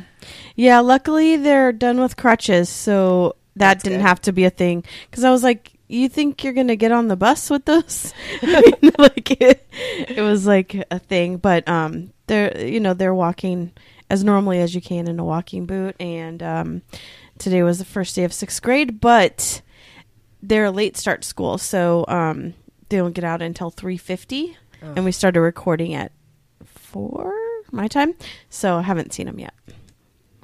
Yeah, 0.56 0.80
luckily 0.80 1.36
they're 1.36 1.72
done 1.72 2.01
with 2.01 2.16
crutches, 2.16 2.68
so 2.68 3.36
that 3.56 3.66
That's 3.74 3.84
didn't 3.84 3.98
good. 4.01 4.06
have 4.06 4.20
to 4.22 4.32
be 4.32 4.44
a 4.44 4.51
thing. 4.51 4.84
Because 5.10 5.24
I 5.24 5.30
was 5.30 5.42
like, 5.42 5.72
"You 5.88 6.09
think 6.09 6.42
you're 6.44 6.52
gonna 6.52 6.76
get 6.76 6.92
on 6.92 7.09
the 7.09 7.16
bus 7.16 7.48
with 7.51 7.64
those?" 7.64 8.12
I 8.42 8.60
mean, 8.82 8.92
like 8.98 9.30
it, 9.40 9.66
it 10.09 10.20
was 10.22 10.47
like 10.47 10.74
a 10.90 10.98
thing, 10.98 11.36
but 11.38 11.66
um, 11.68 12.12
they're 12.26 12.56
you 12.66 12.80
know 12.80 12.94
they're 12.94 13.14
walking 13.14 13.72
as 14.10 14.22
normally 14.24 14.60
as 14.60 14.74
you 14.74 14.80
can 14.80 15.09
in 15.09 15.18
a 15.18 15.24
walking 15.24 15.66
boot, 15.66 15.97
and 16.01 16.42
um, 16.42 16.82
today 17.38 17.62
was 17.62 17.78
the 17.78 17.84
first 17.84 18.14
day 18.16 18.24
of 18.24 18.32
sixth 18.32 18.60
grade, 18.62 19.01
but 19.01 19.62
they're 20.42 20.64
a 20.66 20.70
late 20.70 20.97
start 20.97 21.24
school, 21.24 21.59
so 21.59 22.05
um, 22.09 22.55
they 22.88 22.97
don't 22.98 23.12
get 23.14 23.24
out 23.24 23.40
until 23.42 23.70
three 23.70 23.97
fifty, 23.97 24.56
and 24.82 25.05
we 25.05 25.12
started 25.12 25.40
recording 25.40 25.94
at 25.94 26.12
four 26.64 27.32
my 27.72 27.88
time, 27.88 28.14
so 28.48 28.76
I 28.76 28.82
haven't 28.82 29.12
seen 29.12 29.26
them 29.26 29.38
yet. 29.38 29.55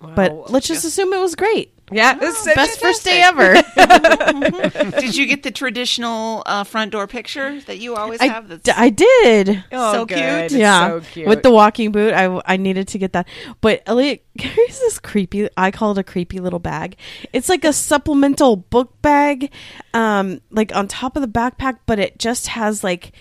But 0.00 0.50
let's 0.50 0.68
just 0.68 0.84
assume 0.84 1.12
it 1.12 1.20
was 1.20 1.34
great. 1.34 1.72
yeah, 1.90 2.14
this 2.14 2.46
is 2.46 2.54
Best 2.54 2.80
first 2.80 3.04
day 3.04 3.22
ever. 3.22 3.54
Did 5.00 5.16
you 5.16 5.26
get 5.26 5.42
the 5.42 5.50
traditional 5.50 6.42
uh, 6.44 6.64
front 6.64 6.92
door 6.92 7.06
picture 7.06 7.60
that 7.62 7.78
you 7.78 7.94
always 7.94 8.20
I, 8.20 8.26
have? 8.26 8.48
That's 8.48 8.62
d- 8.62 8.72
I 8.76 8.90
did. 8.90 9.64
Oh, 9.72 9.92
so 9.92 10.04
good. 10.04 10.50
cute. 10.50 10.60
Yeah, 10.60 10.88
so 10.88 11.00
cute. 11.00 11.28
with 11.28 11.42
the 11.42 11.50
walking 11.50 11.92
boot, 11.92 12.12
I, 12.12 12.40
I 12.44 12.56
needed 12.56 12.88
to 12.88 12.98
get 12.98 13.12
that. 13.14 13.28
But 13.60 13.82
Elliot 13.86 14.24
carries 14.38 14.78
this 14.80 14.98
creepy. 14.98 15.48
I 15.56 15.70
call 15.70 15.92
it 15.92 15.98
a 15.98 16.04
creepy 16.04 16.40
little 16.40 16.58
bag. 16.58 16.96
It's 17.32 17.48
like 17.48 17.64
a 17.64 17.72
supplemental 17.72 18.56
book 18.56 19.00
bag, 19.00 19.52
um, 19.94 20.40
like 20.50 20.74
on 20.74 20.88
top 20.88 21.16
of 21.16 21.22
the 21.22 21.28
backpack, 21.28 21.78
but 21.86 21.98
it 21.98 22.18
just 22.18 22.48
has 22.48 22.84
like 22.84 23.12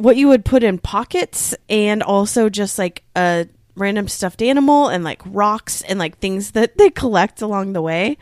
what 0.00 0.16
you 0.16 0.28
would 0.28 0.44
put 0.44 0.62
in 0.64 0.78
pockets, 0.78 1.54
and 1.68 2.02
also 2.02 2.48
just 2.48 2.78
like 2.78 3.02
a 3.14 3.46
random 3.76 4.08
stuffed 4.08 4.42
animal 4.42 4.88
and 4.88 5.04
like 5.04 5.22
rocks 5.26 5.82
and 5.82 5.98
like 5.98 6.18
things 6.18 6.50
that 6.52 6.78
they 6.78 6.90
collect 6.90 7.42
along 7.42 7.72
the 7.74 7.82
way. 7.82 8.16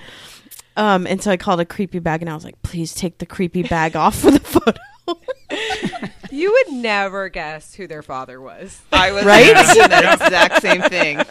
Um, 0.76 1.06
and 1.06 1.20
so 1.22 1.30
I 1.30 1.36
called 1.36 1.60
a 1.60 1.64
creepy 1.64 1.98
bag, 1.98 2.22
and 2.22 2.30
I 2.30 2.34
was 2.34 2.44
like, 2.44 2.60
"Please 2.62 2.94
take 2.94 3.18
the 3.18 3.26
creepy 3.26 3.62
bag 3.62 3.96
off 3.96 4.16
for 4.18 4.30
the 4.30 4.40
photo." 4.40 4.80
you 6.30 6.52
would 6.52 6.74
never 6.74 7.28
guess 7.30 7.74
who 7.74 7.86
their 7.86 8.02
father 8.02 8.40
was. 8.40 8.80
I 8.92 9.10
was 9.12 9.24
Right? 9.24 9.56
thinking 9.56 9.88
that 9.88 10.20
exact 10.20 10.60
same 10.62 10.82
thing. 10.82 11.22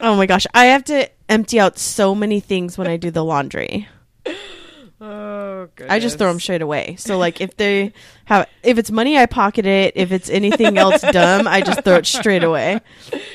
Oh 0.00 0.14
my 0.16 0.26
gosh, 0.26 0.46
I 0.54 0.66
have 0.66 0.84
to 0.84 1.08
empty 1.28 1.58
out 1.58 1.78
so 1.78 2.14
many 2.14 2.40
things 2.40 2.76
when 2.76 2.86
I 2.86 2.96
do 2.98 3.10
the 3.10 3.24
laundry. 3.24 3.88
Oh, 5.00 5.68
good. 5.76 5.88
I 5.88 5.98
just 5.98 6.18
throw 6.18 6.28
them 6.28 6.40
straight 6.40 6.60
away. 6.62 6.96
So 6.98 7.16
like 7.16 7.40
if 7.40 7.56
they 7.56 7.92
have 8.26 8.46
if 8.62 8.76
it's 8.78 8.90
money 8.90 9.16
I 9.16 9.26
pocket 9.26 9.64
it, 9.66 9.94
if 9.96 10.12
it's 10.12 10.28
anything 10.28 10.76
else 10.76 11.00
dumb, 11.00 11.48
I 11.48 11.62
just 11.62 11.84
throw 11.84 11.96
it 11.96 12.06
straight 12.06 12.44
away. 12.44 12.80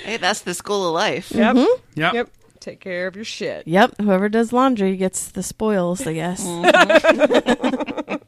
Hey, 0.03 0.17
that's 0.17 0.41
the 0.41 0.53
school 0.53 0.87
of 0.87 0.93
life. 0.93 1.31
Yep. 1.31 1.55
Mm-hmm. 1.55 1.99
Yep. 1.99 2.13
Yep. 2.13 2.29
Take 2.59 2.79
care 2.79 3.07
of 3.07 3.15
your 3.15 3.25
shit. 3.25 3.67
Yep, 3.67 4.01
whoever 4.01 4.27
does 4.27 4.51
laundry 4.51 4.97
gets 4.97 5.27
the 5.29 5.43
spoils, 5.43 6.05
I 6.07 6.13
guess. 6.13 6.43
Mm-hmm. 6.43 8.15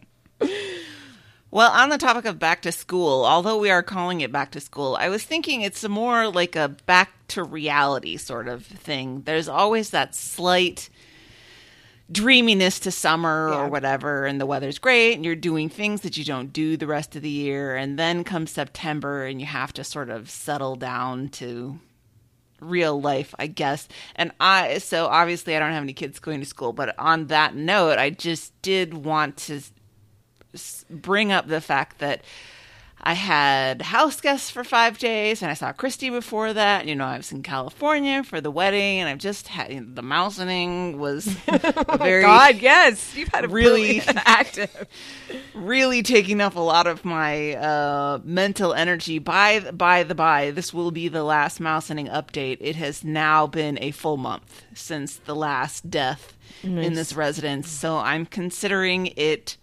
Well, 1.50 1.72
on 1.72 1.90
the 1.90 1.98
topic 1.98 2.26
of 2.26 2.40
back 2.40 2.62
to 2.64 2.72
school, 2.74 3.24
although 3.26 3.58
we 3.58 3.72
are 3.72 3.82
calling 3.82 4.20
it 4.20 4.34
back 4.34 4.52
to 4.52 4.60
school, 4.60 4.98
I 5.00 5.08
was 5.08 5.24
thinking 5.24 5.62
it's 5.62 5.88
more 5.88 6.28
like 6.28 6.58
a 6.58 6.68
back 6.68 7.12
to 7.30 7.44
reality 7.44 8.18
sort 8.18 8.50
of 8.50 8.66
thing. 8.66 9.22
There's 9.22 9.48
always 9.48 9.92
that 9.92 10.14
slight 10.14 10.90
dreaminess 12.12 12.80
to 12.80 12.92
summer 12.92 13.50
Yeah. 13.52 13.60
or 13.60 13.68
whatever, 13.68 14.26
and 14.26 14.40
the 14.40 14.46
weather's 14.46 14.80
great, 14.80 15.14
and 15.16 15.26
you're 15.26 15.36
doing 15.36 15.70
things 15.70 16.02
that 16.02 16.16
you 16.18 16.24
don't 16.24 16.54
do 16.54 16.78
the 16.78 16.88
rest 16.88 17.16
of 17.16 17.22
the 17.22 17.30
year. 17.30 17.76
And 17.76 18.00
then 18.00 18.24
comes 18.24 18.52
September, 18.52 19.26
and 19.26 19.40
you 19.42 19.48
have 19.48 19.74
to 19.74 19.84
sort 19.84 20.10
of 20.10 20.30
settle 20.30 20.76
down 20.76 21.30
to 21.30 21.80
real 22.60 23.00
life, 23.00 23.36
I 23.38 23.48
guess. 23.48 23.88
And 24.16 24.32
I, 24.40 24.78
so 24.80 25.08
obviously, 25.08 25.56
I 25.56 25.60
don't 25.60 25.74
have 25.74 25.84
any 25.84 25.94
kids 25.94 26.20
going 26.20 26.40
to 26.40 26.46
school, 26.46 26.74
but 26.74 26.98
on 26.98 27.28
that 27.28 27.56
note, 27.56 28.00
I 28.00 28.10
just 28.10 28.60
did 28.62 28.94
want 28.94 29.38
to 29.38 29.62
bring 30.90 31.32
up 31.32 31.48
the 31.48 31.62
fact 31.62 32.00
that 32.00 32.22
I 33.02 33.14
had 33.14 33.82
house 33.84 34.20
guests 34.20 34.50
for 34.50 34.64
five 34.64 34.98
days, 34.98 35.42
and 35.42 35.52
I 35.52 35.54
saw 35.54 35.72
Christy 35.72 36.10
before 36.10 36.52
that. 36.54 36.88
You 36.88 36.96
know, 36.96 37.06
I 37.06 37.18
was 37.18 37.32
in 37.32 37.44
California 37.44 38.24
for 38.24 38.42
the 38.42 38.50
wedding, 38.50 39.00
and 39.00 39.08
I've 39.08 39.20
just 39.20 39.48
had 39.48 39.72
you 39.72 39.82
know, 39.82 39.88
the 39.94 40.02
mousening 40.02 40.98
was 41.00 41.28
a 41.48 41.98
very 41.98 42.24
God, 42.24 42.58
yes, 42.60 43.16
you've 43.16 43.30
had 43.30 43.46
a 43.46 43.48
really, 43.48 44.02
active. 44.08 44.88
really 45.54 46.02
taking 46.02 46.42
up 46.42 46.56
a 46.56 46.60
lot 46.60 46.88
of 46.88 47.06
my 47.06 47.54
uh, 47.54 48.20
mental 48.24 48.74
energy. 48.74 49.20
By 49.20 49.60
by 49.72 50.04
the 50.04 50.16
by, 50.16 50.52
this 50.52 50.74
will 50.74 50.92
be 50.92 51.08
the 51.08 51.24
last 51.24 51.60
Mousening 51.60 52.08
update. 52.08 52.58
It 52.62 52.76
has 52.78 53.04
now 53.04 53.46
been 53.46 53.78
a 53.82 53.92
full 53.92 54.18
month 54.18 54.64
since 54.74 55.18
the 55.18 55.36
last 55.36 55.90
death 55.90 56.34
in 56.64 56.94
this 56.94 57.14
residence, 57.14 57.70
so 57.70 57.98
I'm 57.98 58.26
considering 58.26 59.08
it 59.16 59.58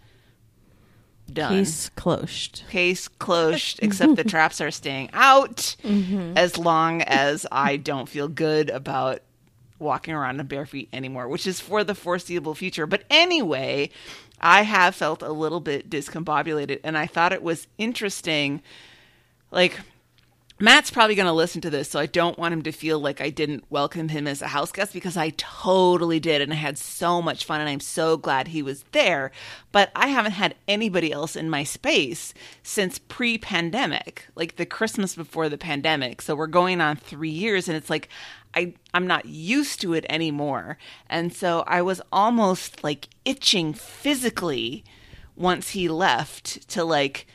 done. 1.31 1.51
Case 1.53 1.89
closed. 1.89 2.63
Case 2.69 3.07
closed, 3.07 3.79
except 3.81 4.15
the 4.15 4.23
traps 4.25 4.61
are 4.61 4.71
staying 4.71 5.09
out 5.13 5.75
mm-hmm. 5.83 6.37
as 6.37 6.57
long 6.57 7.01
as 7.03 7.45
I 7.51 7.77
don't 7.77 8.09
feel 8.09 8.27
good 8.27 8.69
about 8.69 9.21
walking 9.79 10.13
around 10.13 10.39
in 10.39 10.47
bare 10.47 10.65
feet 10.65 10.89
anymore, 10.93 11.27
which 11.27 11.45
is 11.47 11.59
for 11.59 11.83
the 11.83 11.95
foreseeable 11.95 12.55
future. 12.55 12.87
But 12.87 13.03
anyway, 13.09 13.89
I 14.39 14.63
have 14.63 14.95
felt 14.95 15.21
a 15.21 15.31
little 15.31 15.59
bit 15.59 15.89
discombobulated, 15.89 16.79
and 16.83 16.97
I 16.97 17.07
thought 17.07 17.33
it 17.33 17.43
was 17.43 17.67
interesting. 17.77 18.61
Like, 19.51 19.79
Matt's 20.57 20.89
probably 20.89 21.15
going 21.15 21.25
to 21.25 21.33
listen 21.33 21.59
to 21.61 21.69
this, 21.69 21.89
so 21.89 21.99
I 21.99 22.05
don't 22.05 22.39
want 22.39 22.53
him 22.53 22.61
to 22.61 22.71
feel 22.71 22.97
like 22.97 23.19
I 23.19 23.29
didn't 23.29 23.65
welcome 23.69 24.07
him 24.07 24.25
as 24.25 24.41
a 24.41 24.47
house 24.47 24.71
guest 24.71 24.93
because 24.93 25.17
I 25.17 25.31
totally 25.31 26.17
did, 26.17 26.41
and 26.41 26.53
I 26.53 26.55
had 26.55 26.77
so 26.77 27.21
much 27.21 27.43
fun, 27.43 27.59
and 27.59 27.69
I'm 27.69 27.81
so 27.81 28.15
glad 28.15 28.47
he 28.47 28.61
was 28.61 28.85
there. 28.93 29.33
But 29.73 29.91
I 29.97 30.07
haven't 30.07 30.31
had 30.31 30.55
anybody 30.65 31.11
else 31.11 31.35
in 31.35 31.49
my 31.49 31.65
space 31.65 32.33
since 32.63 32.99
pre 32.99 33.37
pandemic, 33.37 34.27
like 34.35 34.55
the 34.55 34.65
Christmas 34.65 35.13
before 35.13 35.49
the 35.49 35.57
pandemic. 35.57 36.21
So 36.21 36.37
we're 36.37 36.47
going 36.47 36.79
on 36.79 36.95
three 36.95 37.29
years, 37.29 37.67
and 37.67 37.75
it's 37.75 37.89
like 37.89 38.07
I, 38.53 38.75
I'm 38.93 39.07
not 39.07 39.25
used 39.25 39.81
to 39.81 39.93
it 39.93 40.05
anymore. 40.07 40.77
And 41.09 41.33
so 41.33 41.65
I 41.67 41.81
was 41.81 42.01
almost 42.13 42.81
like 42.81 43.09
itching 43.25 43.73
physically 43.73 44.85
once 45.35 45.71
he 45.71 45.89
left 45.89 46.69
to 46.69 46.85
like 46.85 47.27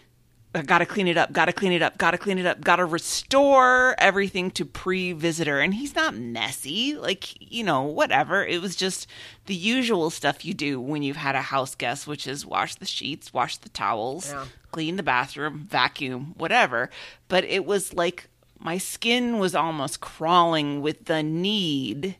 Uh, 0.53 0.63
gotta 0.63 0.85
clean 0.85 1.07
it 1.07 1.17
up, 1.17 1.33
gotta 1.33 1.53
clean 1.53 1.71
it 1.71 1.81
up, 1.81 1.97
gotta 1.97 2.19
clean 2.19 2.37
it 2.37 2.45
up, 2.45 2.61
gotta 2.61 2.85
restore 2.85 3.95
everything 3.99 4.51
to 4.51 4.65
pre 4.65 5.13
visitor. 5.13 5.61
And 5.61 5.75
he's 5.75 5.95
not 5.95 6.17
messy, 6.17 6.97
like, 6.97 7.35
you 7.53 7.63
know, 7.63 7.83
whatever. 7.83 8.45
It 8.45 8.61
was 8.61 8.75
just 8.75 9.07
the 9.47 9.55
usual 9.55 10.11
stuff 10.11 10.45
you 10.45 10.53
do 10.53 10.81
when 10.81 11.05
you've 11.05 11.17
had 11.19 11.37
a 11.37 11.43
house 11.43 11.77
guest, 11.77 12.09
which 12.09 12.27
is 12.27 12.45
wash 12.45 12.75
the 12.75 12.85
sheets, 12.87 13.33
wash 13.33 13.59
the 13.59 13.69
towels, 13.69 14.31
Yeah. 14.31 14.47
clean 14.73 14.97
the 14.97 15.05
bathroom, 15.05 15.69
vacuum, 15.71 16.35
whatever. 16.37 16.91
But 17.29 17.45
it 17.45 17.65
was 17.65 17.93
like 17.95 18.27
my 18.59 18.77
skin 18.77 19.39
was 19.39 19.55
almost 19.55 20.01
crawling 20.01 20.83
with 20.83 21.05
the 21.05 21.23
need 21.23 22.17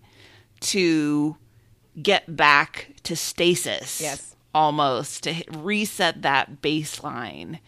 to 0.61 1.37
get 2.01 2.37
back 2.37 2.91
to 3.03 3.17
stasis 3.17 4.01
Yes. 4.01 4.37
almost 4.55 5.25
to 5.25 5.43
reset 5.51 6.23
that 6.23 6.63
baseline. 6.63 7.59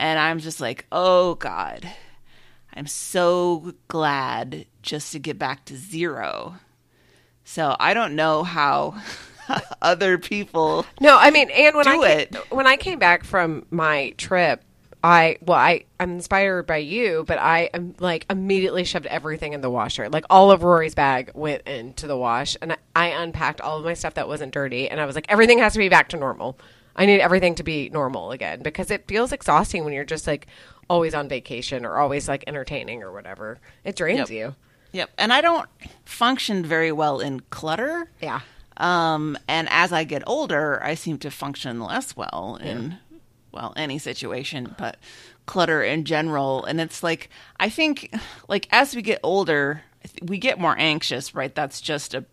And 0.00 0.18
I'm 0.18 0.38
just 0.38 0.62
like, 0.62 0.86
oh 0.90 1.34
God, 1.34 1.86
I'm 2.74 2.86
so 2.86 3.74
glad 3.86 4.64
just 4.80 5.12
to 5.12 5.18
get 5.18 5.38
back 5.38 5.66
to 5.66 5.76
zero. 5.76 6.54
So 7.44 7.76
I 7.78 7.92
don't 7.92 8.16
know 8.16 8.42
how 8.42 8.94
other 9.82 10.16
people. 10.16 10.86
No, 11.02 11.18
I 11.18 11.30
mean, 11.30 11.50
and 11.50 11.76
when 11.76 11.84
Do 11.84 12.02
I 12.02 12.08
it. 12.08 12.32
Came, 12.32 12.42
when 12.48 12.66
I 12.66 12.78
came 12.78 12.98
back 12.98 13.24
from 13.24 13.66
my 13.70 14.14
trip, 14.16 14.64
I 15.04 15.36
well, 15.42 15.58
I 15.58 15.84
I'm 15.98 16.12
inspired 16.12 16.66
by 16.66 16.78
you, 16.78 17.24
but 17.26 17.38
I 17.38 17.68
am 17.74 17.94
like 18.00 18.24
immediately 18.30 18.84
shoved 18.84 19.04
everything 19.04 19.52
in 19.52 19.60
the 19.60 19.70
washer. 19.70 20.08
Like 20.08 20.24
all 20.30 20.50
of 20.50 20.62
Rory's 20.62 20.94
bag 20.94 21.30
went 21.34 21.68
into 21.68 22.06
the 22.06 22.16
wash, 22.16 22.56
and 22.62 22.72
I, 22.72 22.76
I 22.96 23.06
unpacked 23.08 23.60
all 23.60 23.76
of 23.76 23.84
my 23.84 23.94
stuff 23.94 24.14
that 24.14 24.28
wasn't 24.28 24.54
dirty, 24.54 24.88
and 24.88 24.98
I 24.98 25.04
was 25.04 25.14
like, 25.14 25.26
everything 25.28 25.58
has 25.58 25.74
to 25.74 25.78
be 25.78 25.90
back 25.90 26.08
to 26.10 26.16
normal. 26.16 26.58
I 26.96 27.06
need 27.06 27.20
everything 27.20 27.54
to 27.56 27.62
be 27.62 27.88
normal 27.90 28.32
again 28.32 28.62
because 28.62 28.90
it 28.90 29.06
feels 29.08 29.32
exhausting 29.32 29.84
when 29.84 29.92
you're 29.92 30.04
just 30.04 30.26
like 30.26 30.46
always 30.88 31.14
on 31.14 31.28
vacation 31.28 31.84
or 31.84 31.98
always 31.98 32.28
like 32.28 32.44
entertaining 32.46 33.02
or 33.02 33.12
whatever. 33.12 33.58
It 33.84 33.96
drains 33.96 34.28
Yep. 34.28 34.30
you. 34.30 34.54
Yep. 34.92 35.10
And 35.18 35.32
I 35.32 35.40
don't 35.40 35.68
function 36.04 36.64
very 36.64 36.90
well 36.92 37.20
in 37.20 37.40
clutter. 37.50 38.10
Yeah. 38.20 38.40
Um, 38.76 39.38
and 39.46 39.68
as 39.70 39.92
I 39.92 40.04
get 40.04 40.22
older, 40.26 40.82
I 40.82 40.94
seem 40.94 41.18
to 41.18 41.30
function 41.30 41.80
less 41.80 42.16
well 42.16 42.58
in, 42.60 42.96
well, 43.52 43.72
any 43.76 43.98
situation, 43.98 44.74
but 44.78 44.96
clutter 45.46 45.82
in 45.82 46.04
general. 46.04 46.64
And 46.64 46.80
it's 46.80 47.02
like, 47.02 47.28
I 47.58 47.68
think, 47.68 48.12
like, 48.48 48.66
as 48.72 48.96
we 48.96 49.02
get 49.02 49.20
older, 49.22 49.82
we 50.22 50.38
get 50.38 50.58
more 50.58 50.74
anxious, 50.78 51.34
right? 51.34 51.54
That's 51.54 51.80
just 51.80 52.14
a 52.14 52.24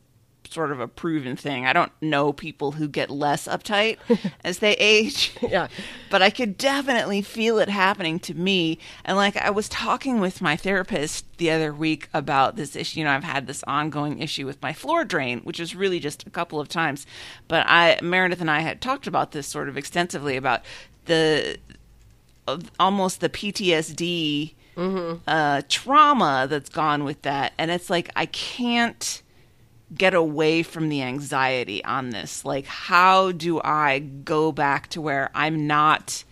sort 0.52 0.72
of 0.72 0.80
a 0.80 0.88
proven 0.88 1.36
thing. 1.36 1.66
I 1.66 1.74
don't 1.74 1.92
know 2.02 2.34
people 2.34 2.74
who 2.74 2.88
get 2.88 3.10
less 3.10 3.48
uptight 3.48 3.98
as 4.44 4.60
they 4.60 4.74
age. 4.74 5.36
Yeah. 5.42 5.68
But 6.10 6.22
I 6.22 6.30
could 6.30 6.58
definitely 6.58 7.22
feel 7.22 7.60
it 7.60 7.70
happening 7.70 8.20
to 8.22 8.34
me. 8.34 8.80
And 9.06 9.18
like 9.18 9.38
I 9.38 9.50
was 9.50 9.70
talking 9.70 10.20
with 10.20 10.42
my 10.42 10.56
therapist 10.56 11.26
the 11.38 11.52
other 11.52 11.74
week 11.74 12.10
about 12.14 12.56
this 12.56 12.76
issue. 12.76 13.00
You 13.00 13.06
know, 13.06 13.12
I've 13.12 13.24
had 13.24 13.48
this 13.48 13.64
ongoing 13.66 14.20
issue 14.20 14.46
with 14.46 14.62
my 14.62 14.74
floor 14.74 15.06
drain, 15.06 15.40
which 15.42 15.60
is 15.60 15.76
really 15.76 16.00
just 16.00 16.26
a 16.28 16.30
couple 16.30 16.60
of 16.60 16.68
times. 16.68 17.06
But 17.48 17.66
I 17.68 18.00
Meredith 18.02 18.42
and 18.42 18.52
I 18.52 18.60
had 18.60 18.82
talked 18.82 19.08
about 19.08 19.32
this 19.32 19.48
sort 19.48 19.70
of 19.70 19.78
extensively 19.78 20.38
about 20.38 20.62
the 21.06 21.58
almost 22.80 23.20
the 23.20 23.30
PTSD 23.30 24.54
uh, 25.28 25.62
trauma 25.68 26.48
that's 26.50 26.70
gone 26.70 27.04
with 27.04 27.22
that. 27.24 27.54
And 27.58 27.72
it's 27.72 27.90
like 27.90 28.10
I 28.16 28.28
can't 28.28 29.22
get 29.96 30.14
away 30.14 30.64
from 30.64 30.90
the 30.90 31.02
anxiety 31.02 31.84
on 31.84 32.10
this. 32.10 32.44
Like, 32.44 32.66
how 32.66 33.32
do 33.32 33.62
I 33.64 34.00
go 34.00 34.52
back 34.52 34.88
to 34.90 35.02
where 35.02 35.30
I'm 35.34 35.68
not 35.68 36.24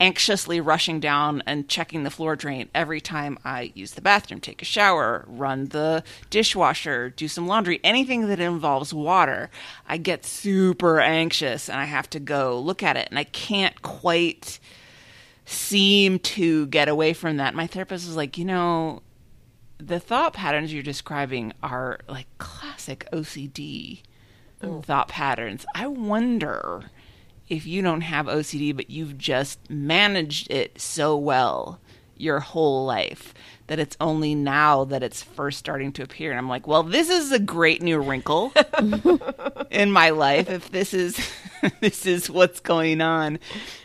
anxiously 0.00 0.60
rushing 0.60 1.00
down 1.00 1.42
and 1.46 1.68
checking 1.68 2.04
the 2.04 2.10
floor 2.10 2.36
drain 2.36 2.68
every 2.74 3.00
time 3.00 3.38
I 3.44 3.72
use 3.74 3.92
the 3.92 4.00
bathroom, 4.00 4.40
take 4.40 4.62
a 4.62 4.64
shower, 4.64 5.24
run 5.26 5.66
the 5.66 6.04
dishwasher, 6.30 7.10
do 7.10 7.26
some 7.28 7.46
laundry, 7.46 7.80
anything 7.82 8.28
that 8.28 8.40
involves 8.40 8.94
water? 8.94 9.50
I 9.88 9.96
get 9.96 10.24
super 10.24 11.00
anxious 11.00 11.68
and 11.68 11.80
I 11.80 11.84
have 11.84 12.08
to 12.10 12.20
go 12.20 12.60
look 12.60 12.82
at 12.82 12.96
it 12.96 13.08
and 13.10 13.18
I 13.18 13.24
can't 13.24 13.82
quite 13.82 14.60
seem 15.44 16.18
to 16.20 16.66
get 16.66 16.88
away 16.88 17.12
from 17.12 17.38
that. 17.38 17.54
My 17.54 17.66
therapist 17.66 18.06
was 18.06 18.16
like, 18.16 18.38
you 18.38 18.44
know, 18.44 19.02
the 19.78 20.00
thought 20.00 20.32
patterns 20.32 20.72
you're 20.72 20.82
describing 20.82 21.52
are 21.62 22.00
like 22.08 22.26
classic 22.38 23.08
OCD 23.12 24.02
oh. 24.62 24.82
thought 24.82 25.08
patterns. 25.08 25.64
I 25.74 25.86
wonder 25.86 26.90
if 27.48 27.66
you 27.66 27.82
don't 27.82 28.02
have 28.02 28.26
OCD, 28.26 28.76
but 28.76 28.90
you've 28.90 29.16
just 29.16 29.70
managed 29.70 30.50
it 30.50 30.80
so 30.80 31.16
well 31.16 31.80
your 32.16 32.40
whole 32.40 32.84
life 32.84 33.32
that 33.68 33.78
it's 33.78 33.96
only 34.00 34.34
now 34.34 34.84
that 34.84 35.02
it's 35.02 35.22
first 35.22 35.58
starting 35.58 35.92
to 35.92 36.02
appear. 36.02 36.30
And 36.30 36.38
I'm 36.38 36.48
like, 36.48 36.66
well, 36.66 36.82
this 36.82 37.08
is 37.08 37.30
a 37.30 37.38
great 37.38 37.80
new 37.80 38.00
wrinkle 38.00 38.52
in 39.70 39.92
my 39.92 40.10
life 40.10 40.50
if 40.50 40.70
this 40.70 40.92
is 40.92 41.30
this 41.80 42.04
is 42.04 42.28
what's 42.28 42.60
going 42.60 43.00
on. 43.00 43.38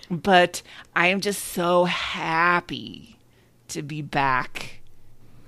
But 0.09 0.61
I 0.95 1.07
am 1.07 1.21
just 1.21 1.43
so 1.43 1.85
happy 1.85 3.17
to 3.69 3.81
be 3.81 4.01
back 4.01 4.81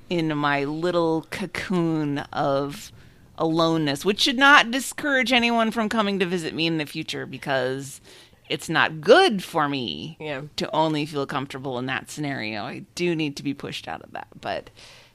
in 0.10 0.36
my 0.38 0.64
little 0.64 1.26
cocoon 1.32 2.20
of 2.32 2.92
aloneness, 3.38 4.06
which 4.06 4.22
should 4.22 4.38
not 4.38 4.72
discourage 4.72 5.32
anyone 5.34 5.72
from 5.72 5.90
coming 5.90 6.20
to 6.20 6.26
visit 6.26 6.54
me 6.54 6.68
in 6.68 6.78
the 6.78 6.86
future 6.86 7.26
because 7.26 8.00
it's 8.48 8.70
not 8.70 9.02
good 9.02 9.44
for 9.44 9.68
me 9.68 10.16
Yeah. 10.20 10.42
to 10.58 10.70
only 10.74 11.06
feel 11.06 11.26
comfortable 11.26 11.78
in 11.80 11.88
that 11.88 12.10
scenario. 12.10 12.62
I 12.64 12.86
do 12.96 13.16
need 13.16 13.36
to 13.38 13.44
be 13.44 13.54
pushed 13.54 13.88
out 13.88 14.02
of 14.04 14.12
that, 14.12 14.28
but 14.40 14.70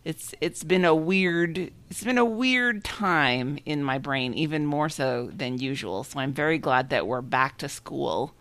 it's 0.04 0.34
it's 0.40 0.64
been 0.64 0.84
a 0.84 0.94
weird 0.94 1.70
it's 1.90 2.02
been 2.04 2.18
a 2.18 2.24
weird 2.24 2.82
time 2.84 3.58
in 3.66 3.84
my 3.84 3.98
brain, 3.98 4.34
even 4.34 4.66
more 4.66 4.88
so 4.88 5.30
than 5.32 5.58
usual. 5.58 6.04
So 6.04 6.18
I'm 6.18 6.32
very 6.32 6.58
glad 6.58 6.90
that 6.90 7.06
we're 7.06 7.20
back 7.22 7.58
to 7.58 7.68
school, 7.68 8.34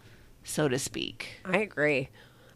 so 0.44 0.68
to 0.68 0.80
speak. 0.80 1.42
I 1.46 1.58
agree. 1.60 2.10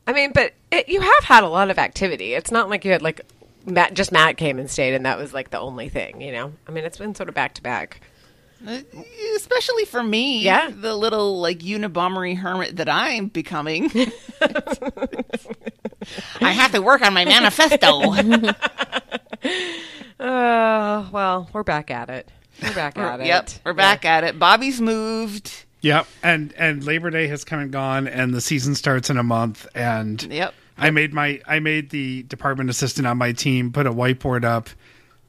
I 0.07 0.11
mean, 0.11 0.31
but 0.33 0.53
it, 0.71 0.89
you 0.89 0.99
have 0.99 1.23
had 1.23 1.43
a 1.43 1.49
lot 1.49 1.69
of 1.69 1.77
activity. 1.77 2.33
It's 2.33 2.51
not 2.51 2.69
like 2.69 2.83
you 2.83 2.91
had 2.91 3.01
like 3.01 3.21
Matt, 3.65 3.93
just 3.93 4.11
Matt 4.11 4.37
came 4.37 4.59
and 4.59 4.69
stayed, 4.69 4.93
and 4.93 5.05
that 5.05 5.17
was 5.17 5.33
like 5.33 5.49
the 5.51 5.59
only 5.59 5.89
thing. 5.89 6.21
You 6.21 6.31
know, 6.31 6.53
I 6.67 6.71
mean, 6.71 6.83
it's 6.83 6.97
been 6.97 7.15
sort 7.15 7.29
of 7.29 7.35
back 7.35 7.53
to 7.55 7.61
back. 7.63 8.01
Uh, 8.65 8.79
Especially 9.35 9.83
for 9.85 10.01
me, 10.03 10.39
Yeah. 10.41 10.69
the 10.69 10.95
little 10.95 11.39
like 11.41 11.59
unibombery 11.59 12.37
hermit 12.37 12.77
that 12.77 12.87
I'm 12.89 13.27
becoming. 13.27 13.91
I 16.41 16.51
have 16.51 16.71
to 16.71 16.81
work 16.81 17.01
on 17.01 17.13
my 17.13 17.25
manifesto. 17.25 18.13
Uh, 20.19 21.07
well, 21.11 21.49
we're 21.53 21.63
back 21.63 21.91
at 21.91 22.09
it. 22.09 22.29
We're 22.61 22.73
back 22.73 22.97
at 22.97 23.19
it. 23.19 23.25
yep, 23.25 23.49
we're 23.65 23.73
back 23.73 24.05
at 24.05 24.23
it. 24.23 24.39
Bobby's 24.39 24.79
moved. 24.79 25.65
Yep, 25.81 26.07
and 26.21 26.53
and 26.53 26.83
Labor 26.83 27.09
Day 27.09 27.27
has 27.27 27.43
come 27.43 27.59
and 27.59 27.71
gone, 27.71 28.07
and 28.07 28.33
the 28.33 28.39
season 28.39 28.75
starts 28.75 29.09
in 29.09 29.17
a 29.17 29.23
month. 29.23 29.67
And 29.75 30.21
Yep. 30.23 30.53
I 30.77 30.89
made 30.91 31.13
my 31.13 31.41
I 31.47 31.59
made 31.59 31.89
the 31.89 32.23
department 32.23 32.69
assistant 32.69 33.07
on 33.07 33.17
my 33.17 33.31
team 33.31 33.71
put 33.71 33.85
a 33.87 33.91
whiteboard 33.91 34.43
up 34.43 34.69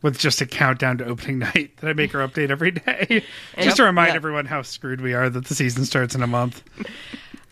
with 0.02 0.18
just 0.18 0.40
a 0.42 0.46
countdown 0.46 0.98
to 0.98 1.04
opening 1.06 1.38
night 1.54 1.76
that 1.78 1.88
I 1.88 1.92
make 1.94 2.12
her 2.12 2.26
update 2.26 2.50
every 2.50 2.72
day, 2.72 3.24
just 3.58 3.78
to 3.78 3.84
remind 3.84 4.08
Yep. 4.08 4.16
everyone 4.16 4.46
how 4.46 4.62
screwed 4.62 5.00
we 5.00 5.14
are 5.14 5.30
that 5.30 5.46
the 5.46 5.54
season 5.54 5.84
starts 5.86 6.14
in 6.14 6.22
a 6.22 6.26
month. 6.26 6.62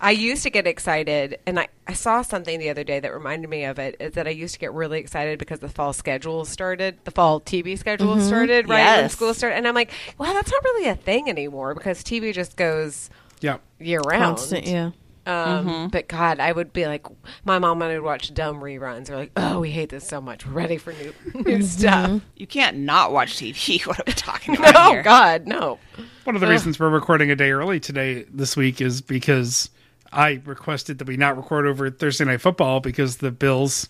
I 0.03 0.11
used 0.11 0.43
to 0.43 0.51
get 0.51 0.67
excited, 0.67 1.39
and 1.47 1.61
I, 1.61 1.69
I 1.87 1.93
saw 1.93 2.23
something 2.23 2.59
the 2.59 2.71
other 2.71 2.83
day 2.83 2.99
that 2.99 3.15
reminded 3.15 3.49
me 3.49 3.65
of 3.65 3.79
it. 3.79 3.97
Is 4.01 4.15
that 4.15 4.27
I 4.27 4.31
used 4.31 4.53
to 4.55 4.59
get 4.59 4.73
really 4.73 4.99
excited 4.99 5.39
because 5.39 5.61
the 5.61 5.69
fall 5.69 5.93
schedule 5.93 6.45
started, 6.45 6.99
the 7.05 7.13
fall 7.13 7.41
TV 7.41 7.79
schedule 7.79 8.17
mm-hmm. 8.17 8.27
started 8.27 8.69
right 8.69 9.01
when 9.01 9.09
school 9.11 9.33
started, 9.33 9.57
and 9.57 9.69
I'm 9.69 9.77
like, 9.77 9.93
wow, 10.19 10.33
that's 10.33 10.51
not 10.51 10.65
really 10.65 10.89
a 10.89 10.97
thing 10.97 11.29
anymore 11.29 11.75
because 11.75 12.03
TV 12.03 12.35
just 12.35 12.57
goes 12.57 13.11
Yep. 13.43 13.61
year 13.79 14.01
round. 14.01 14.39
Constant, 14.39 14.67
yeah. 14.67 14.91
Um, 15.25 15.89
But 15.89 16.09
God, 16.09 16.41
I 16.41 16.51
would 16.53 16.73
be 16.73 16.87
like, 16.87 17.07
my 17.45 17.59
mom 17.59 17.81
and 17.83 17.93
I 17.93 17.95
would 17.99 18.05
watch 18.05 18.35
dumb 18.35 18.61
reruns. 18.61 19.09
We're 19.09 19.17
like, 19.17 19.33
oh, 19.37 19.61
we 19.61 19.71
hate 19.71 19.89
this 19.91 20.07
so 20.07 20.21
much. 20.21 20.47
We're 20.47 20.53
ready 20.53 20.77
for 20.79 20.93
new 20.93 21.15
new 21.45 21.63
stuff. 21.63 22.21
You 22.37 22.47
can't 22.47 22.79
not 22.79 23.13
watch 23.13 23.37
TV. 23.37 23.87
What 23.87 23.99
are 24.01 24.05
we 24.07 24.13
talking 24.13 24.57
about 24.59 24.75
No. 24.97 25.03
God, 25.03 25.47
no. 25.47 25.79
One 26.25 26.35
of 26.35 26.41
the 26.41 26.49
reasons 26.49 26.79
we're 26.79 26.91
recording 26.91 27.31
a 27.31 27.37
day 27.37 27.51
early 27.53 27.79
today 27.81 28.25
this 28.33 28.57
week 28.57 28.81
is 28.81 29.01
because 29.01 29.71
I 30.13 30.41
requested 30.45 30.99
that 30.99 31.09
we 31.09 31.17
not 31.17 31.37
record 31.37 31.67
over 31.67 31.89
Thursday 31.91 32.25
night 32.25 32.41
football 32.41 32.81
because 32.81 33.19
the 33.19 33.31
Bills 33.31 33.89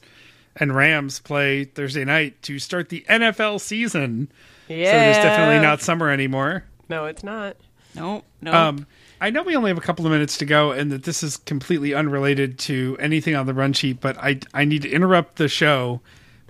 and 0.56 0.74
Rams 0.76 1.18
play 1.20 1.64
Thursday 1.64 2.04
night 2.04 2.40
to 2.42 2.58
start 2.58 2.90
the 2.90 3.04
NFL 3.08 3.60
season. 3.60 4.30
Yeah. 4.68 4.90
So 4.90 4.96
it 4.96 5.10
is 5.10 5.16
definitely 5.16 5.60
not 5.60 5.80
summer 5.80 6.10
anymore. 6.10 6.64
No, 6.88 7.06
it's 7.06 7.24
not. 7.24 7.56
No, 7.94 8.22
no. 8.40 8.52
Um, 8.52 8.86
I 9.22 9.30
know 9.30 9.44
we 9.44 9.54
only 9.54 9.70
have 9.70 9.78
a 9.78 9.82
couple 9.82 10.04
of 10.04 10.10
minutes 10.10 10.36
to 10.38 10.44
go, 10.44 10.72
and 10.72 10.90
that 10.90 11.04
this 11.04 11.22
is 11.22 11.36
completely 11.36 11.94
unrelated 11.94 12.58
to 12.60 12.96
anything 12.98 13.36
on 13.36 13.46
the 13.46 13.54
run 13.54 13.72
sheet, 13.72 14.00
but 14.00 14.18
I 14.18 14.40
I 14.52 14.64
need 14.64 14.82
to 14.82 14.90
interrupt 14.90 15.36
the 15.36 15.48
show 15.48 16.00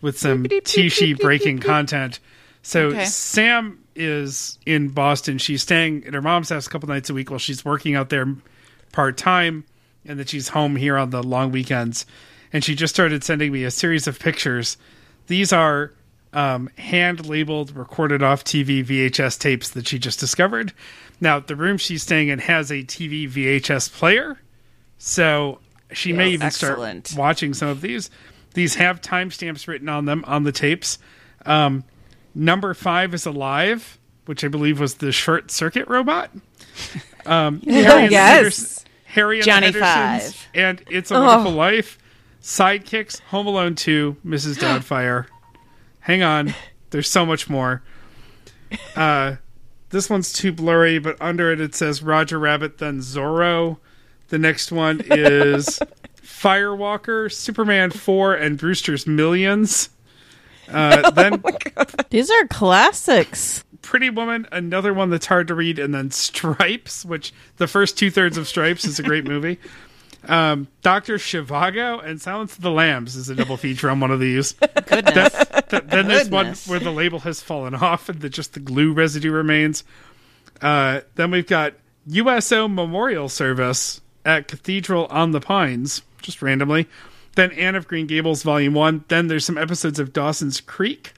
with 0.00 0.18
some 0.18 0.44
Tishi 0.44 1.18
breaking 1.18 1.58
content. 1.58 2.18
So 2.62 2.86
Okay. 2.88 3.04
Sam 3.04 3.78
is 3.94 4.58
in 4.64 4.88
Boston. 4.88 5.36
She's 5.36 5.60
staying 5.60 6.06
at 6.06 6.14
her 6.14 6.22
mom's 6.22 6.48
house 6.48 6.66
a 6.66 6.70
couple 6.70 6.88
nights 6.88 7.10
a 7.10 7.14
week 7.14 7.30
while 7.30 7.38
she's 7.38 7.62
working 7.62 7.94
out 7.94 8.08
there 8.08 8.26
part 8.90 9.18
time, 9.18 9.64
and 10.06 10.18
then 10.18 10.24
she's 10.24 10.48
home 10.48 10.76
here 10.76 10.96
on 10.96 11.10
the 11.10 11.22
long 11.22 11.52
weekends. 11.52 12.06
And 12.54 12.64
she 12.64 12.74
just 12.74 12.94
started 12.94 13.22
sending 13.22 13.52
me 13.52 13.64
a 13.64 13.70
series 13.70 14.06
of 14.06 14.18
pictures. 14.18 14.78
These 15.26 15.52
are 15.52 15.92
um, 16.32 16.70
hand 16.78 17.26
labeled, 17.26 17.76
recorded 17.76 18.22
off 18.22 18.44
TV 18.44 18.84
VHS 18.84 19.38
tapes 19.38 19.68
that 19.70 19.86
she 19.86 19.98
just 19.98 20.18
discovered. 20.18 20.72
Now, 21.22 21.38
the 21.38 21.54
room 21.54 21.78
she's 21.78 22.02
staying 22.02 22.28
in 22.28 22.40
has 22.40 22.70
a 22.72 22.82
TV 22.82 23.30
VHS 23.30 23.92
player, 23.92 24.40
so 24.98 25.60
she 25.92 26.12
may 26.12 26.30
even 26.30 26.48
excellent. 26.48 27.06
start 27.06 27.18
watching 27.18 27.54
some 27.54 27.68
of 27.68 27.80
these. 27.80 28.10
These 28.54 28.74
have 28.74 29.00
timestamps 29.00 29.68
written 29.68 29.88
on 29.88 30.04
them 30.04 30.24
on 30.26 30.42
the 30.42 30.50
tapes. 30.50 30.98
Um, 31.46 31.84
number 32.34 32.74
five 32.74 33.14
is 33.14 33.24
alive, 33.24 33.98
which 34.26 34.42
I 34.42 34.48
believe 34.48 34.80
was 34.80 34.94
the 34.94 35.12
short 35.12 35.52
circuit 35.52 35.86
robot. 35.86 36.30
Um, 37.24 37.60
Harry 37.68 38.02
and 38.02 38.10
Yes. 38.10 38.34
Henderson- 38.34 38.86
Harry 39.04 39.36
and 39.38 39.44
Johnny 39.44 39.72
Five. 39.72 40.48
and 40.54 40.82
It's 40.90 41.12
a 41.12 41.20
Wonderful 41.20 41.52
Life. 41.52 41.98
Sidekicks, 42.42 43.20
Home 43.26 43.46
Alone 43.46 43.76
2, 43.76 44.16
Mrs. 44.26 44.56
Doubtfire. 44.58 45.26
Hang 46.00 46.24
on. 46.24 46.52
There's 46.90 47.08
so 47.08 47.24
much 47.24 47.48
more. 47.48 47.82
Uh, 48.96 49.36
this 49.92 50.10
one's 50.10 50.32
too 50.32 50.52
blurry, 50.52 50.98
but 50.98 51.16
under 51.20 51.52
it 51.52 51.60
it 51.60 51.74
says 51.74 52.02
Roger 52.02 52.38
Rabbit, 52.38 52.78
then 52.78 52.98
Zorro. 52.98 53.78
The 54.28 54.38
next 54.38 54.72
one 54.72 55.00
is 55.04 55.78
Firewalker, 56.16 57.30
Superman 57.30 57.90
4, 57.90 58.34
and 58.34 58.58
Brewster's 58.58 59.06
Millions. 59.06 59.90
Uh, 60.68 61.10
then 61.12 61.42
These 62.10 62.30
are 62.30 62.46
classics. 62.48 63.62
Pretty 63.82 64.10
Woman, 64.10 64.46
another 64.50 64.94
one 64.94 65.10
that's 65.10 65.26
hard 65.26 65.48
to 65.48 65.54
read, 65.54 65.78
and 65.78 65.94
then 65.94 66.10
Stripes, 66.10 67.04
which 67.04 67.32
the 67.58 67.66
first 67.66 67.98
two 67.98 68.10
thirds 68.10 68.38
of 68.38 68.48
Stripes 68.48 68.84
is 68.84 68.98
a 68.98 69.02
great 69.02 69.24
movie. 69.24 69.58
Um, 70.28 70.68
Doctor 70.82 71.16
Zhivago 71.16 72.04
and 72.04 72.20
Silence 72.20 72.56
of 72.56 72.62
the 72.62 72.70
Lambs 72.70 73.16
is 73.16 73.28
a 73.28 73.34
double 73.34 73.56
feature 73.56 73.90
on 73.90 74.00
one 74.00 74.10
of 74.10 74.20
these. 74.20 74.52
Goodness. 74.86 75.32
Th- 75.68 75.82
then 75.84 76.06
there's 76.08 76.30
one 76.30 76.54
where 76.66 76.78
the 76.78 76.92
label 76.92 77.20
has 77.20 77.40
fallen 77.40 77.74
off 77.74 78.08
and 78.08 78.20
the, 78.20 78.28
just 78.28 78.54
the 78.54 78.60
glue 78.60 78.92
residue 78.92 79.32
remains. 79.32 79.82
Uh, 80.60 81.00
then 81.16 81.30
we've 81.30 81.46
got 81.46 81.74
USO 82.06 82.68
Memorial 82.68 83.28
Service 83.28 84.00
at 84.24 84.46
Cathedral 84.46 85.06
on 85.06 85.32
the 85.32 85.40
Pines, 85.40 86.02
just 86.20 86.40
randomly. 86.40 86.88
Then 87.34 87.50
Anne 87.52 87.74
of 87.74 87.88
Green 87.88 88.06
Gables 88.06 88.42
Volume 88.42 88.74
1. 88.74 89.04
Then 89.08 89.26
there's 89.26 89.44
some 89.44 89.58
episodes 89.58 89.98
of 89.98 90.12
Dawson's 90.12 90.60
Creek. 90.60 91.14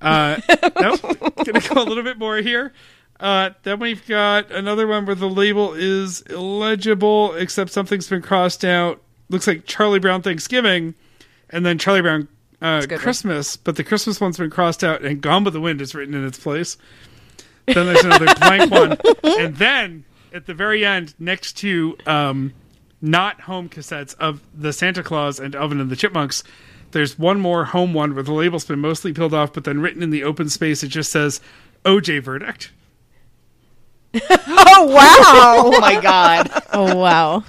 Uh, 0.00 0.40
nope. 0.80 1.00
Gonna 1.44 1.60
go 1.60 1.82
a 1.82 1.84
little 1.84 2.02
bit 2.02 2.18
more 2.18 2.36
here. 2.38 2.72
Uh, 3.20 3.50
then 3.62 3.78
we've 3.78 4.06
got 4.06 4.50
another 4.50 4.86
one 4.86 5.06
where 5.06 5.14
the 5.14 5.28
label 5.28 5.72
is 5.72 6.22
illegible, 6.22 7.34
except 7.34 7.70
something's 7.70 8.08
been 8.08 8.22
crossed 8.22 8.64
out. 8.64 9.00
Looks 9.30 9.46
like 9.46 9.66
Charlie 9.66 10.00
Brown 10.00 10.22
Thanksgiving, 10.22 10.94
and 11.50 11.64
then 11.64 11.78
Charlie 11.78 12.02
Brown 12.02 12.28
uh, 12.60 12.80
good 12.80 12.92
one. 12.92 12.98
Christmas, 12.98 13.56
but 13.56 13.76
the 13.76 13.84
Christmas 13.84 14.20
one's 14.20 14.38
been 14.38 14.50
crossed 14.50 14.82
out, 14.82 15.02
and 15.02 15.20
Gone 15.20 15.44
with 15.44 15.54
the 15.54 15.60
Wind 15.60 15.80
is 15.80 15.94
written 15.94 16.14
in 16.14 16.26
its 16.26 16.38
place. 16.38 16.76
Then 17.66 17.86
there's 17.86 18.04
another 18.04 18.34
blank 18.38 18.70
one, 18.70 18.98
and 19.22 19.56
then 19.56 20.04
at 20.32 20.46
the 20.46 20.54
very 20.54 20.84
end, 20.84 21.14
next 21.18 21.54
to 21.58 21.96
um, 22.06 22.52
not 23.00 23.42
home 23.42 23.68
cassettes 23.68 24.14
of 24.18 24.42
the 24.52 24.72
Santa 24.72 25.02
Claus 25.02 25.38
and 25.38 25.54
Alvin 25.54 25.80
and 25.80 25.90
the 25.90 25.96
Chipmunks, 25.96 26.42
there's 26.90 27.18
one 27.18 27.40
more 27.40 27.66
home 27.66 27.92
one 27.92 28.14
where 28.14 28.22
the 28.22 28.32
label's 28.32 28.64
been 28.64 28.80
mostly 28.80 29.12
peeled 29.12 29.34
off, 29.34 29.52
but 29.52 29.64
then 29.64 29.80
written 29.80 30.02
in 30.02 30.10
the 30.10 30.24
open 30.24 30.48
space, 30.48 30.82
it 30.82 30.88
just 30.88 31.10
says 31.10 31.40
OJ 31.84 32.22
verdict. 32.22 32.72
Oh 34.66 34.86
wow! 34.86 35.62
Oh 35.74 35.80
my 35.80 36.00
god. 36.00 36.50
Oh 36.72 36.96
wow. 36.96 37.44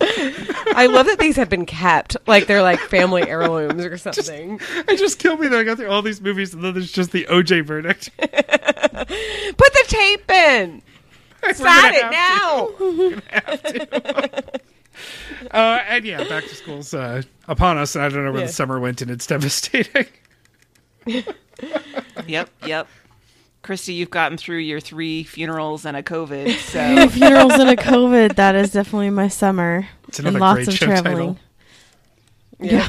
I 0.00 0.86
love 0.90 1.06
that 1.06 1.18
these 1.18 1.36
have 1.36 1.48
been 1.48 1.66
kept, 1.66 2.16
like 2.26 2.46
they're 2.46 2.62
like 2.62 2.78
family 2.78 3.28
heirlooms 3.28 3.84
or 3.84 3.96
something. 3.98 4.60
It 4.88 4.96
just 4.98 5.18
killed 5.18 5.40
me 5.40 5.48
that 5.48 5.58
I 5.58 5.64
got 5.64 5.76
through 5.78 5.90
all 5.90 6.02
these 6.02 6.20
movies 6.20 6.54
and 6.54 6.62
then 6.62 6.74
there's 6.74 6.92
just 6.92 7.10
the 7.12 7.24
OJ 7.24 7.64
verdict. 7.64 8.10
Put 8.18 8.28
the 8.28 9.84
tape 9.88 10.30
in. 10.30 10.82
We're 11.42 11.52
Sign 11.54 11.92
gonna 11.92 11.96
it 11.96 12.14
have 13.30 13.62
to. 13.64 14.42
now. 14.42 14.60
Uh, 15.50 15.80
and 15.88 16.04
yeah, 16.04 16.24
back 16.28 16.44
to 16.44 16.54
school's 16.54 16.92
uh, 16.94 17.22
upon 17.46 17.78
us, 17.78 17.94
and 17.94 18.04
I 18.04 18.08
don't 18.08 18.24
know 18.24 18.32
where 18.32 18.40
Yeah. 18.42 18.46
the 18.48 18.52
summer 18.52 18.80
went, 18.80 19.00
and 19.02 19.10
it's 19.10 19.26
devastating. 19.26 20.06
Yep, 22.26 22.50
yep. 22.66 22.88
Christy, 23.68 23.92
you've 23.92 24.08
gotten 24.08 24.38
through 24.38 24.60
your 24.60 24.80
three 24.80 25.24
funerals 25.24 25.84
and 25.84 25.94
a 25.94 26.02
COVID, 26.02 26.56
so 26.58 27.08
Funerals 27.10 27.52
and 27.52 27.68
a 27.68 27.76
COVID. 27.76 28.36
That 28.36 28.54
is 28.54 28.70
definitely 28.70 29.10
my 29.10 29.28
summer. 29.28 29.86
It's 30.08 30.18
and 30.18 30.40
lots 30.40 30.60
great 30.60 30.68
of 30.68 30.74
show 30.74 30.86
traveling. 30.86 31.38
title. 32.58 32.88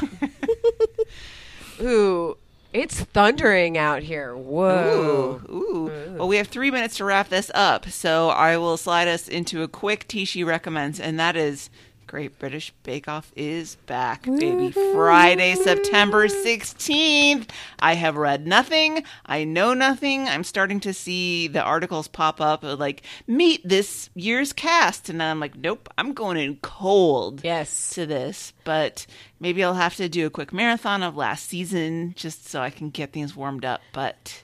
Ooh, 1.86 2.38
it's 2.72 2.98
thundering 2.98 3.76
out 3.76 4.02
here. 4.02 4.34
Whoa. 4.34 5.42
Ooh, 5.50 5.54
ooh. 5.54 6.14
Well, 6.16 6.28
we 6.28 6.38
have 6.38 6.48
three 6.48 6.70
minutes 6.70 6.96
to 6.96 7.04
wrap 7.04 7.28
this 7.28 7.50
up, 7.54 7.90
so 7.90 8.30
I 8.30 8.56
will 8.56 8.78
slide 8.78 9.06
us 9.06 9.28
into 9.28 9.62
a 9.62 9.68
quick 9.68 10.08
Tishi 10.08 10.46
recommends, 10.46 10.98
and 10.98 11.20
that 11.20 11.36
is 11.36 11.68
Great 12.10 12.40
British 12.40 12.72
Bake 12.82 13.06
Off 13.06 13.30
is 13.36 13.76
back, 13.86 14.24
baby. 14.24 14.72
Friday, 14.72 15.54
September 15.54 16.26
16th. 16.26 17.48
I 17.78 17.94
have 17.94 18.16
read 18.16 18.48
nothing. 18.48 19.04
I 19.26 19.44
know 19.44 19.74
nothing. 19.74 20.26
I'm 20.26 20.42
starting 20.42 20.80
to 20.80 20.92
see 20.92 21.46
the 21.46 21.62
articles 21.62 22.08
pop 22.08 22.40
up 22.40 22.64
uh, 22.64 22.74
like, 22.74 23.02
meet 23.28 23.60
this 23.62 24.10
year's 24.16 24.52
cast. 24.52 25.08
And 25.08 25.22
I'm 25.22 25.38
like, 25.38 25.56
nope, 25.56 25.88
I'm 25.96 26.12
going 26.12 26.36
in 26.36 26.56
cold 26.56 27.44
Yes. 27.44 27.90
to 27.94 28.06
this, 28.06 28.54
but 28.64 29.06
maybe 29.38 29.62
I'll 29.62 29.74
have 29.74 29.94
to 29.94 30.08
do 30.08 30.26
a 30.26 30.30
quick 30.30 30.52
marathon 30.52 31.04
of 31.04 31.16
last 31.16 31.48
season 31.48 32.14
just 32.16 32.48
so 32.48 32.60
I 32.60 32.70
can 32.70 32.90
get 32.90 33.12
things 33.12 33.36
warmed 33.36 33.64
up. 33.64 33.82
But 33.92 34.42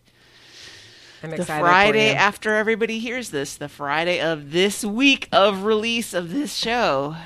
I'm 1.20 1.30
the. 1.30 1.44
Friday 1.44 2.14
after 2.14 2.54
everybody 2.54 3.00
hears 3.00 3.30
this, 3.30 3.56
the 3.56 3.68
Friday 3.68 4.20
of 4.20 4.52
this 4.52 4.84
week 4.84 5.28
of 5.32 5.64
release 5.64 6.14
of 6.14 6.32
this 6.32 6.54
show, 6.54 7.16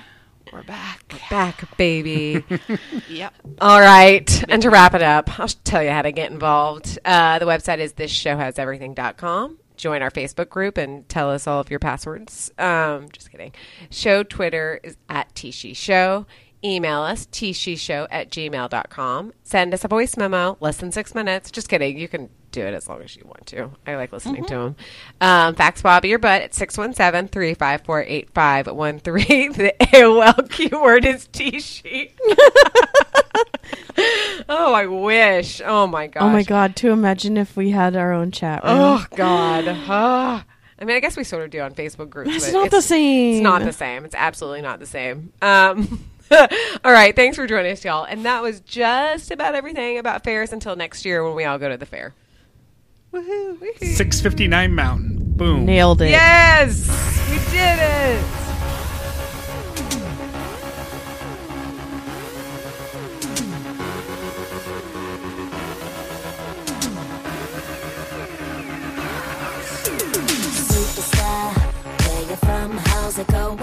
we're 0.53 0.63
back. 0.63 1.15
back, 1.31 1.77
baby. 1.77 2.45
Yep. 3.09 3.35
All 3.61 3.81
right. 3.81 4.45
And 4.49 4.63
to 4.63 4.71
wrap 4.71 4.95
it 4.95 5.03
up, 5.03 5.39
I'll 5.39 5.49
tell 5.49 5.83
you 5.83 5.91
how 5.91 6.03
to 6.03 6.13
get 6.13 6.31
involved. 6.31 6.99
Uh, 7.05 7.39
the 7.39 7.45
website 7.45 7.79
is 7.79 7.93
thisshowhaseverything.com. 7.95 9.59
Join 9.77 10.03
our 10.03 10.11
Facebook 10.11 10.49
group 10.49 10.77
and 10.77 11.09
tell 11.09 11.31
us 11.31 11.47
all 11.47 11.61
of 11.61 11.71
your 11.71 11.79
passwords. 11.79 12.53
Um, 12.59 13.09
just 13.11 13.31
kidding. 13.31 13.53
Show 13.91 14.23
Twitter 14.23 14.79
is 14.83 14.97
at 15.09 15.35
Tishi 15.35 15.75
Show. 15.75 16.27
Email 16.63 17.01
us, 17.01 17.27
tshishow 17.27 18.07
at 18.11 18.31
gmail.com. 18.31 19.33
Send 19.43 19.73
us 19.73 19.85
a 19.85 19.89
voice 19.89 20.17
memo, 20.19 20.59
less 20.61 20.77
than 20.77 20.93
six 20.93 21.15
minutes. 21.15 21.51
Just 21.51 21.71
kidding. 21.71 21.97
You 21.99 22.07
can 22.07 22.29
do 22.51 22.63
it 22.63 22.75
as 22.75 22.89
long 22.89 23.03
as 23.03 23.17
you 23.17 23.25
want 23.25 23.47
to. 23.47 23.71
I 23.87 23.97
like 23.97 24.13
listening 24.13 24.45
to 24.47 24.55
them. 24.55 24.77
Um, 25.21 25.55
fax 25.55 25.83
Bobby 25.83 26.09
your 26.09 26.19
butt 26.19 26.43
at 26.43 26.55
617 26.55 27.29
354 27.29 28.03
8513. 28.03 29.53
The 29.61 29.75
AOL 29.81 30.51
keyword 30.51 31.05
is 31.05 31.29
Tishi. 31.29 32.13
Oh, 34.49 34.75
I 34.75 34.87
wish. 34.87 35.61
Oh 35.65 35.87
my 35.87 36.07
god. 36.07 36.23
Oh 36.23 36.29
my 36.31 36.43
god, 36.43 36.75
to 36.77 36.91
imagine 36.91 37.37
if 37.37 37.57
we 37.57 37.71
had 37.71 37.95
our 37.95 38.13
own 38.13 38.31
chat 38.33 38.65
room. 38.65 38.73
Oh 38.77 39.07
God. 39.15 39.65
Ah. 39.69 40.45
I 40.79 40.85
mean, 40.85 40.97
I 40.97 41.01
guess 41.01 41.17
we 41.17 41.25
sort 41.25 41.45
of 41.45 41.51
do 41.51 41.61
on 41.61 41.75
Facebook 41.75 42.09
groups. 42.09 42.35
It's 42.35 42.53
not 42.53 42.71
the 42.71 42.81
same. 42.81 43.35
It's 43.37 43.43
not 43.43 43.63
the 43.63 43.73
same. 43.73 44.05
It's 44.05 44.15
absolutely 44.15 44.63
not 44.63 44.81
the 44.81 44.87
same. 44.87 45.33
Um, 45.43 46.05
all 46.31 46.93
right. 46.93 47.15
Thanks 47.15 47.37
for 47.37 47.47
joining 47.47 47.73
us, 47.73 47.85
y'all. 47.85 48.05
And 48.05 48.25
that 48.25 48.43
was 48.43 48.61
just 48.61 49.31
about 49.31 49.55
everything 49.55 49.99
about 49.99 50.25
fairs 50.25 50.53
until 50.53 50.75
next 50.75 51.05
year 51.05 51.23
when 51.23 51.35
we 51.37 51.45
all 51.45 51.59
go 51.59 51.69
to 51.69 51.77
the 51.77 51.87
fair. 51.87 52.15
Woohoo! 53.13 53.59
woohoo. 53.59 53.97
659 53.97 54.73
Mountain. 54.75 55.19
Boom. 55.37 55.65
Nailed 55.65 56.01
it. 56.03 56.11
Yes, 56.11 56.87
we 57.29 57.37
did 57.51 57.79
it. 57.79 58.25
Superstar, 70.61 71.55
where 72.07 72.23
you 72.31 72.37
from? 72.37 72.71
How's 72.77 73.19
it 73.19 73.27
going? 73.29 73.59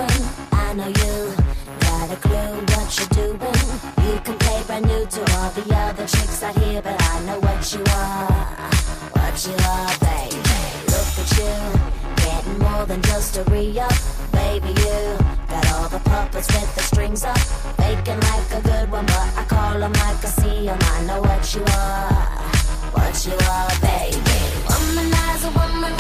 I 0.52 0.74
know 0.74 0.88
you 0.88 1.36
got 1.80 2.12
a 2.12 2.16
clue 2.18 2.54
what 2.74 2.98
you're 2.98 3.08
doing. 3.16 3.64
You 4.06 4.20
can 4.26 4.38
play 4.40 4.64
brand 4.66 4.86
new 4.88 5.06
to 5.06 5.22
all 5.38 5.50
the 5.52 5.76
other 5.76 6.06
chicks 6.08 6.44
out 6.44 6.58
here, 6.58 6.82
but 6.82 7.02
I 7.02 7.26
know 7.26 7.40
what 7.40 7.74
you 7.74 7.84
are, 7.90 8.27
what 9.38 9.46
you 9.46 9.54
are, 9.70 9.94
baby. 10.00 10.40
Look 10.90 11.14
at 11.22 11.30
you, 11.38 11.54
getting 12.16 12.58
more 12.58 12.86
than 12.88 13.02
just 13.04 13.38
a 13.38 13.44
re-up, 13.44 13.94
baby. 14.32 14.70
You 14.70 15.18
got 15.48 15.74
all 15.74 15.88
the 15.90 16.00
puppets 16.00 16.48
with 16.48 16.76
the 16.76 16.82
strings 16.82 17.24
up, 17.24 17.38
faking 17.78 18.20
like 18.20 18.52
a 18.52 18.62
good 18.62 18.90
one, 18.90 19.06
but 19.06 19.28
I 19.38 19.44
call 19.48 19.84
'em 19.84 19.94
like 19.94 20.26
I 20.26 20.30
see 20.42 20.68
'em. 20.68 20.80
I 20.82 21.02
know 21.04 21.22
what 21.22 21.54
you 21.54 21.64
are, 21.86 22.12
what 22.96 23.16
you 23.28 23.38
are, 23.58 23.74
baby. 23.80 24.40
Womanizer, 24.68 25.52
woman, 25.54 25.94
womanizer, 25.94 25.97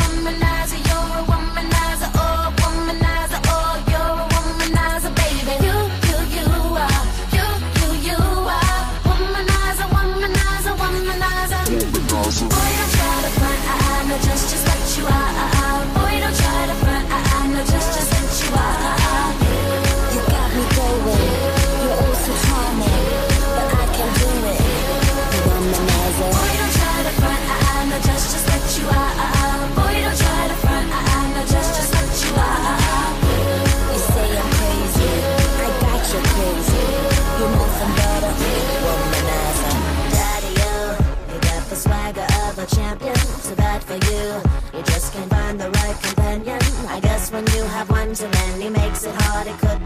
makes 48.69 49.03
it 49.03 49.15
hard. 49.15 49.47
It 49.47 49.57
could 49.59 49.76